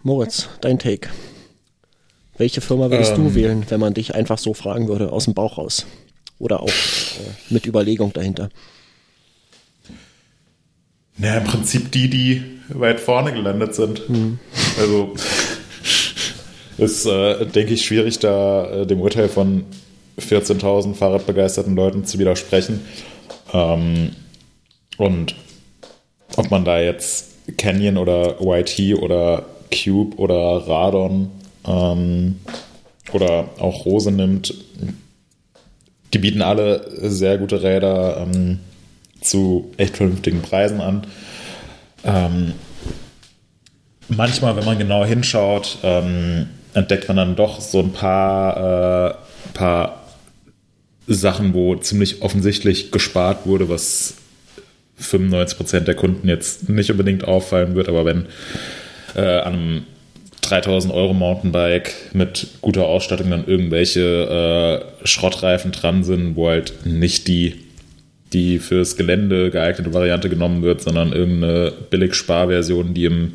Moritz, 0.02 0.48
dein 0.60 0.78
Take. 0.78 1.08
Welche 2.36 2.60
Firma 2.60 2.90
würdest 2.90 3.14
ähm, 3.14 3.24
du 3.24 3.34
wählen, 3.34 3.66
wenn 3.68 3.80
man 3.80 3.94
dich 3.94 4.14
einfach 4.14 4.38
so 4.38 4.54
fragen 4.54 4.86
würde, 4.86 5.10
aus 5.10 5.24
dem 5.24 5.34
Bauch 5.34 5.58
raus? 5.58 5.84
Oder 6.38 6.60
auch 6.60 6.68
äh, 6.68 7.52
mit 7.52 7.66
Überlegung 7.66 8.12
dahinter? 8.12 8.50
Ja, 11.18 11.38
im 11.38 11.44
Prinzip 11.44 11.90
die, 11.92 12.08
die 12.08 12.42
weit 12.68 13.00
vorne 13.00 13.32
gelandet 13.32 13.74
sind. 13.74 14.08
Mhm. 14.08 14.38
Also 14.78 15.14
ist, 16.78 17.06
äh, 17.06 17.44
denke 17.46 17.74
ich, 17.74 17.84
schwierig, 17.84 18.18
da 18.20 18.70
äh, 18.70 18.86
dem 18.86 19.00
Urteil 19.00 19.28
von 19.28 19.64
14.000 20.20 20.94
Fahrradbegeisterten 20.94 21.74
Leuten 21.74 22.04
zu 22.04 22.18
widersprechen. 22.18 22.80
Ähm, 23.52 24.10
und 24.96 25.34
ob 26.36 26.50
man 26.50 26.64
da 26.64 26.80
jetzt 26.80 27.34
Canyon 27.56 27.96
oder 27.96 28.40
YT 28.40 28.98
oder 29.00 29.46
Cube 29.72 30.16
oder 30.16 30.68
Radon 30.68 31.30
ähm, 31.66 32.36
oder 33.12 33.48
auch 33.58 33.84
Rose 33.84 34.12
nimmt, 34.12 34.54
die 36.12 36.18
bieten 36.18 36.42
alle 36.42 36.88
sehr 37.10 37.38
gute 37.38 37.62
Räder. 37.62 38.18
Ähm, 38.18 38.60
zu 39.20 39.72
echt 39.76 39.96
vernünftigen 39.96 40.42
Preisen 40.42 40.80
an. 40.80 41.06
Ähm, 42.04 42.52
manchmal, 44.08 44.56
wenn 44.56 44.64
man 44.64 44.78
genau 44.78 45.04
hinschaut, 45.04 45.78
ähm, 45.82 46.48
entdeckt 46.74 47.08
man 47.08 47.16
dann 47.16 47.36
doch 47.36 47.60
so 47.60 47.80
ein 47.80 47.92
paar, 47.92 48.56
äh, 48.56 49.14
paar 49.54 50.02
Sachen, 51.06 51.54
wo 51.54 51.74
ziemlich 51.76 52.22
offensichtlich 52.22 52.92
gespart 52.92 53.46
wurde, 53.46 53.68
was 53.68 54.14
95% 55.00 55.80
der 55.80 55.94
Kunden 55.94 56.28
jetzt 56.28 56.68
nicht 56.68 56.90
unbedingt 56.90 57.24
auffallen 57.24 57.74
wird, 57.74 57.88
aber 57.88 58.04
wenn 58.04 58.26
äh, 59.14 59.20
an 59.40 59.54
einem 59.54 59.86
3000 60.42 60.92
Euro 60.92 61.14
Mountainbike 61.14 61.94
mit 62.14 62.48
guter 62.60 62.86
Ausstattung 62.86 63.30
dann 63.30 63.46
irgendwelche 63.46 64.84
äh, 65.02 65.06
Schrottreifen 65.06 65.72
dran 65.72 66.04
sind, 66.04 66.36
wo 66.36 66.48
halt 66.48 66.86
nicht 66.86 67.28
die 67.28 67.67
die 68.32 68.58
fürs 68.58 68.96
Gelände 68.96 69.50
geeignete 69.50 69.92
Variante 69.94 70.28
genommen 70.28 70.62
wird, 70.62 70.82
sondern 70.82 71.12
irgendeine 71.12 71.72
Billig-Sparversion, 71.90 72.94
die 72.94 73.04
im 73.06 73.32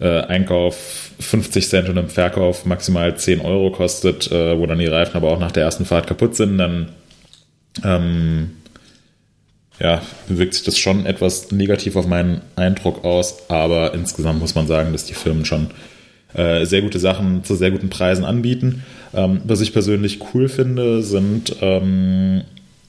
äh, 0.00 0.20
Einkauf 0.20 1.12
50 1.20 1.68
Cent 1.68 1.88
und 1.88 1.96
im 1.96 2.08
Verkauf 2.08 2.64
maximal 2.64 3.16
10 3.16 3.40
Euro 3.40 3.70
kostet, 3.70 4.30
äh, 4.30 4.58
wo 4.58 4.66
dann 4.66 4.78
die 4.78 4.86
Reifen 4.86 5.16
aber 5.16 5.30
auch 5.30 5.38
nach 5.38 5.52
der 5.52 5.64
ersten 5.64 5.84
Fahrt 5.84 6.06
kaputt 6.06 6.34
sind, 6.36 6.58
dann 6.58 6.88
ähm, 7.84 8.50
ja, 9.80 10.02
wirkt 10.28 10.54
sich 10.54 10.64
das 10.64 10.78
schon 10.78 11.06
etwas 11.06 11.50
negativ 11.50 11.96
auf 11.96 12.06
meinen 12.06 12.42
Eindruck 12.56 13.04
aus, 13.04 13.50
aber 13.50 13.94
insgesamt 13.94 14.40
muss 14.40 14.54
man 14.54 14.66
sagen, 14.66 14.92
dass 14.92 15.04
die 15.04 15.14
Firmen 15.14 15.44
schon 15.44 15.68
äh, 16.34 16.64
sehr 16.64 16.82
gute 16.82 16.98
Sachen 16.98 17.44
zu 17.44 17.54
sehr 17.54 17.70
guten 17.70 17.90
Preisen 17.90 18.24
anbieten. 18.24 18.84
Ähm, 19.12 19.40
was 19.44 19.60
ich 19.60 19.72
persönlich 19.72 20.20
cool 20.32 20.48
finde, 20.48 21.02
sind 21.02 21.56
ähm, 21.60 22.42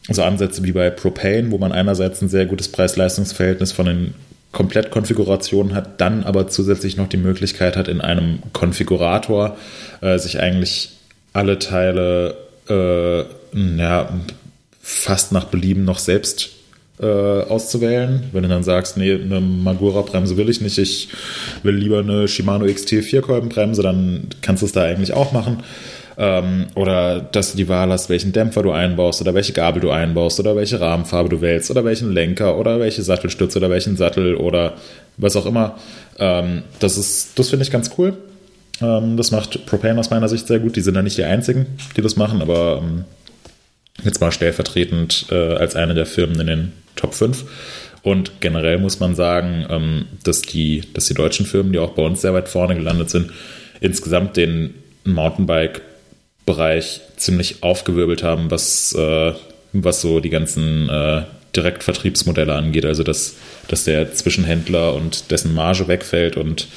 so 0.10 0.24
Ansätze 0.24 0.64
wie 0.64 0.72
bei 0.72 0.90
Propane, 0.90 1.52
wo 1.52 1.58
man 1.58 1.72
einerseits 1.72 2.22
ein 2.22 2.30
sehr 2.30 2.46
gutes 2.46 2.68
Preis-Leistungs-Verhältnis 2.68 3.72
von 3.72 3.86
den 3.86 4.14
Komplettkonfigurationen 4.52 5.76
hat, 5.76 6.00
dann 6.00 6.24
aber 6.24 6.48
zusätzlich 6.48 6.96
noch 6.96 7.10
die 7.10 7.18
Möglichkeit 7.18 7.76
hat, 7.76 7.88
in 7.88 8.00
einem 8.00 8.40
Konfigurator 8.54 9.58
äh, 10.02 10.18
sich 10.18 10.40
eigentlich 10.40 10.92
alle 11.34 11.60
Teile 11.60 12.38
äh, 12.70 13.24
ja, 13.78 14.10
fast 14.82 15.32
nach 15.32 15.46
Belieben 15.46 15.84
noch 15.84 16.00
selbst 16.00 16.52
äh, 17.02 17.06
auszuwählen. 17.06 18.24
Wenn 18.32 18.44
du 18.44 18.50
dann 18.50 18.64
sagst, 18.64 18.96
nee, 18.96 19.14
eine 19.14 19.42
Magura-Bremse 19.42 20.38
will 20.38 20.50
ich 20.50 20.62
nicht, 20.62 20.78
ich 20.78 21.10
will 21.64 21.76
lieber 21.76 22.00
eine 22.00 22.28
Shimano 22.28 22.66
XT4-Kolbenbremse, 22.66 23.82
dann 23.82 24.28
kannst 24.42 24.62
du 24.62 24.68
es 24.68 24.72
da 24.72 24.84
eigentlich 24.84 25.14
auch 25.14 25.34
machen. 25.34 25.64
Ähm, 26.18 26.68
oder 26.76 27.20
dass 27.20 27.52
du 27.52 27.58
die 27.58 27.68
Wahl 27.68 27.90
hast, 27.90 28.10
welchen 28.10 28.32
Dämpfer 28.32 28.64
du 28.64 28.72
einbaust 28.72 29.22
oder 29.22 29.34
welche 29.34 29.54
Gabel 29.54 29.82
du 29.82 29.92
einbaust 29.92 30.40
oder 30.40 30.56
welche 30.56 30.80
Rahmenfarbe 30.80 31.30
du 31.30 31.42
wählst 31.42 31.70
oder 31.72 31.84
welchen 31.84 32.14
Lenker 32.14 32.58
oder 32.58 32.80
welche 32.80 33.04
Sattelstütze 33.04 33.60
oder 33.60 33.70
welchen 33.70 33.98
Sattel 33.98 34.36
oder 34.36 34.76
was 35.18 35.36
auch 35.36 35.46
immer. 35.46 35.78
Ähm, 36.18 36.64
das 36.80 36.98
ist, 36.98 37.38
das 37.38 37.50
finde 37.50 37.64
ich 37.64 37.72
ganz 37.72 37.92
cool. 37.98 38.14
Ähm, 38.82 39.18
das 39.18 39.32
macht 39.32 39.66
Propane 39.66 40.00
aus 40.00 40.10
meiner 40.10 40.30
Sicht 40.30 40.48
sehr 40.48 40.60
gut. 40.60 40.76
Die 40.76 40.82
sind 40.82 40.96
ja 40.96 41.02
nicht 41.02 41.18
die 41.18 41.24
einzigen, 41.24 41.66
die 41.98 42.02
das 42.02 42.16
machen, 42.16 42.42
aber 42.42 42.82
ähm, 42.82 43.04
jetzt 44.04 44.22
mal 44.22 44.32
stellvertretend 44.32 45.28
äh, 45.32 45.56
als 45.56 45.76
eine 45.76 45.94
der 45.94 46.06
Firmen 46.06 46.40
in 46.40 46.48
den 46.48 46.74
Top 46.96 47.14
5. 47.14 47.46
Und 48.04 48.40
generell 48.40 48.78
muss 48.78 49.00
man 49.00 49.16
sagen, 49.16 49.66
ähm, 49.70 50.06
dass, 50.24 50.42
die, 50.42 50.84
dass 50.94 51.06
die 51.08 51.14
deutschen 51.14 51.46
Firmen, 51.46 51.74
die 51.74 51.80
auch 51.80 51.92
bei 51.92 52.04
uns 52.04 52.22
sehr 52.22 52.34
weit 52.34 52.48
vorne 52.48 52.76
gelandet 52.76 53.10
sind, 53.10 53.32
insgesamt 53.82 54.38
den 54.38 54.76
Mountainbike-Bereich 56.46 57.02
ziemlich 57.18 57.64
aufgewirbelt 57.64 58.24
haben, 58.24 58.52
was, 58.52 58.94
äh, 58.94 59.34
was 59.74 60.02
so 60.02 60.20
die 60.20 60.30
ganzen 60.30 60.90
äh, 60.90 61.24
Direktvertriebsmodelle 61.56 62.54
angeht. 62.54 62.86
Also 62.86 63.04
dass, 63.04 63.36
dass 63.68 63.84
der 63.84 64.14
Zwischenhändler 64.14 64.94
und 64.94 65.32
dessen 65.32 65.54
Marge 65.54 65.88
wegfällt 65.88 66.38
und 66.38 66.68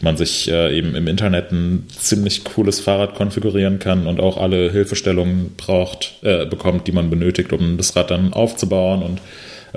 man 0.00 0.16
sich 0.16 0.50
äh, 0.50 0.76
eben 0.76 0.94
im 0.94 1.06
Internet 1.06 1.52
ein 1.52 1.86
ziemlich 1.88 2.44
cooles 2.44 2.80
Fahrrad 2.80 3.14
konfigurieren 3.14 3.78
kann 3.78 4.06
und 4.06 4.20
auch 4.20 4.38
alle 4.38 4.70
Hilfestellungen 4.70 5.54
braucht, 5.56 6.14
äh, 6.22 6.46
bekommt, 6.46 6.86
die 6.86 6.92
man 6.92 7.10
benötigt, 7.10 7.52
um 7.52 7.76
das 7.76 7.94
Rad 7.94 8.10
dann 8.10 8.32
aufzubauen 8.32 9.02
und 9.02 9.20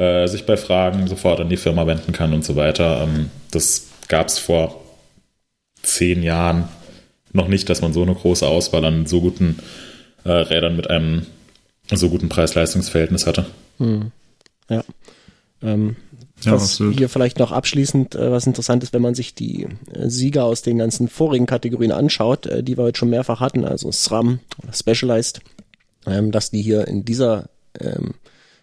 äh, 0.01 0.27
sich 0.27 0.45
bei 0.45 0.57
Fragen 0.57 1.07
sofort 1.07 1.41
an 1.41 1.49
die 1.49 1.57
Firma 1.57 1.86
wenden 1.86 2.13
kann 2.13 2.33
und 2.33 2.45
so 2.45 2.55
weiter. 2.55 3.03
Ähm, 3.03 3.29
das 3.51 3.88
gab 4.07 4.27
es 4.27 4.39
vor 4.39 4.81
zehn 5.83 6.23
Jahren 6.23 6.69
noch 7.36 7.47
nicht, 7.47 7.69
dass 7.69 7.81
man 7.81 7.93
so 7.93 8.01
eine 8.01 8.15
große 8.15 8.47
Auswahl 8.47 8.86
an 8.86 9.05
so 9.05 9.21
guten 9.21 9.59
äh, 10.23 10.31
Rädern 10.31 10.75
mit 10.75 10.89
einem 10.89 11.25
so 11.91 12.09
guten 12.09 12.29
Preis-Leistungs-Verhältnis 12.29 13.27
hatte. 13.27 13.45
Hm. 13.77 14.11
Ja. 14.69 14.83
Ähm, 15.61 15.95
ja, 16.41 16.53
was 16.53 16.63
absolut. 16.63 16.97
hier 16.97 17.09
vielleicht 17.09 17.39
noch 17.39 17.51
abschließend 17.51 18.15
äh, 18.15 18.31
was 18.31 18.45
interessant 18.45 18.83
ist, 18.83 18.93
wenn 18.93 19.01
man 19.01 19.15
sich 19.15 19.36
die 19.36 19.67
äh, 19.93 20.09
Sieger 20.09 20.43
aus 20.43 20.61
den 20.61 20.77
ganzen 20.77 21.07
vorigen 21.07 21.45
Kategorien 21.45 21.91
anschaut, 21.91 22.45
äh, 22.45 22.61
die 22.61 22.77
wir 22.77 22.83
heute 22.83 22.99
schon 22.99 23.09
mehrfach 23.09 23.39
hatten, 23.39 23.63
also 23.63 23.91
SRAM 23.91 24.39
oder 24.61 24.73
Specialized, 24.73 25.41
ähm, 26.05 26.31
dass 26.31 26.51
die 26.51 26.61
hier 26.61 26.88
in 26.88 27.05
dieser 27.05 27.49
ähm, 27.79 28.15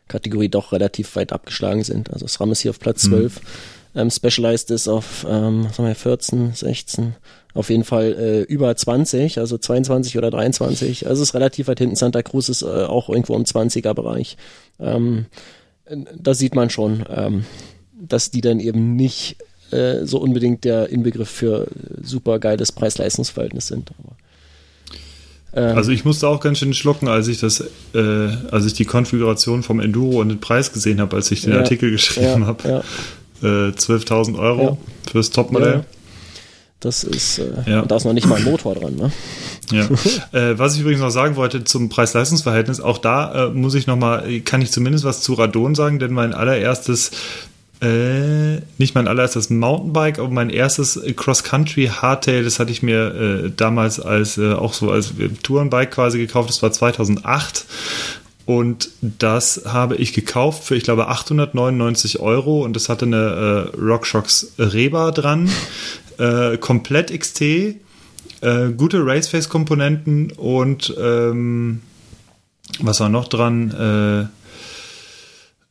Kategorie 0.08 0.48
doch 0.48 0.72
relativ 0.72 1.16
weit 1.16 1.32
abgeschlagen 1.32 1.82
sind. 1.82 2.12
Also 2.12 2.26
SRAM 2.26 2.52
ist 2.52 2.60
hier 2.60 2.70
auf 2.70 2.78
Platz 2.78 3.02
12, 3.02 3.40
mhm. 3.40 4.00
ähm, 4.00 4.10
Specialized 4.10 4.70
ist 4.70 4.88
auf 4.88 5.26
ähm, 5.28 5.64
was 5.64 5.78
haben 5.78 5.86
wir, 5.86 5.94
14, 5.94 6.52
16, 6.54 7.14
auf 7.54 7.70
jeden 7.70 7.84
Fall 7.84 8.12
äh, 8.12 8.40
über 8.42 8.74
20, 8.74 9.38
also 9.38 9.58
22 9.58 10.16
oder 10.18 10.30
23. 10.30 11.06
Also 11.06 11.22
es 11.22 11.30
ist 11.30 11.34
relativ 11.34 11.68
weit 11.68 11.78
hinten. 11.78 11.96
Santa 11.96 12.22
Cruz 12.22 12.48
ist 12.48 12.62
äh, 12.62 12.66
auch 12.66 13.08
irgendwo 13.08 13.36
im 13.36 13.44
20er 13.44 13.94
Bereich. 13.94 14.36
Ähm, 14.80 15.26
da 16.16 16.34
sieht 16.34 16.54
man 16.54 16.70
schon, 16.70 17.04
ähm, 17.14 17.44
dass 17.92 18.30
die 18.30 18.40
dann 18.40 18.60
eben 18.60 18.96
nicht 18.96 19.36
äh, 19.70 20.04
so 20.04 20.18
unbedingt 20.18 20.64
der 20.64 20.88
Inbegriff 20.88 21.28
für 21.28 21.68
super 22.02 22.38
geiles 22.38 22.72
Preis-Leistungs-Verhältnis 22.72 23.66
sind. 23.66 23.90
Aber, 23.98 24.16
ähm, 25.54 25.76
also 25.76 25.92
ich 25.92 26.04
musste 26.04 26.28
auch 26.28 26.40
ganz 26.40 26.58
schön 26.58 26.72
schlucken, 26.74 27.08
als 27.08 27.28
ich 27.28 27.40
das, 27.40 27.62
äh, 27.94 27.98
als 28.50 28.64
ich 28.64 28.72
die 28.74 28.84
Konfiguration 28.84 29.62
vom 29.62 29.80
Enduro 29.80 30.20
und 30.20 30.30
den 30.30 30.40
Preis 30.40 30.72
gesehen 30.72 31.00
habe, 31.00 31.16
als 31.16 31.30
ich 31.30 31.42
den 31.42 31.52
ja, 31.52 31.58
Artikel 31.58 31.90
geschrieben 31.90 32.42
ja, 32.42 32.46
habe. 32.46 32.68
Ja. 32.68 33.68
Äh, 33.68 33.72
12.000 33.72 34.38
Euro 34.38 34.78
fürs 35.10 35.30
Topmodell. 35.30 35.84
Das 36.82 37.04
ist, 37.04 37.38
äh, 37.38 37.44
ja. 37.66 37.82
da 37.82 37.96
ist 37.96 38.04
noch 38.04 38.12
nicht 38.12 38.26
mal 38.26 38.36
ein 38.36 38.44
Motor 38.44 38.74
dran, 38.74 38.96
ne? 38.96 39.12
Ja. 39.70 39.84
äh, 40.32 40.58
was 40.58 40.74
ich 40.74 40.80
übrigens 40.80 41.00
noch 41.00 41.10
sagen 41.10 41.36
wollte 41.36 41.62
zum 41.62 41.88
Preis-Leistungs-Verhältnis, 41.88 42.80
auch 42.80 42.98
da 42.98 43.46
äh, 43.46 43.50
muss 43.50 43.74
ich 43.74 43.86
noch 43.86 43.96
mal, 43.96 44.40
kann 44.40 44.60
ich 44.62 44.72
zumindest 44.72 45.04
was 45.04 45.20
zu 45.20 45.34
Radon 45.34 45.76
sagen, 45.76 46.00
denn 46.00 46.12
mein 46.12 46.34
allererstes 46.34 47.12
äh, 47.80 48.60
nicht 48.78 48.94
mein 48.94 49.08
allererstes 49.08 49.50
Mountainbike, 49.50 50.18
aber 50.18 50.28
mein 50.28 50.50
erstes 50.50 51.00
Cross-Country 51.16 51.86
Hardtail, 51.86 52.44
das 52.44 52.58
hatte 52.58 52.70
ich 52.70 52.82
mir 52.82 53.14
äh, 53.46 53.50
damals 53.56 53.98
als 53.98 54.38
äh, 54.38 54.52
auch 54.52 54.72
so 54.72 54.90
als 54.90 55.12
Tourenbike 55.42 55.90
quasi 55.90 56.18
gekauft. 56.18 56.48
Das 56.48 56.62
war 56.62 56.70
2008 56.70 57.64
und 58.46 58.90
das 59.00 59.62
habe 59.66 59.96
ich 59.96 60.12
gekauft 60.12 60.64
für, 60.64 60.76
ich 60.76 60.84
glaube, 60.84 61.08
899 61.08 62.20
Euro 62.20 62.62
und 62.62 62.74
das 62.74 62.88
hatte 62.88 63.04
eine 63.04 63.72
äh, 63.74 63.80
RockShox 63.80 64.52
Reba 64.58 65.10
dran 65.10 65.50
äh, 66.18 66.56
komplett 66.58 67.18
XT, 67.18 67.40
äh, 67.42 67.76
gute 68.76 69.04
Raceface-Komponenten 69.04 70.32
und 70.32 70.94
ähm, 70.98 71.80
was 72.80 73.00
war 73.00 73.08
noch 73.08 73.28
dran? 73.28 74.30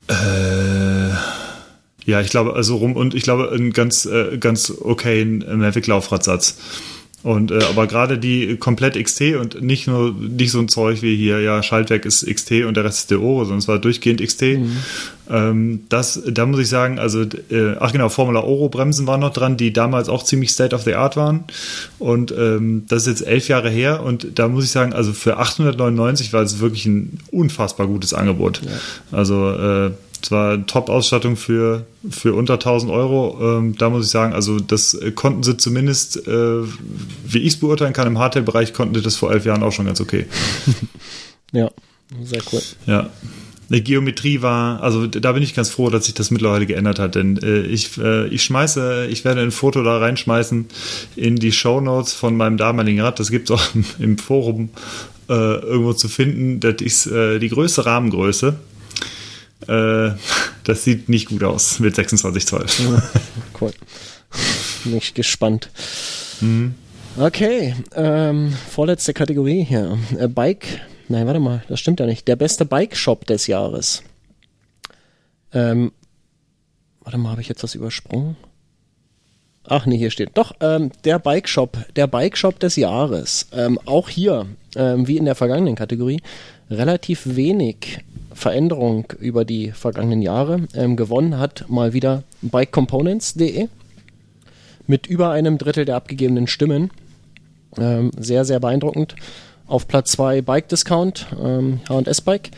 Äh, 0.09 0.11
äh, 0.11 1.09
ja, 2.05 2.21
ich 2.21 2.29
glaube, 2.29 2.53
also 2.53 2.77
rum 2.77 2.95
und 2.95 3.13
ich 3.13 3.23
glaube, 3.23 3.51
einen 3.51 3.73
ganz, 3.73 4.05
äh, 4.05 4.37
ganz 4.37 4.71
okayen 4.71 5.39
Mavic-Laufradsatz. 5.39 6.57
Und 7.23 7.51
äh, 7.51 7.59
aber 7.69 7.85
gerade 7.85 8.17
die 8.17 8.57
komplett 8.57 9.01
XT 9.01 9.35
und 9.35 9.61
nicht 9.61 9.87
nur 9.87 10.13
nicht 10.13 10.51
so 10.51 10.59
ein 10.59 10.69
Zeug 10.69 11.03
wie 11.03 11.15
hier, 11.15 11.39
ja, 11.39 11.61
Schaltwerk 11.61 12.05
ist 12.05 12.25
XT 12.25 12.63
und 12.65 12.75
der 12.75 12.83
Rest 12.83 12.99
ist 12.99 13.11
der 13.11 13.21
Oro, 13.21 13.43
sondern 13.43 13.59
es 13.59 13.67
war 13.67 13.77
durchgehend 13.77 14.25
XT. 14.25 14.41
Mhm. 14.41 14.77
Ähm, 15.29 15.83
das, 15.89 16.21
da 16.27 16.47
muss 16.47 16.59
ich 16.59 16.67
sagen, 16.67 16.97
also 16.97 17.21
äh, 17.21 17.75
ach 17.79 17.91
genau, 17.91 18.09
Formula 18.09 18.41
Oro 18.41 18.69
Bremsen 18.69 19.05
waren 19.05 19.19
noch 19.19 19.33
dran, 19.33 19.55
die 19.55 19.71
damals 19.71 20.09
auch 20.09 20.23
ziemlich 20.23 20.51
State 20.51 20.75
of 20.75 20.81
the 20.81 20.95
Art 20.95 21.15
waren. 21.15 21.43
Und 21.99 22.33
ähm, 22.35 22.85
das 22.87 23.03
ist 23.03 23.19
jetzt 23.19 23.27
elf 23.27 23.47
Jahre 23.47 23.69
her 23.69 24.01
und 24.03 24.39
da 24.39 24.47
muss 24.47 24.63
ich 24.63 24.71
sagen, 24.71 24.93
also 24.93 25.13
für 25.13 25.37
899 25.37 26.33
war 26.33 26.41
es 26.41 26.59
wirklich 26.59 26.87
ein 26.87 27.19
unfassbar 27.31 27.85
gutes 27.85 28.15
Angebot. 28.15 28.61
Ja. 28.65 29.17
Also 29.17 29.51
äh, 29.51 29.91
es 30.21 30.31
war 30.31 30.65
Top-Ausstattung 30.65 31.35
für, 31.35 31.85
für 32.09 32.33
unter 32.33 32.53
1000 32.53 32.91
Euro. 32.91 33.37
Ähm, 33.41 33.75
da 33.77 33.89
muss 33.89 34.05
ich 34.05 34.11
sagen, 34.11 34.33
also 34.33 34.59
das 34.59 34.93
äh, 34.93 35.11
konnten 35.11 35.43
sie 35.43 35.57
zumindest, 35.57 36.27
äh, 36.27 36.61
wie 37.25 37.39
ich 37.39 37.53
es 37.53 37.59
beurteilen 37.59 37.93
kann, 37.93 38.07
im 38.07 38.19
Hardtail-Bereich 38.19 38.73
konnten 38.73 38.95
sie 38.95 39.01
das 39.01 39.15
vor 39.15 39.31
elf 39.31 39.45
Jahren 39.45 39.63
auch 39.63 39.71
schon 39.71 39.85
ganz 39.85 40.01
okay. 40.01 40.25
ja, 41.51 41.69
sehr 42.23 42.41
cool. 42.51 42.61
Ja. 42.85 43.09
Die 43.69 43.81
Geometrie 43.81 44.41
war, 44.41 44.83
also 44.83 45.07
da 45.07 45.31
bin 45.31 45.41
ich 45.41 45.53
ganz 45.53 45.69
froh, 45.69 45.89
dass 45.89 46.03
sich 46.05 46.13
das 46.13 46.29
mittlerweile 46.29 46.65
geändert 46.65 46.99
hat, 46.99 47.15
denn 47.15 47.37
äh, 47.37 47.61
ich, 47.61 47.97
äh, 47.97 48.27
ich 48.27 48.43
schmeiße, 48.43 49.07
ich 49.09 49.23
werde 49.23 49.39
ein 49.39 49.51
Foto 49.51 49.81
da 49.81 49.97
reinschmeißen 49.97 50.65
in 51.15 51.37
die 51.37 51.53
Show 51.53 51.79
Notes 51.79 52.11
von 52.11 52.35
meinem 52.35 52.57
damaligen 52.57 52.99
Rad. 52.99 53.19
Das 53.19 53.31
gibt 53.31 53.49
es 53.49 53.55
auch 53.55 53.63
im 53.99 54.17
Forum 54.17 54.71
äh, 55.29 55.33
irgendwo 55.33 55.93
zu 55.93 56.09
finden. 56.09 56.59
Das 56.59 56.81
ist 56.81 57.05
äh, 57.07 57.39
die 57.39 57.47
größte 57.47 57.85
Rahmengröße. 57.85 58.57
Äh, 59.67 60.11
das 60.63 60.83
sieht 60.83 61.09
nicht 61.09 61.29
gut 61.29 61.43
aus 61.43 61.79
mit 61.79 61.95
26,12. 61.95 63.01
cool. 63.61 63.73
Bin 64.83 64.97
ich 64.97 65.13
gespannt. 65.13 65.69
Mhm. 66.39 66.75
Okay, 67.17 67.75
ähm, 67.95 68.53
vorletzte 68.69 69.13
Kategorie 69.13 69.63
hier. 69.63 69.97
Äh, 70.17 70.27
Bike. 70.27 70.81
Nein, 71.09 71.27
warte 71.27 71.41
mal, 71.41 71.61
das 71.67 71.79
stimmt 71.79 71.99
ja 71.99 72.05
nicht. 72.05 72.27
Der 72.27 72.37
beste 72.37 72.65
Bike-Shop 72.65 73.25
des 73.25 73.47
Jahres. 73.47 74.01
Ähm, 75.53 75.91
warte 77.01 77.17
mal, 77.17 77.31
habe 77.31 77.41
ich 77.41 77.49
jetzt 77.49 77.63
was 77.63 77.75
übersprungen? 77.75 78.37
Ach 79.65 79.85
nee, 79.85 79.97
hier 79.97 80.09
steht. 80.09 80.31
Doch, 80.35 80.53
ähm, 80.61 80.91
der 81.03 81.19
Bike 81.19 81.47
Shop, 81.47 81.77
der 81.95 82.07
Bike 82.07 82.37
Shop 82.37 82.59
des 82.59 82.77
Jahres. 82.77 83.47
Ähm, 83.51 83.77
auch 83.85 84.09
hier, 84.09 84.47
ähm, 84.75 85.07
wie 85.07 85.17
in 85.17 85.25
der 85.25 85.35
vergangenen 85.35 85.75
Kategorie, 85.75 86.21
relativ 86.69 87.21
wenig 87.25 87.99
Veränderung 88.41 89.05
über 89.19 89.45
die 89.45 89.71
vergangenen 89.71 90.23
Jahre. 90.23 90.61
Ähm, 90.73 90.95
gewonnen 90.95 91.37
hat 91.37 91.65
mal 91.69 91.93
wieder 91.93 92.23
bikecomponents.de 92.41 93.67
mit 94.87 95.05
über 95.05 95.29
einem 95.29 95.59
Drittel 95.59 95.85
der 95.85 95.95
abgegebenen 95.95 96.47
Stimmen. 96.47 96.89
Ähm, 97.77 98.11
sehr, 98.17 98.43
sehr 98.43 98.59
beeindruckend. 98.59 99.15
Auf 99.67 99.87
Platz 99.87 100.11
2 100.13 100.41
Bike 100.41 100.67
Discount, 100.69 101.27
ähm, 101.41 101.81
H&S 101.87 102.21
Bike. 102.21 102.49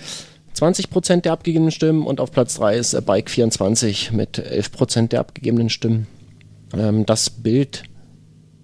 20% 0.56 1.22
der 1.22 1.34
abgegebenen 1.34 1.72
Stimmen 1.72 2.08
und 2.08 2.22
auf 2.22 2.32
Platz 2.32 2.56
3 2.56 2.78
ist 2.78 2.94
äh, 2.94 3.02
Bike 3.02 3.30
24 3.30 4.14
mit 4.14 4.40
11% 4.40 5.10
der 5.10 5.20
abgegebenen 5.20 5.70
Stimmen. 5.70 6.08
Ähm, 6.74 7.06
das 7.06 7.30
Bild 7.30 7.84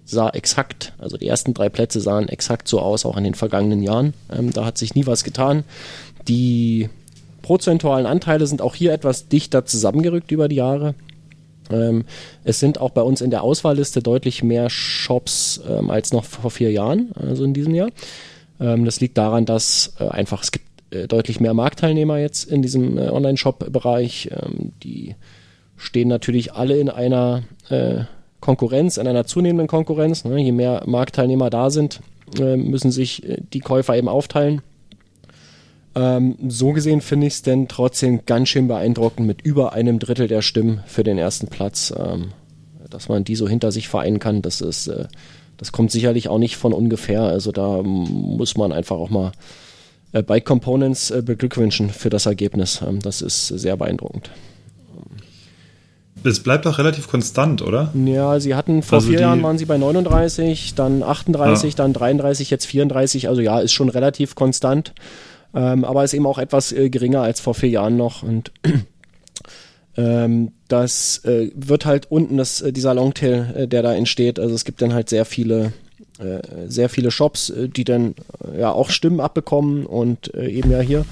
sah 0.04 0.30
exakt, 0.30 0.94
also 0.98 1.18
die 1.18 1.28
ersten 1.28 1.52
drei 1.52 1.68
Plätze 1.68 2.00
sahen 2.00 2.28
exakt 2.28 2.66
so 2.66 2.80
aus, 2.80 3.04
auch 3.04 3.16
in 3.16 3.24
den 3.24 3.34
vergangenen 3.34 3.82
Jahren. 3.82 4.14
Ähm, 4.32 4.52
da 4.52 4.64
hat 4.64 4.78
sich 4.78 4.94
nie 4.94 5.06
was 5.06 5.22
getan. 5.22 5.64
Die 6.26 6.88
prozentualen 7.50 8.06
Anteile 8.06 8.46
sind 8.46 8.62
auch 8.62 8.76
hier 8.76 8.92
etwas 8.92 9.26
dichter 9.26 9.64
zusammengerückt 9.64 10.30
über 10.30 10.46
die 10.46 10.54
Jahre. 10.54 10.94
Ähm, 11.68 12.04
es 12.44 12.60
sind 12.60 12.80
auch 12.80 12.90
bei 12.90 13.02
uns 13.02 13.22
in 13.22 13.30
der 13.30 13.42
Auswahlliste 13.42 14.04
deutlich 14.04 14.44
mehr 14.44 14.70
Shops 14.70 15.60
ähm, 15.68 15.90
als 15.90 16.12
noch 16.12 16.24
vor 16.24 16.52
vier 16.52 16.70
Jahren, 16.70 17.10
also 17.16 17.42
in 17.42 17.52
diesem 17.52 17.74
Jahr. 17.74 17.88
Ähm, 18.60 18.84
das 18.84 19.00
liegt 19.00 19.18
daran, 19.18 19.46
dass 19.46 19.94
äh, 19.98 20.06
einfach 20.06 20.44
es 20.44 20.52
gibt 20.52 20.94
äh, 20.94 21.08
deutlich 21.08 21.40
mehr 21.40 21.52
Marktteilnehmer 21.52 22.18
jetzt 22.18 22.44
in 22.44 22.62
diesem 22.62 22.96
äh, 22.96 23.08
Online-Shop-Bereich. 23.08 24.30
Ähm, 24.30 24.70
die 24.84 25.16
stehen 25.76 26.06
natürlich 26.06 26.52
alle 26.52 26.78
in 26.78 26.88
einer 26.88 27.42
äh, 27.68 28.04
Konkurrenz, 28.38 28.96
in 28.96 29.08
einer 29.08 29.26
zunehmenden 29.26 29.66
Konkurrenz. 29.66 30.24
Ne? 30.24 30.40
Je 30.40 30.52
mehr 30.52 30.84
Marktteilnehmer 30.86 31.50
da 31.50 31.70
sind, 31.70 31.98
äh, 32.38 32.54
müssen 32.54 32.92
sich 32.92 33.28
äh, 33.28 33.38
die 33.52 33.58
Käufer 33.58 33.96
eben 33.96 34.08
aufteilen. 34.08 34.62
Ähm, 35.94 36.36
so 36.48 36.72
gesehen 36.72 37.00
finde 37.00 37.26
ich 37.26 37.34
es 37.34 37.42
denn 37.42 37.66
trotzdem 37.68 38.24
ganz 38.26 38.48
schön 38.48 38.68
beeindruckend 38.68 39.26
mit 39.26 39.42
über 39.42 39.72
einem 39.72 39.98
Drittel 39.98 40.28
der 40.28 40.42
Stimmen 40.42 40.80
für 40.86 41.02
den 41.02 41.18
ersten 41.18 41.48
Platz. 41.48 41.92
Ähm, 41.96 42.28
dass 42.88 43.08
man 43.08 43.24
die 43.24 43.36
so 43.36 43.48
hinter 43.48 43.70
sich 43.72 43.88
vereinen 43.88 44.18
kann, 44.18 44.42
das 44.42 44.60
ist, 44.60 44.88
äh, 44.88 45.06
das 45.56 45.72
kommt 45.72 45.90
sicherlich 45.92 46.28
auch 46.28 46.38
nicht 46.38 46.56
von 46.56 46.72
ungefähr. 46.72 47.22
Also 47.22 47.52
da 47.52 47.82
muss 47.82 48.56
man 48.56 48.72
einfach 48.72 48.96
auch 48.96 49.10
mal 49.10 49.32
äh, 50.12 50.22
Bike 50.22 50.44
Components 50.44 51.10
äh, 51.10 51.22
beglückwünschen 51.22 51.90
für 51.90 52.10
das 52.10 52.26
Ergebnis. 52.26 52.80
Ähm, 52.86 53.00
das 53.00 53.20
ist 53.22 53.48
sehr 53.48 53.76
beeindruckend. 53.76 54.30
es 56.24 56.40
bleibt 56.40 56.66
doch 56.66 56.78
relativ 56.78 57.08
konstant, 57.08 57.62
oder? 57.62 57.92
Ja, 57.94 58.38
sie 58.40 58.54
hatten 58.54 58.82
vor 58.82 58.98
Also 58.98 59.10
vier 59.10 59.20
Jahren 59.20 59.42
waren 59.42 59.56
sie 59.58 59.64
bei 59.64 59.78
39, 59.78 60.74
dann 60.74 61.02
38, 61.02 61.72
Ja. 61.72 61.76
dann 61.76 61.92
33, 61.92 62.50
jetzt 62.50 62.66
34. 62.66 63.28
Also 63.28 63.40
ja, 63.40 63.60
ist 63.60 63.72
schon 63.72 63.88
relativ 63.88 64.34
konstant. 64.34 64.92
Ähm, 65.54 65.84
aber 65.84 66.04
ist 66.04 66.14
eben 66.14 66.26
auch 66.26 66.38
etwas 66.38 66.72
äh, 66.72 66.90
geringer 66.90 67.22
als 67.22 67.40
vor 67.40 67.54
vier 67.54 67.70
Jahren 67.70 67.96
noch. 67.96 68.22
Und 68.22 68.52
ähm, 69.96 70.52
das 70.68 71.24
äh, 71.24 71.50
wird 71.54 71.86
halt 71.86 72.10
unten, 72.10 72.36
das, 72.36 72.60
äh, 72.60 72.72
dieser 72.72 72.94
Longtail, 72.94 73.54
äh, 73.56 73.68
der 73.68 73.82
da 73.82 73.94
entsteht. 73.94 74.38
Also 74.38 74.54
es 74.54 74.64
gibt 74.64 74.80
dann 74.82 74.94
halt 74.94 75.08
sehr 75.08 75.24
viele, 75.24 75.72
äh, 76.18 76.40
sehr 76.66 76.88
viele 76.88 77.10
Shops, 77.10 77.50
äh, 77.50 77.68
die 77.68 77.84
dann 77.84 78.14
ja 78.56 78.70
auch 78.70 78.90
Stimmen 78.90 79.20
abbekommen 79.20 79.86
und 79.86 80.34
eben 80.34 80.70
ja 80.70 80.80
hier 80.80 81.04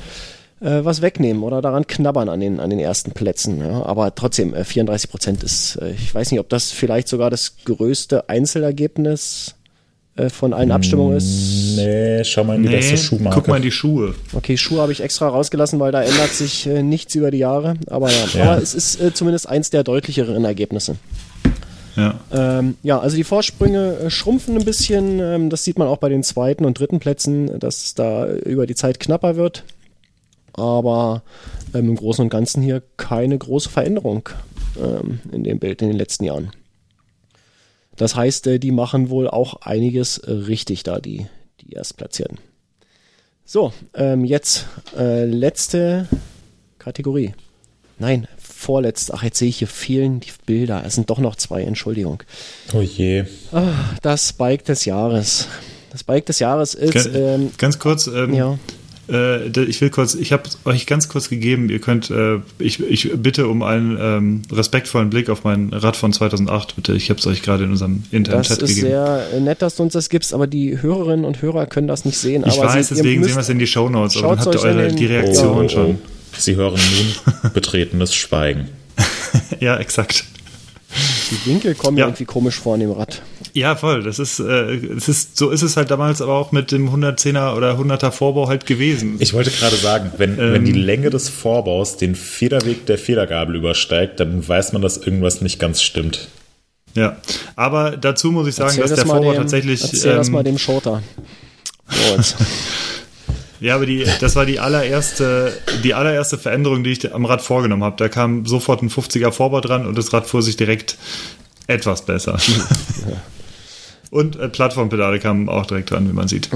was 0.61 1.03
wegnehmen 1.03 1.45
oder 1.45 1.63
daran 1.63 1.87
knabbern 1.87 2.29
an 2.29 2.41
den, 2.41 2.59
an 2.59 2.69
den 2.69 2.81
ersten 2.81 3.13
Plätzen. 3.13 3.61
Ja. 3.61 3.87
Aber 3.87 4.13
trotzdem, 4.17 4.55
äh, 4.55 4.65
34 4.65 5.09
Prozent 5.09 5.45
ist, 5.45 5.79
ich 5.95 6.13
weiß 6.13 6.33
nicht, 6.33 6.41
ob 6.41 6.49
das 6.49 6.73
vielleicht 6.73 7.07
sogar 7.07 7.31
das 7.31 7.59
größte 7.65 8.29
Einzelergebnis 8.29 9.55
äh, 9.55 9.58
von 10.31 10.53
allen 10.53 10.71
Abstimmungen 10.73 11.17
ist. 11.17 11.75
Nee, 11.77 12.25
schau 12.25 12.45
mal 12.45 12.57
in 12.57 12.63
die 12.65 12.69
beste 12.69 12.97
Schuhmarke. 12.97 13.39
guck 13.41 13.49
mal 13.49 13.57
in 13.57 13.63
die 13.63 13.71
Schuhe. 13.71 14.15
Okay, 14.33 14.57
Schuhe 14.57 14.81
habe 14.81 14.93
ich 14.93 15.01
extra 15.01 15.29
rausgelassen, 15.29 15.79
weil 15.81 15.93
da 15.93 16.03
ändert 16.03 16.31
sich 16.31 16.67
äh, 16.67 16.83
nichts 16.83 17.15
über 17.15 17.31
die 17.31 17.39
Jahre. 17.39 17.75
Aber 17.87 18.11
ja, 18.11 18.17
Ja. 18.35 18.43
aber 18.53 18.63
es 18.63 18.75
ist 18.75 19.01
äh, 19.01 19.15
zumindest 19.15 19.49
eins 19.49 19.71
der 19.71 19.85
deutlicheren 19.85 20.45
Ergebnisse. 20.45 20.97
Ja. 21.97 22.15
Ähm, 22.33 22.77
ja, 22.83 22.99
also 23.01 23.17
die 23.17 23.25
Vorsprünge 23.25 23.97
äh, 24.07 24.11
schrumpfen 24.11 24.57
ein 24.57 24.65
bisschen. 24.65 25.19
Ähm, 25.21 25.51
das 25.51 25.65
sieht 25.65 25.79
man 25.79 25.89
auch 25.89 25.97
bei 25.99 26.09
den 26.09 26.23
zweiten 26.23 26.65
und 26.65 26.79
dritten 26.79 27.01
Plätzen, 27.01 27.59
dass 27.59 27.85
es 27.87 27.95
da 27.95 28.27
über 28.29 28.67
die 28.67 28.75
Zeit 28.77 29.01
knapper 29.01 29.37
wird. 29.37 29.65
Aber 30.53 31.23
ähm, 31.75 31.89
im 31.91 31.97
Großen 31.97 32.23
und 32.23 32.31
Ganzen 32.31 32.63
hier 32.63 32.83
keine 32.97 33.37
große 33.39 33.69
Veränderung 33.69 34.29
ähm, 34.81 35.21
in 35.33 35.45
dem 35.45 35.59
Bild 35.59 35.83
in 35.83 35.89
den 35.89 35.97
letzten 35.97 36.25
Jahren. 36.25 36.51
Das 37.99 38.17
heißt, 38.17 38.47
äh, 38.47 38.59
die 38.59 38.71
machen 38.71 39.11
wohl 39.11 39.29
auch 39.29 39.61
einiges 39.63 40.19
äh, 40.19 40.31
richtig 40.31 40.85
da, 40.85 41.01
die, 41.01 41.27
die 41.61 41.73
Erstplatzierten. 41.73 42.39
So, 43.45 43.73
ähm, 43.95 44.25
jetzt 44.25 44.67
äh, 44.97 45.25
letzte 45.25 46.09
Kategorie. 46.79 47.35
Nein, 47.99 48.29
vorletzte. 48.39 49.15
Ach, 49.15 49.23
jetzt 49.25 49.39
sehe 49.39 49.49
ich 49.49 49.59
hier 49.59 49.69
fehlen 49.69 50.21
die 50.21 50.31
Bilder. 50.47 50.85
Es 50.87 50.95
sind 50.95 51.11
doch 51.11 51.19
noch 51.19 51.35
zwei, 51.35 51.63
Entschuldigung. 51.63 52.23
Oh 52.73 52.81
je. 52.81 53.25
Das 54.03 54.33
Bike 54.33 54.65
des 54.65 54.85
Jahres. 54.85 55.49
Das 55.91 56.05
Bike 56.05 56.27
des 56.27 56.39
Jahres 56.39 56.75
ist, 56.75 56.93
Ganz, 56.93 57.09
ähm, 57.13 57.51
ganz 57.59 57.79
kurz, 57.79 58.07
ähm, 58.07 58.35
ja, 58.35 58.59
äh, 59.09 59.49
ich 59.63 59.81
will 59.81 59.91
kurz, 59.91 60.15
ich 60.15 60.33
habe 60.33 60.45
euch 60.65 60.87
ganz 60.87 61.09
kurz 61.09 61.29
gegeben, 61.29 61.69
ihr 61.71 61.81
könnt, 61.81 62.11
äh, 62.11 62.39
ich, 62.59 62.81
ich 62.81 63.11
bitte 63.17 63.49
um 63.49 63.63
einen 63.63 63.97
ähm, 64.01 64.43
respektvollen 64.53 65.11
Blick 65.11 65.31
auf 65.31 65.45
mein 65.45 65.73
Rad 65.73 65.97
von 65.97 66.13
2008, 66.13 66.77
bitte. 66.77 66.95
Ich 66.95 67.11
habe 67.11 67.19
es 67.19 67.27
euch 67.27 67.43
gerade 67.43 67.65
in 67.65 67.71
unserem 67.71 68.05
internen 68.11 68.41
das 68.41 68.49
Chat 68.49 68.63
ist 68.63 68.69
gegeben. 68.71 68.89
sehr 68.89 69.27
äh, 69.35 69.41
nett, 69.41 69.63
dass 69.63 69.77
du 69.77 69.83
uns 69.83 69.93
das 69.93 70.09
gibst, 70.09 70.35
aber 70.35 70.47
die 70.47 70.81
Hörerinnen 70.81 71.25
und 71.25 71.41
Hörer 71.43 71.67
können 71.67 71.89
das 71.89 72.05
nicht 72.05 72.19
sehen. 72.19 72.45
ich 72.47 72.59
aber 72.59 72.69
weiß, 72.69 72.89
sie, 72.89 72.97
deswegen 72.97 73.25
sehen 73.25 73.35
wir 73.35 73.41
es 73.41 73.49
in 73.49 73.59
die 73.59 73.67
Shownotes, 73.67 74.17
aber 74.19 74.37
dann 74.37 74.45
habt 74.45 74.55
ihr 74.55 74.63
eure, 74.63 74.93
die 74.93 75.07
Reaktion 75.07 75.67
Oh, 75.67 75.69
schon. 75.69 75.99
Sie 76.37 76.57
hören 76.57 76.79
nun 76.79 77.53
betretenes 77.55 78.15
Schweigen. 78.15 78.69
Ja, 79.61 79.77
exakt. 79.79 80.25
Die 81.31 81.51
Winkel 81.51 81.75
kommen 81.75 81.99
Ja. 81.99 82.07
irgendwie 82.07 82.25
komisch 82.25 82.57
vor 82.59 82.75
an 82.75 82.81
dem 82.81 82.91
Rad. 82.93 83.21
Ja, 83.53 83.77
voll. 83.77 84.03
Das 84.03 84.19
ist, 84.19 84.41
äh, 84.41 84.75
es 84.97 85.09
ist, 85.09 85.37
so 85.37 85.51
ist 85.51 85.61
es 85.63 85.77
halt 85.77 85.91
damals 85.91 86.23
aber 86.23 86.33
auch 86.35 86.51
mit 86.53 86.73
dem 86.73 86.89
110er 86.91 87.55
oder 87.57 87.77
100er 87.79 88.11
Vorbau 88.11 88.49
halt 88.49 88.65
gewesen. 88.65 89.17
Ich 89.19 89.35
wollte 89.35 89.51
gerade 89.51 89.77
sagen, 89.77 90.13
wenn, 90.17 90.39
Ähm. 90.39 90.53
wenn 90.55 90.65
die 90.65 90.73
Länge 90.73 91.11
des 91.11 91.29
Vorbaus 91.29 91.99
den 91.99 92.15
Federweg 92.15 92.87
der 92.87 92.97
Federgabel 92.99 93.57
übersteigt, 93.57 94.19
dann 94.21 94.47
weiß 94.47 94.73
man, 94.73 94.81
dass 94.81 94.97
irgendwas 94.97 95.43
nicht 95.43 95.59
ganz 95.59 95.83
stimmt. 95.83 96.29
ja. 96.95 97.17
Aber 97.57 97.97
dazu 97.99 98.33
muss 98.33 98.49
ich 98.49 98.55
sagen, 98.55 98.69
Erzähl 98.71 98.83
dass 98.83 98.91
das 98.91 98.99
der 99.01 99.07
Vorbau 99.07 99.33
dem, 99.33 99.43
tatsächlich. 99.43 99.83
Erzähl 99.83 100.17
das 100.17 100.29
ähm, 100.29 100.33
mal 100.35 100.45
dem 100.45 100.59
Schoter. 100.59 101.03
Moritz. 102.11 102.35
Ja, 103.61 103.75
aber 103.75 103.87
die, 103.87 104.05
das 104.21 104.37
war 104.37 104.47
die 104.47 104.61
allererste, 104.61 105.53
die 105.83 105.95
allererste 105.95 106.39
Veränderung, 106.39 106.85
die 106.85 106.93
ich 106.93 107.13
am 107.13 107.25
Rad 107.25 107.43
vorgenommen 107.43 107.83
habe. 107.85 107.97
Da 107.97 108.09
kam 108.09 108.47
sofort 108.47 108.83
ein 108.83 108.91
50er 108.91 109.33
Vorbau 109.33 109.61
dran 109.61 109.87
und 109.87 109.99
das 109.99 110.13
Rad 110.13 110.27
fuhr 110.27 110.43
sich 110.43 110.57
direkt 110.57 110.97
etwas 111.67 112.03
besser. 112.05 112.39
Und 114.11 114.37
äh, 114.37 114.49
Plattformpedale 114.49 115.19
kamen 115.19 115.49
auch 115.51 115.67
direkt 115.67 115.91
dran, 115.91 116.09
wie 116.09 116.15
man 116.15 116.29
sieht. 116.29 116.49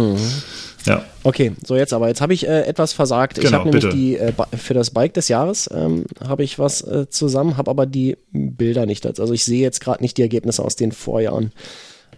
Ja. 0.86 1.04
Okay, 1.22 1.52
so 1.66 1.76
jetzt 1.76 1.92
aber. 1.92 2.08
Jetzt 2.08 2.22
habe 2.22 2.32
ich 2.32 2.48
äh, 2.48 2.62
etwas 2.62 2.94
versagt. 2.94 3.36
ich 3.36 3.44
Genau, 3.44 3.58
habe 3.58 3.66
nämlich 3.66 3.84
bitte. 3.84 3.94
die 3.96 4.16
äh, 4.16 4.32
für 4.56 4.72
das 4.72 4.90
Bike 4.90 5.12
des 5.14 5.28
Jahres 5.28 5.68
ähm, 5.72 6.06
habe 6.26 6.44
ich 6.44 6.58
was 6.58 6.80
äh, 6.80 7.08
zusammen, 7.10 7.58
habe 7.58 7.70
aber 7.70 7.84
die 7.84 8.16
Bilder 8.32 8.86
nicht. 8.86 9.04
Also 9.06 9.34
ich 9.34 9.44
sehe 9.44 9.60
jetzt 9.60 9.80
gerade 9.82 10.02
nicht 10.02 10.16
die 10.16 10.22
Ergebnisse 10.22 10.64
aus 10.64 10.76
den 10.76 10.92
Vorjahren. 10.92 11.52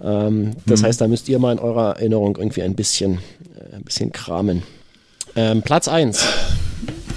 Ähm, 0.01 0.53
das 0.67 0.83
Mhm. 0.83 0.87
heißt, 0.87 1.01
da 1.01 1.09
müsst 1.09 1.29
ihr 1.29 1.39
mal 1.41 1.53
in 1.53 1.59
eurer 1.59 1.97
Erinnerung 1.97 2.37
irgendwie 2.37 2.63
ein 2.63 2.75
bisschen, 2.77 3.19
ein 3.75 3.83
bisschen 3.83 4.13
kramen. 4.13 4.63
Ähm, 5.35 5.63
Platz 5.63 5.89
1 5.89 6.25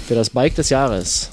für 0.06 0.14
das 0.14 0.30
Bike 0.30 0.56
des 0.56 0.70
Jahres. 0.70 1.30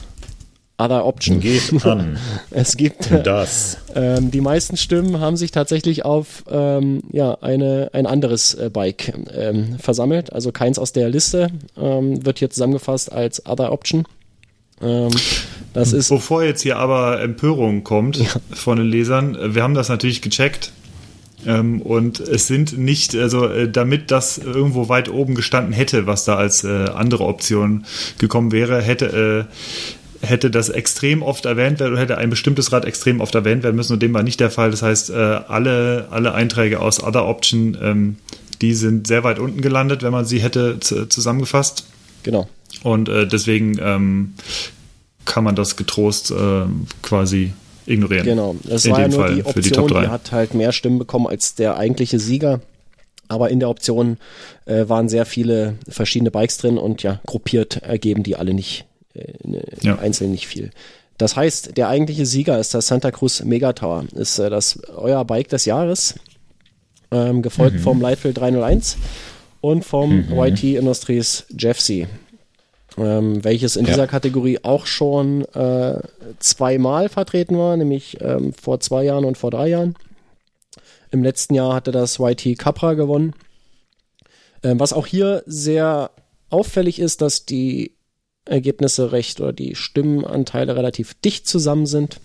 Other 0.78 1.06
Option. 1.06 1.40
Geht 1.40 1.86
an. 1.86 2.20
Es 2.52 2.76
gibt 2.76 3.10
Das. 3.24 3.78
ähm, 3.96 4.30
die 4.30 4.42
meisten 4.42 4.76
Stimmen 4.78 5.22
haben 5.22 5.38
sich 5.38 5.52
tatsächlich 5.52 6.04
auf 6.04 6.44
ähm, 6.50 7.02
ja, 7.12 7.38
eine, 7.42 7.90
ein 7.94 8.06
anderes 8.06 8.54
äh, 8.56 8.70
Bike 8.72 9.14
ähm, 9.34 9.80
versammelt. 9.80 10.34
Also 10.34 10.52
keins 10.52 10.78
aus 10.78 10.92
der 10.92 11.10
Liste 11.10 11.50
ähm, 11.78 12.26
wird 12.26 12.40
hier 12.40 12.50
zusammengefasst 12.50 13.12
als 13.12 13.46
Other 13.46 13.72
Option. 13.72 14.06
Ähm, 14.82 15.12
das 15.74 15.94
ist 15.94 16.10
Bevor 16.10 16.44
jetzt 16.44 16.62
hier 16.62 16.78
aber 16.78 17.22
Empörung 17.22 17.84
kommt 17.84 18.18
von 18.52 18.78
den 18.78 18.88
Lesern, 18.88 19.56
wir 19.56 19.64
haben 19.64 19.74
das 19.74 19.88
natürlich 19.90 20.22
gecheckt. 20.22 20.72
Ähm, 21.46 21.82
und 21.82 22.20
es 22.20 22.48
sind 22.48 22.78
nicht, 22.78 23.16
also 23.16 23.48
äh, 23.48 23.70
damit 23.70 24.12
das 24.12 24.38
irgendwo 24.38 24.90
weit 24.90 25.10
oben 25.10 25.36
gestanden 25.36 25.74
hätte, 25.74 26.08
was 26.08 26.26
da 26.26 26.36
als 26.36 26.64
äh, 26.64 26.86
andere 26.94 27.26
Option 27.26 27.86
gekommen 28.18 28.52
wäre, 28.52 28.82
hätte, 28.82 29.48
äh, 30.22 30.26
hätte 30.26 30.50
das 30.50 30.70
extrem 30.70 31.22
oft 31.22 31.46
erwähnt 31.46 31.80
werden 31.80 31.98
hätte 31.98 32.18
ein 32.18 32.30
bestimmtes 32.30 32.72
Rad 32.72 32.86
extrem 32.86 33.22
oft 33.22 33.36
erwähnt 33.36 33.64
werden 33.64 33.76
müssen 33.76 33.94
und 33.94 34.02
dem 34.02 34.14
war 34.14 34.24
nicht 34.24 34.40
der 34.40 34.52
Fall. 34.52 34.72
Das 34.72 34.82
heißt, 34.82 35.12
äh, 35.12 35.14
alle, 35.14 36.08
alle 36.12 36.34
Einträge 36.34 36.80
aus 36.80 37.04
Other 37.04 37.26
Option, 37.26 37.78
ähm, 37.82 38.16
die 38.62 38.74
sind 38.74 39.08
sehr 39.08 39.24
weit 39.24 39.40
unten 39.40 39.62
gelandet, 39.62 40.02
wenn 40.02 40.12
man 40.12 40.26
sie 40.26 40.40
hätte 40.40 40.80
zusammengefasst. 40.80 41.86
genau. 42.24 42.48
Und 42.84 43.10
äh, 43.10 43.28
deswegen 43.28 43.78
ähm, 43.80 44.34
kann 45.26 45.44
man 45.44 45.56
das 45.56 45.76
getrost 45.76 46.32
ähm, 46.32 46.88
quasi 47.02 47.54
ignorieren. 47.86 48.26
Genau. 48.26 48.56
Das 48.64 48.86
In 48.86 48.92
war 48.92 49.02
ja 49.02 49.08
nur 49.08 49.20
Fall 49.20 49.36
die 49.36 49.42
die 49.42 49.48
Option, 49.48 49.88
die, 49.88 49.94
3. 49.94 50.08
hat 50.08 50.32
halt 50.32 50.54
mehr 50.54 50.72
Stimmen 50.72 51.00
bekommen 51.00 51.28
als 51.28 51.56
der 51.56 51.78
eigentliche 51.78 52.20
Sieger. 52.20 52.62
Aber 53.28 53.50
in 53.50 53.60
der 53.60 53.70
Option 53.70 54.18
äh, 54.66 54.88
waren 54.88 55.10
sehr 55.10 55.26
viele 55.26 55.76
verschiedene 55.90 56.30
Bikes 56.32 56.58
drin 56.58 56.78
und 56.78 57.02
ja, 57.02 57.22
gruppiert 57.26 57.78
ergeben 57.78 58.22
die 58.22 58.36
alle 58.36 58.54
nicht, 58.54 58.86
äh, 59.16 59.34
ne, 59.44 59.64
Ja. 59.82 59.98
einzeln 59.98 60.32
nicht 60.32 60.48
viel. 60.48 60.70
Das 61.18 61.36
heißt, 61.36 61.76
der 61.78 61.88
eigentliche 61.88 62.26
Sieger 62.26 62.60
ist 62.60 62.74
der 62.74 62.82
Santa 62.82 63.10
Cruz 63.10 63.42
Mega 63.44 63.74
Tower. 63.74 64.04
Ist 64.14 64.38
äh, 64.38 64.50
das 64.50 64.80
euer 64.96 65.24
Bike 65.26 65.50
des 65.50 65.66
Jahres, 65.66 66.16
ähm, 67.12 67.42
gefolgt 67.42 67.80
vom 67.80 68.02
Lightfield 68.02 68.38
301 68.38 68.98
und 69.62 69.86
vom 69.86 70.26
YT 70.32 70.64
Industries 70.76 71.46
Jeffsy 71.58 72.08
ähm, 72.98 73.44
welches 73.44 73.76
in 73.76 73.86
Ja. 73.86 73.94
dieser 73.94 74.08
Kategorie 74.08 74.60
auch 74.64 74.86
schon 74.86 75.44
äh, 75.54 76.00
zweimal 76.40 77.10
vertreten 77.10 77.58
war, 77.58 77.76
nämlich 77.78 78.18
ähm, 78.22 78.54
vor 78.54 78.80
zwei 78.80 79.04
Jahren 79.04 79.26
und 79.26 79.38
vor 79.38 79.52
drei 79.52 79.70
Jahren. 79.70 79.96
Im 81.12 81.24
letzten 81.24 81.54
Jahr 81.56 81.74
hatte 81.74 81.92
das 81.92 82.20
YT 82.20 82.58
Capra 82.58 82.94
gewonnen. 82.94 83.34
Ähm, 84.64 84.80
was 84.80 84.94
auch 84.94 85.06
hier 85.08 85.44
sehr 85.46 86.12
auffällig 86.50 87.00
ist, 87.00 87.22
dass 87.22 87.46
die 87.46 87.94
Ergebnisse 88.46 89.12
recht 89.12 89.42
oder 89.42 89.54
die 89.54 89.76
Stimmenanteile 89.76 90.76
relativ 90.76 91.14
dicht 91.16 91.48
zusammen 91.48 91.86
sind. 91.86 92.20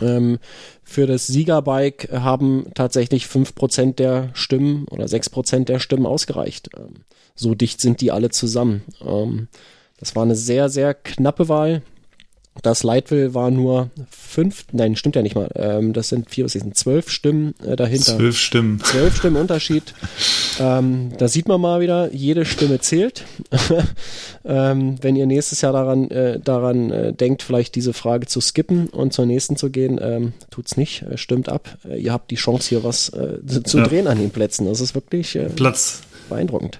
Ähm, 0.00 0.38
für 0.82 1.06
das 1.06 1.26
Siegerbike 1.26 2.10
haben 2.12 2.66
tatsächlich 2.74 3.24
5% 3.26 3.94
der 3.96 4.30
Stimmen 4.34 4.86
oder 4.90 5.04
6% 5.06 5.64
der 5.64 5.78
Stimmen 5.78 6.06
ausgereicht. 6.06 6.70
Ähm, 6.76 7.04
so 7.34 7.54
dicht 7.54 7.80
sind 7.80 8.00
die 8.00 8.12
alle 8.12 8.30
zusammen. 8.30 8.82
Ähm, 9.06 9.48
das 9.98 10.14
war 10.16 10.22
eine 10.22 10.36
sehr, 10.36 10.68
sehr 10.68 10.94
knappe 10.94 11.48
Wahl. 11.48 11.82
Das 12.62 12.82
Leitwill 12.82 13.34
war 13.34 13.50
nur 13.50 13.90
fünf, 14.10 14.64
nein, 14.72 14.96
stimmt 14.96 15.14
ja 15.14 15.20
nicht 15.20 15.34
mal. 15.34 15.50
Ähm, 15.56 15.92
das 15.92 16.08
sind 16.08 16.30
vier, 16.30 16.46
was 16.46 16.52
sind 16.52 16.74
zwölf 16.76 17.10
Stimmen 17.10 17.54
äh, 17.62 17.76
dahinter. 17.76 18.16
Zwölf 18.16 18.38
Stimmen. 18.38 18.80
Zwölf 18.82 19.16
Stimmen 19.16 19.36
Unterschied. 19.36 19.94
Ähm, 20.58 21.12
da 21.18 21.28
sieht 21.28 21.48
man 21.48 21.60
mal 21.60 21.80
wieder, 21.82 22.14
jede 22.14 22.46
Stimme 22.46 22.80
zählt. 22.80 23.24
ähm, 24.46 24.96
wenn 25.02 25.14
ihr 25.14 25.26
nächstes 25.26 25.60
Jahr 25.60 25.74
daran, 25.74 26.10
äh, 26.10 26.40
daran 26.40 26.90
äh, 26.90 27.12
denkt, 27.12 27.42
vielleicht 27.42 27.74
diese 27.74 27.92
Frage 27.92 28.26
zu 28.26 28.40
skippen 28.40 28.88
und 28.88 29.12
zur 29.12 29.26
nächsten 29.26 29.56
zu 29.56 29.68
gehen, 29.68 29.98
ähm, 30.00 30.32
tut's 30.50 30.78
nicht, 30.78 31.02
äh, 31.02 31.18
stimmt 31.18 31.50
ab. 31.50 31.76
Äh, 31.86 32.00
ihr 32.00 32.14
habt 32.14 32.30
die 32.30 32.36
Chance, 32.36 32.70
hier 32.70 32.84
was 32.84 33.10
äh, 33.10 33.38
zu 33.46 33.62
zu 33.64 33.78
Ja. 33.80 33.84
drehen 33.84 34.06
an 34.06 34.16
den 34.16 34.30
Plätzen. 34.30 34.64
Das 34.64 34.80
ist 34.80 34.94
wirklich 34.94 35.38
Platz 35.56 36.00
beeindruckend. 36.30 36.78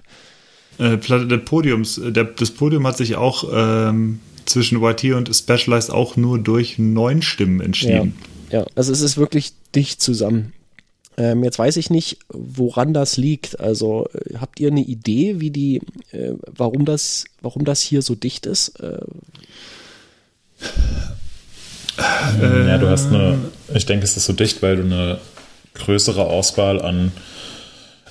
Äh, 0.78 0.96
Pla- 0.96 1.24
der 1.24 1.38
Podiums, 1.38 1.98
äh, 1.98 2.12
der, 2.12 2.24
das 2.24 2.50
Podium 2.50 2.86
hat 2.86 2.96
sich 2.96 3.16
auch 3.16 3.44
ähm, 3.52 4.20
zwischen 4.44 4.82
YT 4.82 5.04
und 5.14 5.34
Specialized 5.34 5.90
auch 5.90 6.16
nur 6.16 6.38
durch 6.38 6.78
neun 6.78 7.22
Stimmen 7.22 7.60
entschieden. 7.60 8.14
Ja, 8.50 8.60
ja. 8.60 8.66
also 8.74 8.92
es 8.92 9.00
ist 9.00 9.16
wirklich 9.16 9.52
dicht 9.74 10.00
zusammen. 10.00 10.52
Ähm, 11.18 11.42
jetzt 11.44 11.58
weiß 11.58 11.78
ich 11.78 11.88
nicht, 11.88 12.18
woran 12.28 12.92
das 12.92 13.16
liegt. 13.16 13.58
Also 13.58 14.08
äh, 14.12 14.34
habt 14.38 14.60
ihr 14.60 14.70
eine 14.70 14.82
Idee, 14.82 15.40
wie 15.40 15.50
die, 15.50 15.80
äh, 16.12 16.32
warum 16.44 16.84
das, 16.84 17.24
warum 17.40 17.64
das 17.64 17.80
hier 17.80 18.02
so 18.02 18.14
dicht 18.14 18.44
ist? 18.46 18.78
Äh, 18.80 18.98
ja, 22.40 22.78
du 22.78 22.88
hast 22.88 23.06
eine, 23.06 23.38
ich 23.74 23.86
denke, 23.86 24.04
es 24.04 24.16
ist 24.16 24.26
so 24.26 24.34
dicht, 24.34 24.62
weil 24.62 24.76
du 24.76 24.82
eine 24.82 25.18
größere 25.74 26.26
Auswahl 26.26 26.82
an 26.82 27.12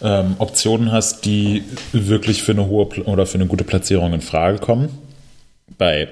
ähm, 0.02 0.36
Optionen 0.40 0.92
hast, 0.92 1.26
die 1.26 1.64
wirklich 1.92 2.44
für 2.44 2.52
eine 2.52 2.68
hohe 2.68 2.88
oder 3.06 3.26
für 3.26 3.36
eine 3.36 3.48
gute 3.48 3.64
Platzierung 3.64 4.14
in 4.14 4.22
Frage 4.22 4.60
kommen. 4.60 4.90
Bei 5.78 6.08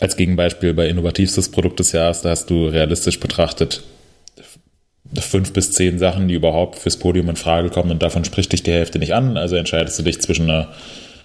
als 0.00 0.16
Gegenbeispiel 0.16 0.74
bei 0.74 0.88
innovativstes 0.88 1.50
Produkt 1.50 1.78
des 1.78 1.92
Jahres, 1.92 2.22
da 2.22 2.30
hast 2.30 2.50
du 2.50 2.66
realistisch 2.66 3.20
betrachtet 3.20 3.84
fünf 5.20 5.52
bis 5.52 5.72
zehn 5.72 5.98
Sachen, 5.98 6.28
die 6.28 6.34
überhaupt 6.34 6.78
fürs 6.78 6.96
Podium 6.96 7.28
in 7.28 7.36
Frage 7.36 7.70
kommen 7.70 7.90
und 7.90 8.02
davon 8.02 8.24
spricht 8.24 8.52
dich 8.52 8.62
die 8.62 8.72
Hälfte 8.72 8.98
nicht 8.98 9.14
an. 9.14 9.36
Also 9.36 9.56
entscheidest 9.56 9.98
du 9.98 10.02
dich 10.02 10.20
zwischen 10.20 10.50
einer, 10.50 10.68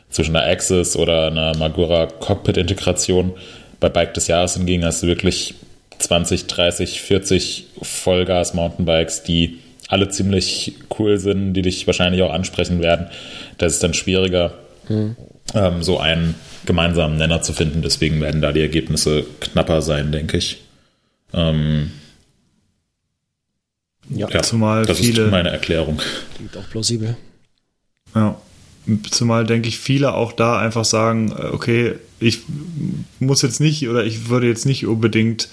zwischen 0.10 0.36
einer 0.36 0.46
Axis 0.46 0.96
oder 0.96 1.28
einer 1.28 1.56
Magura 1.58 2.06
Cockpit-Integration. 2.08 3.34
Bei 3.80 3.90
Bike 3.90 4.14
des 4.14 4.28
Jahres 4.28 4.56
hingegen 4.56 4.86
hast 4.86 5.04
du 5.04 5.08
wirklich 5.08 5.56
20, 5.98 6.48
30, 6.48 7.02
40 7.02 7.68
Vollgas-Mountainbikes, 7.82 9.24
die 9.24 9.60
alle 9.90 10.08
ziemlich 10.08 10.76
cool 10.98 11.18
sind, 11.18 11.54
die 11.54 11.64
dich 11.64 11.86
wahrscheinlich 11.88 12.22
auch 12.22 12.32
ansprechen 12.32 12.80
werden. 12.82 13.08
Das 13.58 13.74
ist 13.74 13.84
dann 13.84 13.96
schwieriger, 13.96 14.54
mhm. 14.88 15.16
ähm, 15.56 15.84
so 15.84 16.00
einen 16.00 16.36
gemeinsamen 16.66 17.18
Nenner 17.18 17.42
zu 17.42 17.54
finden. 17.54 17.82
Deswegen 17.82 18.22
werden 18.22 18.40
da 18.40 18.54
die 18.54 18.62
Ergebnisse 18.62 19.26
knapper 19.40 19.82
sein, 19.82 20.12
denke 20.12 20.38
ich. 20.38 20.62
Ähm, 21.34 21.92
ja, 24.10 24.30
ja 24.30 24.44
zumal 24.44 24.86
das 24.86 25.00
viele, 25.00 25.26
ist 25.26 25.32
meine 25.32 25.50
Erklärung. 25.50 26.00
Klingt 26.36 26.56
auch 26.56 26.70
plausibel. 26.70 27.18
Ja, 28.14 28.40
zumal 29.12 29.46
denke 29.46 29.68
ich 29.68 29.80
viele 29.80 30.14
auch 30.14 30.32
da 30.32 30.58
einfach 30.60 30.86
sagen, 30.86 31.32
äh, 31.32 31.48
okay, 31.52 31.96
ich 32.20 32.42
muss 33.20 33.42
jetzt 33.42 33.60
nicht 33.60 33.88
oder 33.88 34.04
ich 34.04 34.30
würde 34.30 34.48
jetzt 34.48 34.66
nicht 34.66 34.86
unbedingt 34.86 35.50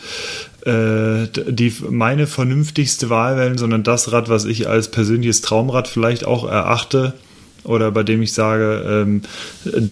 äh, 0.64 1.26
die 1.28 1.72
meine 1.88 2.26
vernünftigste 2.26 3.08
Wahl 3.08 3.36
wählen, 3.36 3.58
sondern 3.58 3.84
das 3.84 4.12
Rad, 4.12 4.28
was 4.28 4.44
ich 4.44 4.68
als 4.68 4.90
persönliches 4.90 5.40
Traumrad 5.40 5.86
vielleicht 5.86 6.24
auch 6.24 6.48
erachte, 6.48 7.14
oder 7.66 7.90
bei 7.90 8.02
dem 8.02 8.22
ich 8.22 8.32
sage, 8.32 8.84
ähm, 8.88 9.22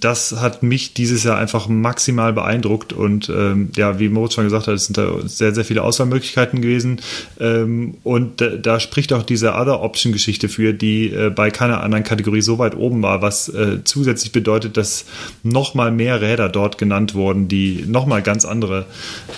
das 0.00 0.40
hat 0.40 0.62
mich 0.62 0.94
dieses 0.94 1.24
Jahr 1.24 1.38
einfach 1.38 1.68
maximal 1.68 2.32
beeindruckt 2.32 2.92
und 2.92 3.28
ähm, 3.28 3.70
ja, 3.76 3.98
wie 3.98 4.08
Moritz 4.08 4.34
schon 4.34 4.44
gesagt 4.44 4.66
hat, 4.66 4.74
es 4.74 4.86
sind 4.86 4.96
da 4.96 5.10
sehr, 5.26 5.54
sehr 5.54 5.64
viele 5.64 5.82
Auswahlmöglichkeiten 5.82 6.60
gewesen 6.60 7.00
ähm, 7.40 7.96
und 8.02 8.40
da, 8.40 8.50
da, 8.50 8.80
spricht 8.80 9.12
auch 9.12 9.22
diese 9.22 9.54
Other 9.54 9.80
Option 9.80 10.12
Geschichte 10.12 10.48
für, 10.48 10.72
die 10.72 11.10
äh, 11.10 11.30
bei 11.30 11.50
keiner 11.50 11.82
anderen 11.82 12.04
Kategorie 12.04 12.42
so 12.42 12.58
weit 12.58 12.76
oben 12.76 13.02
war, 13.02 13.22
was 13.22 13.48
äh, 13.48 13.84
zusätzlich 13.84 14.32
bedeutet, 14.32 14.76
dass 14.76 15.04
nochmal 15.42 15.90
mehr 15.90 16.20
Räder 16.20 16.48
dort 16.48 16.78
genannt 16.78 17.14
wurden, 17.14 17.48
die 17.48 17.84
nochmal 17.86 18.22
ganz 18.22 18.44
andere, 18.44 18.86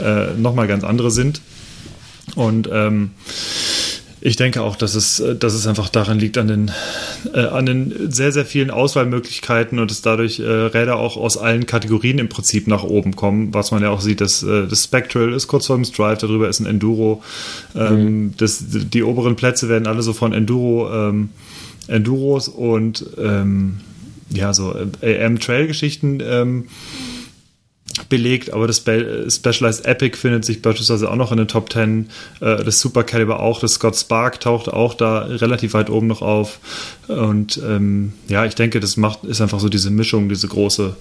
äh, 0.02 0.34
nochmal 0.36 0.66
ganz 0.66 0.84
andere 0.84 1.10
sind. 1.10 1.40
Und 2.34 2.68
ähm, 2.72 3.12
ich 4.26 4.34
denke 4.34 4.60
auch, 4.62 4.74
dass 4.74 4.96
es, 4.96 5.20
äh, 5.20 5.36
dass 5.36 5.54
es 5.54 5.68
einfach 5.68 5.88
daran 5.88 6.18
liegt, 6.18 6.36
an 6.36 6.48
den, 6.48 6.70
äh, 7.32 7.40
an 7.40 7.64
den 7.64 8.10
sehr, 8.10 8.32
sehr 8.32 8.44
vielen 8.44 8.72
Auswahlmöglichkeiten 8.72 9.78
und 9.78 9.88
dass 9.90 10.02
dadurch 10.02 10.40
äh, 10.40 10.42
Räder 10.42 10.96
auch 10.96 11.16
aus 11.16 11.38
allen 11.38 11.66
Kategorien 11.66 12.18
im 12.18 12.28
Prinzip 12.28 12.66
nach 12.66 12.82
oben 12.82 13.14
kommen, 13.14 13.54
was 13.54 13.70
man 13.70 13.82
ja 13.82 13.90
auch 13.90 14.00
sieht, 14.00 14.20
dass 14.20 14.42
äh, 14.42 14.66
das 14.66 14.82
Spectral 14.82 15.32
ist 15.32 15.46
kurz 15.46 15.66
vor 15.66 15.76
dem 15.76 15.84
Strive, 15.84 16.18
darüber 16.20 16.48
ist 16.48 16.58
ein 16.58 16.66
Enduro. 16.66 17.22
Ähm, 17.76 18.04
mhm. 18.04 18.34
das, 18.36 18.64
die 18.66 19.04
oberen 19.04 19.36
Plätze 19.36 19.68
werden 19.68 19.86
alle 19.86 20.02
so 20.02 20.12
von 20.12 20.32
Enduro, 20.32 20.92
ähm, 20.92 21.28
Enduros 21.86 22.48
und 22.48 23.06
ähm, 23.18 23.76
ja, 24.30 24.52
so 24.52 24.74
äh, 25.02 25.24
AM-Trail-Geschichten 25.24 26.20
ähm, 26.20 26.64
belegt, 28.08 28.52
aber 28.52 28.66
das 28.66 28.78
Specialized 28.78 29.84
Epic 29.84 30.16
findet 30.16 30.44
sich 30.44 30.62
beispielsweise 30.62 31.10
auch 31.10 31.16
noch 31.16 31.32
in 31.32 31.38
den 31.38 31.48
Top 31.48 31.72
10. 31.72 32.08
Äh, 32.40 32.64
das 32.64 32.80
Super 32.80 33.04
Caliber 33.04 33.40
auch, 33.40 33.60
das 33.60 33.74
Scott 33.74 33.96
Spark 33.96 34.40
taucht 34.40 34.68
auch 34.68 34.94
da 34.94 35.20
relativ 35.20 35.74
weit 35.74 35.90
oben 35.90 36.06
noch 36.06 36.22
auf. 36.22 36.58
Und 37.08 37.60
ähm, 37.64 38.12
ja, 38.28 38.44
ich 38.44 38.54
denke, 38.54 38.80
das 38.80 38.96
macht, 38.96 39.24
ist 39.24 39.40
einfach 39.40 39.60
so 39.60 39.68
diese 39.68 39.90
Mischung, 39.90 40.28
diese 40.28 40.48
große, 40.48 40.96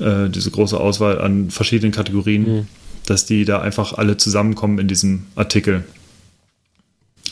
äh, 0.00 0.28
diese 0.28 0.50
große 0.50 0.78
Auswahl 0.78 1.20
an 1.20 1.50
verschiedenen 1.50 1.92
Kategorien, 1.92 2.42
mhm. 2.42 2.66
dass 3.06 3.26
die 3.26 3.44
da 3.44 3.60
einfach 3.60 3.92
alle 3.92 4.16
zusammenkommen 4.16 4.78
in 4.78 4.88
diesem 4.88 5.26
Artikel. 5.36 5.84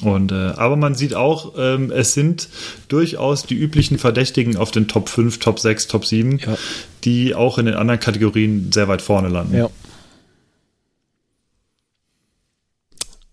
Und, 0.02 0.32
äh, 0.32 0.34
aber 0.34 0.76
man 0.76 0.94
sieht 0.94 1.14
auch, 1.14 1.54
ähm, 1.56 1.90
es 1.90 2.14
sind 2.14 2.48
durchaus 2.88 3.44
die 3.44 3.54
üblichen 3.54 3.98
Verdächtigen 3.98 4.56
auf 4.56 4.70
den 4.70 4.88
Top 4.88 5.08
5, 5.08 5.38
Top 5.38 5.60
6, 5.60 5.86
Top 5.86 6.04
7, 6.04 6.38
ja. 6.38 6.56
die 7.04 7.34
auch 7.34 7.58
in 7.58 7.66
den 7.66 7.76
anderen 7.76 8.00
Kategorien 8.00 8.72
sehr 8.72 8.88
weit 8.88 9.00
vorne 9.00 9.28
landen. 9.28 9.56
Ja. 9.56 9.70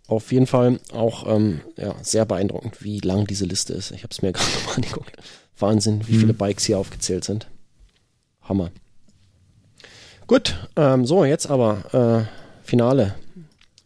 Auf 0.07 0.31
jeden 0.31 0.47
Fall 0.47 0.79
auch 0.91 1.27
ähm, 1.27 1.61
ja, 1.77 1.95
sehr 2.01 2.25
beeindruckend, 2.25 2.83
wie 2.83 2.99
lang 2.99 3.27
diese 3.27 3.45
Liste 3.45 3.73
ist. 3.73 3.91
Ich 3.91 4.03
habe 4.03 4.11
es 4.11 4.21
mir 4.21 4.31
gerade 4.33 4.49
mal 4.65 4.75
angeguckt. 4.75 5.17
Wahnsinn, 5.57 6.07
wie 6.07 6.13
mhm. 6.13 6.19
viele 6.19 6.33
Bikes 6.33 6.65
hier 6.65 6.77
aufgezählt 6.77 7.23
sind. 7.23 7.47
Hammer. 8.43 8.71
Gut, 10.27 10.55
ähm, 10.75 11.05
so, 11.05 11.25
jetzt 11.25 11.49
aber 11.49 12.27
äh, 12.27 12.65
Finale. 12.65 13.15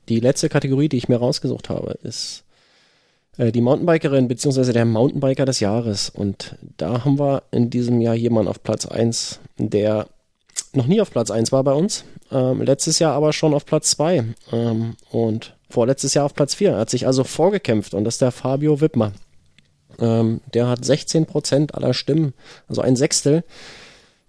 Die 0.10 0.20
letzte 0.20 0.50
Kategorie, 0.50 0.90
die 0.90 0.98
ich 0.98 1.08
mir 1.08 1.18
rausgesucht 1.18 1.70
habe, 1.70 1.98
ist 2.04 2.44
die 3.38 3.62
Mountainbikerin 3.62 4.28
beziehungsweise 4.28 4.74
der 4.74 4.86
Mountainbiker 4.86 5.46
des 5.46 5.60
Jahres. 5.60 6.10
Und 6.10 6.56
da 6.78 7.04
haben 7.04 7.18
wir 7.20 7.44
in 7.52 7.70
diesem 7.70 8.00
Jahr 8.00 8.16
jemanden 8.16 8.50
auf 8.50 8.62
Platz 8.62 8.86
1, 8.86 9.40
der 9.58 10.08
noch 10.74 10.88
nie 10.88 11.02
auf 11.02 11.12
Platz 11.12 11.32
1 11.32 11.52
war 11.52 11.64
bei 11.64 11.74
uns, 11.74 12.04
ähm, 12.32 12.62
letztes 12.62 13.00
Jahr 13.00 13.14
aber 13.14 13.34
schon 13.34 13.54
auf 13.54 13.66
Platz 13.66 13.92
2 13.92 14.24
ähm, 14.52 14.96
und 15.12 15.56
vorletztes 15.70 16.14
Jahr 16.14 16.26
auf 16.26 16.34
Platz 16.34 16.56
4. 16.56 16.72
Er 16.72 16.78
hat 16.78 16.90
sich 16.90 17.08
also 17.08 17.24
vorgekämpft 17.24 17.94
und 17.94 18.04
das 18.04 18.16
ist 18.16 18.22
der 18.22 18.32
Fabio 18.32 18.82
Wittmer. 18.82 19.14
Ähm, 20.00 20.42
der 20.54 20.68
hat 20.68 20.84
16 20.84 21.26
Prozent 21.26 21.76
aller 21.76 21.94
Stimmen, 21.94 22.34
also 22.68 22.82
ein 22.82 22.96
Sechstel, 22.96 23.44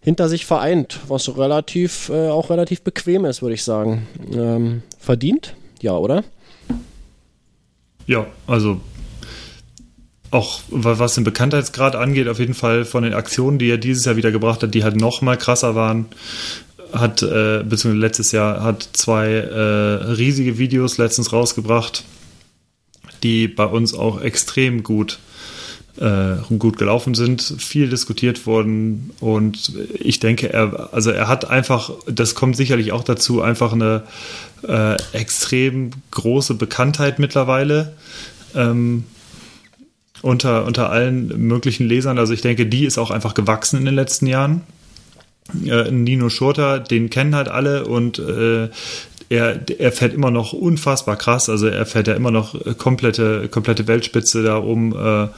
hinter 0.01 0.29
sich 0.29 0.45
vereint, 0.45 1.01
was 1.09 1.37
relativ, 1.39 2.11
äh, 2.11 2.29
auch 2.29 2.51
relativ 2.51 2.83
bequem 2.83 3.25
ist, 3.25 3.41
würde 3.41 3.55
ich 3.55 3.65
sagen. 3.65 4.07
Ähm, 4.33 4.83
verdient? 4.99 5.55
Ja, 5.81 5.97
oder? 5.97 6.25
Ja, 8.07 8.27
also 8.47 8.81
auch 10.35 10.61
was 10.69 11.15
den 11.15 11.25
Bekanntheitsgrad 11.25 11.97
angeht, 11.97 12.29
auf 12.29 12.39
jeden 12.39 12.55
Fall 12.55 12.85
von 12.85 13.03
den 13.03 13.15
Aktionen, 13.15 13.59
die 13.59 13.71
er 13.71 13.79
dieses 13.79 14.05
Jahr 14.05 14.17
wieder 14.17 14.33
gebracht 14.33 14.63
hat, 14.63 14.75
die 14.75 14.85
halt 14.85 14.97
noch 14.97 15.23
mal 15.23 15.37
krasser 15.37 15.75
waren, 15.75 16.07
hat, 16.93 17.23
äh, 17.23 17.63
beziehungsweise 17.65 17.97
letztes 17.97 18.33
Jahr, 18.33 18.63
hat 18.63 18.89
zwei 18.93 19.29
äh, 19.29 20.13
riesige 20.13 20.59
Videos 20.59 20.99
letztens 20.99 21.33
rausgebracht, 21.33 22.05
die 23.23 23.49
bei 23.49 23.65
uns 23.65 23.95
auch 23.95 24.21
extrem 24.21 24.83
gut 24.83 25.19
äh, 25.99 26.37
gut 26.59 26.77
gelaufen 26.77 27.15
sind, 27.15 27.41
viel 27.41 27.89
diskutiert 27.89 28.47
wurden 28.47 29.13
und 29.21 29.73
ich 29.95 30.19
denke, 30.19 30.53
er, 30.53 30.93
also 30.93 31.11
er 31.11 31.29
hat 31.29 31.49
einfach, 31.49 31.93
das 32.07 32.35
kommt 32.35 32.57
sicherlich 32.57 32.91
auch 32.91 33.05
dazu, 33.05 33.43
einfach 33.43 33.73
eine 33.73 34.03
äh, 34.67 34.97
extrem 35.13 35.91
große 36.11 36.55
Bekanntheit 36.55 37.21
mittlerweile. 37.21 37.95
Ähm, 38.57 39.05
unter, 40.25 40.65
unter 40.65 40.91
allen 40.91 41.47
möglichen 41.47 41.87
Lesern. 41.87 42.19
Also 42.19 42.33
ich 42.33 42.41
denke, 42.41 42.67
die 42.67 42.87
ist 42.87 42.99
auch 42.99 43.11
einfach 43.11 43.35
gewachsen 43.35 43.79
in 43.79 43.85
den 43.85 43.95
letzten 43.95 44.27
Jahren. 44.27 44.63
Äh, 45.67 45.91
Nino 45.91 46.31
Schurter, 46.31 46.81
den 46.81 47.11
kennen 47.11 47.35
halt 47.35 47.49
alle 47.49 47.87
und 47.87 48.19
äh, 48.19 48.69
er, 49.29 49.61
er 49.79 49.93
fährt 49.93 50.15
immer 50.15 50.31
noch 50.31 50.55
unfassbar 50.55 51.17
krass. 51.17 51.49
Also 51.49 51.67
er 51.67 51.85
fährt 51.85 52.09
ja 52.09 52.15
immer 52.15 52.31
noch 52.31 52.55
komplette, 52.79 53.49
komplette 53.49 53.87
Weltspitze 53.87 54.43
da 54.43 54.59
oben. 54.59 54.95
Äh, 54.95 55.29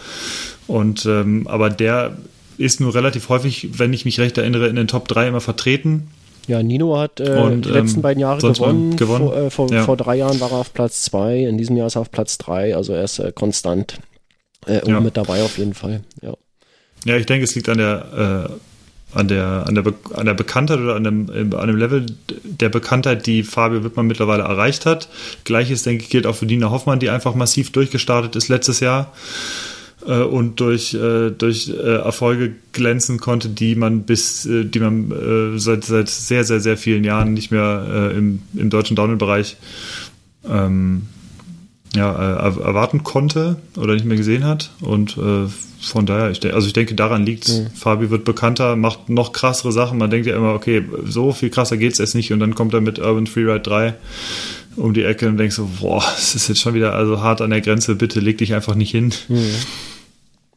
und 0.68 1.04
ähm, 1.06 1.48
aber 1.48 1.68
der 1.70 2.16
ist 2.56 2.80
nur 2.80 2.94
relativ 2.94 3.28
häufig, 3.28 3.78
wenn 3.78 3.92
ich 3.92 4.04
mich 4.04 4.20
recht 4.20 4.38
erinnere, 4.38 4.68
in 4.68 4.76
den 4.76 4.86
Top 4.86 5.08
3 5.08 5.28
immer 5.28 5.40
vertreten. 5.40 6.08
Ja, 6.46 6.62
Nino 6.62 6.96
hat 6.96 7.18
äh, 7.18 7.30
und, 7.30 7.64
die 7.64 7.70
letzten 7.70 7.98
ähm, 7.98 8.02
beiden 8.02 8.20
Jahre 8.20 8.40
gewonnen. 8.40 8.96
gewonnen. 8.96 9.26
Vor, 9.26 9.36
äh, 9.36 9.50
vor, 9.50 9.72
ja. 9.72 9.82
vor, 9.82 9.96
drei 9.96 10.16
Jahren 10.16 10.40
war 10.40 10.52
er 10.52 10.58
auf 10.58 10.72
Platz 10.72 11.02
2, 11.02 11.40
in 11.40 11.58
diesem 11.58 11.76
Jahr 11.76 11.88
ist 11.88 11.96
er 11.96 12.02
auf 12.02 12.12
Platz 12.12 12.38
3, 12.38 12.76
also 12.76 12.92
er 12.92 13.02
ist 13.02 13.18
äh, 13.18 13.32
konstant 13.32 13.98
äh, 14.66 14.88
ja. 14.88 15.00
mit 15.00 15.16
dabei 15.16 15.42
auf 15.42 15.58
jeden 15.58 15.74
Fall. 15.74 16.02
Ja, 16.22 16.34
ja 17.04 17.16
ich 17.16 17.26
denke, 17.26 17.44
es 17.44 17.54
liegt 17.54 17.68
an 17.68 17.78
der, 17.78 18.48
äh, 19.14 19.18
an 19.18 19.28
der, 19.28 19.64
an 19.66 19.74
der, 19.74 19.82
Be 19.82 19.94
an 20.14 20.26
der 20.26 20.34
Bekanntheit 20.34 20.78
oder 20.78 20.96
an 20.96 21.04
dem, 21.04 21.30
an 21.54 21.66
dem 21.66 21.76
Level 21.76 22.06
der 22.44 22.68
Bekanntheit, 22.68 23.26
die 23.26 23.42
Fabio 23.42 23.84
Wittmann 23.84 24.06
mittlerweile 24.06 24.42
erreicht 24.42 24.86
hat. 24.86 25.08
Gleiches, 25.44 25.82
denke 25.82 26.04
ich, 26.04 26.10
gilt 26.10 26.26
auch 26.26 26.36
für 26.36 26.46
Dina 26.46 26.70
Hoffmann, 26.70 26.98
die 26.98 27.10
einfach 27.10 27.34
massiv 27.34 27.70
durchgestartet 27.72 28.36
ist 28.36 28.48
letztes 28.48 28.80
Jahr. 28.80 29.12
äh, 30.06 30.20
und 30.20 30.60
durch, 30.60 30.94
äh, 30.94 31.30
durch 31.30 31.68
äh, 31.68 31.96
Erfolge 31.96 32.52
glänzen 32.72 33.18
konnte, 33.18 33.48
die 33.48 33.74
man 33.74 34.02
bis, 34.02 34.48
die 34.48 34.80
man 34.80 35.58
seit, 35.58 35.84
seit 35.84 36.08
sehr, 36.08 36.44
sehr, 36.44 36.60
sehr 36.60 36.76
vielen 36.76 37.04
Jahren 37.04 37.34
nicht 37.34 37.50
mehr 37.50 38.12
im, 38.14 38.42
im 38.54 38.70
deutschen 38.70 38.96
Downhill-Bereich 38.96 39.56
ähm, 40.48 41.08
ja, 41.96 42.12
erwarten 42.12 43.02
konnte 43.02 43.56
oder 43.76 43.94
nicht 43.94 44.06
mehr 44.06 44.16
gesehen 44.16 44.44
hat. 44.44 44.70
Und 44.80 45.18
von 45.80 46.06
daher, 46.06 46.30
ich 46.30 46.44
also 46.52 46.66
ich 46.66 46.72
denke, 46.72 46.94
daran 46.94 47.24
liegt 47.24 47.48
mhm. 47.48 47.68
Fabi 47.74 48.10
wird 48.10 48.24
bekannter, 48.24 48.76
macht 48.76 49.08
noch 49.08 49.32
krassere 49.32 49.72
Sachen. 49.72 49.98
Man 49.98 50.10
denkt 50.10 50.26
ja 50.26 50.36
immer, 50.36 50.54
okay, 50.54 50.84
so 51.04 51.32
viel 51.32 51.50
krasser 51.50 51.76
geht 51.76 51.92
es 51.92 51.98
jetzt 51.98 52.14
nicht. 52.14 52.32
Und 52.32 52.40
dann 52.40 52.54
kommt 52.54 52.74
er 52.74 52.80
mit 52.80 52.98
Urban 52.98 53.26
Freeride 53.26 53.60
3 53.60 53.94
um 54.76 54.94
die 54.94 55.04
Ecke 55.04 55.28
und 55.28 55.36
denkst 55.36 55.56
so, 55.56 55.68
boah, 55.80 56.04
es 56.16 56.34
ist 56.34 56.48
jetzt 56.48 56.60
schon 56.60 56.74
wieder 56.74 56.94
also 56.94 57.20
hart 57.20 57.40
an 57.40 57.50
der 57.50 57.60
Grenze, 57.60 57.94
bitte 57.94 58.20
leg 58.20 58.38
dich 58.38 58.54
einfach 58.54 58.74
nicht 58.74 58.90
hin. 58.90 59.12
Mhm. 59.28 59.50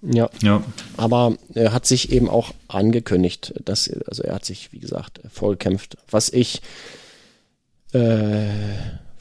Ja. 0.01 0.29
ja. 0.41 0.63
Aber 0.97 1.35
er 1.53 1.73
hat 1.73 1.85
sich 1.85 2.11
eben 2.11 2.29
auch 2.29 2.53
angekündigt, 2.67 3.53
dass, 3.65 3.89
also 4.07 4.23
er 4.23 4.35
hat 4.35 4.45
sich, 4.45 4.71
wie 4.71 4.79
gesagt, 4.79 5.19
vollkämpft. 5.31 5.97
Was 6.09 6.31
ich 6.31 6.61
äh, 7.91 8.47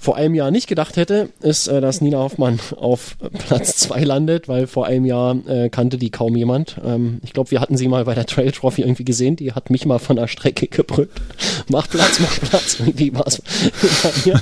vor 0.01 0.15
einem 0.15 0.37
Jahr 0.37 0.53
nicht 0.53 0.69
gedacht 0.69 0.97
hätte, 0.97 1.31
ist, 1.41 1.67
äh, 1.67 1.81
dass 1.81 2.01
Nina 2.01 2.19
Hoffmann 2.19 2.61
auf 2.77 3.17
Platz 3.47 3.77
zwei 3.77 4.05
landet, 4.05 4.47
weil 4.47 4.69
vor 4.69 4.87
einem 4.87 5.05
Jahr 5.05 5.37
äh, 5.49 5.69
kannte 5.71 5.99
die 5.99 6.11
kaum 6.11 6.37
jemand. 6.37 6.77
Ähm, 6.85 7.21
ich 7.25 7.33
glaube, 7.33 7.51
wir 7.51 7.61
hatten 7.61 7.77
sie 7.77 7.89
mal 7.89 8.05
bei 8.05 8.15
der 8.15 8.25
Trail 8.25 8.53
Trophy 8.53 8.83
irgendwie 8.83 9.05
gesehen. 9.05 9.35
Die 9.35 9.53
hat 9.53 9.71
mich 9.71 9.87
mal 9.87 9.99
von 9.99 10.15
der 10.15 10.29
Strecke 10.29 10.67
gebrüllt. 10.71 11.11
mach 11.69 11.89
Platz, 11.89 12.21
mach 12.21 12.41
Platz. 12.49 12.79
Irgendwie 12.79 13.13
war 13.13 13.27
es 13.27 13.43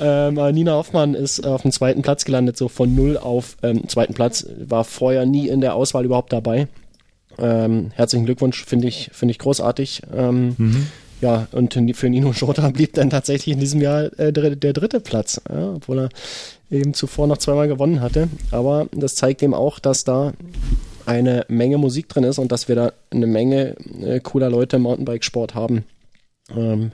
ähm, 0.00 0.34
Nina 0.54 0.74
Hoffmann 0.74 1.14
ist 1.14 1.44
auf 1.44 1.62
dem 1.62 1.72
zweiten 1.72 2.02
Platz 2.02 2.24
gelandet, 2.24 2.56
so 2.56 2.68
von 2.68 2.94
null 2.94 3.18
auf 3.18 3.56
ähm, 3.64 3.88
zweiten 3.88 4.14
Platz. 4.14 4.46
War 4.64 4.84
vorher 4.84 5.26
nie 5.26 5.48
in 5.48 5.60
der 5.60 5.74
Auswahl 5.74 6.04
überhaupt 6.04 6.32
dabei. 6.32 6.68
Ähm, 7.38 7.90
herzlichen 7.94 8.24
Glückwunsch, 8.24 8.64
finde 8.64 8.86
ich, 8.86 9.10
finde 9.12 9.32
ich 9.32 9.38
großartig. 9.40 10.02
Ähm, 10.14 10.54
mhm. 10.58 10.86
Ja, 11.22 11.46
und 11.52 11.72
für 11.94 12.10
Nino 12.10 12.32
Schurter 12.32 12.70
blieb 12.72 12.94
dann 12.94 13.08
tatsächlich 13.08 13.54
in 13.54 13.60
diesem 13.60 13.80
Jahr 13.80 14.18
äh, 14.18 14.32
der 14.32 14.72
dritte 14.72 15.00
Platz, 15.00 15.40
ja, 15.48 15.74
obwohl 15.74 16.00
er 16.00 16.08
eben 16.70 16.94
zuvor 16.94 17.28
noch 17.28 17.38
zweimal 17.38 17.68
gewonnen 17.68 18.00
hatte. 18.00 18.28
Aber 18.50 18.88
das 18.90 19.14
zeigt 19.14 19.42
eben 19.42 19.54
auch, 19.54 19.78
dass 19.78 20.02
da 20.02 20.32
eine 21.06 21.46
Menge 21.48 21.78
Musik 21.78 22.08
drin 22.08 22.24
ist 22.24 22.38
und 22.38 22.50
dass 22.50 22.68
wir 22.68 22.74
da 22.74 22.92
eine 23.10 23.28
Menge 23.28 23.76
äh, 24.02 24.18
cooler 24.20 24.50
Leute 24.50 24.76
im 24.76 24.82
Mountainbikesport 24.82 25.54
haben. 25.54 25.84
Ähm, 26.50 26.90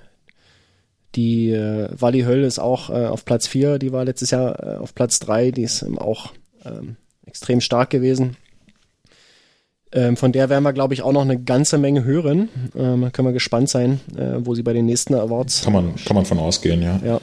die 1.14 1.50
äh, 1.50 1.88
Wally 1.98 2.22
Höll 2.22 2.44
ist 2.44 2.58
auch 2.58 2.90
äh, 2.90 3.06
auf 3.06 3.24
Platz 3.24 3.46
4, 3.46 3.78
die 3.78 3.92
war 3.92 4.04
letztes 4.04 4.30
Jahr 4.30 4.62
äh, 4.62 4.76
auf 4.76 4.94
Platz 4.94 5.20
3, 5.20 5.52
die 5.52 5.62
ist 5.62 5.82
ähm, 5.82 5.98
auch 5.98 6.32
ähm, 6.66 6.96
extrem 7.24 7.62
stark 7.62 7.88
gewesen. 7.88 8.36
Ähm, 9.92 10.16
von 10.16 10.32
der 10.32 10.48
werden 10.48 10.64
wir, 10.64 10.72
glaube 10.72 10.94
ich, 10.94 11.02
auch 11.02 11.12
noch 11.12 11.22
eine 11.22 11.40
ganze 11.40 11.78
Menge 11.78 12.04
hören. 12.04 12.48
Ähm, 12.76 13.10
können 13.12 13.28
wir 13.28 13.32
gespannt 13.32 13.70
sein, 13.70 14.00
äh, 14.16 14.34
wo 14.38 14.54
sie 14.54 14.62
bei 14.62 14.72
den 14.72 14.86
nächsten 14.86 15.14
Awards. 15.14 15.62
Kann 15.64 15.72
man, 15.72 15.96
kann 15.96 16.14
man 16.14 16.26
von 16.26 16.38
ausgehen, 16.38 16.82
ja. 16.82 17.00
Ja. 17.04 17.20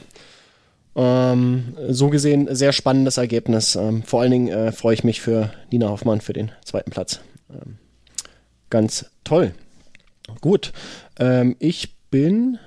Ähm, 0.95 1.75
so 1.89 2.09
gesehen, 2.09 2.47
sehr 2.55 2.71
spannendes 2.71 3.17
Ergebnis. 3.17 3.75
Ähm, 3.75 4.03
vor 4.03 4.21
allen 4.21 4.31
Dingen 4.31 4.47
äh, 4.47 4.71
freue 4.71 4.93
ich 4.93 5.03
mich 5.03 5.21
für 5.21 5.51
Nina 5.71 5.89
Hoffmann 5.89 6.21
für 6.21 6.33
den 6.33 6.51
zweiten 6.63 6.89
Platz. 6.89 7.19
Ähm, 7.49 7.77
ganz 8.69 9.11
toll. 9.23 9.53
Gut. 10.41 10.73
Ähm, 11.19 11.55
ich 11.59 11.95
bin 12.09 12.57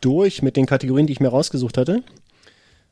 durch 0.00 0.42
mit 0.42 0.56
den 0.56 0.66
Kategorien, 0.66 1.06
die 1.06 1.14
ich 1.14 1.20
mir 1.20 1.28
rausgesucht 1.28 1.78
hatte. 1.78 2.02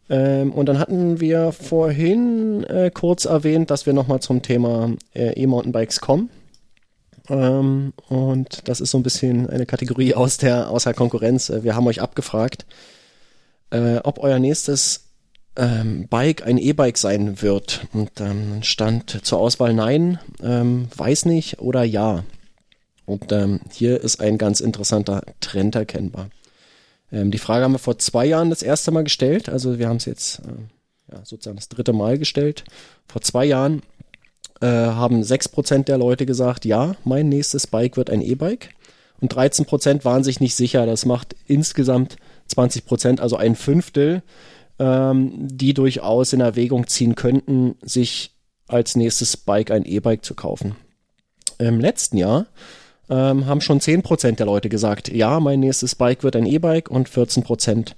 Ähm, 0.09 0.53
und 0.53 0.67
dann 0.67 0.79
hatten 0.79 1.21
wir 1.21 1.53
vorhin 1.53 2.65
äh, 2.65 2.91
kurz 2.93 3.25
erwähnt, 3.25 3.71
dass 3.71 3.87
wir 3.87 3.93
nochmal 3.93 4.21
zum 4.21 4.43
Thema 4.43 4.93
äh, 5.15 5.33
E-Mountainbikes 5.41 6.01
kommen. 6.01 6.31
Ähm, 7.29 7.93
und 8.09 8.69
das 8.69 8.81
ist 8.81 8.91
so 8.91 8.99
ein 8.99 9.03
bisschen 9.03 9.49
eine 9.49 9.67
Kategorie 9.67 10.15
aus 10.17 10.39
der, 10.39 10.71
aus 10.71 10.85
der 10.85 10.95
Konkurrenz. 10.95 11.51
Äh, 11.51 11.65
wir 11.65 11.77
haben 11.77 11.87
euch 11.87 12.01
abgefragt, 12.01 12.67
äh, 13.71 13.99
ob 13.99 14.19
euer 14.19 14.39
nächstes 14.39 15.09
ähm, 15.57 16.09
Bike 16.09 16.47
ein 16.47 16.59
E-Bike 16.59 16.99
sein 16.99 17.41
wird. 17.43 17.87
Und 17.93 18.21
ähm, 18.21 18.63
stand 18.63 19.25
zur 19.25 19.39
Auswahl 19.39 19.75
Nein, 19.75 20.19
ähm, 20.43 20.89
weiß 20.97 21.27
nicht 21.27 21.61
oder 21.61 21.85
Ja. 21.85 22.25
Und 23.05 23.33
ähm, 23.33 23.61
hier 23.71 24.01
ist 24.01 24.21
ein 24.21 24.39
ganz 24.39 24.61
interessanter 24.61 25.23
Trend 25.41 25.75
erkennbar. 25.75 26.29
Ähm, 27.13 27.31
die 27.31 27.39
Frage 27.39 27.65
haben 27.65 27.73
wir 27.73 27.79
vor 27.79 27.99
zwei 27.99 28.27
Jahren 28.27 28.51
das 28.51 28.63
erste 28.63 28.91
Mal 28.91 29.05
gestellt. 29.05 29.49
Also 29.49 29.79
wir 29.79 29.89
haben 29.89 29.99
es 29.99 30.07
jetzt 30.07 30.41
äh, 30.41 31.13
ja, 31.13 31.25
sozusagen 31.25 31.57
das 31.57 31.69
dritte 31.69 31.93
Mal 31.93 32.19
gestellt. 32.19 32.65
Vor 33.07 33.21
zwei 33.21 33.45
Jahren 33.45 33.83
äh, 34.61 34.67
haben 34.67 35.23
sechs 35.23 35.49
Prozent 35.49 35.89
der 35.89 35.99
Leute 35.99 36.27
gesagt, 36.27 36.65
ja, 36.65 36.97
mein 37.05 37.29
nächstes 37.29 37.67
Bike 37.67 37.97
wird 37.97 38.11
ein 38.11 38.23
E-Bike. 38.23 38.71
Und 39.21 39.35
13 39.35 39.67
Prozent 39.67 40.05
waren 40.05 40.25
sich 40.25 40.41
nicht 40.41 40.57
sicher. 40.57 40.85
Das 40.87 41.05
macht 41.05 41.37
insgesamt 41.47 42.17
20%, 42.51 42.85
Prozent, 42.85 43.21
also 43.21 43.37
ein 43.37 43.55
Fünftel, 43.55 44.23
ähm, 44.79 45.33
die 45.37 45.75
durchaus 45.75 46.33
in 46.33 46.41
Erwägung 46.41 46.89
ziehen 46.89 47.15
könnten, 47.15 47.77
sich 47.83 48.33
als 48.67 48.97
nächstes 48.97 49.37
Bike 49.37 49.71
ein 49.71 49.85
E-Bike 49.85 50.25
zu 50.25 50.35
kaufen. 50.35 50.75
Im 51.59 51.79
letzten 51.79 52.17
Jahr 52.17 52.47
ähm, 53.13 53.45
haben 53.45 53.61
schon 53.61 53.79
10% 53.79 54.37
der 54.37 54.47
Leute 54.47 54.71
gesagt, 54.71 55.09
ja, 55.13 55.39
mein 55.39 55.61
nächstes 55.61 55.95
Bike 55.95 56.25
wird 56.25 56.35
ein 56.35 56.47
E-Bike 56.47 56.91
und 56.91 57.11
14% 57.11 57.93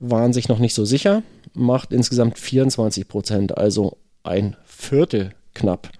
waren 0.00 0.32
sich 0.32 0.48
noch 0.48 0.58
nicht 0.58 0.74
so 0.74 0.84
sicher, 0.84 1.22
macht 1.54 1.92
insgesamt 1.92 2.36
24%, 2.36 3.52
also 3.52 3.96
ein 4.24 4.56
Viertel 4.64 5.30
knapp. 5.54 5.90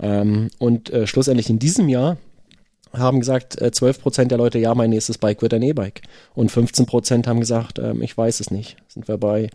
Ähm, 0.00 0.48
und 0.58 0.90
äh, 0.90 1.06
schlussendlich 1.06 1.50
in 1.50 1.58
diesem 1.58 1.90
Jahr 1.90 2.16
haben 2.94 3.20
gesagt, 3.20 3.60
äh, 3.60 3.66
12% 3.66 4.24
der 4.24 4.38
Leute, 4.38 4.58
ja, 4.58 4.74
mein 4.74 4.90
nächstes 4.90 5.18
Bike 5.18 5.42
wird 5.42 5.52
ein 5.52 5.62
E-Bike. 5.62 6.00
Und 6.34 6.50
15% 6.50 7.26
haben 7.26 7.40
gesagt, 7.40 7.78
ähm, 7.78 8.00
ich 8.00 8.16
weiß 8.16 8.40
es 8.40 8.50
nicht. 8.50 8.76
Sind 8.88 9.06
wir 9.08 9.18
bei 9.18 9.50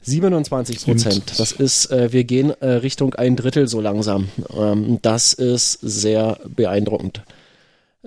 27 0.00 0.84
Prozent. 0.84 1.38
Das 1.38 1.52
ist, 1.52 1.92
äh, 1.92 2.12
wir 2.12 2.24
gehen 2.24 2.50
äh, 2.60 2.66
Richtung 2.66 3.14
ein 3.14 3.36
Drittel 3.36 3.68
so 3.68 3.80
langsam. 3.80 4.28
Ähm, 4.56 4.98
das 5.02 5.34
ist 5.34 5.78
sehr 5.82 6.40
beeindruckend 6.48 7.22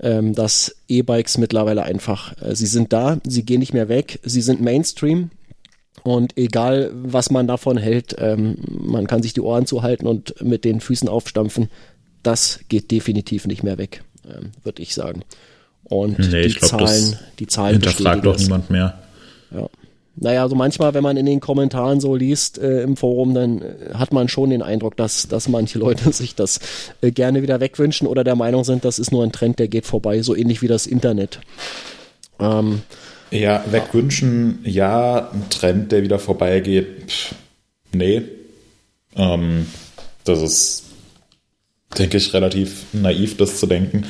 ähm, 0.02 0.34
dass 0.34 0.76
E-Bikes 0.88 1.38
mittlerweile 1.38 1.82
einfach, 1.82 2.40
äh, 2.42 2.54
sie 2.54 2.66
sind 2.66 2.92
da, 2.92 3.18
sie 3.26 3.44
gehen 3.44 3.60
nicht 3.60 3.72
mehr 3.72 3.88
weg, 3.88 4.20
sie 4.22 4.42
sind 4.42 4.60
Mainstream. 4.60 5.30
Und 6.02 6.36
egal, 6.36 6.92
was 6.94 7.30
man 7.30 7.48
davon 7.48 7.76
hält, 7.78 8.14
ähm, 8.18 8.58
man 8.68 9.06
kann 9.06 9.22
sich 9.22 9.32
die 9.32 9.40
Ohren 9.40 9.66
zuhalten 9.66 10.06
und 10.06 10.40
mit 10.42 10.64
den 10.64 10.80
Füßen 10.80 11.08
aufstampfen. 11.08 11.68
Das 12.22 12.60
geht 12.68 12.90
definitiv 12.90 13.46
nicht 13.46 13.62
mehr 13.62 13.78
weg, 13.78 14.04
ähm, 14.24 14.52
würde 14.62 14.82
ich 14.82 14.94
sagen. 14.94 15.22
Und 15.84 16.18
nee, 16.18 16.48
die, 16.48 16.54
glaub, 16.54 16.70
Zahlen, 16.70 17.18
die 17.38 17.46
Zahlen 17.46 17.72
hinterfragt 17.74 18.24
doch 18.24 18.38
niemand 18.38 18.70
mehr. 18.70 18.98
Ja. 19.50 19.68
Naja, 20.18 20.42
also 20.42 20.56
manchmal, 20.56 20.94
wenn 20.94 21.02
man 21.02 21.18
in 21.18 21.26
den 21.26 21.40
Kommentaren 21.40 22.00
so 22.00 22.16
liest 22.16 22.58
äh, 22.58 22.82
im 22.82 22.96
Forum, 22.96 23.34
dann 23.34 23.60
äh, 23.60 23.94
hat 23.94 24.12
man 24.12 24.28
schon 24.28 24.48
den 24.48 24.62
Eindruck, 24.62 24.96
dass, 24.96 25.28
dass 25.28 25.48
manche 25.48 25.78
Leute 25.78 26.10
sich 26.12 26.34
das 26.34 26.58
äh, 27.02 27.10
gerne 27.10 27.42
wieder 27.42 27.60
wegwünschen 27.60 28.08
oder 28.08 28.24
der 28.24 28.34
Meinung 28.34 28.64
sind, 28.64 28.84
das 28.84 28.98
ist 28.98 29.12
nur 29.12 29.22
ein 29.22 29.32
Trend, 29.32 29.58
der 29.58 29.68
geht 29.68 29.84
vorbei, 29.84 30.22
so 30.22 30.34
ähnlich 30.34 30.62
wie 30.62 30.68
das 30.68 30.86
Internet. 30.86 31.40
Ähm, 32.40 32.82
ja, 33.30 33.62
wegwünschen, 33.70 34.60
ja, 34.64 35.30
ein 35.30 35.50
Trend, 35.50 35.92
der 35.92 36.02
wieder 36.02 36.18
vorbeigeht, 36.18 37.10
pff, 37.10 37.34
nee. 37.92 38.22
Ähm, 39.16 39.66
das 40.24 40.40
ist, 40.40 40.84
denke 41.98 42.16
ich, 42.16 42.32
relativ 42.32 42.86
naiv, 42.92 43.36
das 43.36 43.60
zu 43.60 43.66
denken. 43.66 44.06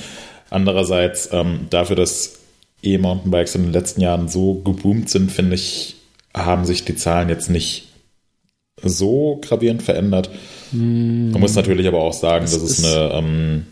Andererseits, 0.51 1.31
ähm, 1.33 1.67
dafür, 1.71 1.97
dass 1.97 2.39
E-Mountainbikes 2.83 3.57
in 3.57 3.63
den 3.65 3.73
letzten 3.73 4.01
Jahren 4.01 4.29
so 4.29 4.55
geboomt 4.55 5.11
sind, 5.11 5.33
finde 5.33 5.57
ich, 5.57 5.96
haben 6.37 6.65
sich 6.65 6.85
die 6.85 6.95
Zahlen 6.95 7.29
jetzt 7.29 7.51
nicht 7.51 7.89
so 8.83 9.41
gravierend 9.43 9.83
verändert. 9.83 10.31
Mm. 10.73 11.31
Man 11.31 11.41
muss 11.41 11.55
natürlich 11.55 11.89
aber 11.89 12.01
auch 12.01 12.13
sagen, 12.13 12.45
das 12.45 12.53
dass 12.53 12.63
es 12.63 12.85
eine, 12.85 13.13
ähm, 13.15 13.67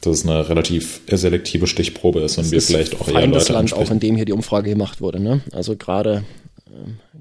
dass 0.00 0.18
es 0.18 0.26
eine 0.26 0.48
relativ 0.48 1.02
selektive 1.10 1.66
Stichprobe 1.66 2.20
ist 2.20 2.38
und 2.38 2.50
wir 2.50 2.62
vielleicht 2.62 3.00
auch 3.00 3.08
eher 3.08 3.26
Leute 3.26 3.52
Land, 3.52 3.74
auch 3.74 3.90
in 3.90 4.00
dem 4.00 4.16
hier 4.16 4.24
die 4.24 4.32
Umfrage 4.32 4.70
gemacht 4.70 5.00
wurde. 5.00 5.20
Ne? 5.20 5.42
Also 5.52 5.76
gerade 5.76 6.24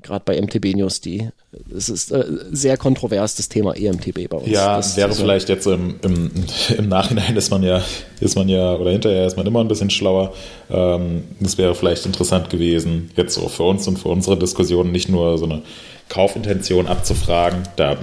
gerade 0.02 0.24
bei 0.26 0.40
MTB 0.42 0.76
News, 0.76 1.02
die 1.02 1.30
es 1.76 1.90
ist 1.90 2.12
äh, 2.12 2.26
sehr 2.52 2.78
kontrovers 2.78 3.36
das 3.36 3.50
Thema 3.50 3.76
EMTB 3.76 4.30
bei 4.30 4.38
uns. 4.38 4.50
Ja, 4.50 4.78
das 4.78 4.98
wäre 4.98 5.14
vielleicht 5.14 5.50
jetzt 5.50 5.66
im, 5.68 5.96
im, 6.04 6.32
im, 6.78 6.88
Nachhinein 6.88 7.36
ist 7.36 7.50
man 7.50 7.64
ja 7.64 7.82
ist 8.20 8.36
man 8.36 8.50
ja 8.50 8.76
oder 8.76 8.92
hinterher 8.92 9.26
ist 9.26 9.38
man 9.38 9.46
immer 9.46 9.62
ein 9.62 9.68
bisschen 9.68 9.90
schlauer. 9.90 10.34
Ähm, 10.70 11.24
das 11.40 11.58
wäre 11.58 11.76
vielleicht 11.76 12.06
interessant 12.06 12.50
gewesen, 12.50 13.12
jetzt 13.16 13.34
so 13.34 13.48
für 13.50 13.64
uns 13.64 13.88
und 13.88 13.98
für 13.98 14.10
unsere 14.10 14.38
Diskussion 14.38 14.92
nicht 14.92 15.10
nur 15.10 15.38
so 15.38 15.46
eine 15.46 15.62
Kaufintention 16.10 16.88
abzufragen. 16.88 17.64
Da 17.76 17.98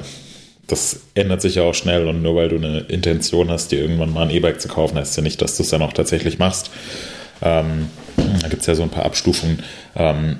das 0.67 1.01
ändert 1.15 1.43
sich 1.43 1.57
ja 1.57 1.63
auch 1.63 1.75
schnell 1.75 2.09
und 2.09 2.23
nur 2.23 2.37
weil 2.37 2.49
du 2.49 2.57
eine 2.57 2.81
Intention 2.81 3.51
hast, 3.51 3.71
dir 3.71 3.81
irgendwann 3.81 4.13
mal 4.13 4.23
ein 4.23 4.31
E-Bike 4.31 4.61
zu 4.61 4.69
kaufen, 4.69 4.97
heißt 4.97 5.17
ja 5.17 5.23
nicht, 5.23 5.43
dass 5.43 5.57
du 5.59 5.63
es 5.63 5.69
dann 5.69 5.83
auch 5.83 5.93
tatsächlich 5.93 6.39
machst. 6.39 6.71
Ähm, 7.43 7.91
da 8.41 8.49
gibt 8.49 8.63
es 8.63 8.67
ja 8.67 8.75
so 8.75 8.83
ein 8.83 8.89
paar 8.89 9.05
Abstufungen. 9.05 9.63
Ähm, 9.95 10.39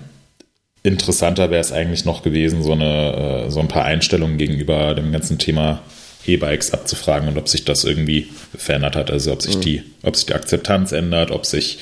interessanter 0.85 1.51
wäre 1.51 1.61
es 1.61 1.73
eigentlich 1.73 2.05
noch 2.05 2.23
gewesen, 2.23 2.63
so, 2.63 2.73
eine, 2.73 3.47
äh, 3.47 3.51
so 3.51 3.59
ein 3.59 3.69
paar 3.69 3.85
Einstellungen 3.85 4.39
gegenüber 4.39 4.95
dem 4.95 5.11
ganzen 5.11 5.39
Thema 5.39 5.83
E-Bikes 6.27 6.73
abzufragen 6.73 7.29
und 7.29 7.39
ob 7.39 7.49
sich 7.49 7.65
das 7.65 7.85
irgendwie 7.85 8.29
verändert 8.57 8.95
hat. 8.95 9.11
Also 9.11 9.33
ob 9.33 9.43
sich, 9.43 9.57
mhm. 9.57 9.61
die, 9.63 9.83
ob 10.03 10.15
sich 10.15 10.27
die 10.27 10.35
Akzeptanz 10.35 10.93
ändert, 10.93 11.31
ob 11.31 11.47
sich 11.47 11.79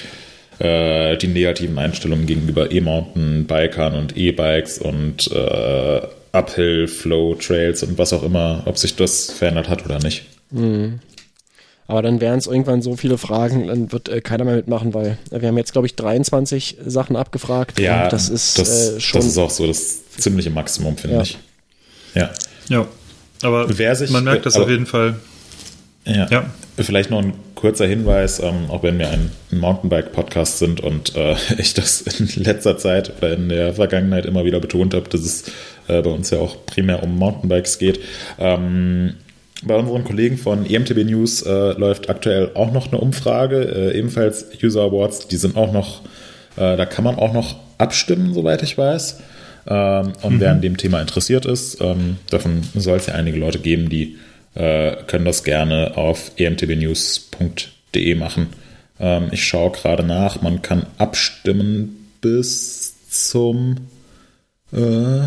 äh, 0.61 1.17
die 1.17 1.29
negativen 1.29 1.79
Einstellungen 1.79 2.27
gegenüber 2.27 2.71
E-Mountain-Bikern 2.71 3.95
und 3.95 4.17
E-Bikes 4.17 4.79
und 4.79 5.31
äh, 5.33 6.01
Uphill, 6.33 6.89
Flow, 6.89 7.35
Trails 7.35 7.83
und 7.83 7.99
was 7.99 8.13
auch 8.13 8.23
immer, 8.23 8.63
ob 8.67 8.79
sich 8.79 8.97
das 8.97 9.31
verändert 9.31 9.69
hat 9.69 9.85
oder 9.85 9.99
nicht. 9.99 10.25
Mhm. 10.51 11.01
Aber 11.87 12.03
dann 12.03 12.21
wären 12.21 12.39
es 12.39 12.47
irgendwann 12.47 12.81
so 12.81 12.97
viele 12.97 13.19
Fragen, 13.19 13.67
dann 13.67 13.93
wird 13.93 14.09
äh, 14.09 14.21
keiner 14.21 14.45
mehr 14.45 14.57
mitmachen, 14.57 14.95
weil 14.95 15.19
äh, 15.31 15.41
wir 15.41 15.49
haben 15.49 15.59
jetzt, 15.59 15.73
glaube 15.73 15.87
ich, 15.87 15.97
23 15.97 16.79
Sachen 16.87 17.17
abgefragt. 17.17 17.79
Ja, 17.81 18.09
das 18.09 18.29
ist 18.29 18.59
das, 18.59 18.97
äh, 18.97 19.01
schon. 19.01 19.21
Das 19.21 19.29
ist 19.29 19.39
auch 19.39 19.51
so 19.51 19.67
das 19.67 20.07
ziemliche 20.17 20.51
Maximum, 20.51 20.97
finde 20.97 21.17
ja. 21.17 21.23
ich. 21.23 21.39
Ja. 22.15 22.31
Ja. 22.69 22.87
Aber 23.43 23.73
sich, 23.73 24.11
man 24.11 24.25
merkt 24.25 24.47
das 24.47 24.55
aber, 24.55 24.65
auf 24.65 24.71
jeden 24.71 24.87
Fall. 24.87 25.17
Ja. 26.05 26.29
ja. 26.31 26.51
Vielleicht 26.79 27.11
noch 27.11 27.19
ein 27.19 27.35
kurzer 27.55 27.87
Hinweis, 27.87 28.41
ähm, 28.41 28.71
auch 28.71 28.83
wenn 28.83 28.99
wir 28.99 29.11
ein 29.11 29.31
Mountainbike-Podcast 29.51 30.59
sind 30.59 30.81
und 30.81 31.15
äh, 31.15 31.37
ich 31.59 31.75
das 31.75 32.01
in 32.01 32.43
letzter 32.43 32.79
Zeit 32.79 33.13
oder 33.19 33.35
in 33.35 33.49
der 33.49 33.75
Vergangenheit 33.75 34.27
immer 34.27 34.45
wieder 34.45 34.61
betont 34.61 34.95
habe, 34.95 35.09
dass 35.09 35.21
es 35.21 35.45
äh, 35.89 36.01
bei 36.03 36.11
uns 36.11 36.31
ja 36.31 36.39
auch 36.39 36.65
primär 36.67 37.03
um 37.03 37.19
Mountainbikes 37.19 37.79
geht. 37.79 38.01
Ähm, 38.39 39.15
bei 39.63 39.77
unseren 39.77 40.05
Kollegen 40.05 40.37
von 40.37 40.67
EMTB 40.67 41.05
News 41.05 41.43
äh, 41.43 41.73
läuft 41.73 42.11
aktuell 42.11 42.51
auch 42.55 42.73
noch 42.73 42.89
eine 42.89 43.01
Umfrage, 43.01 43.93
äh, 43.93 43.99
ebenfalls 43.99 44.47
User 44.63 44.83
Awards. 44.83 45.29
Die 45.29 45.37
sind 45.37 45.57
auch 45.57 45.73
noch, 45.73 46.03
äh, 46.57 46.77
da 46.77 46.85
kann 46.87 47.05
man 47.05 47.17
auch 47.17 47.33
noch 47.33 47.57
abstimmen, 47.79 48.35
soweit 48.35 48.63
ich 48.63 48.77
weiß. 48.77 49.21
Ähm, 49.67 50.13
und 50.23 50.35
mhm. 50.35 50.41
wer 50.41 50.51
an 50.51 50.61
dem 50.61 50.77
Thema 50.77 51.01
interessiert 51.01 51.47
ist, 51.47 51.81
ähm, 51.81 52.17
davon 52.31 52.63
soll 52.75 52.97
es 52.97 53.07
ja 53.07 53.15
einige 53.15 53.39
Leute 53.39 53.59
geben, 53.59 53.89
die 53.89 54.19
äh, 54.55 54.97
können 55.07 55.25
das 55.25 55.45
gerne 55.45 55.97
auf 55.97 56.33
emtbnews.de 56.37 58.15
machen. 58.17 58.49
Ähm, 58.99 59.29
ich 59.31 59.45
schaue 59.45 59.71
gerade 59.71 60.03
nach, 60.03 60.43
man 60.43 60.63
kann 60.63 60.87
abstimmen 60.99 62.09
bis 62.21 62.95
zum 63.09 63.77
äh, 64.73 65.23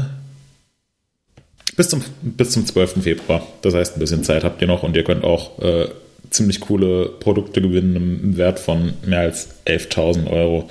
bis 1.76 1.89
zum, 1.89 2.03
bis 2.22 2.52
zum 2.52 2.65
12. 2.65 3.03
Februar. 3.03 3.45
Das 3.61 3.73
heißt, 3.73 3.97
ein 3.97 3.99
bisschen 3.99 4.23
Zeit 4.23 4.43
habt 4.43 4.61
ihr 4.61 4.68
noch 4.68 4.84
und 4.84 4.95
ihr 4.95 5.03
könnt 5.03 5.23
auch 5.23 5.60
äh, 5.60 5.88
ziemlich 6.30 6.60
coole 6.61 7.07
Produkte 7.07 7.61
gewinnen 7.61 7.95
im 7.95 8.38
Wert 8.38 8.60
von 8.60 8.93
mehr 9.06 9.22
als 9.22 9.49
11.000 9.65 10.30
Euro. 10.30 10.69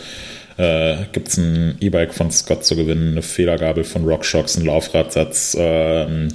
Äh, 0.56 0.96
Gibt 1.12 1.28
es 1.28 1.36
ein 1.36 1.76
E-Bike 1.80 2.14
von 2.14 2.30
Scott 2.30 2.64
zu 2.64 2.76
gewinnen, 2.76 3.12
eine 3.12 3.22
Federgabel 3.22 3.84
von 3.84 4.04
RockShox, 4.04 4.56
ein 4.56 4.66
Laufradsatz, 4.66 5.54
äh, 5.54 6.28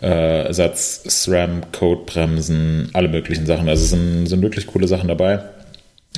äh, 0.00 0.52
Satz 0.52 1.02
SRAM, 1.06 1.72
Codebremsen, 1.72 2.90
alle 2.92 3.08
möglichen 3.08 3.46
Sachen. 3.46 3.68
Also 3.68 3.84
sind, 3.84 4.26
sind 4.26 4.42
wirklich 4.42 4.66
coole 4.66 4.88
Sachen 4.88 5.08
dabei. 5.08 5.40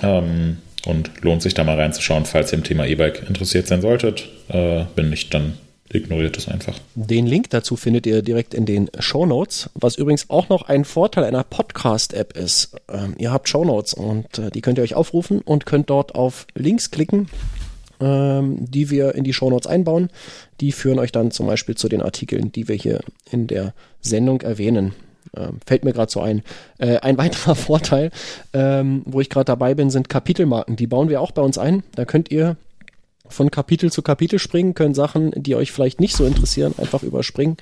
Ähm, 0.02 0.58
und 0.86 1.10
lohnt 1.22 1.42
sich 1.42 1.54
da 1.54 1.64
mal 1.64 1.78
reinzuschauen, 1.78 2.26
falls 2.26 2.52
ihr 2.52 2.58
im 2.58 2.64
Thema 2.64 2.86
E-Bike 2.86 3.24
interessiert 3.28 3.66
sein 3.66 3.80
solltet. 3.80 4.28
Äh, 4.48 4.84
bin 4.94 5.12
ich 5.12 5.30
dann 5.30 5.54
ignoriert 5.92 6.36
es 6.36 6.48
einfach. 6.48 6.78
Den 6.94 7.26
Link 7.26 7.50
dazu 7.50 7.76
findet 7.76 8.06
ihr 8.06 8.22
direkt 8.22 8.54
in 8.54 8.66
den 8.66 8.90
Show 8.98 9.26
Notes, 9.26 9.70
was 9.74 9.96
übrigens 9.96 10.30
auch 10.30 10.48
noch 10.48 10.62
ein 10.62 10.84
Vorteil 10.84 11.24
einer 11.24 11.44
Podcast-App 11.44 12.36
ist. 12.36 12.76
Ähm, 12.88 13.14
ihr 13.18 13.32
habt 13.32 13.48
Show 13.48 13.64
Notes 13.64 13.94
und 13.94 14.38
äh, 14.38 14.50
die 14.50 14.60
könnt 14.60 14.78
ihr 14.78 14.84
euch 14.84 14.94
aufrufen 14.94 15.40
und 15.40 15.66
könnt 15.66 15.90
dort 15.90 16.14
auf 16.14 16.46
Links 16.54 16.90
klicken, 16.90 17.28
ähm, 18.00 18.70
die 18.70 18.90
wir 18.90 19.14
in 19.14 19.24
die 19.24 19.32
Show 19.32 19.50
Notes 19.50 19.66
einbauen. 19.66 20.10
Die 20.60 20.72
führen 20.72 20.98
euch 20.98 21.12
dann 21.12 21.30
zum 21.30 21.46
Beispiel 21.46 21.76
zu 21.76 21.88
den 21.88 22.02
Artikeln, 22.02 22.52
die 22.52 22.68
wir 22.68 22.76
hier 22.76 23.00
in 23.30 23.46
der 23.46 23.74
Sendung 24.00 24.40
erwähnen. 24.42 24.94
Ähm, 25.36 25.58
fällt 25.66 25.84
mir 25.84 25.92
gerade 25.92 26.10
so 26.10 26.20
ein. 26.20 26.42
Äh, 26.78 26.98
ein 26.98 27.18
weiterer 27.18 27.54
Vorteil, 27.54 28.10
ähm, 28.52 29.02
wo 29.04 29.20
ich 29.20 29.30
gerade 29.30 29.46
dabei 29.46 29.74
bin, 29.74 29.90
sind 29.90 30.08
Kapitelmarken. 30.08 30.76
Die 30.76 30.86
bauen 30.86 31.08
wir 31.08 31.20
auch 31.20 31.32
bei 31.32 31.42
uns 31.42 31.58
ein. 31.58 31.82
Da 31.94 32.04
könnt 32.04 32.30
ihr 32.30 32.56
von 33.28 33.50
Kapitel 33.50 33.90
zu 33.92 34.02
Kapitel 34.02 34.38
springen, 34.38 34.74
können 34.74 34.94
Sachen, 34.94 35.32
die 35.34 35.54
euch 35.54 35.72
vielleicht 35.72 36.00
nicht 36.00 36.16
so 36.16 36.24
interessieren, 36.24 36.74
einfach 36.78 37.02
überspringen. 37.02 37.56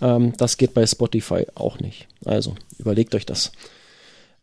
Ähm, 0.00 0.32
das 0.36 0.56
geht 0.56 0.74
bei 0.74 0.86
Spotify 0.86 1.46
auch 1.54 1.78
nicht. 1.78 2.06
Also 2.24 2.54
überlegt 2.78 3.14
euch 3.14 3.26
das. 3.26 3.52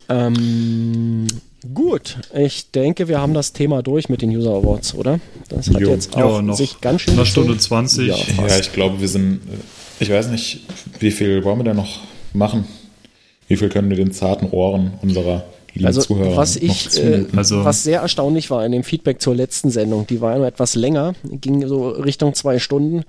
Ähm, 0.09 1.27
gut, 1.73 2.17
ich 2.35 2.71
denke, 2.71 3.07
wir 3.07 3.21
haben 3.21 3.33
das 3.33 3.53
Thema 3.53 3.81
durch 3.81 4.09
mit 4.09 4.21
den 4.21 4.29
User 4.31 4.51
Awards, 4.51 4.95
oder? 4.95 5.19
Das 5.49 5.69
hat 5.69 5.79
jo. 5.79 5.89
jetzt 5.89 6.15
auch 6.15 6.35
ja, 6.35 6.41
noch 6.41 6.57
sich 6.57 6.81
ganz 6.81 7.01
schön. 7.01 7.13
Eine 7.13 7.25
Stunde 7.25 7.57
20. 7.57 8.07
Ja, 8.07 8.17
ja, 8.47 8.59
ich 8.59 8.73
glaube, 8.73 8.99
wir 8.99 9.07
sind. 9.07 9.41
Ich 9.99 10.09
weiß 10.09 10.27
nicht, 10.27 10.61
wie 10.99 11.11
viel 11.11 11.43
wollen 11.43 11.59
wir 11.59 11.63
denn 11.63 11.77
noch 11.77 11.99
machen? 12.33 12.65
Wie 13.47 13.55
viel 13.55 13.69
können 13.69 13.89
wir 13.89 13.97
den 13.97 14.11
zarten 14.11 14.49
Ohren 14.49 14.93
unserer 15.01 15.45
also, 15.83 16.01
Zuhörer. 16.01 16.37
Was 16.37 16.55
ich, 16.55 16.97
äh, 16.99 17.25
also, 17.35 17.65
was 17.65 17.83
sehr 17.83 18.01
erstaunlich 18.01 18.49
war 18.49 18.65
in 18.65 18.71
dem 18.71 18.83
Feedback 18.83 19.21
zur 19.21 19.35
letzten 19.35 19.69
Sendung, 19.69 20.07
die 20.07 20.21
war 20.21 20.33
ja 20.33 20.37
nur 20.37 20.47
etwas 20.47 20.75
länger, 20.75 21.13
ging 21.23 21.67
so 21.67 21.89
Richtung 21.89 22.33
zwei 22.33 22.59
Stunden. 22.59 23.03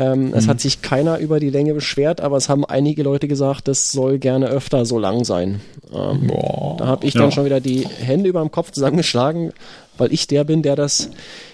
Ähm, 0.00 0.32
es 0.32 0.46
hat 0.46 0.58
mhm. 0.58 0.60
sich 0.60 0.80
keiner 0.80 1.18
über 1.18 1.40
die 1.40 1.50
Länge 1.50 1.74
beschwert, 1.74 2.20
aber 2.20 2.36
es 2.36 2.48
haben 2.48 2.64
einige 2.64 3.02
Leute 3.02 3.26
gesagt, 3.26 3.66
das 3.66 3.90
soll 3.90 4.18
gerne 4.18 4.46
öfter 4.46 4.86
so 4.86 4.98
lang 4.98 5.24
sein. 5.24 5.60
Ähm, 5.92 6.30
da 6.78 6.86
habe 6.86 7.04
ich 7.04 7.14
ja. 7.14 7.22
dann 7.22 7.32
schon 7.32 7.44
wieder 7.44 7.60
die 7.60 7.86
Hände 7.86 8.28
über 8.28 8.40
dem 8.40 8.52
Kopf 8.52 8.70
zusammengeschlagen, 8.70 9.52
weil 9.96 10.12
ich 10.12 10.28
der 10.28 10.44
bin, 10.44 10.62
der 10.62 10.76
das 10.76 11.10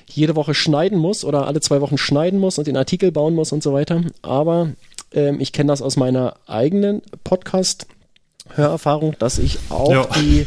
jede 0.06 0.36
Woche 0.36 0.52
schneiden 0.52 0.98
muss 0.98 1.24
oder 1.24 1.46
alle 1.46 1.60
zwei 1.60 1.80
Wochen 1.80 1.96
schneiden 1.96 2.38
muss 2.38 2.58
und 2.58 2.66
den 2.66 2.76
Artikel 2.76 3.10
bauen 3.12 3.34
muss 3.34 3.50
und 3.50 3.62
so 3.62 3.72
weiter. 3.72 4.02
Aber 4.20 4.72
ähm, 5.14 5.40
ich 5.40 5.52
kenne 5.52 5.68
das 5.68 5.80
aus 5.80 5.96
meiner 5.96 6.34
eigenen 6.46 7.00
Podcast- 7.24 7.86
Hörerfahrung, 8.50 9.16
dass 9.18 9.38
ich 9.38 9.58
auch 9.70 9.90
ja. 9.90 10.08
die, 10.16 10.46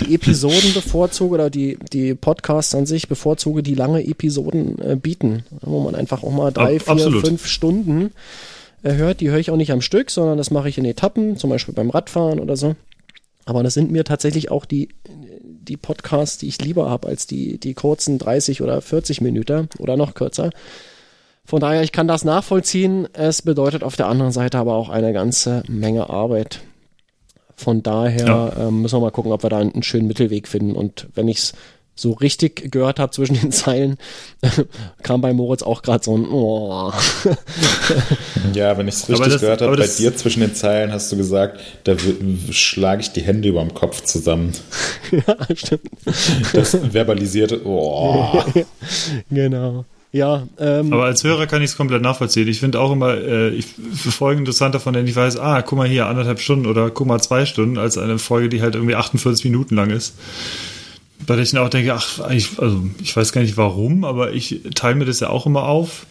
die 0.00 0.14
Episoden 0.14 0.74
bevorzuge 0.74 1.34
oder 1.34 1.50
die, 1.50 1.78
die 1.92 2.14
Podcasts 2.14 2.74
an 2.74 2.86
sich 2.86 3.08
bevorzuge, 3.08 3.62
die 3.62 3.74
lange 3.74 4.04
Episoden 4.06 4.78
äh, 4.80 4.96
bieten, 4.96 5.44
wo 5.60 5.80
man 5.80 5.94
einfach 5.94 6.22
auch 6.22 6.32
mal 6.32 6.52
drei, 6.52 6.78
vier, 6.78 6.92
Absolut. 6.92 7.26
fünf 7.26 7.46
Stunden 7.46 8.12
äh, 8.82 8.94
hört. 8.94 9.20
Die 9.20 9.30
höre 9.30 9.38
ich 9.38 9.50
auch 9.50 9.56
nicht 9.56 9.72
am 9.72 9.80
Stück, 9.80 10.10
sondern 10.10 10.38
das 10.38 10.50
mache 10.50 10.68
ich 10.68 10.78
in 10.78 10.84
Etappen, 10.84 11.36
zum 11.36 11.50
Beispiel 11.50 11.74
beim 11.74 11.90
Radfahren 11.90 12.40
oder 12.40 12.56
so. 12.56 12.76
Aber 13.46 13.62
das 13.62 13.74
sind 13.74 13.90
mir 13.90 14.04
tatsächlich 14.04 14.50
auch 14.50 14.64
die, 14.64 14.90
die 15.08 15.76
Podcasts, 15.76 16.38
die 16.38 16.48
ich 16.48 16.60
lieber 16.60 16.88
habe, 16.88 17.08
als 17.08 17.26
die, 17.26 17.58
die 17.58 17.74
kurzen 17.74 18.18
30 18.18 18.62
oder 18.62 18.80
40 18.80 19.20
Minuten 19.22 19.68
oder 19.78 19.96
noch 19.96 20.14
kürzer. 20.14 20.50
Von 21.44 21.60
daher, 21.60 21.82
ich 21.82 21.90
kann 21.90 22.06
das 22.06 22.24
nachvollziehen. 22.24 23.08
Es 23.12 23.42
bedeutet 23.42 23.82
auf 23.82 23.96
der 23.96 24.06
anderen 24.06 24.30
Seite 24.30 24.58
aber 24.58 24.74
auch 24.74 24.88
eine 24.88 25.12
ganze 25.12 25.64
Menge 25.66 26.10
Arbeit. 26.10 26.60
Von 27.60 27.82
daher 27.82 28.26
ja. 28.26 28.52
ähm, 28.68 28.80
müssen 28.80 28.96
wir 28.96 29.00
mal 29.00 29.10
gucken, 29.10 29.32
ob 29.32 29.42
wir 29.42 29.50
da 29.50 29.58
einen, 29.58 29.82
schönen 29.82 30.06
Mittelweg 30.08 30.48
finden. 30.48 30.74
Und 30.74 31.08
wenn 31.14 31.28
ich 31.28 31.38
es 31.38 31.52
so 31.94 32.12
richtig 32.12 32.72
gehört 32.72 32.98
habe 32.98 33.12
zwischen 33.12 33.38
den 33.38 33.52
Zeilen, 33.52 33.98
kam 35.02 35.20
bei 35.20 35.34
Moritz 35.34 35.62
auch 35.62 35.82
gerade 35.82 36.02
so 36.02 36.16
ein 36.16 36.24
oh. 36.24 36.90
Ja, 38.54 38.78
wenn 38.78 38.88
ich 38.88 38.94
es 38.94 39.10
richtig 39.10 39.32
das, 39.34 39.40
gehört 39.42 39.60
habe, 39.60 39.76
bei 39.76 39.86
dir 39.86 40.16
zwischen 40.16 40.40
den 40.40 40.54
Zeilen 40.54 40.90
hast 40.90 41.12
du 41.12 41.18
gesagt, 41.18 41.60
da 41.84 41.96
schlage 42.50 43.02
ich 43.02 43.12
die 43.12 43.20
Hände 43.20 43.50
über 43.50 43.60
dem 43.60 43.74
Kopf 43.74 44.02
zusammen. 44.04 44.52
ja, 45.10 45.36
stimmt. 45.54 45.82
Das 46.54 46.78
verbalisierte 46.90 47.60
oh. 47.66 48.42
genau. 49.30 49.84
Ja, 50.12 50.48
ähm, 50.58 50.92
aber 50.92 51.04
als 51.04 51.22
Hörer 51.22 51.46
kann 51.46 51.62
ich 51.62 51.70
es 51.70 51.76
komplett 51.76 52.02
nachvollziehen. 52.02 52.48
Ich 52.48 52.58
finde 52.58 52.80
auch 52.80 52.90
immer, 52.90 53.14
äh, 53.14 53.50
ich 53.50 53.66
verfolge 53.94 54.40
interessanter, 54.40 54.80
von 54.80 54.92
denen 54.92 55.06
ich 55.06 55.14
weiß, 55.14 55.38
ah, 55.38 55.62
guck 55.62 55.78
mal 55.78 55.86
hier, 55.86 56.06
anderthalb 56.06 56.40
Stunden 56.40 56.66
oder 56.66 56.90
guck 56.90 57.06
mal 57.06 57.20
zwei 57.20 57.46
Stunden, 57.46 57.78
als 57.78 57.96
eine 57.96 58.18
Folge, 58.18 58.48
die 58.48 58.60
halt 58.60 58.74
irgendwie 58.74 58.96
48 58.96 59.44
Minuten 59.44 59.76
lang 59.76 59.90
ist. 59.90 60.16
Der 61.28 61.38
ich 61.38 61.52
dann 61.52 61.64
auch 61.64 61.68
denke, 61.68 61.94
ach, 61.94 62.28
ich, 62.30 62.58
also 62.58 62.82
ich 63.00 63.14
weiß 63.14 63.30
gar 63.30 63.42
nicht 63.42 63.56
warum, 63.56 64.04
aber 64.04 64.32
ich 64.32 64.62
teile 64.74 64.96
mir 64.96 65.04
das 65.04 65.20
ja 65.20 65.30
auch 65.30 65.46
immer 65.46 65.64
auf. 65.64 66.06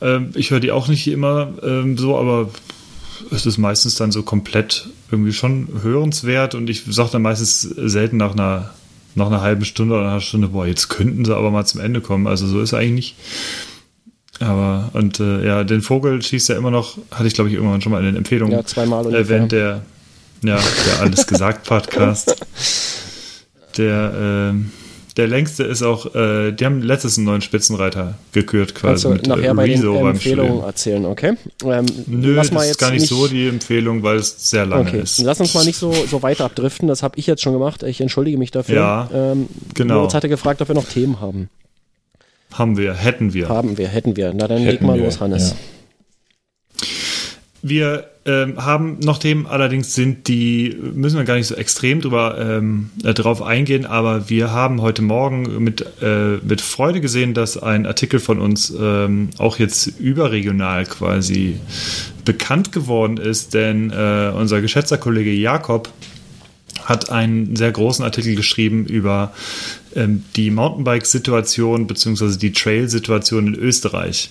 Ähm, 0.00 0.30
ich 0.34 0.50
höre 0.50 0.60
die 0.60 0.70
auch 0.70 0.88
nicht 0.88 1.06
immer 1.08 1.52
ähm, 1.62 1.98
so, 1.98 2.16
aber 2.16 2.48
es 3.30 3.44
ist 3.44 3.58
meistens 3.58 3.96
dann 3.96 4.12
so 4.12 4.22
komplett 4.22 4.88
irgendwie 5.10 5.32
schon 5.32 5.68
hörenswert 5.82 6.54
und 6.54 6.70
ich 6.70 6.84
sage 6.88 7.10
dann 7.12 7.22
meistens 7.22 7.60
selten 7.60 8.16
nach 8.16 8.32
einer 8.32 8.70
nach 9.18 9.26
einer 9.26 9.42
halben 9.42 9.64
Stunde 9.64 9.94
oder 9.94 10.08
einer 10.08 10.20
Stunde, 10.20 10.48
boah, 10.48 10.66
jetzt 10.66 10.88
könnten 10.88 11.24
sie 11.24 11.36
aber 11.36 11.50
mal 11.50 11.66
zum 11.66 11.80
Ende 11.80 12.00
kommen. 12.00 12.26
Also 12.26 12.46
so 12.46 12.60
ist 12.60 12.72
eigentlich 12.72 12.88
nicht. 12.94 13.16
Aber, 14.40 14.90
und 14.92 15.20
äh, 15.20 15.44
ja, 15.44 15.64
den 15.64 15.82
Vogel 15.82 16.22
schießt 16.22 16.48
ja 16.48 16.56
immer 16.56 16.70
noch, 16.70 16.96
hatte 17.10 17.26
ich 17.26 17.34
glaube 17.34 17.50
ich 17.50 17.56
irgendwann 17.56 17.82
schon 17.82 17.92
mal 17.92 17.98
in 17.98 18.06
den 18.06 18.16
Empfehlungen 18.16 18.52
ja, 18.52 18.64
zweimal 18.64 19.12
erwähnt, 19.12 19.52
der, 19.52 19.82
ja, 20.42 20.58
der 20.58 21.00
Alles 21.00 21.26
gesagt 21.26 21.66
Podcast. 21.66 22.36
der, 23.76 24.54
äh, 24.54 24.87
der 25.18 25.26
längste 25.26 25.64
ist 25.64 25.82
auch, 25.82 26.14
äh, 26.14 26.52
die 26.52 26.64
haben 26.64 26.80
letztes 26.80 27.18
einen 27.18 27.26
neuen 27.26 27.40
Spitzenreiter 27.40 28.14
gekürt 28.32 28.76
quasi. 28.76 29.08
Kannst 29.08 29.26
du 29.26 29.30
nachher 29.30 29.52
bei 29.52 29.66
den 29.66 29.82
Empfehlungen 29.82 30.62
erzählen, 30.62 31.04
okay? 31.06 31.34
Ähm, 31.64 31.86
Nö, 32.06 32.36
das 32.36 32.50
ist 32.50 32.78
gar 32.78 32.92
nicht, 32.92 33.00
nicht, 33.00 33.08
so 33.08 33.26
die 33.26 33.48
Empfehlung, 33.48 34.04
weil 34.04 34.18
es 34.18 34.48
sehr 34.50 34.64
lange 34.64 34.88
okay. 34.88 35.00
ist. 35.00 35.18
Lass 35.18 35.40
uns 35.40 35.52
mal 35.54 35.64
nicht 35.64 35.76
so, 35.76 35.92
so 35.92 36.22
weiter 36.22 36.44
abdriften, 36.44 36.86
das 36.86 37.02
habe 37.02 37.18
ich 37.18 37.26
jetzt 37.26 37.42
schon 37.42 37.52
gemacht, 37.52 37.82
ich 37.82 38.00
entschuldige 38.00 38.38
mich 38.38 38.52
dafür. 38.52 38.76
Ja, 38.76 39.10
ähm, 39.12 39.48
genau. 39.74 39.96
Moritz 39.96 40.14
hatte 40.14 40.28
gefragt, 40.28 40.62
ob 40.62 40.68
wir 40.68 40.76
noch 40.76 40.88
Themen 40.88 41.20
haben. 41.20 41.50
Haben 42.52 42.76
wir, 42.76 42.94
hätten 42.94 43.34
wir. 43.34 43.48
Haben 43.48 43.76
wir, 43.76 43.88
hätten 43.88 44.16
wir. 44.16 44.32
Na 44.32 44.46
dann 44.46 44.58
hätten 44.58 44.70
leg 44.70 44.82
mal 44.82 44.96
wir, 44.96 45.04
los, 45.04 45.20
Hannes. 45.20 45.50
Ja. 45.50 46.86
Wir 47.62 48.10
ähm, 48.28 48.62
haben 48.62 48.98
noch 49.00 49.18
Themen, 49.18 49.46
allerdings 49.46 49.94
sind 49.94 50.28
die, 50.28 50.76
müssen 50.94 51.16
wir 51.16 51.24
gar 51.24 51.36
nicht 51.36 51.46
so 51.46 51.54
extrem 51.54 52.02
drüber 52.02 52.36
ähm, 52.38 52.90
äh, 53.02 53.14
drauf 53.14 53.40
eingehen, 53.40 53.86
aber 53.86 54.28
wir 54.28 54.52
haben 54.52 54.82
heute 54.82 55.00
Morgen 55.00 55.64
mit, 55.64 55.84
äh, 56.02 56.36
mit 56.46 56.60
Freude 56.60 57.00
gesehen, 57.00 57.32
dass 57.32 57.56
ein 57.56 57.86
Artikel 57.86 58.20
von 58.20 58.38
uns 58.38 58.72
ähm, 58.78 59.30
auch 59.38 59.58
jetzt 59.58 59.86
überregional 59.98 60.84
quasi 60.84 61.58
bekannt 62.26 62.70
geworden 62.70 63.16
ist, 63.16 63.54
denn 63.54 63.90
äh, 63.90 64.30
unser 64.36 64.60
geschätzter 64.60 64.98
Kollege 64.98 65.32
Jakob 65.32 65.88
hat 66.84 67.10
einen 67.10 67.56
sehr 67.56 67.72
großen 67.72 68.04
Artikel 68.04 68.34
geschrieben 68.34 68.84
über 68.84 69.32
ähm, 69.94 70.24
die 70.36 70.50
Mountainbike-Situation 70.50 71.86
bzw. 71.86 72.36
die 72.36 72.52
Trail-Situation 72.52 73.48
in 73.48 73.54
Österreich. 73.54 74.30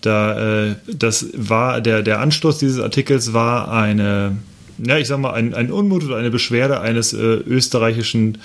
Da, 0.00 0.68
äh, 0.68 0.74
das 0.86 1.26
war 1.34 1.80
der, 1.80 2.02
der 2.02 2.20
Anstoß 2.20 2.58
dieses 2.58 2.80
Artikels 2.80 3.32
war 3.32 3.70
eine, 3.72 4.36
ja, 4.78 4.98
ich 4.98 5.08
sag 5.08 5.18
mal, 5.18 5.32
ein, 5.32 5.54
ein 5.54 5.70
Unmut 5.70 6.04
oder 6.04 6.16
eine 6.16 6.30
Beschwerde 6.30 6.80
eines 6.80 7.12
äh, 7.12 7.16
österreichischen 7.16 8.38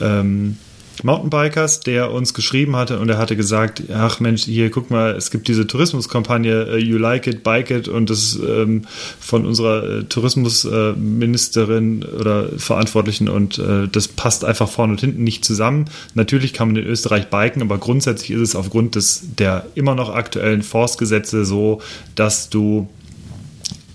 ähm, 0.00 0.56
Mountainbikers, 1.02 1.80
der 1.80 2.12
uns 2.12 2.34
geschrieben 2.34 2.76
hatte 2.76 2.98
und 2.98 3.08
er 3.08 3.18
hatte 3.18 3.36
gesagt, 3.36 3.82
ach 3.92 4.20
Mensch, 4.20 4.44
hier 4.44 4.70
guck 4.70 4.90
mal, 4.90 5.12
es 5.12 5.30
gibt 5.30 5.48
diese 5.48 5.66
Tourismuskampagne 5.66 6.68
uh, 6.72 6.76
You 6.76 6.98
Like 6.98 7.26
It, 7.26 7.42
Bike 7.42 7.70
It 7.70 7.88
und 7.88 8.10
das 8.10 8.38
ähm, 8.46 8.82
von 9.20 9.46
unserer 9.46 9.98
äh, 9.98 10.04
Tourismusministerin 10.04 12.02
äh, 12.02 12.06
oder 12.06 12.48
Verantwortlichen 12.56 13.28
und 13.28 13.58
äh, 13.58 13.88
das 13.90 14.08
passt 14.08 14.44
einfach 14.44 14.68
vorne 14.68 14.92
und 14.92 15.00
hinten 15.00 15.24
nicht 15.24 15.44
zusammen. 15.44 15.86
Natürlich 16.14 16.52
kann 16.52 16.68
man 16.68 16.76
in 16.76 16.86
Österreich 16.86 17.28
biken, 17.28 17.62
aber 17.62 17.78
grundsätzlich 17.78 18.30
ist 18.30 18.40
es 18.40 18.56
aufgrund 18.56 18.94
des 18.94 19.22
der 19.38 19.66
immer 19.74 19.94
noch 19.94 20.14
aktuellen 20.14 20.62
Forstgesetze 20.62 21.44
so, 21.44 21.80
dass 22.14 22.48
du 22.48 22.88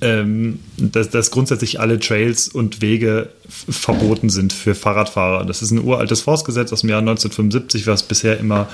ähm, 0.02 0.60
dass, 0.78 1.10
dass 1.10 1.32
grundsätzlich 1.32 1.80
alle 1.80 2.00
Trails 2.00 2.48
und 2.48 2.82
Wege 2.82 3.30
verboten 3.48 4.30
sind 4.30 4.52
für 4.52 4.76
Fahrradfahrer. 4.76 5.46
Das 5.46 5.62
ist 5.62 5.72
ein 5.72 5.84
uraltes 5.84 6.22
Forstgesetz 6.22 6.74
aus 6.74 6.82
dem 6.82 6.90
Jahr 6.90 7.00
1975, 7.00 7.88
was 7.88 8.04
bisher 8.04 8.40
immer 8.40 8.68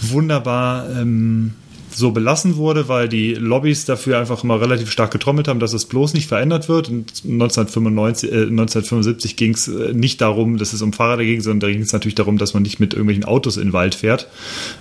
wunderbar 0.00 0.88
ähm, 0.90 1.54
so 1.94 2.10
belassen 2.10 2.56
wurde, 2.56 2.88
weil 2.88 3.08
die 3.08 3.34
Lobbys 3.34 3.84
dafür 3.84 4.18
einfach 4.18 4.42
immer 4.42 4.60
relativ 4.60 4.90
stark 4.90 5.10
getrommelt 5.10 5.48
haben, 5.48 5.60
dass 5.60 5.72
es 5.72 5.86
bloß 5.86 6.14
nicht 6.14 6.28
verändert 6.28 6.68
wird. 6.68 6.88
Und 6.88 7.24
1995, 7.24 8.30
äh, 8.30 8.34
1975 8.46 9.36
ging 9.36 9.54
es 9.54 9.68
nicht 9.68 10.20
darum, 10.20 10.58
dass 10.58 10.72
es 10.72 10.82
um 10.82 10.92
Fahrräder 10.92 11.24
ging, 11.24 11.40
sondern 11.40 11.60
da 11.60 11.72
ging 11.72 11.82
es 11.82 11.92
natürlich 11.92 12.14
darum, 12.14 12.38
dass 12.38 12.54
man 12.54 12.62
nicht 12.62 12.80
mit 12.80 12.92
irgendwelchen 12.94 13.24
Autos 13.24 13.56
in 13.56 13.68
den 13.68 13.72
Wald 13.72 13.94
fährt. 13.94 14.28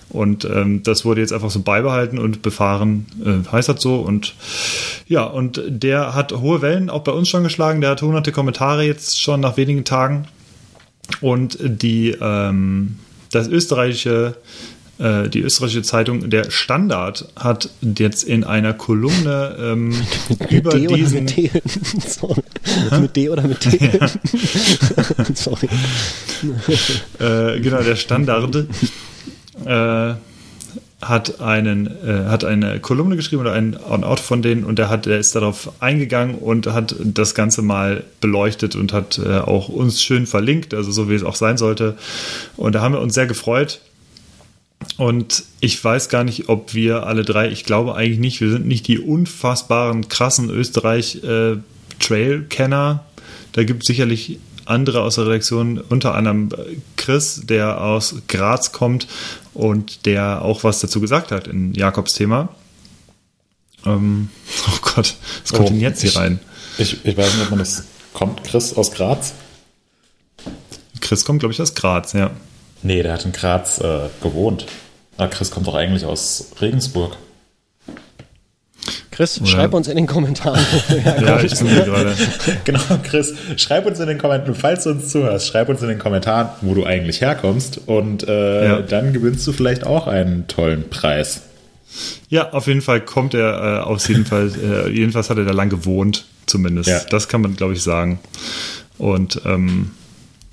Und 0.10 0.45
ähm, 0.45 0.84
das 0.84 1.06
wurde 1.06 1.22
jetzt 1.22 1.34
einfach 1.34 1.52
so 1.52 1.61
beibehalten 1.61 2.18
und 2.18 2.41
befahren, 2.41 3.06
äh, 3.23 3.49
heißt 3.52 3.69
das 3.69 3.81
so. 3.81 3.98
Und 3.98 4.35
ja, 5.07 5.23
und 5.23 5.61
der 5.68 6.15
hat 6.15 6.34
hohe 6.34 6.61
Wellen 6.61 6.90
auch 6.90 7.03
bei 7.03 7.11
uns 7.11 7.30
schon 7.30 7.44
geschlagen. 7.44 7.81
Der 7.81 7.91
hat 7.91 8.02
hunderte 8.02 8.31
Kommentare 8.31 8.84
jetzt 8.84 9.22
schon 9.22 9.40
nach 9.40 9.57
wenigen 9.57 9.84
Tagen. 9.84 10.27
Und 11.22 11.57
die 11.61 12.15
ähm, 12.19 12.98
das 13.34 13.48
österreichische 13.48 14.35
die 14.99 15.40
österreichische 15.41 15.82
Zeitung 15.82 16.30
Der 16.30 16.52
Standard 16.52 17.28
hat 17.36 17.70
jetzt 17.82 18.24
in 18.24 18.44
einer 18.44 18.74
Kolumne 18.74 19.56
ähm, 19.60 19.94
über 20.49 20.72
D 20.72 20.88
diesen... 20.88 21.26
Mit, 21.26 21.36
T? 21.36 21.52
mit 23.02 23.15
D 23.15 23.30
oder 23.30 23.41
mit 23.44 23.60
T? 23.60 23.90
Ja. 23.99 25.26
Sorry. 25.34 25.68
äh, 27.20 27.60
genau, 27.60 27.82
der 27.82 27.95
Standard 27.95 28.68
äh, 29.65 30.14
hat 31.07 31.41
einen 31.41 31.88
äh, 31.88 32.26
hat 32.28 32.44
eine 32.44 32.80
Kolumne 32.80 33.15
geschrieben 33.15 33.41
oder 33.41 33.53
ein 33.53 33.78
On-Out 33.78 34.20
von 34.20 34.41
denen 34.41 34.64
und 34.64 34.80
der 34.80 34.90
hat 34.90 35.06
der 35.06 35.20
ist 35.20 35.36
darauf 35.36 35.72
eingegangen 35.80 36.36
und 36.36 36.68
hat 36.68 36.95
das 37.03 37.36
Ganze 37.36 37.61
mal 37.61 38.03
beleuchtet 38.22 38.76
und 38.76 38.94
hat 38.94 39.20
äh, 39.20 39.40
auch 39.40 39.70
uns 39.70 40.02
schön 40.02 40.26
verlinkt, 40.26 40.74
also 40.74 40.91
so 40.91 41.10
wie 41.10 41.15
es 41.15 41.24
auch 41.24 41.36
sein 41.36 41.57
sollte. 41.57 41.98
Und 42.57 42.76
da 42.76 42.82
haben 42.82 42.94
wir 42.94 43.02
uns 43.02 43.14
sehr 43.14 43.28
gefreut. 43.28 43.80
Und 44.97 45.43
ich 45.60 45.84
weiß 45.84 46.07
gar 46.10 46.23
nicht, 46.23 46.47
ob 46.49 46.73
wir 46.73 47.05
alle 47.07 47.23
drei, 47.23 47.49
ich 47.49 47.65
glaube 47.65 47.95
eigentlich 47.95 48.19
nicht, 48.19 48.41
wir 48.41 48.51
sind 48.51 48.68
nicht 48.68 48.88
die 48.88 48.99
unfassbaren, 48.99 50.10
krassen 50.10 50.49
Österreich-Trail-Kenner. 50.49 53.05
da 53.53 53.64
gibt 53.64 53.84
es 53.84 53.88
sicherlich 53.88 54.39
andere 54.65 55.01
aus 55.01 55.15
der 55.15 55.27
Redaktion, 55.27 55.80
unter 55.80 56.15
anderem 56.15 56.49
Chris, 56.95 57.41
der 57.43 57.81
aus 57.81 58.15
Graz 58.27 58.72
kommt 58.72 59.07
und 59.53 60.05
der 60.05 60.41
auch 60.41 60.64
was 60.64 60.80
dazu 60.80 61.01
gesagt 61.01 61.31
hat 61.31 61.47
in 61.47 61.73
Jakobs 61.73 62.14
Thema. 62.14 62.49
Ähm, 63.85 64.30
oh 64.68 64.77
Gott, 64.81 65.15
was 65.41 65.51
kommt 65.51 65.68
oh, 65.68 65.72
denn 65.72 65.81
jetzt 65.81 66.01
hier 66.01 66.15
rein? 66.15 66.39
Ich, 66.77 67.05
ich 67.05 67.18
weiß 67.18 67.34
nicht, 67.34 67.43
ob 67.43 67.49
man 67.51 67.60
das. 67.60 67.84
Kommt 68.14 68.43
Chris 68.43 68.73
aus 68.73 68.91
Graz? 68.91 69.34
Chris 71.01 71.26
kommt, 71.26 71.39
glaube 71.39 71.53
ich, 71.53 71.61
aus 71.61 71.73
Graz, 71.73 72.14
ja. 72.14 72.31
Nee, 72.84 73.01
der 73.01 73.14
hat 73.14 73.26
in 73.26 73.31
Graz 73.31 73.80
äh, 73.80 74.10
gewohnt. 74.22 74.65
Ah, 75.18 75.27
Chris 75.27 75.51
kommt 75.51 75.68
doch 75.68 75.76
eigentlich 75.76 76.05
aus 76.05 76.51
Regensburg. 76.61 77.18
Chris, 79.11 79.39
Oder? 79.39 79.47
schreib 79.47 79.73
uns 79.73 79.88
in 79.88 79.95
den 79.95 80.07
Kommentaren. 80.07 80.60
ja, 81.05 81.39
ich 81.39 81.57
bin 81.57 81.68
hier 81.68 81.84
gerade. 81.84 82.15
genau, 82.65 82.80
Chris, 83.03 83.34
schreib 83.57 83.85
uns 83.85 83.99
in 83.99 84.07
den 84.07 84.18
Kommentaren, 84.18 84.55
falls 84.55 84.85
du 84.85 84.89
uns 84.89 85.10
zuhörst, 85.10 85.47
schreib 85.47 85.69
uns 85.69 85.81
in 85.84 85.88
den 85.88 85.99
Kommentaren, 85.99 86.49
wo 86.61 86.73
du 86.73 86.84
eigentlich 86.84 87.22
herkommst 87.22 87.81
und 87.85 88.27
äh, 88.27 88.65
ja. 88.65 88.81
dann 88.81 89.14
gewinnst 89.14 89.45
du 89.45 89.53
vielleicht 89.53 89.85
auch 89.85 90.07
einen 90.07 90.47
tollen 90.47 90.89
Preis. 90.89 91.43
Ja, 92.30 92.51
auf 92.53 92.65
jeden 92.65 92.81
Fall 92.81 93.01
kommt 93.01 93.35
er, 93.35 93.81
äh, 93.81 93.84
auf 93.84 94.07
jeden 94.10 94.26
Fall, 94.26 94.51
äh, 94.61 94.89
jedenfalls 94.89 95.30
hat 95.30 95.38
er 95.38 95.45
da 95.45 95.51
lang 95.51 95.69
gewohnt, 95.69 96.26
zumindest. 96.47 96.89
Ja. 96.89 97.01
Das 97.10 97.27
kann 97.27 97.41
man, 97.41 97.55
glaube 97.55 97.73
ich, 97.73 97.84
sagen. 97.84 98.19
Und 98.97 99.41
ähm, 99.45 99.91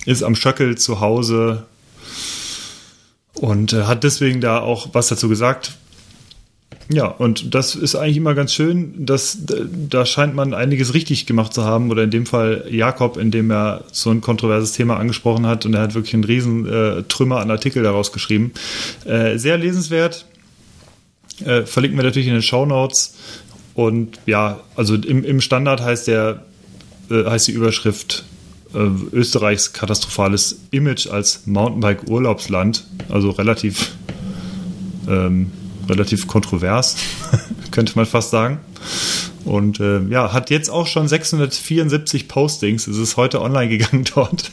ist 0.04 0.22
am 0.22 0.34
Schöckel 0.34 0.76
zu 0.76 1.00
Hause, 1.00 1.64
und 3.34 3.72
äh, 3.72 3.84
hat 3.84 4.04
deswegen 4.04 4.40
da 4.40 4.60
auch 4.60 4.90
was 4.92 5.08
dazu 5.08 5.28
gesagt. 5.28 5.72
Ja, 6.92 7.06
und 7.06 7.54
das 7.54 7.76
ist 7.76 7.94
eigentlich 7.94 8.16
immer 8.16 8.34
ganz 8.34 8.52
schön, 8.52 9.06
dass 9.06 9.38
da 9.44 10.04
scheint 10.04 10.34
man 10.34 10.54
einiges 10.54 10.92
richtig 10.92 11.24
gemacht 11.26 11.54
zu 11.54 11.64
haben, 11.64 11.88
oder 11.90 12.02
in 12.02 12.10
dem 12.10 12.26
Fall 12.26 12.66
Jakob, 12.68 13.16
indem 13.16 13.50
er 13.52 13.84
so 13.92 14.10
ein 14.10 14.20
kontroverses 14.20 14.72
Thema 14.72 14.96
angesprochen 14.96 15.46
hat 15.46 15.64
und 15.66 15.74
er 15.74 15.82
hat 15.82 15.94
wirklich 15.94 16.14
einen 16.14 16.24
riesen 16.24 16.66
äh, 16.66 17.04
Trümmer 17.04 17.38
an 17.38 17.50
Artikel 17.50 17.84
daraus 17.84 18.12
geschrieben. 18.12 18.52
Äh, 19.04 19.38
sehr 19.38 19.56
lesenswert. 19.56 20.26
Äh, 21.44 21.62
verlinken 21.62 21.96
wir 21.96 22.04
natürlich 22.04 22.28
in 22.28 22.34
den 22.34 22.42
Show 22.42 22.66
Notes. 22.66 23.14
Und 23.74 24.18
ja, 24.26 24.60
also 24.74 24.96
im, 24.96 25.24
im 25.24 25.40
Standard 25.40 25.80
heißt 25.80 26.08
der, 26.08 26.44
äh, 27.08 27.24
heißt 27.24 27.46
die 27.46 27.52
Überschrift 27.52 28.24
äh, 28.24 28.29
Österreichs 28.74 29.72
katastrophales 29.72 30.60
Image 30.70 31.08
als 31.08 31.46
Mountainbike-Urlaubsland, 31.46 32.84
also 33.08 33.30
relativ, 33.30 33.92
ähm, 35.08 35.50
relativ 35.88 36.26
kontrovers, 36.26 36.96
könnte 37.70 37.92
man 37.96 38.06
fast 38.06 38.30
sagen. 38.30 38.60
Und 39.44 39.80
äh, 39.80 40.00
ja, 40.08 40.32
hat 40.32 40.50
jetzt 40.50 40.70
auch 40.70 40.86
schon 40.86 41.08
674 41.08 42.28
Postings. 42.28 42.86
Es 42.86 42.98
ist 42.98 43.16
heute 43.16 43.40
online 43.40 43.68
gegangen 43.68 44.04
dort. 44.14 44.50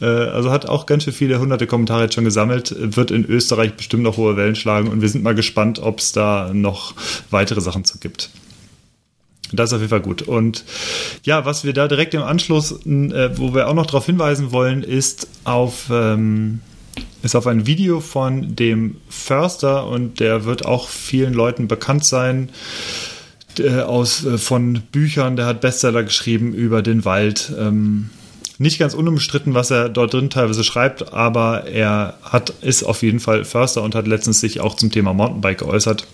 Äh, 0.00 0.06
also 0.06 0.50
hat 0.50 0.66
auch 0.66 0.86
ganz 0.86 1.04
schön 1.04 1.12
viele 1.12 1.38
hunderte 1.38 1.66
Kommentare 1.66 2.04
jetzt 2.04 2.14
schon 2.14 2.24
gesammelt. 2.24 2.74
Wird 2.78 3.10
in 3.10 3.24
Österreich 3.24 3.74
bestimmt 3.74 4.02
noch 4.02 4.16
hohe 4.16 4.36
Wellen 4.36 4.56
schlagen 4.56 4.88
und 4.88 5.02
wir 5.02 5.08
sind 5.08 5.22
mal 5.22 5.34
gespannt, 5.34 5.78
ob 5.78 6.00
es 6.00 6.12
da 6.12 6.50
noch 6.52 6.94
weitere 7.30 7.60
Sachen 7.60 7.84
zu 7.84 7.98
gibt. 7.98 8.30
Das 9.52 9.70
ist 9.70 9.74
auf 9.74 9.80
jeden 9.80 9.90
Fall 9.90 10.00
gut. 10.00 10.22
Und 10.22 10.64
ja, 11.24 11.44
was 11.44 11.64
wir 11.64 11.72
da 11.72 11.88
direkt 11.88 12.14
im 12.14 12.22
Anschluss, 12.22 12.72
äh, 12.72 13.30
wo 13.36 13.54
wir 13.54 13.68
auch 13.68 13.74
noch 13.74 13.86
darauf 13.86 14.06
hinweisen 14.06 14.52
wollen, 14.52 14.82
ist 14.82 15.28
auf, 15.44 15.88
ähm, 15.90 16.60
ist 17.22 17.36
auf 17.36 17.46
ein 17.46 17.66
Video 17.66 18.00
von 18.00 18.56
dem 18.56 18.96
Förster 19.08 19.86
und 19.86 20.20
der 20.20 20.44
wird 20.44 20.64
auch 20.64 20.88
vielen 20.88 21.32
Leuten 21.32 21.68
bekannt 21.68 22.04
sein 22.04 22.50
äh, 23.58 23.80
aus 23.80 24.24
äh, 24.24 24.38
von 24.38 24.82
Büchern. 24.90 25.36
Der 25.36 25.46
hat 25.46 25.60
Bestseller 25.60 26.02
geschrieben 26.02 26.52
über 26.52 26.82
den 26.82 27.04
Wald. 27.04 27.52
Ähm, 27.56 28.10
nicht 28.58 28.78
ganz 28.78 28.94
unumstritten, 28.94 29.54
was 29.54 29.70
er 29.70 29.90
dort 29.90 30.14
drin 30.14 30.30
teilweise 30.30 30.64
schreibt, 30.64 31.12
aber 31.12 31.66
er 31.66 32.14
hat 32.22 32.54
ist 32.62 32.84
auf 32.84 33.02
jeden 33.02 33.20
Fall 33.20 33.44
Förster 33.44 33.82
und 33.82 33.94
hat 33.94 34.06
letztens 34.06 34.40
sich 34.40 34.60
auch 34.60 34.76
zum 34.76 34.90
Thema 34.90 35.12
Mountainbike 35.12 35.58
geäußert 35.58 36.06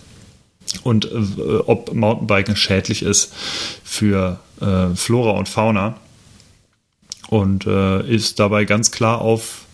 und 0.83 1.05
äh, 1.05 1.57
ob 1.65 1.93
Mountainbiken 1.93 2.55
schädlich 2.55 3.03
ist 3.03 3.33
für 3.83 4.39
äh, 4.61 4.95
Flora 4.95 5.31
und 5.31 5.49
Fauna. 5.49 5.99
Und 7.29 7.65
äh, 7.65 8.07
ist 8.07 8.39
dabei 8.39 8.65
ganz 8.65 8.91
klar 8.91 9.21
auf 9.21 9.65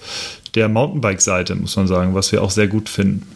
der 0.55 0.69
Mountainbike-Seite, 0.69 1.55
muss 1.55 1.75
man 1.75 1.87
sagen, 1.87 2.15
was 2.15 2.31
wir 2.31 2.41
auch 2.41 2.51
sehr 2.51 2.67
gut 2.67 2.89
finden. 2.89 3.27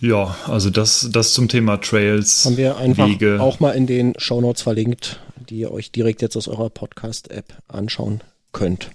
Ja, 0.00 0.36
also 0.48 0.68
das, 0.70 1.08
das 1.12 1.32
zum 1.32 1.46
Thema 1.46 1.76
Trails. 1.76 2.44
Haben 2.44 2.56
wir 2.56 2.76
einfach 2.76 3.06
Wege. 3.06 3.40
auch 3.40 3.60
mal 3.60 3.70
in 3.70 3.86
den 3.86 4.14
Shownotes 4.18 4.62
verlinkt, 4.62 5.20
die 5.48 5.58
ihr 5.58 5.70
euch 5.70 5.92
direkt 5.92 6.22
jetzt 6.22 6.36
aus 6.36 6.48
eurer 6.48 6.70
Podcast-App 6.70 7.56
anschauen 7.68 8.20
könnt. 8.50 8.90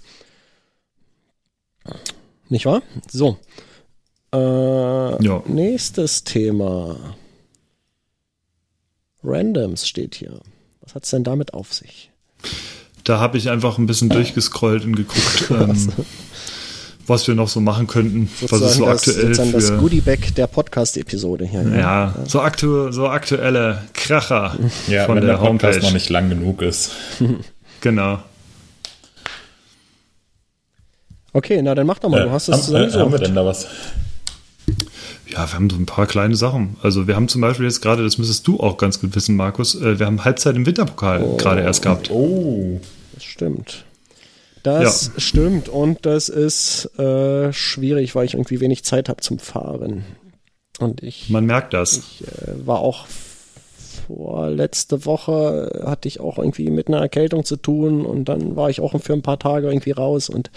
Nicht 2.50 2.66
wahr? 2.66 2.82
So. 3.10 3.38
Äh, 4.32 5.24
ja. 5.24 5.42
Nächstes 5.46 6.24
Thema. 6.24 6.96
Randoms 9.24 9.86
steht 9.88 10.14
hier. 10.14 10.40
Was 10.80 10.94
hat 10.94 11.04
es 11.04 11.10
denn 11.10 11.24
damit 11.24 11.54
auf 11.54 11.72
sich? 11.72 12.10
Da 13.04 13.18
habe 13.20 13.38
ich 13.38 13.48
einfach 13.50 13.78
ein 13.78 13.86
bisschen 13.86 14.08
durchgescrollt 14.10 14.84
und 14.84 14.96
geguckt, 14.96 15.46
ähm, 15.50 15.88
was 17.06 17.26
wir 17.26 17.34
noch 17.34 17.48
so 17.48 17.60
machen 17.60 17.86
könnten, 17.86 18.30
was 18.48 18.60
ist 18.60 18.74
so 18.74 18.84
das, 18.84 19.08
aktuell 19.08 19.26
sozusagen 19.34 19.52
das 19.52 19.70
für 19.70 19.78
Goodie-Bag 19.78 20.34
der 20.34 20.46
Podcast-Episode 20.46 21.46
hier. 21.46 21.62
ne? 21.62 21.78
ja, 21.78 22.14
so, 22.26 22.40
aktu 22.42 22.92
so 22.92 23.08
aktuelle 23.08 23.82
Kracher 23.94 24.56
Ja, 24.88 25.06
von 25.06 25.16
wenn 25.16 25.26
der, 25.26 25.36
der 25.38 25.38
Podcast 25.46 25.62
Homepage. 25.78 25.86
noch 25.86 25.92
nicht 25.94 26.10
lang 26.10 26.28
genug 26.28 26.62
ist. 26.62 26.90
Genau. 27.80 28.18
Okay, 31.32 31.62
na 31.62 31.74
dann 31.76 31.86
mach 31.86 31.98
doch 32.00 32.08
mal, 32.08 32.22
du 32.24 32.28
Äh, 32.28 32.32
hast 32.32 32.48
es 32.48 32.68
äh, 32.68 32.72
haben 32.72 32.82
wir 32.82 32.88
zusammengesucht. 32.90 33.26
denn 33.28 33.34
da 33.36 33.44
was? 33.46 33.68
Ja, 35.38 35.46
wir 35.48 35.54
haben 35.54 35.70
so 35.70 35.76
ein 35.76 35.86
paar 35.86 36.08
kleine 36.08 36.34
Sachen. 36.34 36.76
Also 36.82 37.06
wir 37.06 37.14
haben 37.14 37.28
zum 37.28 37.40
Beispiel 37.42 37.64
jetzt 37.64 37.80
gerade, 37.80 38.02
das 38.02 38.18
müsstest 38.18 38.44
du 38.48 38.58
auch 38.58 38.76
ganz 38.76 39.00
gut 39.00 39.14
wissen, 39.14 39.36
Markus, 39.36 39.76
äh, 39.76 40.00
wir 40.00 40.06
haben 40.06 40.24
Halbzeit 40.24 40.56
im 40.56 40.66
Winterpokal 40.66 41.36
gerade 41.36 41.60
erst 41.60 41.82
gehabt. 41.82 42.10
Oh. 42.10 42.80
Das 43.14 43.22
stimmt. 43.22 43.84
Das 44.64 45.12
stimmt 45.16 45.68
und 45.68 46.04
das 46.06 46.28
ist 46.28 46.86
äh, 46.98 47.52
schwierig, 47.52 48.16
weil 48.16 48.24
ich 48.24 48.34
irgendwie 48.34 48.58
wenig 48.58 48.82
Zeit 48.82 49.08
habe 49.08 49.20
zum 49.20 49.38
Fahren. 49.38 50.04
Und 50.80 51.04
ich 51.04 51.30
Man 51.30 51.46
merkt 51.46 51.72
das. 51.72 51.98
äh, 51.98 52.66
war 52.66 52.80
auch 52.80 53.06
vor 54.08 54.50
letzte 54.50 55.04
Woche 55.04 55.84
hatte 55.86 56.08
ich 56.08 56.18
auch 56.18 56.38
irgendwie 56.38 56.70
mit 56.70 56.88
einer 56.88 56.98
Erkältung 56.98 57.44
zu 57.44 57.54
tun 57.54 58.04
und 58.04 58.24
dann 58.24 58.56
war 58.56 58.70
ich 58.70 58.80
auch 58.80 59.00
für 59.00 59.12
ein 59.12 59.22
paar 59.22 59.38
Tage 59.38 59.68
irgendwie 59.68 59.92
raus 59.92 60.30
und 60.30 60.50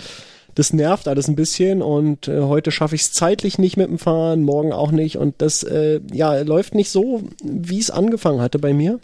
das 0.56 0.74
nervt 0.74 1.08
alles 1.08 1.28
ein 1.28 1.36
bisschen 1.36 1.82
und 1.82 2.28
äh, 2.28 2.42
heute 2.42 2.72
schaffe 2.72 2.96
ich 2.96 3.02
es 3.02 3.14
zeitlich 3.14 3.58
nicht 3.58 3.78
mit 3.78 3.88
dem 3.88 4.00
Fahren, 4.00 4.44
morgen 4.44 4.74
auch 4.74 4.92
nicht 4.92 5.18
und 5.18 5.36
das 5.42 5.64
äh, 5.64 6.02
ja 6.12 6.42
läuft 6.42 6.76
nicht 6.76 6.90
so, 6.90 7.24
wie 7.44 7.80
es 7.80 7.92
angefangen 7.92 8.42
hatte 8.42 8.60
bei 8.60 8.74
mir. 8.74 9.00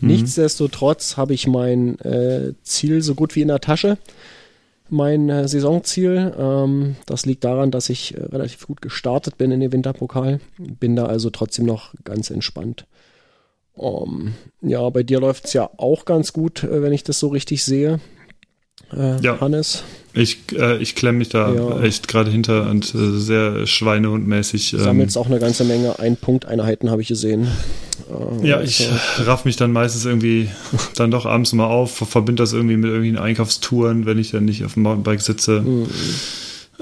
Nichtsdestotrotz 0.00 1.16
habe 1.16 1.34
ich 1.34 1.46
mein 1.46 1.98
äh, 2.00 2.52
Ziel 2.62 3.02
so 3.02 3.14
gut 3.14 3.34
wie 3.34 3.42
in 3.42 3.48
der 3.48 3.60
Tasche. 3.60 3.98
Mein 4.88 5.28
äh, 5.28 5.48
Saisonziel. 5.48 6.34
Ähm, 6.38 6.96
das 7.06 7.26
liegt 7.26 7.44
daran, 7.44 7.70
dass 7.70 7.88
ich 7.88 8.14
äh, 8.14 8.22
relativ 8.22 8.66
gut 8.66 8.82
gestartet 8.82 9.38
bin 9.38 9.50
in 9.50 9.60
den 9.60 9.72
Winterpokal. 9.72 10.40
Bin 10.58 10.96
da 10.96 11.06
also 11.06 11.30
trotzdem 11.30 11.66
noch 11.66 11.94
ganz 12.04 12.30
entspannt. 12.30 12.86
Ähm, 13.78 14.34
ja, 14.62 14.88
bei 14.90 15.02
dir 15.02 15.20
läuft 15.20 15.46
es 15.46 15.52
ja 15.52 15.70
auch 15.76 16.04
ganz 16.04 16.32
gut, 16.32 16.62
äh, 16.62 16.82
wenn 16.82 16.92
ich 16.92 17.04
das 17.04 17.18
so 17.18 17.28
richtig 17.28 17.64
sehe. 17.64 18.00
Äh, 18.92 19.20
Ja. 19.22 19.40
Hannes. 19.40 19.82
Ich, 20.14 20.38
äh, 20.56 20.78
ich 20.78 20.94
klemme 20.94 21.18
mich 21.18 21.28
da 21.28 21.52
Ja. 21.52 21.80
echt 21.82 22.08
gerade 22.08 22.30
hinter 22.30 22.70
und 22.70 22.94
äh, 22.94 23.18
sehr 23.18 23.66
schweinehundmäßig. 23.66 24.70
Du 24.70 24.76
Ähm, 24.78 24.82
sammelst 24.84 25.18
auch 25.18 25.26
eine 25.26 25.38
ganze 25.38 25.64
Menge 25.64 25.98
Ein-Punkt-Einheiten, 25.98 26.90
habe 26.90 27.02
ich 27.02 27.08
gesehen. 27.08 27.48
Äh, 28.42 28.46
ja, 28.46 28.56
also, 28.58 28.68
ich 28.68 28.88
raff 29.26 29.44
mich 29.44 29.56
dann 29.56 29.72
meistens 29.72 30.04
irgendwie 30.06 30.48
dann 30.96 31.10
doch 31.10 31.26
abends 31.26 31.52
mal 31.52 31.66
auf, 31.66 31.90
verbinde 31.96 32.42
das 32.42 32.52
irgendwie 32.54 32.76
mit 32.76 32.86
irgendwelchen 32.86 33.18
Einkaufstouren, 33.18 34.06
wenn 34.06 34.18
ich 34.18 34.30
dann 34.30 34.44
nicht 34.46 34.64
auf 34.64 34.74
dem 34.74 34.84
Mountainbike 34.84 35.20
sitze. 35.20 35.60
Mhm. 35.60 35.86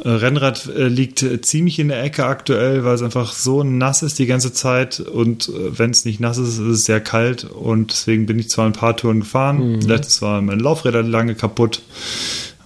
Äh, 0.02 0.08
Rennrad 0.08 0.66
äh, 0.66 0.88
liegt 0.88 1.22
äh, 1.22 1.40
ziemlich 1.40 1.78
in 1.78 1.88
der 1.88 2.02
Ecke 2.02 2.26
aktuell, 2.26 2.84
weil 2.84 2.94
es 2.94 3.02
einfach 3.02 3.32
so 3.32 3.62
nass 3.62 4.02
ist 4.02 4.18
die 4.18 4.26
ganze 4.26 4.52
Zeit 4.52 5.00
und 5.00 5.50
wenn 5.54 5.90
es 5.90 6.04
nicht 6.04 6.20
nass 6.20 6.38
ist, 6.38 6.54
ist 6.54 6.58
es 6.58 6.84
sehr 6.84 7.00
kalt 7.00 7.44
und 7.44 7.92
deswegen 7.92 8.26
bin 8.26 8.38
ich 8.38 8.48
zwar 8.48 8.66
ein 8.66 8.72
paar 8.72 8.96
Touren 8.96 9.20
gefahren. 9.20 9.74
Mhm. 9.74 9.80
Letztes 9.82 10.20
war 10.20 10.42
mein 10.42 10.58
Laufräder 10.58 11.02
lange 11.02 11.34
kaputt 11.34 11.82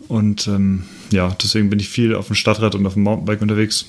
und 0.08 0.46
ähm, 0.48 0.84
ja, 1.10 1.36
deswegen 1.42 1.68
bin 1.68 1.80
ich 1.80 1.88
viel 1.88 2.14
auf 2.14 2.28
dem 2.28 2.36
Stadtrad 2.36 2.74
und 2.74 2.86
auf 2.86 2.94
dem 2.94 3.02
Mountainbike 3.02 3.42
unterwegs. 3.42 3.86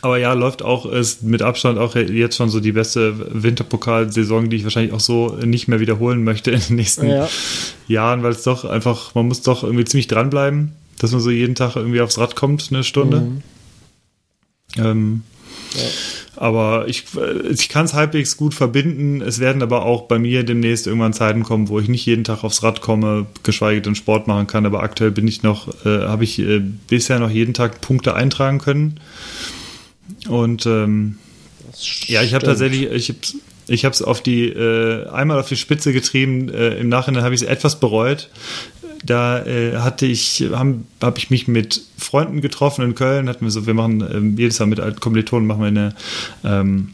Aber 0.00 0.16
ja, 0.16 0.32
läuft 0.32 0.62
auch, 0.62 0.86
ist 0.86 1.22
mit 1.22 1.42
Abstand 1.42 1.78
auch 1.78 1.94
jetzt 1.94 2.36
schon 2.36 2.48
so 2.48 2.60
die 2.60 2.72
beste 2.72 3.42
Winterpokalsaison, 3.42 4.48
die 4.48 4.56
ich 4.56 4.64
wahrscheinlich 4.64 4.92
auch 4.92 5.00
so 5.00 5.36
nicht 5.44 5.68
mehr 5.68 5.80
wiederholen 5.80 6.24
möchte 6.24 6.50
in 6.50 6.60
den 6.60 6.76
nächsten 6.76 7.08
Ja. 7.08 7.28
Jahren, 7.88 8.22
weil 8.22 8.32
es 8.32 8.42
doch 8.42 8.64
einfach, 8.64 9.14
man 9.14 9.26
muss 9.26 9.42
doch 9.42 9.64
irgendwie 9.64 9.84
ziemlich 9.84 10.06
dranbleiben, 10.06 10.72
dass 11.02 11.12
man 11.12 11.20
so 11.20 11.30
jeden 11.30 11.54
Tag 11.54 11.76
irgendwie 11.76 12.00
aufs 12.00 12.18
Rad 12.18 12.36
kommt, 12.36 12.68
eine 12.70 12.84
Stunde. 12.84 13.20
Mhm. 13.20 13.42
Ähm, 14.78 15.22
Aber 16.36 16.88
ich, 16.88 17.04
ich 17.50 17.68
kann 17.68 17.84
es 17.84 17.94
halbwegs 17.94 18.36
gut 18.36 18.54
verbinden. 18.54 19.20
Es 19.20 19.38
werden 19.38 19.62
aber 19.62 19.84
auch 19.84 20.02
bei 20.02 20.18
mir 20.18 20.44
demnächst 20.44 20.86
irgendwann 20.86 21.12
Zeiten 21.12 21.42
kommen, 21.42 21.68
wo 21.68 21.78
ich 21.78 21.88
nicht 21.88 22.06
jeden 22.06 22.24
Tag 22.24 22.42
aufs 22.42 22.62
Rad 22.62 22.80
komme, 22.80 23.26
geschweige 23.42 23.82
denn 23.82 23.94
Sport 23.94 24.26
machen 24.26 24.46
kann. 24.46 24.64
Aber 24.64 24.82
aktuell 24.82 25.10
bin 25.10 25.28
ich 25.28 25.42
noch, 25.42 25.68
äh, 25.84 26.06
habe 26.06 26.24
ich 26.24 26.38
äh, 26.38 26.60
bisher 26.88 27.18
noch 27.18 27.30
jeden 27.30 27.54
Tag 27.54 27.80
Punkte 27.80 28.14
eintragen 28.14 28.58
können. 28.58 29.00
Und 30.28 30.66
ähm, 30.66 31.18
ja, 32.06 32.22
ich 32.22 32.34
habe 32.34 32.44
tatsächlich, 32.44 32.90
ich 32.90 33.08
habe 33.08 33.18
ich 33.68 33.84
habe 33.84 33.94
es 33.94 34.02
auf 34.02 34.22
die 34.22 34.48
äh, 34.48 35.08
einmal 35.08 35.38
auf 35.38 35.48
die 35.48 35.56
Spitze 35.56 35.92
getrieben. 35.92 36.48
Äh, 36.48 36.78
Im 36.78 36.88
Nachhinein 36.88 37.22
habe 37.22 37.34
ich 37.34 37.42
es 37.42 37.46
etwas 37.46 37.78
bereut. 37.78 38.28
Da 39.04 39.44
äh, 39.44 39.78
hatte 39.78 40.06
ich, 40.06 40.44
habe 40.52 40.76
hab 41.00 41.18
ich 41.18 41.30
mich 41.30 41.48
mit 41.48 41.82
Freunden 41.98 42.40
getroffen 42.40 42.84
in 42.84 42.94
Köln. 42.94 43.28
Hatten 43.28 43.44
wir 43.44 43.50
so, 43.50 43.66
wir 43.66 43.74
machen 43.74 44.00
ähm, 44.12 44.36
jedes 44.36 44.58
Jahr 44.58 44.66
mit 44.66 45.00
Kommilitonen 45.00 45.46
machen 45.46 45.60
wir 45.60 45.68
eine, 45.68 45.94
ähm, 46.44 46.92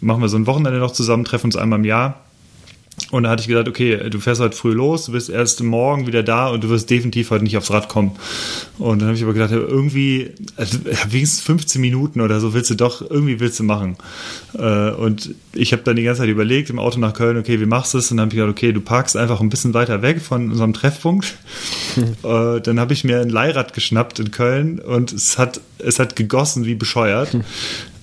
machen 0.00 0.22
wir 0.22 0.28
so 0.28 0.36
ein 0.36 0.46
Wochenende 0.46 0.78
noch 0.78 0.92
zusammen, 0.92 1.24
treffen 1.24 1.46
uns 1.46 1.56
einmal 1.56 1.78
im 1.78 1.84
Jahr. 1.84 2.20
Und 3.12 3.24
da 3.24 3.28
hatte 3.30 3.42
ich 3.42 3.48
gesagt, 3.48 3.68
okay, 3.68 4.08
du 4.08 4.20
fährst 4.20 4.40
heute 4.40 4.56
früh 4.56 4.72
los, 4.72 5.04
du 5.04 5.12
bist 5.12 5.28
erst 5.28 5.62
morgen 5.62 6.06
wieder 6.06 6.22
da 6.22 6.48
und 6.48 6.64
du 6.64 6.70
wirst 6.70 6.88
definitiv 6.88 7.30
heute 7.30 7.44
nicht 7.44 7.58
aufs 7.58 7.70
Rad 7.70 7.90
kommen. 7.90 8.12
Und 8.78 9.00
dann 9.00 9.08
habe 9.08 9.16
ich 9.18 9.22
aber 9.22 9.34
gedacht, 9.34 9.52
irgendwie, 9.52 10.30
also, 10.56 10.78
wenigstens 11.10 11.42
15 11.42 11.78
Minuten 11.82 12.22
oder 12.22 12.40
so 12.40 12.54
willst 12.54 12.70
du 12.70 12.74
doch, 12.74 13.02
irgendwie 13.02 13.38
willst 13.38 13.60
du 13.60 13.64
machen. 13.64 13.96
Äh, 14.58 14.92
Und 14.92 15.34
ich 15.52 15.72
habe 15.72 15.82
dann 15.82 15.96
die 15.96 16.04
ganze 16.04 16.22
Zeit 16.22 16.30
überlegt, 16.30 16.70
im 16.70 16.78
Auto 16.78 16.98
nach 16.98 17.12
Köln, 17.12 17.36
okay, 17.36 17.60
wie 17.60 17.66
machst 17.66 17.92
du 17.92 17.98
es? 17.98 18.10
Und 18.10 18.16
dann 18.16 18.24
habe 18.28 18.34
ich 18.34 18.40
gedacht, 18.40 18.50
okay, 18.56 18.72
du 18.72 18.80
parkst 18.80 19.14
einfach 19.18 19.42
ein 19.42 19.50
bisschen 19.50 19.74
weiter 19.74 20.00
weg 20.00 20.22
von 20.22 20.50
unserem 20.50 20.72
Treffpunkt. 20.72 21.34
Äh, 22.24 22.60
Dann 22.62 22.80
habe 22.80 22.94
ich 22.94 23.04
mir 23.04 23.20
ein 23.20 23.28
Leihrad 23.28 23.74
geschnappt 23.74 24.18
in 24.18 24.30
Köln 24.30 24.78
und 24.78 25.12
es 25.12 25.36
hat, 25.36 25.60
es 25.78 25.98
hat 25.98 26.16
gegossen 26.16 26.64
wie 26.64 26.74
bescheuert. 26.74 27.36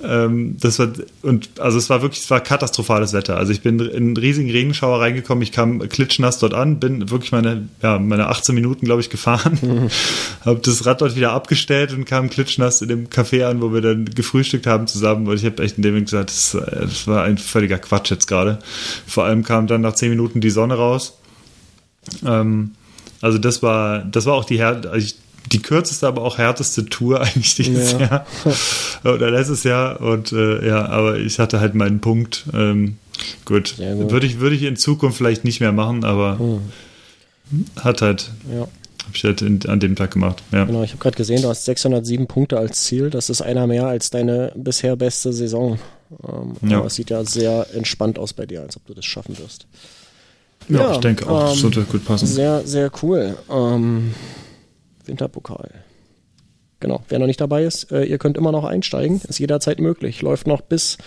Ähm, 0.02 0.56
das 0.60 0.80
war, 0.80 0.90
und 1.24 1.60
also 1.60 1.78
es 1.78 1.90
war 1.90 2.02
wirklich, 2.02 2.24
es 2.24 2.30
war 2.30 2.40
katastrophales 2.40 3.14
Wetter. 3.14 3.38
Also 3.38 3.52
ich 3.52 3.62
bin 3.62 3.80
in 3.80 3.96
einen 3.96 4.18
riesigen 4.18 4.50
Regenschauer 4.50 5.02
reingekommen, 5.02 5.42
ich 5.42 5.52
kam 5.52 5.80
klitschnass 5.90 6.40
dort 6.40 6.54
an, 6.54 6.80
bin 6.80 7.10
wirklich 7.10 7.32
meine, 7.32 7.68
ja, 7.82 8.00
meine 8.00 8.28
18 8.28 8.56
Minuten, 8.56 8.86
glaube 8.86 9.02
ich, 9.02 9.10
gefahren, 9.10 9.90
habe 10.46 10.60
das 10.64 10.86
Rad 10.86 11.02
dort 11.02 11.16
wieder 11.16 11.34
abgestellt 11.34 11.94
und 11.94 12.06
kam 12.06 12.30
klitschnass 12.30 12.82
in 12.82 12.88
dem 12.88 13.10
Café 13.10 13.46
an, 13.46 13.62
wo 13.62 13.74
wir 13.74 13.82
dann 13.82 14.06
gefrühstückt 14.06 14.68
haben 14.68 14.88
zusammen. 14.88 15.28
Und 15.28 15.36
ich 15.36 15.46
habe 15.46 15.62
echt 15.64 15.78
in 15.78 15.84
dem 15.84 15.92
Moment 15.92 16.08
gesagt, 16.08 16.30
das, 16.30 16.58
das 16.72 17.08
war 17.08 17.24
ein 17.24 17.38
völliger 17.38 17.78
Quatsch 17.78 18.10
jetzt 18.12 18.28
gerade. 18.28 18.60
Vor 19.06 19.26
allem 19.26 19.44
kam 19.44 19.68
dann 19.68 19.82
nach 19.82 19.94
10 19.94 20.10
Minuten 20.10 20.40
die 20.40 20.50
Sonne 20.50 20.76
raus. 20.76 21.18
Ähm, 22.26 22.72
also 23.22 23.38
das 23.38 23.62
war, 23.62 24.00
das 24.00 24.26
war 24.26 24.34
auch 24.34 24.46
die 24.46 24.58
Her 24.58 24.82
also 24.90 24.96
ich, 24.96 25.16
die 25.52 25.62
kürzeste, 25.62 26.08
aber 26.08 26.22
auch 26.24 26.38
härteste 26.38 26.86
Tour 26.86 27.22
eigentlich 27.24 27.56
dieses 27.56 27.94
Ja. 27.94 28.00
Jahr 28.00 28.26
oder 29.16 29.32
letztes 29.32 29.64
Jahr. 29.64 30.00
Und 30.02 30.32
äh, 30.32 30.66
ja, 30.68 30.86
aber 30.88 31.18
ich 31.18 31.40
hatte 31.40 31.60
halt 31.60 31.76
meinen 31.76 32.00
Punkt. 32.02 32.46
Ähm, 32.54 32.98
gut, 33.46 33.76
gut. 33.78 34.12
würde 34.12 34.28
ich 34.28 34.40
würde 34.40 34.56
ich 34.56 34.64
in 34.64 34.76
Zukunft 34.76 35.18
vielleicht 35.18 35.44
nicht 35.44 35.60
mehr 35.60 35.72
machen, 35.72 36.04
aber 36.04 36.40
hat 37.82 38.02
halt 38.02 38.32
Ja, 38.52 38.62
habe 38.62 38.70
ich 39.14 39.24
halt 39.24 39.42
in, 39.42 39.60
an 39.68 39.80
dem 39.80 39.96
Tag 39.96 40.12
gemacht. 40.12 40.44
Ja. 40.52 40.66
genau. 40.66 40.84
Ich 40.84 40.92
habe 40.92 41.00
gerade 41.02 41.18
gesehen, 41.18 41.42
du 41.42 41.50
hast 41.50 41.66
607 41.66 42.28
Punkte 42.28 42.58
als 42.60 42.84
Ziel. 42.84 43.10
Das 43.10 43.30
ist 43.30 43.42
einer 43.42 43.66
mehr 43.68 43.88
als 43.88 44.10
deine 44.12 44.52
bisher 44.56 44.96
beste 44.96 45.34
Saison. 45.34 45.80
Ähm, 46.24 46.70
Ja. 46.70 46.78
Aber 46.78 46.88
es 46.88 46.96
sieht 46.96 47.10
ja 47.10 47.24
sehr 47.26 47.68
entspannt 47.74 48.20
aus 48.20 48.34
bei 48.34 48.46
dir, 48.46 48.62
als 48.62 48.78
ob 48.78 48.86
du 48.86 48.94
das 48.94 49.06
schaffen 49.06 49.38
wirst. 49.40 49.66
Ja, 50.68 50.80
Ja, 50.82 50.92
ich 50.94 50.98
denke 51.00 51.28
auch, 51.28 51.46
das 51.46 51.54
ähm, 51.56 51.60
sollte 51.62 51.82
gut 51.84 52.06
passen. 52.06 52.28
Sehr, 52.28 52.62
sehr 52.68 52.92
cool. 53.02 53.36
Ähm, 53.50 54.14
Winterpokal. 55.10 55.70
Genau. 56.80 57.04
Wer 57.10 57.20
noch 57.20 57.28
nicht 57.28 57.42
dabei 57.42 57.64
ist, 57.66 57.92
äh, 57.92 58.04
ihr 58.06 58.18
könnt 58.18 58.38
immer 58.38 58.54
noch 58.54 58.64
einsteigen. 58.64 59.20
Ist 59.28 59.40
jederzeit 59.40 59.80
möglich. 59.80 60.22
Läuft 60.22 60.48
noch 60.48 60.62
bis 60.62 60.98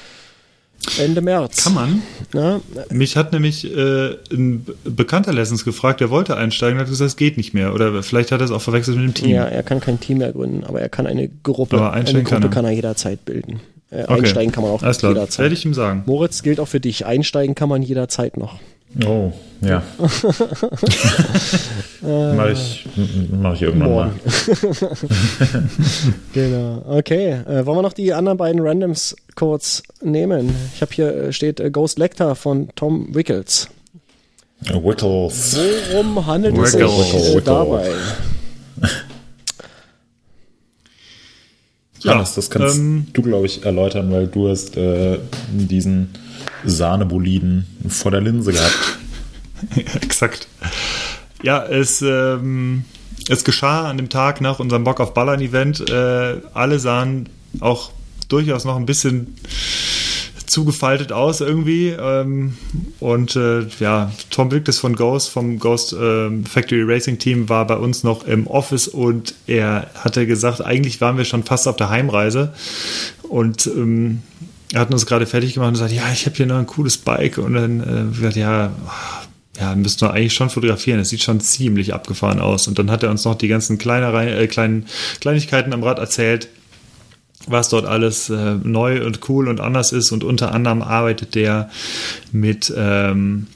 Ende 0.99 1.21
März. 1.23 1.65
Kann 1.65 1.75
man? 1.75 2.03
Na, 2.35 2.61
Mich 2.91 3.17
hat 3.17 3.33
nämlich 3.33 3.65
äh, 3.75 4.17
ein 4.33 4.67
Bekannter 4.85 5.33
letztens 5.33 5.65
gefragt, 5.65 6.01
der 6.01 6.11
wollte 6.11 6.37
einsteigen, 6.37 6.79
hat 6.81 6.89
gesagt, 6.89 7.09
es 7.09 7.17
geht 7.17 7.37
nicht 7.37 7.55
mehr. 7.55 7.73
Oder 7.73 8.03
vielleicht 8.03 8.33
hat 8.33 8.41
er 8.41 8.45
es 8.47 8.51
auch 8.51 8.61
verwechselt 8.61 8.97
mit 8.99 9.07
dem 9.07 9.15
Team. 9.15 9.31
ja, 9.31 9.45
er 9.45 9.63
kann 9.63 9.81
kein 9.81 10.01
Team 10.01 10.19
mehr 10.19 10.33
gründen, 10.33 10.65
aber 10.65 10.81
er 10.81 10.89
kann 10.89 11.07
eine 11.07 11.29
Gruppe, 11.43 11.77
Aber 11.77 11.93
eine 11.93 12.01
einsteigen 12.01 12.25
Gruppe 12.25 12.41
kann 12.41 12.51
er. 12.51 12.55
kann 12.55 12.65
er 12.67 12.71
jederzeit 12.73 13.25
bilden. 13.25 13.61
Äh, 13.91 14.03
Okay. 14.05 14.15
Einsteigen 14.15 14.53
kann 14.53 14.63
man 14.65 14.73
auch 14.73 14.83
Alles 14.83 14.99
klar, 14.99 15.13
jederzeit. 15.13 15.39
werde 15.45 15.55
ich 15.55 15.65
ihm 15.65 15.75
sagen. 15.75 16.03
Moritz 16.07 16.43
gilt 16.43 16.59
auch 16.61 16.67
für 16.69 16.81
dich. 16.81 17.07
Einsteigen 17.07 17.55
kann 17.55 17.69
man 17.69 17.83
jederzeit 17.83 18.37
noch. 18.37 18.59
Oh, 19.07 19.33
ja. 19.63 19.83
Mache 22.03 22.53
ich, 22.53 22.87
mach 23.31 23.55
ich 23.55 23.63
irgendwann 23.63 23.91
Morgen. 23.91 24.21
genau. 26.35 26.83
Okay. 26.89 27.31
Äh, 27.31 27.65
wollen 27.65 27.79
wir 27.79 27.83
noch 27.83 27.93
die 27.93 28.13
anderen 28.13 28.39
beiden 28.39 28.61
Randoms 28.61 29.17
kurz 29.35 29.83
nehmen? 30.03 30.55
Ich 30.75 30.83
habe 30.83 30.93
hier 30.93 31.15
äh, 31.15 31.33
steht 31.33 31.61
äh, 31.61 31.71
Ghost 31.71 31.99
Lecter 31.99 32.35
von 32.35 32.69
Tom 32.75 33.15
Wickles. 33.15 33.69
mal. 34.69 34.83
Wickles. 34.83 35.57
Worum 35.93 36.27
handelt 36.27 36.59
es 36.59 36.73
sich 36.73 37.37
äh, 37.37 37.41
dabei? 37.41 37.93
Hannes, 42.05 42.35
das 42.35 42.51
kannst 42.51 42.79
ähm, 42.79 43.07
du, 43.13 43.23
glaube 43.23 43.47
ich, 43.47 43.65
erläutern, 43.65 44.11
weil 44.11 44.27
du 44.27 44.49
hast 44.49 44.77
äh, 44.77 45.21
diesen 45.53 46.11
Sahneboliden 46.65 47.67
vor 47.89 48.11
der 48.11 48.21
Linse 48.21 48.53
gehabt. 48.53 48.99
exakt. 50.03 50.49
Ja, 51.43 51.65
es, 51.65 52.03
ähm, 52.03 52.85
es 53.29 53.45
geschah 53.45 53.89
an 53.89 53.97
dem 53.97 54.09
Tag 54.09 54.41
nach 54.41 54.59
unserem 54.59 54.85
Bock 54.85 55.01
auf 55.01 55.15
Ballern-Event. 55.15 55.91
Äh, 55.91 56.41
alle 56.55 56.79
sahen 56.79 57.29
auch 57.61 57.91
durchaus 58.29 58.65
noch 58.65 58.77
ein 58.77 58.87
bisschen 58.87 59.37
zugefaltet 60.53 61.13
aus 61.13 61.41
irgendwie. 61.41 61.89
Ähm, 61.89 62.57
und 63.01 63.37
äh, 63.37 63.67
ja, 63.81 64.13
Tom 64.31 64.51
Wilkes 64.51 64.79
von 64.79 64.95
Ghost, 64.95 65.31
vom 65.31 65.59
Ghost 65.59 65.97
ähm, 65.99 66.45
Factory 66.45 66.83
Racing 66.83 67.19
Team, 67.19 67.49
war 67.49 67.67
bei 67.67 67.77
uns 67.77 68.05
noch 68.05 68.27
im 68.27 68.47
Office 68.47 68.87
und 68.87 69.35
er 69.47 69.91
hatte 69.95 70.27
gesagt, 70.27 70.61
eigentlich 70.61 71.01
waren 71.01 71.17
wir 71.17 71.25
schon 71.25 71.43
fast 71.43 71.67
auf 71.67 71.77
der 71.77 71.89
Heimreise. 71.89 72.53
Und 73.23 73.67
ähm, 73.67 74.23
er 74.73 74.81
hat 74.81 74.93
uns 74.93 75.07
gerade 75.07 75.27
fertig 75.27 75.55
gemacht 75.55 75.69
und 75.69 75.75
gesagt, 75.75 75.93
ja, 75.93 76.11
ich 76.13 76.27
habe 76.27 76.37
hier 76.37 76.47
noch 76.47 76.59
ein 76.59 76.67
cooles 76.67 76.99
Bike. 76.99 77.39
Und 77.39 77.55
dann 77.55 77.81
äh, 77.81 78.17
gesagt, 78.17 78.37
ja, 78.37 78.73
ja, 79.61 79.75
müssten 79.75 80.01
wir 80.03 80.13
eigentlich 80.13 80.35
schon 80.35 80.51
fotografieren. 80.51 80.99
Es 80.99 81.11
sieht 81.11 81.23
schon 81.23 81.41
ziemlich 81.41 81.93
abgefahren 81.93 82.41
aus. 82.41 82.69
Und 82.69 82.79
dann 82.79 82.91
hat 82.91 83.03
er 83.03 83.11
uns 83.11 83.25
noch 83.25 83.35
die 83.35 83.49
ganzen 83.49 83.79
Kleinereien, 83.79 84.37
äh, 84.37 84.47
kleinen 84.47 84.87
Kleinigkeiten 85.21 85.73
am 85.73 85.83
Rad 85.83 85.99
erzählt 85.99 86.49
was 87.47 87.69
dort 87.69 87.87
alles 87.87 88.31
äh, 88.31 88.55
neu 88.63 89.05
und 89.05 89.29
cool 89.29 89.49
und 89.49 89.61
anders 89.61 89.93
ist. 89.93 90.13
Und 90.13 90.25
unter 90.25 90.55
anderem 90.55 90.83
arbeitet 90.83 91.35
der 91.35 91.71
mit 92.31 92.73
ähm, 92.77 93.49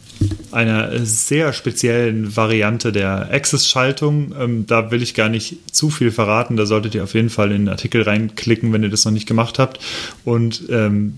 einer 0.52 1.04
sehr 1.04 1.52
speziellen 1.52 2.36
Variante 2.36 2.92
der 2.92 3.30
Access-Schaltung. 3.32 4.34
Ähm, 4.38 4.66
da 4.66 4.90
will 4.90 5.02
ich 5.02 5.14
gar 5.14 5.28
nicht 5.28 5.74
zu 5.74 5.90
viel 5.90 6.10
verraten. 6.10 6.56
Da 6.56 6.66
solltet 6.66 6.94
ihr 6.94 7.04
auf 7.04 7.14
jeden 7.14 7.30
Fall 7.30 7.52
in 7.52 7.64
den 7.64 7.68
Artikel 7.68 8.02
reinklicken, 8.02 8.72
wenn 8.72 8.82
ihr 8.82 8.90
das 8.90 9.04
noch 9.04 9.12
nicht 9.12 9.26
gemacht 9.26 9.58
habt. 9.58 9.80
Und 10.24 10.64
ähm, 10.70 11.14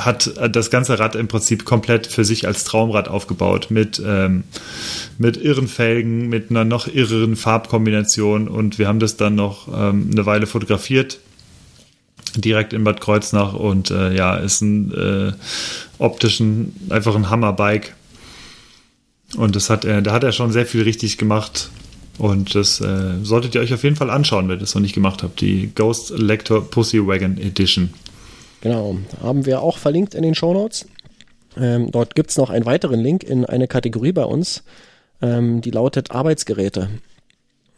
hat 0.00 0.32
das 0.50 0.70
ganze 0.70 0.98
Rad 0.98 1.16
im 1.16 1.28
Prinzip 1.28 1.64
komplett 1.64 2.06
für 2.06 2.24
sich 2.24 2.46
als 2.46 2.64
Traumrad 2.64 3.08
aufgebaut 3.08 3.66
mit, 3.68 4.02
ähm, 4.04 4.44
mit 5.18 5.36
irren 5.36 5.68
Felgen, 5.68 6.28
mit 6.28 6.50
einer 6.50 6.64
noch 6.64 6.88
irreren 6.88 7.36
Farbkombination 7.36 8.48
und 8.48 8.78
wir 8.78 8.88
haben 8.88 9.00
das 9.00 9.18
dann 9.18 9.34
noch 9.34 9.68
ähm, 9.68 10.08
eine 10.10 10.24
Weile 10.24 10.46
fotografiert 10.46 11.18
direkt 12.36 12.72
in 12.72 12.84
Bad 12.84 13.00
Kreuznach 13.00 13.52
und 13.54 13.90
äh, 13.90 14.14
ja, 14.14 14.36
ist 14.36 14.62
ein 14.62 14.92
äh, 14.94 15.32
optischen, 15.98 16.74
einfach 16.88 17.14
ein 17.14 17.30
Hammerbike. 17.30 17.94
Und 19.36 19.56
das 19.56 19.70
hat 19.70 19.84
er, 19.84 20.02
da 20.02 20.12
hat 20.12 20.24
er 20.24 20.32
schon 20.32 20.52
sehr 20.52 20.66
viel 20.66 20.82
richtig 20.82 21.18
gemacht. 21.18 21.70
Und 22.18 22.54
das 22.54 22.80
äh, 22.80 23.14
solltet 23.22 23.54
ihr 23.54 23.60
euch 23.60 23.72
auf 23.72 23.82
jeden 23.84 23.96
Fall 23.96 24.10
anschauen, 24.10 24.48
wenn 24.48 24.56
ihr 24.56 24.60
das 24.60 24.74
noch 24.74 24.82
nicht 24.82 24.94
gemacht 24.94 25.22
habt. 25.22 25.40
Die 25.40 25.72
Ghost 25.74 26.10
Lector 26.10 26.68
Pussy 26.70 27.06
Wagon 27.06 27.38
Edition. 27.38 27.94
Genau, 28.60 28.98
haben 29.20 29.46
wir 29.46 29.62
auch 29.62 29.78
verlinkt 29.78 30.14
in 30.14 30.22
den 30.22 30.34
Show 30.34 30.52
Notes. 30.52 30.86
Ähm, 31.56 31.90
dort 31.90 32.14
gibt 32.14 32.30
es 32.30 32.36
noch 32.36 32.50
einen 32.50 32.64
weiteren 32.64 33.00
Link 33.00 33.24
in 33.24 33.44
eine 33.44 33.68
Kategorie 33.68 34.12
bei 34.12 34.24
uns, 34.24 34.62
ähm, 35.20 35.60
die 35.60 35.70
lautet 35.70 36.10
Arbeitsgeräte. 36.10 36.88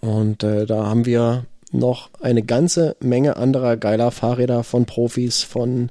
Und 0.00 0.42
äh, 0.42 0.66
da 0.66 0.86
haben 0.86 1.06
wir 1.06 1.46
noch 1.72 2.10
eine 2.20 2.42
ganze 2.42 2.96
Menge 3.00 3.36
anderer 3.36 3.76
geiler 3.76 4.10
Fahrräder 4.10 4.62
von 4.62 4.84
Profis, 4.84 5.42
von 5.42 5.90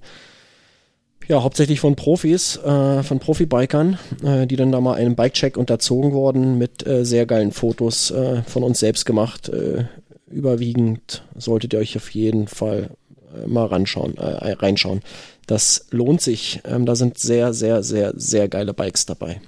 ja, 1.27 1.43
hauptsächlich 1.43 1.79
von 1.79 1.95
Profis, 1.95 2.57
äh, 2.57 3.03
von 3.03 3.19
Profibikern, 3.19 3.97
äh, 4.23 4.45
die 4.47 4.55
dann 4.55 4.71
da 4.71 4.81
mal 4.81 4.95
einem 4.95 5.15
Bikecheck 5.15 5.57
unterzogen 5.57 6.13
wurden 6.13 6.57
mit 6.57 6.85
äh, 6.85 7.05
sehr 7.05 7.25
geilen 7.25 7.51
Fotos 7.51 8.11
äh, 8.11 8.43
von 8.43 8.63
uns 8.63 8.79
selbst 8.79 9.05
gemacht. 9.05 9.49
Äh, 9.49 9.85
überwiegend 10.29 11.23
solltet 11.35 11.73
ihr 11.73 11.79
euch 11.79 11.95
auf 11.95 12.09
jeden 12.09 12.47
Fall 12.47 12.89
äh, 13.35 13.47
mal 13.47 13.65
ranschauen, 13.65 14.15
reinschauen. 14.17 15.01
Das 15.47 15.87
lohnt 15.91 16.21
sich. 16.21 16.61
Ähm, 16.65 16.85
da 16.85 16.95
sind 16.95 17.17
sehr, 17.17 17.53
sehr, 17.53 17.83
sehr, 17.83 18.13
sehr 18.15 18.47
geile 18.47 18.73
Bikes 18.73 19.05
dabei. 19.05 19.41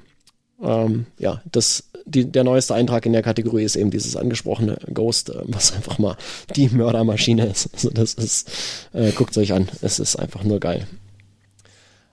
Ähm, 0.61 1.07
ja, 1.18 1.41
das 1.52 1.89
die, 2.06 2.31
der 2.31 2.43
neueste 2.43 2.76
Eintrag 2.76 3.06
in 3.06 3.14
der 3.14 3.23
Kategorie 3.23 3.64
ist 3.64 3.76
eben 3.76 3.89
dieses 3.89 4.15
angesprochene 4.15 4.77
Ghost, 4.93 5.30
äh, 5.30 5.41
was 5.45 5.73
einfach 5.73 5.97
mal 5.97 6.15
die 6.56 6.69
Mördermaschine 6.69 7.47
ist. 7.47 7.69
Also 7.73 7.89
das 7.89 8.14
ist, 8.14 8.49
äh, 8.93 9.11
guckt 9.11 9.38
euch 9.38 9.53
an, 9.53 9.68
es 9.81 9.99
ist 9.99 10.15
einfach 10.15 10.43
nur 10.43 10.60
geil. 10.60 10.88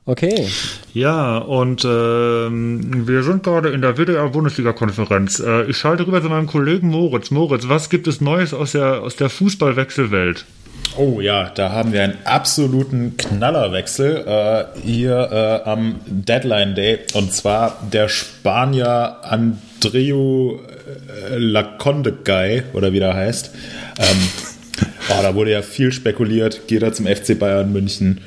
Okay. 0.05 0.49
Ja, 0.95 1.39
und 1.39 1.85
ähm, 1.85 3.07
wir 3.07 3.23
sind 3.23 3.45
gerade 3.45 3.69
in 3.69 3.83
der 3.83 3.97
WDR-Bundesliga-Konferenz. 3.97 5.39
Äh, 5.39 5.71
ich 5.71 5.77
schalte 5.77 6.07
rüber 6.07 6.21
zu 6.21 6.29
meinem 6.29 6.49
Kollegen 6.49 6.89
Moritz. 6.89 7.31
Moritz, 7.31 7.69
was 7.69 7.89
gibt 7.89 8.09
es 8.09 8.21
Neues 8.21 8.53
aus 8.53 8.73
der, 8.73 9.03
aus 9.03 9.15
der 9.15 9.31
Fußballwechselwelt? 9.31 10.45
Oh 10.97 11.21
ja, 11.21 11.51
da 11.51 11.71
haben 11.71 11.93
wir 11.93 12.03
einen 12.03 12.19
absoluten 12.25 13.17
Knallerwechsel 13.17 14.25
äh, 14.27 14.81
hier 14.81 15.63
äh, 15.65 15.69
am 15.69 16.01
Deadline 16.07 16.75
Day. 16.75 16.99
Und 17.15 17.33
zwar 17.33 17.79
der 17.93 18.09
Spanier 18.09 19.19
Andreu 19.23 20.57
äh, 21.31 21.39
Laconde 21.39 22.13
Guy, 22.25 22.65
oder 22.73 22.93
wie 22.93 22.99
der 22.99 23.15
heißt. 23.15 23.55
Ähm, 24.01 24.19
oh, 25.11 25.23
da 25.23 25.35
wurde 25.37 25.53
ja 25.53 25.63
viel 25.63 25.93
spekuliert. 25.93 26.67
Geht 26.67 26.83
er 26.83 26.93
zum 26.93 27.07
FC 27.07 27.39
Bayern 27.39 27.73
München 27.73 28.21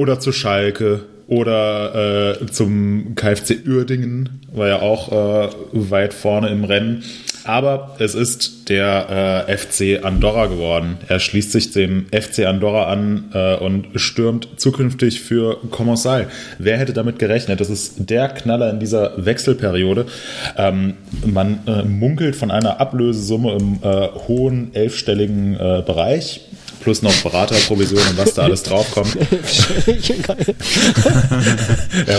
oder 0.00 0.18
zu 0.18 0.32
Schalke 0.32 1.02
oder 1.26 2.38
äh, 2.40 2.46
zum 2.46 3.14
KfC 3.16 3.58
Uerdingen, 3.68 4.40
war 4.50 4.66
ja 4.66 4.80
auch 4.80 5.12
äh, 5.12 5.48
weit 5.72 6.14
vorne 6.14 6.48
im 6.48 6.64
Rennen. 6.64 7.04
Aber 7.44 7.96
es 7.98 8.14
ist 8.14 8.70
der 8.70 9.46
äh, 9.46 9.56
FC 9.56 10.02
Andorra 10.02 10.46
geworden. 10.46 10.96
Er 11.08 11.20
schließt 11.20 11.52
sich 11.52 11.72
dem 11.72 12.06
FC 12.12 12.46
Andorra 12.46 12.90
an 12.90 13.30
äh, 13.34 13.56
und 13.56 13.88
stürmt 13.96 14.48
zukünftig 14.56 15.20
für 15.20 15.58
Commensal. 15.70 16.28
Wer 16.58 16.78
hätte 16.78 16.94
damit 16.94 17.18
gerechnet? 17.18 17.60
Das 17.60 17.68
ist 17.68 18.08
der 18.10 18.28
Knaller 18.28 18.70
in 18.70 18.80
dieser 18.80 19.24
Wechselperiode. 19.24 20.06
Ähm, 20.56 20.94
man 21.26 21.60
äh, 21.66 21.82
munkelt 21.82 22.36
von 22.36 22.50
einer 22.50 22.80
Ablösesumme 22.80 23.52
im 23.52 23.78
äh, 23.82 24.08
hohen 24.28 24.74
elfstelligen 24.74 25.58
Bereich 25.86 26.49
plus 26.80 27.02
noch 27.02 27.14
Beraterprovision 27.22 28.00
und 28.00 28.18
was 28.18 28.34
da 28.34 28.42
alles 28.42 28.62
draufkommt. 28.62 29.14
ja, 29.16 29.24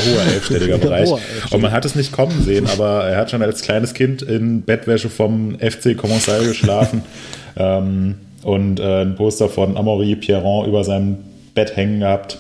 hoher 0.06 0.24
elfstelliger 0.34 0.78
Bereich. 0.78 1.10
Und 1.52 1.62
man 1.62 1.72
hat 1.72 1.86
es 1.86 1.96
nicht 1.96 2.12
kommen 2.12 2.44
sehen, 2.44 2.68
aber 2.68 3.06
er 3.06 3.18
hat 3.18 3.32
schon 3.32 3.42
als 3.42 3.62
kleines 3.62 3.94
Kind 3.94 4.22
in 4.22 4.62
Bettwäsche 4.62 5.10
vom 5.10 5.58
FC 5.60 5.98
Commensal 5.98 6.46
geschlafen 6.46 7.04
ähm, 7.58 8.16
und 8.44 8.80
äh, 8.80 9.02
ein 9.02 9.16
Poster 9.16 9.50
von 9.50 9.78
Amaury 9.78 10.16
Pierron 10.16 10.68
über 10.68 10.84
seinem 10.84 11.18
Bett 11.54 11.76
hängen 11.76 12.00
gehabt. 12.02 12.38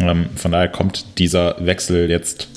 Ähm, 0.00 0.26
von 0.36 0.52
daher 0.52 0.68
kommt 0.68 1.18
dieser 1.18 1.56
Wechsel 1.64 2.10
jetzt 2.10 2.48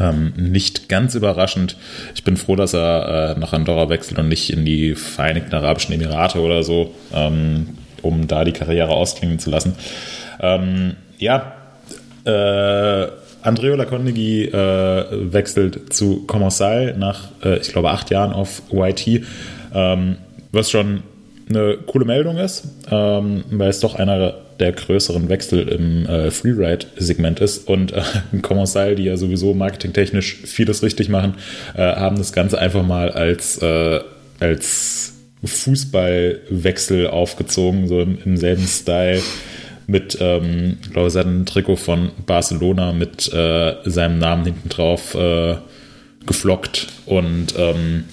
ähm, 0.00 0.32
nicht 0.36 0.88
ganz 0.88 1.14
überraschend. 1.14 1.76
Ich 2.14 2.24
bin 2.24 2.36
froh, 2.36 2.56
dass 2.56 2.74
er 2.74 3.34
äh, 3.36 3.38
nach 3.38 3.52
Andorra 3.52 3.88
wechselt 3.88 4.18
und 4.18 4.28
nicht 4.28 4.50
in 4.50 4.64
die 4.64 4.94
Vereinigten 4.94 5.54
Arabischen 5.54 5.94
Emirate 5.94 6.40
oder 6.40 6.62
so. 6.62 6.92
Ähm, 7.12 7.68
um 8.02 8.26
da 8.26 8.44
die 8.44 8.52
Karriere 8.52 8.90
ausklingen 8.90 9.38
zu 9.38 9.50
lassen. 9.50 9.74
Ähm, 10.40 10.96
ja, 11.18 11.52
äh, 12.24 13.08
Andreo 13.42 13.76
Lacondegui 13.76 14.46
äh, 14.46 15.32
wechselt 15.32 15.92
zu 15.92 16.26
Commensal 16.26 16.96
nach, 16.98 17.28
äh, 17.44 17.58
ich 17.58 17.68
glaube, 17.68 17.90
acht 17.90 18.10
Jahren 18.10 18.32
auf 18.32 18.62
YT, 18.72 19.22
ähm, 19.72 20.16
was 20.50 20.70
schon 20.70 21.04
eine 21.48 21.76
coole 21.86 22.04
Meldung 22.04 22.38
ist, 22.38 22.64
ähm, 22.90 23.44
weil 23.50 23.68
es 23.68 23.78
doch 23.80 23.94
einer 23.94 24.34
der 24.58 24.72
größeren 24.72 25.28
Wechsel 25.28 25.68
im 25.68 26.06
äh, 26.06 26.30
Freeride-Segment 26.30 27.40
ist 27.40 27.68
und 27.68 27.92
äh, 27.92 28.02
Commensal, 28.42 28.96
die 28.96 29.04
ja 29.04 29.16
sowieso 29.16 29.54
marketingtechnisch 29.54 30.38
vieles 30.44 30.82
richtig 30.82 31.08
machen, 31.08 31.34
äh, 31.76 31.82
haben 31.82 32.16
das 32.16 32.32
Ganze 32.32 32.58
einfach 32.58 32.82
mal 32.82 33.10
als, 33.10 33.58
äh, 33.58 34.00
als 34.40 35.14
Fußballwechsel 35.44 37.08
aufgezogen, 37.08 37.88
so 37.88 38.00
im, 38.00 38.18
im 38.24 38.36
selben 38.36 38.66
Style 38.66 39.22
mit, 39.86 40.18
ähm, 40.20 40.78
ich 40.82 40.92
glaube, 40.92 41.10
seinem 41.10 41.46
Trikot 41.46 41.76
von 41.76 42.10
Barcelona 42.26 42.92
mit 42.92 43.32
äh, 43.32 43.76
seinem 43.84 44.18
Namen 44.18 44.44
hinten 44.44 44.68
drauf 44.68 45.14
äh, 45.14 45.56
geflockt 46.26 46.88
und 47.06 47.54
ähm, 47.56 48.04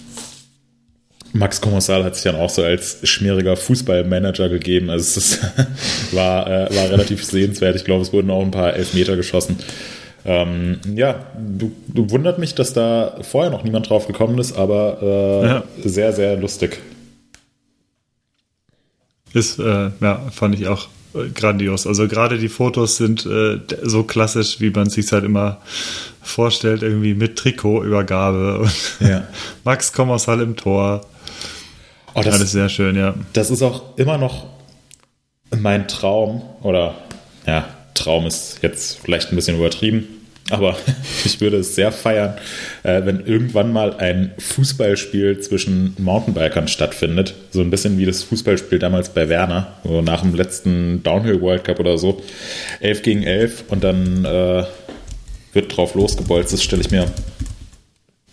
Max 1.36 1.62
Kommissal 1.62 2.04
hat 2.04 2.16
sich 2.16 2.26
dann 2.26 2.36
auch 2.36 2.52
so 2.52 2.64
als 2.64 3.00
schmieriger 3.04 3.56
Fußballmanager 3.56 4.50
gegeben. 4.50 4.92
Also 4.92 5.20
es 5.20 5.40
war, 6.12 6.46
äh, 6.46 6.76
war 6.76 6.92
relativ 6.92 7.24
sehenswert. 7.26 7.76
Ich 7.76 7.86
glaube, 7.86 8.04
es 8.04 8.14
wurden 8.14 8.30
auch 8.30 8.44
ein 8.44 8.52
paar 8.52 8.76
Elfmeter 8.76 9.16
geschossen. 9.16 9.58
Ähm, 10.26 10.80
ja, 10.94 11.26
du, 11.36 11.72
du, 11.88 12.12
wundert 12.12 12.38
mich, 12.38 12.54
dass 12.54 12.74
da 12.74 13.18
vorher 13.22 13.52
noch 13.52 13.64
niemand 13.64 13.90
drauf 13.90 14.06
gekommen 14.06 14.38
ist, 14.38 14.56
aber 14.56 15.00
äh, 15.02 15.46
ja. 15.48 15.64
sehr, 15.84 16.14
sehr 16.14 16.38
lustig. 16.38 16.80
Ist, 19.34 19.60
äh, 19.60 19.92
ja, 20.00 20.22
fand 20.32 20.56
ich 20.56 20.68
auch 20.68 20.88
äh, 21.16 21.30
grandios. 21.30 21.88
Also 21.88 22.08
gerade 22.08 22.38
die 22.38 22.50
Fotos 22.50 22.98
sind 22.98 23.26
äh, 23.26 23.60
so 23.82 24.04
klassisch, 24.04 24.60
wie 24.60 24.70
man 24.70 24.90
sich 24.90 25.12
halt 25.12 25.24
immer 25.24 25.60
vorstellt, 26.22 26.84
irgendwie 26.84 27.14
mit 27.14 27.38
Trikotübergabe 27.38 28.60
und 29.00 29.08
ja. 29.08 29.28
Max 29.64 29.92
Kommersal 29.92 30.42
im 30.42 30.56
Tor. 30.56 31.06
Oh, 32.14 32.22
das, 32.22 32.36
Alles 32.36 32.52
sehr 32.52 32.70
schön, 32.70 32.96
ja. 32.96 33.16
Das 33.34 33.50
ist 33.50 33.62
auch 33.64 33.98
immer 33.98 34.18
noch 34.18 34.46
mein 35.56 35.88
Traum, 35.88 36.42
oder 36.62 36.96
ja, 37.46 37.68
Traum 37.94 38.26
ist 38.26 38.60
jetzt 38.62 39.00
vielleicht 39.04 39.32
ein 39.32 39.36
bisschen 39.36 39.58
übertrieben, 39.58 40.08
Aber 40.50 40.78
ich 41.26 41.40
würde 41.42 41.58
es 41.58 41.76
sehr 41.76 41.92
feiern, 41.92 42.36
äh, 42.84 43.06
wenn 43.06 43.26
irgendwann 43.26 43.72
mal 43.72 43.96
ein 43.96 44.32
Fußballspiel 44.38 45.40
zwischen 45.40 45.96
Mountainbikern 45.98 46.68
stattfindet. 46.68 47.34
So 47.52 47.62
ein 47.62 47.70
bisschen 47.70 47.98
wie 47.98 48.06
das 48.06 48.24
Fußballspiel 48.24 48.80
damals 48.80 49.10
bei 49.10 49.30
Werner, 49.30 49.74
so 49.84 50.02
nach 50.02 50.22
dem 50.22 50.36
letzten 50.36 51.02
Downhill 51.04 51.42
World 51.42 51.64
Cup 51.64 51.80
oder 51.80 51.98
so. 51.98 52.22
11 52.82 53.02
gegen 53.04 53.24
11 53.24 53.66
und 53.70 53.84
dann 53.84 54.26
äh, 54.26 54.64
wird 55.54 55.76
drauf 55.76 55.96
losgebolzt. 55.96 56.52
Das 56.52 56.64
stelle 56.64 56.82
ich 56.82 56.92
mir 56.92 57.06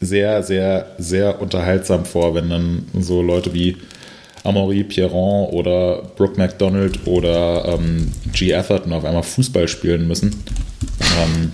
sehr, 0.00 0.42
sehr, 0.42 0.86
sehr 0.98 1.40
unterhaltsam 1.40 2.04
vor, 2.04 2.34
wenn 2.34 2.48
dann 2.48 2.86
so 2.98 3.22
Leute 3.22 3.52
wie 3.52 3.76
Amaury 4.44 4.84
Pierron 4.84 5.50
oder 5.50 6.02
Brooke 6.16 6.38
McDonald 6.38 7.06
oder 7.06 7.74
ähm, 7.74 8.10
G. 8.32 8.54
Atherton 8.54 8.92
auf 8.92 9.04
einmal 9.04 9.22
Fußball 9.22 9.68
spielen 9.68 10.08
müssen. 10.08 10.42
Ähm, 11.22 11.52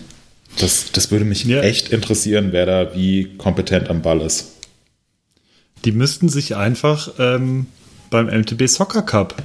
das, 0.59 0.93
das 0.93 1.11
würde 1.11 1.25
mich 1.25 1.45
ja. 1.45 1.61
echt 1.61 1.91
interessieren, 1.91 2.49
wer 2.53 2.67
da 2.67 2.95
wie 2.95 3.37
kompetent 3.37 3.91
am 3.91 4.03
Ball 4.03 4.21
ist. 4.21 4.53
Die 5.85 5.93
müssten 5.93 6.29
sich 6.29 6.57
einfach 6.57 7.11
ähm, 7.19 7.67
beim 8.11 8.27
MTB 8.27 8.67
Soccer 8.69 9.03
Cup 9.03 9.43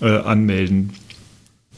äh, 0.00 0.06
anmelden. 0.06 0.92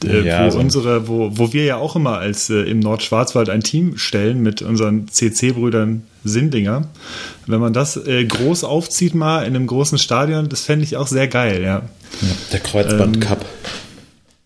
Äh, 0.03 0.25
ja, 0.25 0.45
wo, 0.45 0.51
so. 0.51 0.59
unsere, 0.59 1.07
wo, 1.07 1.37
wo 1.37 1.53
wir 1.53 1.65
ja 1.65 1.77
auch 1.77 1.95
immer 1.95 2.17
als 2.17 2.49
äh, 2.49 2.61
im 2.63 2.79
Nordschwarzwald 2.79 3.49
ein 3.49 3.61
Team 3.61 3.97
stellen 3.97 4.41
mit 4.41 4.61
unseren 4.61 5.07
CC-Brüdern 5.07 6.03
Sindinger. 6.23 6.87
Wenn 7.47 7.59
man 7.59 7.73
das 7.73 7.97
äh, 7.97 8.25
groß 8.25 8.63
aufzieht 8.63 9.15
mal 9.15 9.45
in 9.45 9.55
einem 9.55 9.67
großen 9.67 9.97
Stadion, 9.97 10.49
das 10.49 10.61
fände 10.61 10.85
ich 10.85 10.97
auch 10.97 11.07
sehr 11.07 11.27
geil, 11.27 11.61
ja. 11.61 11.79
ja 11.79 11.83
der 12.51 12.59
Kreuzband 12.59 13.21
Cup. 13.21 13.41
Ähm, 13.41 13.47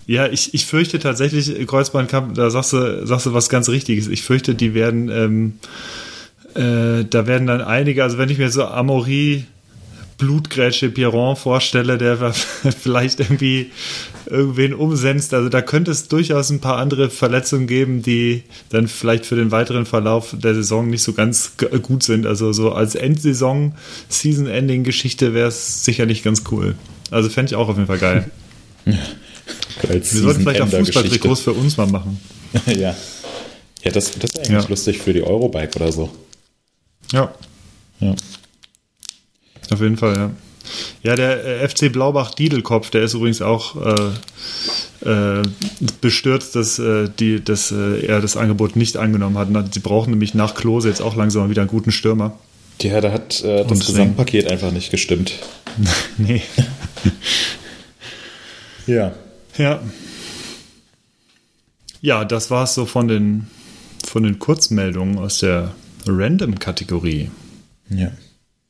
ja, 0.08 0.26
ich, 0.28 0.54
ich 0.54 0.66
fürchte 0.66 1.00
tatsächlich, 1.00 1.68
Kreuzbandkampf, 1.68 2.34
da 2.34 2.50
sagst 2.50 2.72
du, 2.72 3.06
sagst 3.06 3.26
du 3.26 3.34
was 3.34 3.50
ganz 3.50 3.68
Richtiges. 3.68 4.08
Ich 4.08 4.24
fürchte, 4.24 4.56
die 4.56 4.74
werden, 4.74 5.10
ähm, 5.10 5.54
äh, 6.56 7.04
da 7.04 7.28
werden 7.28 7.46
dann 7.46 7.62
einige, 7.62 8.04
also 8.04 8.18
wenn 8.18 8.30
ich 8.30 8.38
mir 8.38 8.50
so 8.50 8.66
Amaury, 8.66 9.46
Blutgrätsche 10.18 10.90
Piron 10.90 11.36
vorstelle, 11.36 11.98
der 11.98 12.34
vielleicht 12.82 13.20
irgendwie 13.20 13.70
irgendwen 14.26 14.74
umsetzt, 14.74 15.34
also 15.34 15.50
da 15.50 15.62
könnte 15.62 15.92
es 15.92 16.08
durchaus 16.08 16.50
ein 16.50 16.62
paar 16.62 16.78
andere 16.78 17.10
Verletzungen 17.10 17.68
geben, 17.68 18.02
die 18.02 18.44
dann 18.70 18.88
vielleicht 18.88 19.26
für 19.26 19.36
den 19.36 19.52
weiteren 19.52 19.86
Verlauf 19.86 20.34
der 20.34 20.56
Saison 20.56 20.90
nicht 20.90 21.04
so 21.04 21.14
ganz 21.14 21.52
gut 21.84 22.02
sind. 22.02 22.26
Also 22.26 22.54
so 22.54 22.72
als 22.72 22.96
Endsaison, 22.96 23.76
Season-Ending-Geschichte 24.08 25.34
wäre 25.34 25.50
es 25.50 25.84
sicherlich 25.84 26.24
ganz 26.24 26.44
cool. 26.50 26.76
Also 27.12 27.30
fände 27.30 27.52
ich 27.52 27.56
auch 27.56 27.68
auf 27.68 27.76
jeden 27.76 27.88
Fall 27.88 28.00
geil. 28.00 28.32
Wir 29.82 30.02
sollten 30.04 30.42
vielleicht 30.42 30.62
auch 30.62 30.70
Fußballtrikots 30.70 31.42
für 31.42 31.54
uns 31.54 31.78
mal 31.78 31.88
machen. 31.88 32.20
ja. 32.66 32.96
Ja, 33.84 33.92
das, 33.92 34.12
das 34.12 34.32
ist 34.32 34.40
eigentlich 34.40 34.64
ja. 34.64 34.70
lustig 34.70 35.00
für 35.00 35.14
die 35.14 35.24
Eurobike 35.24 35.76
oder 35.76 35.92
so. 35.92 36.10
Ja. 37.12 37.34
Ja. 38.00 38.16
Auf 39.70 39.82
jeden 39.82 39.98
Fall, 39.98 40.16
ja. 40.16 40.32
Ja, 41.04 41.16
der 41.16 41.46
äh, 41.46 41.68
FC 41.68 41.92
Blaubach-Diedelkopf, 41.92 42.90
der 42.90 43.04
ist 43.04 43.14
übrigens 43.14 43.42
auch 43.42 43.76
äh, 45.04 45.10
äh, 45.10 45.44
bestürzt, 46.02 46.56
dass, 46.56 46.80
äh, 46.80 47.10
die, 47.20 47.44
dass 47.44 47.72
äh, 47.72 48.06
er 48.06 48.20
das 48.20 48.36
Angebot 48.36 48.76
nicht 48.76 48.98
angenommen 48.98 49.38
hat. 49.38 49.74
Sie 49.74 49.80
brauchen 49.80 50.10
nämlich 50.10 50.34
nach 50.34 50.56
Klose 50.56 50.90
jetzt 50.90 51.02
auch 51.02 51.16
langsam 51.16 51.44
mal 51.44 51.50
wieder 51.50 51.62
einen 51.62 51.70
guten 51.70 51.92
Stürmer. 51.92 52.38
Ja, 52.82 53.02
da 53.02 53.12
hat 53.12 53.44
äh, 53.44 53.66
das 53.66 53.86
Gesamtpaket 53.86 54.52
einfach 54.52 54.72
nicht 54.72 54.92
gestimmt. 54.92 55.34
nee. 56.18 56.42
ja. 58.88 59.14
Ja. 59.58 59.82
Ja, 62.02 62.26
das 62.26 62.52
war 62.52 62.64
es 62.64 62.76
so 62.76 62.86
von 62.86 63.08
den, 63.08 63.48
von 64.06 64.24
den 64.24 64.40
Kurzmeldungen 64.40 65.18
aus 65.18 65.40
der 65.40 65.74
Random-Kategorie. 66.06 67.32
Ja. 67.90 68.12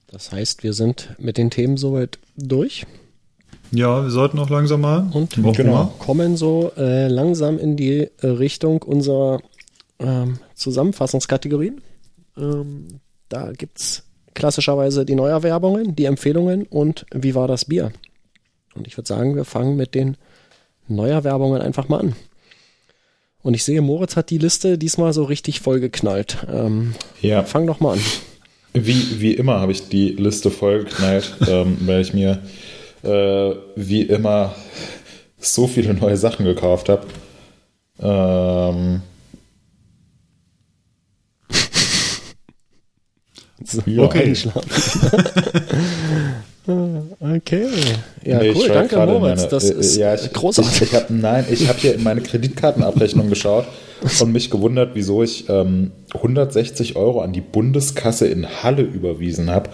Das 0.08 0.32
heißt, 0.32 0.64
wir 0.64 0.74
sind 0.74 1.14
mit 1.20 1.38
den 1.38 1.50
Themen 1.50 1.78
soweit 1.78 2.20
durch. 2.38 2.86
Ja, 3.72 4.04
wir 4.04 4.10
sollten 4.10 4.40
auch 4.40 4.50
langsam 4.50 4.82
mal. 4.82 5.10
Und 5.12 5.36
genau. 5.36 5.94
kommen 6.00 6.38
so 6.38 6.72
äh, 6.78 7.08
langsam 7.08 7.60
in 7.60 7.76
die 7.76 8.10
äh, 8.22 8.28
Richtung 8.28 8.82
unserer 8.82 9.42
ähm, 10.00 10.40
Zusammenfassungskategorien. 10.56 11.82
Ähm, 12.38 13.02
da 13.28 13.52
gibt 13.52 13.80
es 13.80 14.04
klassischerweise 14.34 15.06
die 15.06 15.16
Neuerwerbungen, 15.16 15.96
die 15.96 16.06
Empfehlungen 16.06 16.64
und 16.64 17.06
wie 17.14 17.36
war 17.36 17.48
das 17.48 17.66
Bier. 17.66 17.92
Und 18.76 18.88
ich 18.88 18.96
würde 18.96 19.08
sagen, 19.08 19.36
wir 19.36 19.46
fangen 19.46 19.76
mit 19.76 19.96
den 19.96 20.16
Neuerwerbungen 20.88 21.62
einfach 21.62 21.90
mal 21.90 22.00
an. 22.00 22.16
Und 23.42 23.54
ich 23.54 23.64
sehe, 23.64 23.82
Moritz 23.82 24.16
hat 24.16 24.30
die 24.30 24.40
Liste 24.40 24.78
diesmal 24.78 25.14
so 25.14 25.24
richtig 25.24 25.62
vollgeknallt. 25.62 26.46
Ähm, 26.52 26.94
ja. 27.22 27.44
Fang 27.44 27.66
doch 27.66 27.80
mal 27.80 27.94
an. 27.94 28.02
Wie, 28.74 29.22
wie 29.22 29.34
immer 29.34 29.62
habe 29.62 29.72
ich 29.72 29.90
die 29.90 30.10
Liste 30.10 30.52
vollgeknallt, 30.52 31.38
ähm, 31.48 31.78
weil 31.82 32.02
ich 32.02 32.14
mir 32.14 32.44
äh, 33.04 33.56
wie 33.76 34.02
immer 34.02 34.56
so 35.38 35.68
viele 35.68 35.94
neue 35.94 36.18
Sachen 36.18 36.46
gekauft 36.46 36.90
habe. 36.90 37.06
Ähm, 38.00 39.02
so. 43.64 43.82
Okay, 43.98 44.34
Okay. 46.68 47.68
Ja, 48.26 48.40
nee, 48.40 48.54
cool. 48.54 48.68
Danke, 48.68 48.98
Moritz. 48.98 49.38
Meine, 49.38 49.48
das 49.50 49.70
äh, 49.70 49.80
ist 49.80 49.96
ja, 49.96 50.16
ich, 50.16 50.34
großartig. 50.34 50.82
Ich, 50.82 50.82
ich 50.82 50.94
hab, 50.94 51.10
nein, 51.10 51.46
ich 51.50 51.68
habe 51.70 51.80
hier 51.80 51.96
in 51.96 52.04
meine 52.04 52.22
Kreditkartenabrechnung 52.22 53.30
geschaut 53.30 53.66
und 54.20 54.32
mich 54.34 54.50
gewundert, 54.50 54.92
wieso 54.94 55.24
ich 55.24 55.48
ähm, 55.50 55.92
160 56.14 56.98
Euro 56.98 57.22
an 57.22 57.32
die 57.32 57.42
Bundeskasse 57.42 58.28
in 58.28 58.64
Halle 58.64 58.84
überwiesen 58.84 59.50
habe. 59.50 59.70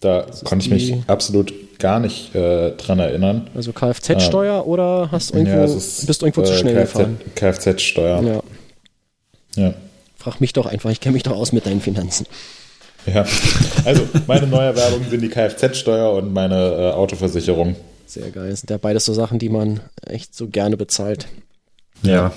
Da 0.00 0.26
konnte 0.44 0.64
ich 0.64 0.70
mich 0.70 0.94
absolut 1.06 1.54
gar 1.78 2.00
nicht 2.00 2.34
äh, 2.34 2.72
dran 2.72 2.98
erinnern. 2.98 3.48
Also 3.54 3.72
Kfz-Steuer 3.72 4.60
äh, 4.60 4.68
oder 4.68 5.10
hast 5.12 5.32
irgendwo, 5.32 5.58
ja, 5.58 5.64
ist, 5.64 6.06
bist 6.06 6.22
du 6.22 6.26
irgendwo 6.26 6.42
zu 6.42 6.52
äh, 6.52 6.56
schnell 6.56 6.74
Kfz, 6.74 6.92
gefahren? 6.92 7.20
Kfz-Steuer. 7.34 8.22
Ja. 8.22 8.42
ja. 9.62 9.74
Frag 10.16 10.40
mich 10.40 10.52
doch 10.52 10.66
einfach, 10.66 10.90
ich 10.90 11.00
kenne 11.00 11.14
mich 11.14 11.22
doch 11.22 11.36
aus 11.36 11.52
mit 11.52 11.66
deinen 11.66 11.80
Finanzen. 11.80 12.26
Ja, 13.06 13.24
also 13.84 14.08
meine 14.26 14.46
Neuerwerbungen 14.46 15.08
sind 15.08 15.20
die 15.20 15.28
Kfz-Steuer 15.28 16.12
und 16.12 16.32
meine 16.32 16.56
äh, 16.56 16.90
Autoversicherung. 16.92 17.76
Sehr 18.06 18.30
geil. 18.30 18.50
Das 18.50 18.60
sind 18.60 18.70
ja 18.70 18.78
beides 18.78 19.04
so 19.04 19.14
Sachen, 19.14 19.38
die 19.38 19.48
man 19.48 19.80
echt 20.06 20.34
so 20.34 20.48
gerne 20.48 20.76
bezahlt. 20.76 21.28
Ja. 22.02 22.32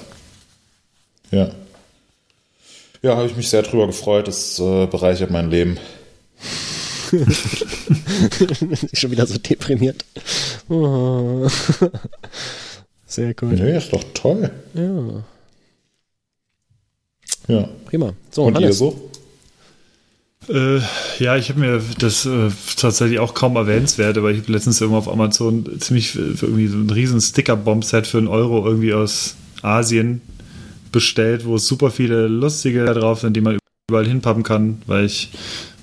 Ja. 1.31 1.51
Ja, 3.01 3.15
habe 3.15 3.27
ich 3.27 3.35
mich 3.35 3.49
sehr 3.49 3.63
drüber 3.63 3.87
gefreut. 3.87 4.27
Das 4.27 4.59
äh, 4.59 4.85
bereichert 4.87 5.31
mein 5.31 5.49
Leben. 5.49 5.77
Schon 8.93 9.11
wieder 9.11 9.25
so 9.25 9.37
deprimiert. 9.37 10.05
Oh. 10.69 11.47
Sehr 13.07 13.33
cool. 13.41 13.53
Nee, 13.53 13.75
ist 13.77 13.91
doch 13.91 14.03
toll. 14.13 14.51
Ja. 14.75 15.23
Ja. 17.47 17.69
Prima. 17.85 18.13
So, 18.29 18.43
und 18.43 18.55
Hannes. 18.55 18.69
ihr 18.69 18.73
so? 18.73 19.09
Äh, 20.49 20.79
ja, 21.19 21.37
ich 21.37 21.49
habe 21.49 21.59
mir 21.59 21.81
das 21.99 22.25
äh, 22.25 22.49
tatsächlich 22.75 23.19
auch 23.19 23.35
kaum 23.35 23.55
erwähnenswert, 23.55 24.17
aber 24.17 24.31
ich 24.31 24.41
habe 24.41 24.51
letztens 24.51 24.81
irgendwo 24.81 24.97
auf 24.97 25.07
Amazon 25.07 25.79
ziemlich 25.79 26.15
irgendwie 26.15 26.67
so 26.67 26.77
ein 26.77 26.89
riesen 26.89 27.21
Sticker-Bomb-Set 27.21 28.07
für 28.07 28.17
einen 28.17 28.27
Euro 28.27 28.65
irgendwie 28.65 28.93
aus 28.93 29.35
Asien 29.61 30.21
bestellt, 30.91 31.45
wo 31.45 31.59
super 31.59 31.91
viele 31.91 32.27
lustige 32.27 32.85
drauf 32.85 33.19
sind, 33.19 33.35
die 33.35 33.41
man 33.41 33.59
überall 33.89 34.07
hinpappen 34.07 34.41
kann, 34.41 34.81
weil 34.87 35.05
ich, 35.05 35.29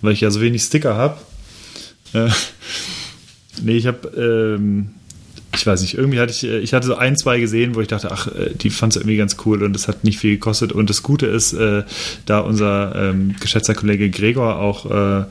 weil 0.03 0.13
ich 0.13 0.23
ja 0.23 0.31
so 0.33 0.41
wenig 0.41 0.63
Sticker 0.63 0.97
habe. 0.97 1.19
Äh, 2.13 2.31
nee, 3.63 3.77
ich 3.77 3.87
habe 3.87 4.09
ähm, 4.17 4.96
ich 5.57 5.67
weiß 5.67 5.81
nicht, 5.81 5.95
irgendwie 5.95 6.21
hatte 6.21 6.33
ich, 6.33 6.45
äh, 6.45 6.59
ich 6.59 6.73
hatte 6.75 6.87
so 6.87 6.97
ein, 6.97 7.17
zwei 7.17 7.41
gesehen, 7.41 7.75
wo 7.75 7.81
ich 7.81 7.89
dachte, 7.89 8.11
ach, 8.13 8.29
äh, 8.29 8.55
die 8.55 8.71
fand 8.71 8.95
es 8.95 8.97
irgendwie 8.97 9.17
ganz 9.17 9.37
cool 9.45 9.63
und 9.63 9.75
es 9.75 9.89
hat 9.89 10.05
nicht 10.05 10.19
viel 10.19 10.33
gekostet. 10.33 10.73
Und 10.73 10.91
das 10.91 11.03
Gute 11.03 11.27
ist, 11.27 11.53
äh, 11.55 11.85
da 12.27 12.41
unser 12.41 12.95
ähm, 12.95 13.35
geschätzter 13.41 13.75
Kollege 13.75 14.11
Gregor 14.11 14.59
auch 14.59 14.87
äh, 14.91 15.25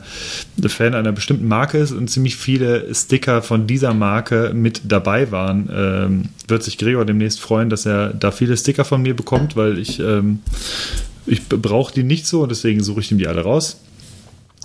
Fan 0.67 0.95
einer 0.95 1.11
bestimmten 1.11 1.47
Marke 1.47 1.77
ist 1.77 1.91
und 1.91 2.09
ziemlich 2.09 2.35
viele 2.35 2.93
Sticker 2.93 3.41
von 3.41 3.67
dieser 3.67 3.93
Marke 3.93 4.51
mit 4.53 4.81
dabei 4.85 5.31
waren, 5.31 5.69
ähm, 5.73 6.29
wird 6.47 6.63
sich 6.63 6.77
Gregor 6.77 7.05
demnächst 7.05 7.39
freuen, 7.39 7.69
dass 7.69 7.85
er 7.85 8.13
da 8.13 8.31
viele 8.31 8.57
Sticker 8.57 8.83
von 8.83 9.01
mir 9.01 9.15
bekommt, 9.15 9.55
weil 9.55 9.77
ich, 9.77 9.99
ähm, 9.99 10.39
ich 11.25 11.47
brauche 11.47 11.93
die 11.93 12.03
nicht 12.03 12.25
so 12.27 12.41
und 12.41 12.49
deswegen 12.49 12.83
suche 12.83 13.01
ich 13.01 13.11
ihm 13.11 13.17
die 13.17 13.27
alle 13.27 13.41
raus 13.41 13.79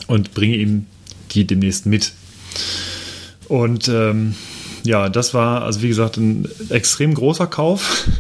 und 0.07 0.35
bringe 0.35 0.57
ihm 0.57 0.87
die 1.33 1.47
demnächst 1.47 1.87
mit. 1.87 2.13
Und 3.49 3.89
ähm, 3.89 4.35
ja, 4.83 5.09
das 5.09 5.35
war, 5.35 5.63
also 5.63 5.83
wie 5.83 5.89
gesagt, 5.89 6.17
ein 6.17 6.49
extrem 6.69 7.15
großer 7.15 7.47
Kauf. 7.47 8.09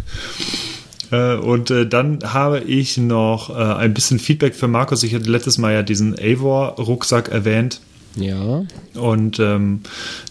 Äh, 1.12 1.34
und 1.34 1.72
äh, 1.72 1.88
dann 1.88 2.20
habe 2.22 2.60
ich 2.60 2.96
noch 2.96 3.50
äh, 3.50 3.54
ein 3.54 3.94
bisschen 3.94 4.20
Feedback 4.20 4.54
für 4.54 4.68
Markus. 4.68 5.02
Ich 5.02 5.12
hatte 5.12 5.28
letztes 5.28 5.58
Mal 5.58 5.72
ja 5.72 5.82
diesen 5.82 6.14
Avor-Rucksack 6.16 7.30
erwähnt. 7.30 7.80
Ja. 8.16 8.64
Und 8.94 9.38
ähm, 9.38 9.80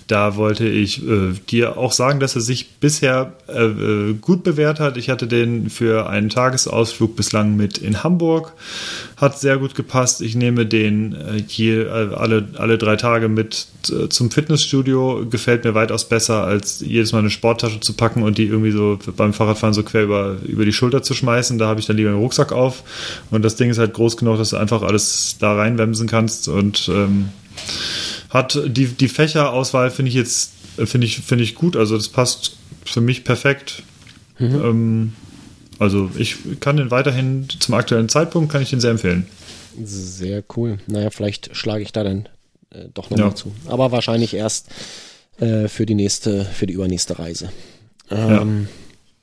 da 0.08 0.36
wollte 0.36 0.68
ich 0.68 1.08
äh, 1.08 1.34
dir 1.50 1.78
auch 1.78 1.92
sagen, 1.92 2.20
dass 2.20 2.36
er 2.36 2.42
sich 2.42 2.72
bisher 2.80 3.34
äh, 3.48 3.64
äh, 3.64 4.14
gut 4.16 4.44
bewährt 4.44 4.80
hat. 4.80 4.98
Ich 4.98 5.10
hatte 5.10 5.28
den 5.28 5.70
für 5.70 6.10
einen 6.10 6.30
Tagesausflug 6.30 7.16
bislang 7.16 7.56
mit 7.56 7.78
in 7.78 8.04
Hamburg. 8.04 8.54
Hat 9.18 9.40
sehr 9.40 9.58
gut 9.58 9.76
gepasst. 9.76 10.22
Ich 10.22 10.36
nehme 10.36 10.66
den 10.66 11.14
äh, 11.14 11.44
hier 11.48 11.88
äh, 11.88 12.16
alle, 12.16 12.50
alle 12.58 12.78
drei 12.78 12.96
Tage 12.96 13.30
mit 13.30 13.68
äh, 13.90 14.10
zum 14.10 14.32
Fitnessstudio. 14.32 15.28
Gefällt 15.30 15.64
mir 15.64 15.76
weitaus 15.76 16.10
besser, 16.10 16.44
als 16.44 16.82
jedes 16.82 17.14
Mal 17.14 17.20
eine 17.20 17.30
Sporttasche 17.30 17.80
zu 17.80 17.94
packen 17.94 18.24
und 18.24 18.40
die 18.40 18.48
irgendwie 18.48 18.72
so 18.72 18.98
beim 19.16 19.32
Fahrradfahren 19.32 19.74
so 19.76 19.84
quer 19.84 20.04
über, 20.04 20.38
über 20.44 20.66
die 20.66 20.74
Schulter 20.74 21.04
zu 21.04 21.14
schmeißen. 21.14 21.60
Da 21.60 21.68
habe 21.68 21.80
ich 21.80 21.86
dann 21.86 21.98
lieber 21.98 22.10
einen 22.10 22.20
Rucksack 22.20 22.52
auf. 22.52 22.84
Und 23.30 23.46
das 23.46 23.56
Ding 23.56 23.70
ist 23.70 23.78
halt 23.78 23.94
groß 23.94 24.18
genug, 24.18 24.38
dass 24.38 24.50
du 24.50 24.58
einfach 24.58 24.82
alles 24.82 25.38
da 25.40 25.54
reinwemsen 25.54 26.08
kannst 26.08 26.48
und 26.48 26.90
ähm, 26.90 27.30
hat 28.30 28.60
die, 28.66 28.88
die 28.88 29.08
Fächerauswahl 29.08 29.92
finde 29.92 30.10
ich 30.10 30.16
jetzt 30.16 30.52
finde 30.86 31.08
ich, 31.08 31.20
finde 31.20 31.44
ich 31.44 31.56
gut. 31.56 31.76
Also 31.76 31.98
das 31.98 32.10
passt 32.10 32.58
für 32.86 33.02
mich 33.02 33.24
perfekt. 33.24 33.84
Mhm. 34.38 34.62
Ähm, 34.64 35.14
also 35.80 36.12
ich 36.18 36.38
kann 36.60 36.78
den 36.78 36.92
weiterhin 36.92 37.48
zum 37.60 37.74
aktuellen 37.76 38.10
Zeitpunkt 38.10 38.52
kann 38.52 38.62
ich 38.62 38.70
den 38.70 38.80
sehr 38.80 38.92
empfehlen. 38.92 39.28
Sehr 39.84 40.44
cool. 40.56 40.80
Naja, 40.88 41.10
vielleicht 41.10 41.56
schlage 41.56 41.84
ich 41.84 41.92
da 41.92 42.04
dann 42.04 42.28
äh, 42.72 42.86
doch 42.94 43.10
nochmal 43.10 43.30
ja. 43.30 43.36
zu. 43.36 43.54
Aber 43.68 43.92
wahrscheinlich 43.92 44.34
erst 44.34 44.68
äh, 45.40 45.68
für 45.68 45.86
die 45.86 45.96
nächste, 45.96 46.46
für 46.46 46.68
die 46.68 46.74
übernächste 46.74 47.18
Reise. 47.18 47.50
Ähm, 48.12 48.68
ja. 48.68 48.70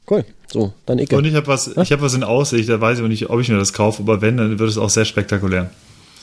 Cool. 0.08 0.24
So, 0.46 0.72
dann 0.86 0.98
Icke. 0.98 1.16
Und 1.16 1.24
ich 1.24 1.34
habe 1.34 1.48
was, 1.48 1.66
ich 1.66 1.92
habe 1.92 2.02
was 2.02 2.14
in 2.14 2.22
Aussicht, 2.22 2.68
da 2.68 2.80
weiß 2.80 2.98
ich 2.98 3.04
auch 3.04 3.08
nicht, 3.08 3.28
ob 3.28 3.40
ich 3.40 3.48
mir 3.48 3.58
das 3.58 3.72
kaufe, 3.72 4.02
aber 4.02 4.22
wenn, 4.22 4.36
dann 4.36 4.58
wird 4.58 4.70
es 4.70 4.78
auch 4.78 4.90
sehr 4.90 5.04
spektakulär. 5.04 5.70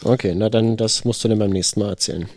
Okay, 0.03 0.33
na 0.35 0.49
dann, 0.49 0.77
das 0.77 1.05
musst 1.05 1.23
du 1.23 1.27
dann 1.27 1.39
beim 1.39 1.51
nächsten 1.51 1.79
Mal 1.79 1.89
erzählen. 1.89 2.27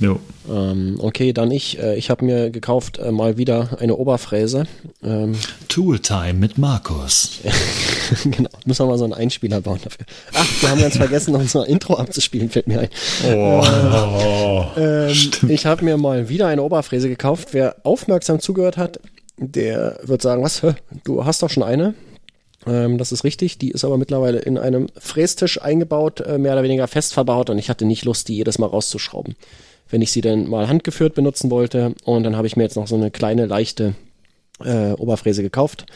Jo. 0.00 0.18
Ähm, 0.50 0.96
okay, 0.98 1.34
dann 1.34 1.50
ich. 1.50 1.78
Äh, 1.78 1.96
ich 1.96 2.08
habe 2.08 2.24
mir 2.24 2.50
gekauft 2.50 2.98
äh, 2.98 3.12
mal 3.12 3.36
wieder 3.36 3.76
eine 3.80 3.96
Oberfräse. 3.96 4.64
Ähm, 5.04 5.34
Tooltime 5.68 6.32
mit 6.32 6.56
Markus. 6.56 7.40
genau, 8.24 8.48
müssen 8.64 8.82
wir 8.82 8.90
mal 8.90 8.98
so 8.98 9.04
einen 9.04 9.12
Einspieler 9.12 9.60
bauen 9.60 9.78
dafür. 9.84 10.06
Ach, 10.32 10.46
wir 10.62 10.70
haben 10.70 10.80
ganz 10.80 10.96
vergessen, 10.96 11.34
unser 11.34 11.66
Intro 11.66 11.94
abzuspielen, 11.96 12.48
fällt 12.48 12.66
mir 12.66 12.80
ein. 12.80 12.88
Oh, 13.26 13.62
äh, 14.78 15.12
ähm, 15.12 15.30
ich 15.48 15.66
habe 15.66 15.84
mir 15.84 15.98
mal 15.98 16.30
wieder 16.30 16.46
eine 16.46 16.62
Oberfräse 16.62 17.10
gekauft. 17.10 17.48
Wer 17.52 17.76
aufmerksam 17.82 18.40
zugehört 18.40 18.78
hat, 18.78 19.00
der 19.36 19.98
wird 20.02 20.22
sagen, 20.22 20.42
was, 20.42 20.62
du 21.04 21.26
hast 21.26 21.42
doch 21.42 21.50
schon 21.50 21.62
eine? 21.62 21.94
Ähm, 22.66 22.98
das 22.98 23.12
ist 23.12 23.24
richtig. 23.24 23.58
Die 23.58 23.70
ist 23.70 23.84
aber 23.84 23.98
mittlerweile 23.98 24.38
in 24.38 24.58
einem 24.58 24.88
Frästisch 24.98 25.60
eingebaut, 25.60 26.20
äh, 26.20 26.38
mehr 26.38 26.52
oder 26.52 26.62
weniger 26.62 26.88
fest 26.88 27.14
verbaut 27.14 27.50
und 27.50 27.58
ich 27.58 27.70
hatte 27.70 27.84
nicht 27.84 28.04
Lust, 28.04 28.28
die 28.28 28.36
jedes 28.36 28.58
Mal 28.58 28.66
rauszuschrauben 28.66 29.36
wenn 29.90 30.02
ich 30.02 30.12
sie 30.12 30.20
dann 30.20 30.48
mal 30.48 30.68
handgeführt 30.68 31.14
benutzen 31.14 31.50
wollte. 31.50 31.94
Und 32.04 32.22
dann 32.22 32.36
habe 32.36 32.46
ich 32.46 32.56
mir 32.56 32.62
jetzt 32.62 32.76
noch 32.76 32.86
so 32.86 32.96
eine 32.96 33.10
kleine, 33.10 33.46
leichte 33.46 33.94
äh, 34.64 34.92
Oberfräse 34.92 35.42
gekauft 35.42 35.86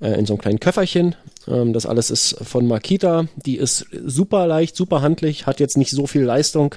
äh, 0.00 0.18
in 0.18 0.26
so 0.26 0.34
einem 0.34 0.40
kleinen 0.40 0.60
Köfferchen. 0.60 1.14
Ähm, 1.48 1.72
das 1.72 1.86
alles 1.86 2.10
ist 2.10 2.36
von 2.42 2.66
Makita. 2.66 3.26
Die 3.36 3.56
ist 3.56 3.86
super 4.04 4.46
leicht, 4.46 4.76
super 4.76 5.00
handlich, 5.00 5.46
hat 5.46 5.60
jetzt 5.60 5.76
nicht 5.76 5.90
so 5.90 6.06
viel 6.06 6.22
Leistung. 6.22 6.74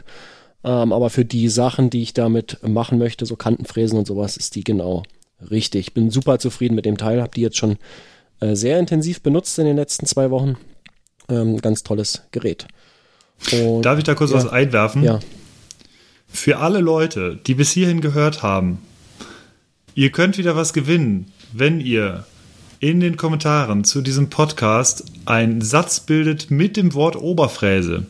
Ähm, 0.64 0.94
aber 0.94 1.10
für 1.10 1.26
die 1.26 1.49
Sachen, 1.49 1.90
die 1.90 2.03
ich 2.03 2.14
damit 2.14 2.60
machen 2.68 2.98
möchte, 2.98 3.26
so 3.26 3.36
Kantenfräsen 3.36 3.98
und 3.98 4.07
sowas, 4.07 4.38
ist 4.38 4.56
die 4.56 4.64
genau 4.64 5.03
richtig. 5.49 5.94
Bin 5.94 6.11
super 6.11 6.40
zufrieden 6.40 6.76
mit 6.76 6.86
dem 6.86 6.98
Teil, 6.98 7.22
habe 7.22 7.32
die 7.36 7.41
jetzt 7.41 7.57
schon 7.57 7.78
äh, 8.40 8.56
sehr 8.56 8.80
intensiv 8.80 9.22
benutzt 9.22 9.57
in 9.60 9.66
den 9.66 9.76
letzten 9.76 10.06
zwei 10.06 10.32
Wochen. 10.32 10.57
Ähm, 11.30 11.57
ganz 11.57 11.84
tolles 11.84 12.24
Gerät. 12.32 12.68
Und, 13.52 13.84
Darf 13.84 13.98
ich 13.98 14.03
da 14.03 14.16
kurz 14.16 14.32
ja, 14.32 14.38
was 14.38 14.48
einwerfen? 14.48 15.03
Ja 15.03 15.20
für 16.32 16.60
alle 16.60 16.80
Leute, 16.80 17.38
die 17.48 17.56
bis 17.56 17.72
hierhin 17.72 18.02
gehört 18.02 18.44
haben, 18.44 18.80
ihr 19.95 20.11
könnt 20.11 20.38
wieder 20.38 20.56
was 20.56 20.74
gewinnen, 20.74 21.32
wenn 21.52 21.82
ihr 21.82 22.26
in 22.80 22.99
den 22.99 23.18
Kommentaren 23.18 23.84
zu 23.84 24.02
diesem 24.02 24.30
Podcast 24.30 25.03
einen 25.26 25.61
Satz 25.61 25.99
bildet 25.99 26.49
mit 26.49 26.78
dem 26.78 26.94
Wort 26.94 27.18
Oberfräse. 27.18 28.06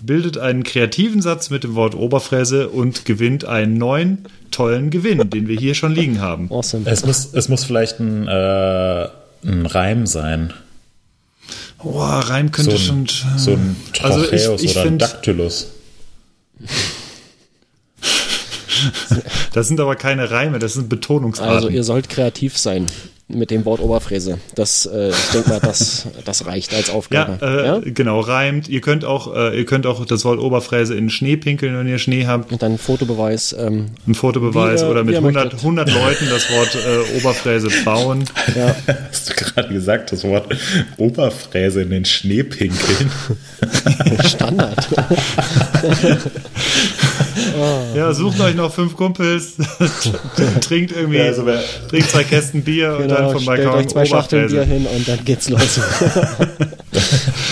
Bildet 0.00 0.38
einen 0.38 0.62
kreativen 0.62 1.20
Satz 1.20 1.50
mit 1.50 1.64
dem 1.64 1.74
Wort 1.74 1.94
Oberfräse 1.96 2.68
und 2.68 3.04
gewinnt 3.04 3.44
einen 3.44 3.76
neuen 3.76 4.24
tollen 4.52 4.90
Gewinn, 4.90 5.28
den 5.28 5.48
wir 5.48 5.58
hier 5.58 5.74
schon 5.74 5.92
liegen 5.92 6.20
haben. 6.20 6.50
Awesome. 6.50 6.88
Es 6.88 7.04
muss, 7.04 7.34
es 7.34 7.48
muss 7.48 7.64
vielleicht 7.64 7.98
ein, 7.98 8.28
äh, 8.28 9.08
ein 9.44 9.66
Reim 9.66 10.06
sein. 10.06 10.52
Oh, 11.82 12.00
Reim 12.00 12.50
könnte 12.50 12.76
so 12.76 12.92
ein, 12.92 13.08
schon. 13.08 13.38
So 13.38 13.52
ein 13.52 13.76
Trocheus 13.92 14.32
also 14.32 14.54
ich, 14.56 14.64
ich 14.64 14.76
oder 14.76 14.86
ein 14.86 14.98
Dactylus. 14.98 15.68
Das 19.52 19.66
sind 19.66 19.80
aber 19.80 19.96
keine 19.96 20.30
Reime, 20.30 20.58
das 20.58 20.74
sind 20.74 20.88
Betonungsarten. 20.88 21.54
Also 21.54 21.68
ihr 21.68 21.82
sollt 21.82 22.08
kreativ 22.08 22.56
sein 22.56 22.86
mit 23.28 23.50
dem 23.50 23.64
Wort 23.66 23.80
Oberfräse. 23.80 24.38
Das, 24.54 24.86
äh, 24.86 25.10
ich 25.10 25.30
denke 25.32 25.50
mal, 25.50 25.60
das, 25.60 26.06
das 26.24 26.46
reicht 26.46 26.74
als 26.74 26.88
Aufgabe. 26.88 27.38
Ja, 27.40 27.46
äh, 27.46 27.66
ja, 27.66 27.80
genau, 27.84 28.20
reimt. 28.20 28.68
Ihr 28.68 28.80
könnt 28.80 29.04
auch, 29.04 29.34
äh, 29.34 29.56
ihr 29.56 29.66
könnt 29.66 29.86
auch 29.86 30.04
das 30.06 30.24
Wort 30.24 30.40
Oberfräse 30.40 30.94
in 30.94 31.10
Schnee 31.10 31.36
pinkeln, 31.36 31.76
wenn 31.76 31.86
ihr 31.86 31.98
Schnee 31.98 32.26
habt. 32.26 32.52
Und 32.52 32.62
dann 32.62 32.72
ein 32.72 32.78
Fotobeweis. 32.78 33.54
Ähm, 33.58 33.86
ein 34.06 34.14
Fotobeweis 34.14 34.82
oder 34.82 35.04
mit 35.04 35.16
100, 35.16 35.54
100 35.54 35.92
Leuten 35.92 36.28
das 36.30 36.50
Wort 36.50 36.74
äh, 36.74 37.18
Oberfräse 37.18 37.68
bauen. 37.84 38.24
Ja. 38.56 38.74
Hast 39.10 39.28
du 39.28 39.34
gerade 39.34 39.74
gesagt, 39.74 40.10
das 40.12 40.24
Wort 40.24 40.46
Oberfräse 40.96 41.82
in 41.82 41.90
den 41.90 42.04
Schnee 42.06 42.44
pinkeln? 42.44 43.10
Standard. 44.24 44.88
Ja, 47.94 48.12
sucht 48.12 48.40
euch 48.40 48.54
noch 48.54 48.72
fünf 48.72 48.96
Kumpels, 48.96 49.56
trinkt 50.60 50.92
irgendwie, 50.92 51.18
ja, 51.18 51.24
also 51.24 51.44
trinkt 51.88 52.10
zwei 52.10 52.24
Kästen 52.24 52.62
Bier 52.62 52.98
genau, 52.98 53.02
und 53.02 53.08
dann 53.10 53.32
vom 53.32 53.44
Balkon 53.44 53.74
euch 53.74 53.88
zwei 53.88 54.04
Schachteln 54.04 54.48
Bier 54.48 54.64
hin 54.64 54.86
und 54.86 55.08
dann 55.08 55.24
geht's 55.24 55.48
los. 55.48 55.80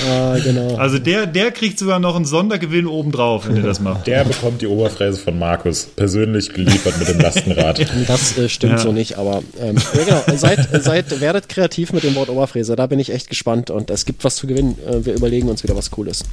ah, 0.08 0.36
genau. 0.42 0.76
Also 0.76 0.98
der, 0.98 1.26
der 1.26 1.50
kriegt 1.50 1.78
sogar 1.78 1.98
noch 1.98 2.16
einen 2.16 2.24
Sondergewinn 2.24 2.86
obendrauf, 2.86 3.48
wenn 3.48 3.56
ihr 3.56 3.62
das 3.62 3.80
macht. 3.80 4.06
Der 4.06 4.24
bekommt 4.24 4.62
die 4.62 4.66
Oberfräse 4.66 5.18
von 5.18 5.38
Markus, 5.38 5.84
persönlich 5.84 6.52
geliefert 6.52 6.98
mit 6.98 7.08
dem 7.08 7.20
Lastenrad. 7.20 7.80
Das 8.06 8.38
äh, 8.38 8.48
stimmt 8.48 8.74
ja. 8.74 8.78
so 8.78 8.92
nicht, 8.92 9.18
aber 9.18 9.42
ähm, 9.60 9.76
ja, 9.94 10.20
genau. 10.22 10.38
seid, 10.38 10.68
seid, 10.82 11.20
werdet 11.20 11.48
kreativ 11.48 11.92
mit 11.92 12.04
dem 12.04 12.14
Wort 12.14 12.28
Oberfräse, 12.28 12.76
da 12.76 12.86
bin 12.86 12.98
ich 13.00 13.10
echt 13.10 13.28
gespannt 13.28 13.70
und 13.70 13.90
es 13.90 14.04
gibt 14.04 14.22
was 14.22 14.36
zu 14.36 14.46
gewinnen. 14.46 14.76
Äh, 14.86 15.04
wir 15.04 15.14
überlegen 15.14 15.48
uns 15.48 15.62
wieder 15.62 15.76
was 15.76 15.90
Cooles. 15.90 16.24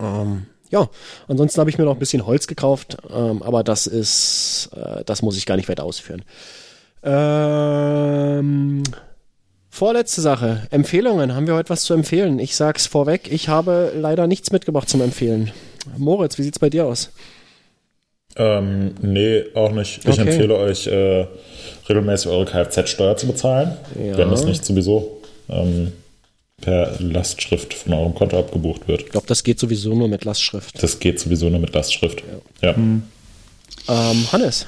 Ähm, 0.00 0.46
ja, 0.70 0.88
ansonsten 1.28 1.60
habe 1.60 1.70
ich 1.70 1.78
mir 1.78 1.84
noch 1.84 1.94
ein 1.94 1.98
bisschen 1.98 2.26
Holz 2.26 2.46
gekauft, 2.46 2.96
ähm, 3.10 3.42
aber 3.42 3.62
das 3.62 3.86
ist, 3.86 4.70
äh, 4.74 5.04
das 5.04 5.22
muss 5.22 5.36
ich 5.36 5.46
gar 5.46 5.56
nicht 5.56 5.68
weiter 5.68 5.84
ausführen. 5.84 6.22
Ähm, 7.02 8.82
vorletzte 9.70 10.20
Sache, 10.20 10.66
Empfehlungen. 10.70 11.34
Haben 11.34 11.46
wir 11.46 11.54
heute 11.54 11.70
was 11.70 11.82
zu 11.82 11.94
empfehlen? 11.94 12.38
Ich 12.38 12.56
sag's 12.56 12.86
vorweg, 12.86 13.30
ich 13.30 13.48
habe 13.48 13.92
leider 13.94 14.26
nichts 14.26 14.52
mitgebracht 14.52 14.88
zum 14.88 15.02
Empfehlen. 15.02 15.52
Moritz, 15.98 16.38
wie 16.38 16.42
sieht's 16.42 16.58
bei 16.58 16.70
dir 16.70 16.86
aus? 16.86 17.10
Ähm, 18.36 18.94
nee, 19.00 19.44
auch 19.54 19.70
nicht. 19.70 19.98
Ich 19.98 20.18
okay. 20.18 20.22
empfehle 20.22 20.56
euch, 20.56 20.86
äh, 20.86 21.26
regelmäßig 21.88 22.30
eure 22.30 22.46
Kfz-Steuer 22.46 23.16
zu 23.16 23.26
bezahlen, 23.26 23.76
ja. 24.02 24.16
wenn 24.16 24.30
das 24.30 24.44
nicht 24.44 24.64
sowieso 24.64 25.20
ähm, 25.48 25.92
per 26.64 26.96
Lastschrift 26.98 27.74
von 27.74 27.92
eurem 27.92 28.14
Konto 28.14 28.38
abgebucht 28.38 28.88
wird. 28.88 29.02
Ich 29.02 29.10
glaube, 29.10 29.26
das 29.26 29.44
geht 29.44 29.58
sowieso 29.58 29.94
nur 29.94 30.08
mit 30.08 30.24
Lastschrift. 30.24 30.82
Das 30.82 30.98
geht 30.98 31.20
sowieso 31.20 31.50
nur 31.50 31.60
mit 31.60 31.74
Lastschrift. 31.74 32.22
Ja. 32.62 32.68
ja. 32.68 32.76
Hm. 32.76 33.02
Ähm, 33.86 34.32
Hannes. 34.32 34.66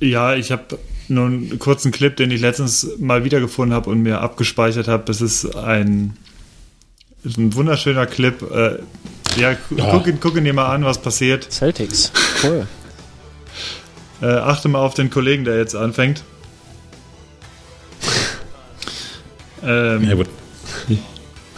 Ja, 0.00 0.34
ich 0.34 0.52
habe 0.52 0.78
nur 1.08 1.26
einen 1.26 1.58
kurzen 1.58 1.90
Clip, 1.90 2.16
den 2.16 2.30
ich 2.30 2.40
letztens 2.40 2.86
mal 2.98 3.24
wiedergefunden 3.24 3.74
habe 3.74 3.90
und 3.90 4.02
mir 4.02 4.20
abgespeichert 4.20 4.86
habe. 4.86 5.10
Es 5.10 5.20
ist 5.20 5.56
ein, 5.56 6.16
ein 7.24 7.54
wunderschöner 7.54 8.06
Clip. 8.06 8.40
Äh, 8.42 8.78
ja, 9.36 9.56
ja. 9.76 9.90
Guck, 9.90 10.06
ihn, 10.06 10.20
guck 10.20 10.36
ihn 10.36 10.44
dir 10.44 10.54
mal 10.54 10.72
an, 10.72 10.84
was 10.84 10.98
passiert. 10.98 11.50
Celtics, 11.50 12.12
cool. 12.44 12.68
äh, 14.22 14.26
achte 14.26 14.68
mal 14.68 14.78
auf 14.78 14.94
den 14.94 15.10
Kollegen, 15.10 15.44
der 15.44 15.56
jetzt 15.56 15.74
anfängt. 15.74 16.22
ähm, 19.64 20.04
ja, 20.08 20.14
gut. 20.14 20.28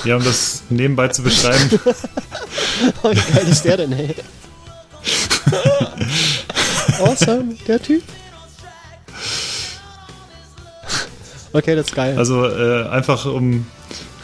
Ja, 0.05 0.17
um 0.17 0.25
das 0.25 0.63
nebenbei 0.69 1.09
zu 1.09 1.23
beschreiben. 1.23 1.81
oh, 3.03 3.11
wie 3.11 3.33
geil 3.33 3.49
ist 3.49 3.65
der 3.65 3.77
denn, 3.79 3.93
hey? 3.93 4.15
awesome, 6.99 7.55
der 7.67 7.81
Typ. 7.81 8.03
Okay, 11.53 11.75
das 11.75 11.87
ist 11.87 11.95
geil. 11.95 12.19
Also 12.19 12.47
äh, 12.47 12.89
einfach 12.89 13.25
um. 13.27 13.67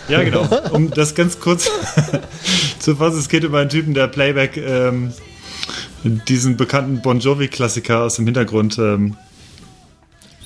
Ja, 0.09 0.23
genau. 0.23 0.47
Um 0.73 0.91
das 0.91 1.15
ganz 1.15 1.39
kurz 1.41 1.71
zu 2.79 2.97
fassen, 2.97 3.19
es 3.19 3.29
geht 3.29 3.45
über 3.45 3.61
einen 3.61 3.71
Typen, 3.71 3.95
der 3.95 4.09
Playback 4.09 4.57
ähm, 4.57 5.13
diesen 6.03 6.57
bekannten 6.57 7.01
Bon 7.01 7.21
Jovi-Klassiker 7.21 8.03
aus 8.03 8.17
dem 8.17 8.25
Hintergrund 8.27 8.79
ähm, 8.79 9.17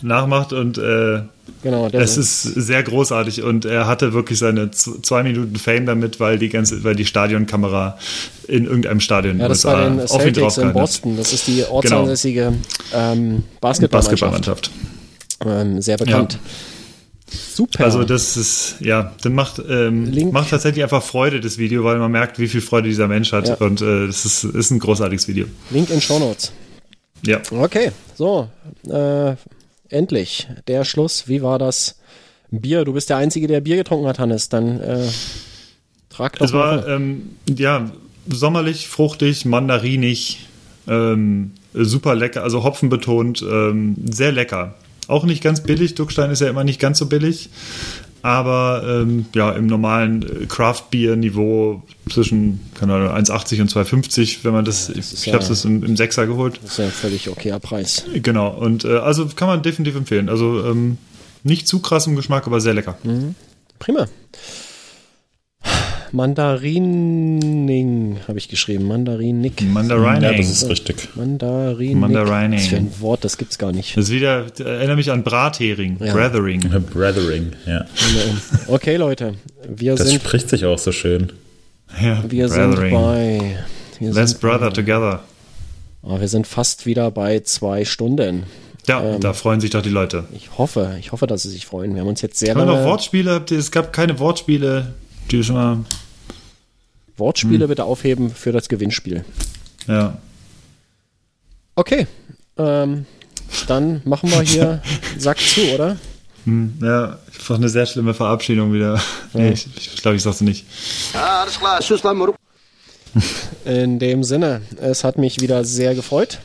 nachmacht 0.02 0.52
und 0.52 0.78
äh, 0.78 1.22
Genau, 1.62 1.88
Es 1.88 2.16
ist 2.16 2.42
sehr 2.42 2.82
großartig 2.82 3.42
und 3.42 3.64
er 3.64 3.86
hatte 3.86 4.12
wirklich 4.12 4.38
seine 4.38 4.70
zwei 4.70 5.22
Minuten 5.22 5.56
Fame 5.56 5.86
damit, 5.86 6.20
weil 6.20 6.38
die 6.38 6.48
ganze, 6.48 6.84
weil 6.84 6.94
die 6.94 7.06
Stadionkamera 7.06 7.98
in 8.46 8.66
irgendeinem 8.66 9.00
Stadion 9.00 9.36
in 9.36 9.40
Ja, 9.40 9.48
das 9.48 9.64
USA 9.64 9.78
war 9.78 9.90
den 9.90 10.00
auf 10.00 10.12
ihn 10.14 10.34
Celtics 10.34 10.58
in. 10.58 10.72
Boston. 10.72 11.16
Das 11.16 11.32
ist 11.32 11.46
die 11.46 11.64
ortsansässige 11.64 12.52
ähm, 12.94 13.42
Basketballmannschaft. 13.60 14.70
Ähm, 15.44 15.80
sehr 15.82 15.96
bekannt. 15.96 16.38
Super. 17.28 17.84
Also 17.84 18.04
das 18.04 18.36
ist, 18.36 18.76
ja, 18.80 19.12
dann 19.22 19.34
macht, 19.34 19.60
ähm, 19.68 20.30
macht 20.30 20.50
tatsächlich 20.50 20.84
einfach 20.84 21.02
Freude, 21.02 21.40
das 21.40 21.58
Video, 21.58 21.82
weil 21.82 21.98
man 21.98 22.12
merkt, 22.12 22.38
wie 22.38 22.46
viel 22.46 22.60
Freude 22.60 22.88
dieser 22.88 23.08
Mensch 23.08 23.32
hat. 23.32 23.48
Ja. 23.48 23.54
Und 23.56 23.82
äh, 23.82 24.06
das 24.06 24.24
ist, 24.24 24.44
ist 24.44 24.70
ein 24.70 24.78
großartiges 24.78 25.26
Video. 25.26 25.46
Link 25.70 25.90
in 25.90 26.00
Show 26.00 26.18
Notes. 26.18 26.52
Ja. 27.22 27.40
Okay, 27.50 27.90
so. 28.16 28.48
Äh, 28.88 29.34
endlich. 29.90 30.48
Der 30.68 30.84
Schluss. 30.84 31.28
Wie 31.28 31.42
war 31.42 31.58
das 31.58 31.98
Bier? 32.50 32.84
Du 32.84 32.92
bist 32.92 33.10
der 33.10 33.16
Einzige, 33.16 33.46
der 33.46 33.60
Bier 33.60 33.76
getrunken 33.76 34.06
hat, 34.06 34.18
Hannes. 34.18 34.48
Dann 34.48 34.80
äh, 34.80 35.06
trag 36.10 36.38
doch 36.38 36.46
Es 36.46 36.52
war, 36.52 36.86
ähm, 36.88 37.36
ja, 37.48 37.90
sommerlich, 38.28 38.88
fruchtig, 38.88 39.44
mandarinig, 39.44 40.46
ähm, 40.88 41.52
super 41.72 42.14
lecker, 42.14 42.42
also 42.42 42.64
Hopfen 42.64 42.88
betont, 42.88 43.42
ähm, 43.42 43.96
sehr 44.10 44.32
lecker. 44.32 44.74
Auch 45.08 45.24
nicht 45.24 45.42
ganz 45.42 45.62
billig, 45.62 45.94
Duckstein 45.94 46.30
ist 46.30 46.40
ja 46.40 46.48
immer 46.48 46.64
nicht 46.64 46.80
ganz 46.80 46.98
so 46.98 47.06
billig, 47.06 47.50
aber 48.26 48.82
ähm, 48.86 49.26
ja, 49.34 49.52
im 49.52 49.66
normalen 49.66 50.22
äh, 50.42 50.46
Craft-Bier-Niveau 50.46 51.82
zwischen, 52.10 52.60
keine 52.74 52.94
Ahnung, 52.94 53.08
1,80 53.10 53.60
und 53.60 53.70
2,50, 53.72 54.38
wenn 54.42 54.52
man 54.52 54.64
das, 54.64 54.88
ist 54.88 55.12
ich 55.12 55.26
ja- 55.26 55.34
habe 55.34 55.44
es 55.44 55.64
im, 55.64 55.84
im 55.84 55.96
Sechser 55.96 56.26
geholt. 56.26 56.58
Das 56.62 56.72
ist 56.72 56.78
ja 56.78 56.84
ein 56.86 56.90
völlig 56.90 57.28
okayer 57.28 57.60
Preis. 57.60 58.04
Genau, 58.14 58.48
und 58.48 58.84
äh, 58.84 58.96
also 58.98 59.26
kann 59.26 59.46
man 59.48 59.62
definitiv 59.62 59.94
empfehlen. 59.96 60.28
Also 60.28 60.64
ähm, 60.64 60.98
nicht 61.44 61.68
zu 61.68 61.78
krass 61.78 62.06
im 62.08 62.16
Geschmack, 62.16 62.46
aber 62.48 62.60
sehr 62.60 62.74
lecker. 62.74 62.98
Prima. 63.78 64.06
Mandarining 66.12 68.18
habe 68.28 68.38
ich 68.38 68.48
geschrieben. 68.48 68.84
Mandarinik. 68.86 69.62
Mandarining. 69.62 70.22
Ja, 70.22 70.32
das 70.32 70.48
ist 70.48 70.68
richtig. 70.68 71.08
Mandarinik. 71.14 71.96
Mandarining. 71.96 72.58
Was 72.58 72.66
für 72.68 72.76
ein 72.76 72.92
Wort, 73.00 73.24
das 73.24 73.38
gibt's 73.38 73.58
gar 73.58 73.72
nicht. 73.72 73.96
Das 73.96 74.06
ist 74.06 74.10
wieder, 74.12 74.46
erinnert 74.58 74.96
mich 74.96 75.10
an 75.10 75.22
Brathering, 75.22 75.98
Ja. 76.00 76.12
Brathering. 76.12 76.60
Brethering, 76.92 77.52
ja. 77.66 77.84
Okay, 78.68 78.96
Leute. 78.96 79.34
Wir 79.68 79.94
Das 79.96 80.08
sind, 80.08 80.22
spricht 80.22 80.48
sich 80.50 80.64
auch 80.64 80.78
so 80.78 80.92
schön. 80.92 81.32
Ja, 82.02 82.22
wir 82.28 82.48
sind 82.48 82.72
Brathering. 82.74 82.94
bei. 82.94 83.56
Wir 83.98 84.12
Let's 84.12 84.32
sind, 84.32 84.40
brother 84.40 84.72
together. 84.72 85.20
oh, 86.02 86.20
wir 86.20 86.28
sind 86.28 86.46
fast 86.46 86.86
wieder 86.86 87.10
bei 87.10 87.40
zwei 87.40 87.84
Stunden. 87.84 88.44
Ja, 88.88 89.02
Ähm. 89.02 89.20
da 89.20 89.32
freuen 89.32 89.60
sich 89.60 89.70
doch 89.70 89.82
die 89.82 89.88
Leute. 89.90 90.24
Ich 90.34 90.58
hoffe, 90.58 90.96
ich 91.00 91.10
hoffe, 91.12 91.26
dass 91.26 91.42
sie 91.42 91.48
sich 91.50 91.66
freuen. 91.66 91.94
Wir 91.94 92.02
haben 92.02 92.08
uns 92.08 92.22
jetzt 92.22 92.38
sehr 92.38 92.54
wir 92.54 92.64
noch 92.64 92.74
lange 92.74 92.86
Wortspiele? 92.86 93.42
Es 93.50 93.70
gab 93.72 93.92
keine 93.92 94.18
Wortspiele, 94.20 94.94
die 95.30 95.42
schon 95.44 95.56
mal. 95.56 95.84
Wortspiele 97.16 97.64
Hm. 97.64 97.68
bitte 97.68 97.84
aufheben 97.84 98.30
für 98.30 98.52
das 98.52 98.68
Gewinnspiel. 98.68 99.24
Ja. 99.86 100.18
Okay, 101.74 102.06
ähm, 102.58 103.06
dann 103.66 104.02
machen 104.04 104.30
wir 104.30 104.42
hier 104.42 104.82
Sack 105.18 105.38
zu, 105.38 105.60
oder? 105.74 105.96
Hm, 106.44 106.74
ja, 106.82 107.18
einfach 107.26 107.56
eine 107.56 107.68
sehr 107.68 107.86
schlimme 107.86 108.14
Verabschiedung 108.14 108.72
wieder. 108.72 109.00
Nee, 109.32 109.50
ich, 109.50 109.66
ich 109.76 110.02
glaube, 110.02 110.16
ich 110.16 110.22
sag's 110.22 110.40
nicht. 110.40 110.64
Ja, 111.12 111.40
alles 111.42 111.58
klar. 111.58 111.80
Tschüss. 111.80 112.02
In 113.64 113.98
dem 113.98 114.22
Sinne, 114.24 114.62
es 114.80 115.04
hat 115.04 115.18
mich 115.18 115.40
wieder 115.40 115.64
sehr 115.64 115.94
gefreut. 115.94 116.38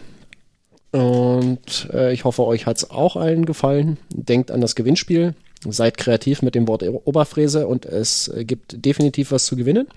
Und 0.92 1.88
äh, 1.94 2.14
ich 2.14 2.26
hoffe, 2.26 2.46
euch 2.46 2.66
hat's 2.66 2.90
auch 2.90 3.16
allen 3.16 3.46
gefallen. 3.46 3.98
Denkt 4.10 4.52
an 4.52 4.60
das 4.62 4.76
Gewinnspiel. 4.76 5.36
Seid 5.68 5.98
kreativ 5.98 6.42
mit 6.42 6.56
dem 6.56 6.68
Wort 6.68 6.84
Oberfräse 6.84 7.68
und 7.68 7.86
es 7.86 8.32
gibt 8.40 8.84
definitiv 8.86 9.32
was 9.32 9.46
zu 9.46 9.56
gewinnen. 9.56 9.88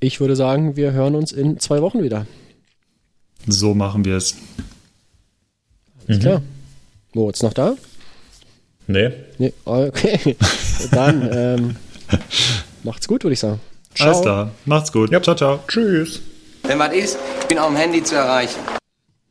Ich 0.00 0.20
würde 0.20 0.36
sagen, 0.36 0.76
wir 0.76 0.92
hören 0.92 1.14
uns 1.14 1.32
in 1.32 1.58
zwei 1.60 1.80
Wochen 1.80 2.02
wieder. 2.02 2.26
So 3.46 3.74
machen 3.74 4.04
wir 4.04 4.16
es. 4.16 4.34
Ist 6.06 6.20
klar. 6.20 6.42
Moritz 7.14 7.42
noch 7.42 7.52
da? 7.52 7.76
Nee, 8.88 9.12
Nee, 9.38 9.52
okay. 9.64 10.36
Dann 10.92 11.28
ähm, 11.32 11.76
macht's 12.82 13.08
gut, 13.08 13.24
würde 13.24 13.34
ich 13.34 13.40
sagen. 13.40 13.60
Ciao. 13.94 14.08
Alles 14.08 14.22
klar. 14.22 14.50
Macht's 14.64 14.92
gut. 14.92 15.10
Ciao, 15.22 15.34
ciao. 15.34 15.60
tschüss. 15.66 16.20
Wenn 16.62 16.78
was 16.78 16.92
ist, 16.94 17.18
ich 17.40 17.46
bin 17.46 17.58
auf 17.58 17.68
dem 17.68 17.76
Handy 17.76 18.02
zu 18.02 18.14
erreichen. 18.14 18.60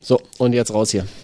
So, 0.00 0.20
und 0.38 0.52
jetzt 0.52 0.72
raus 0.72 0.90
hier. 0.90 1.06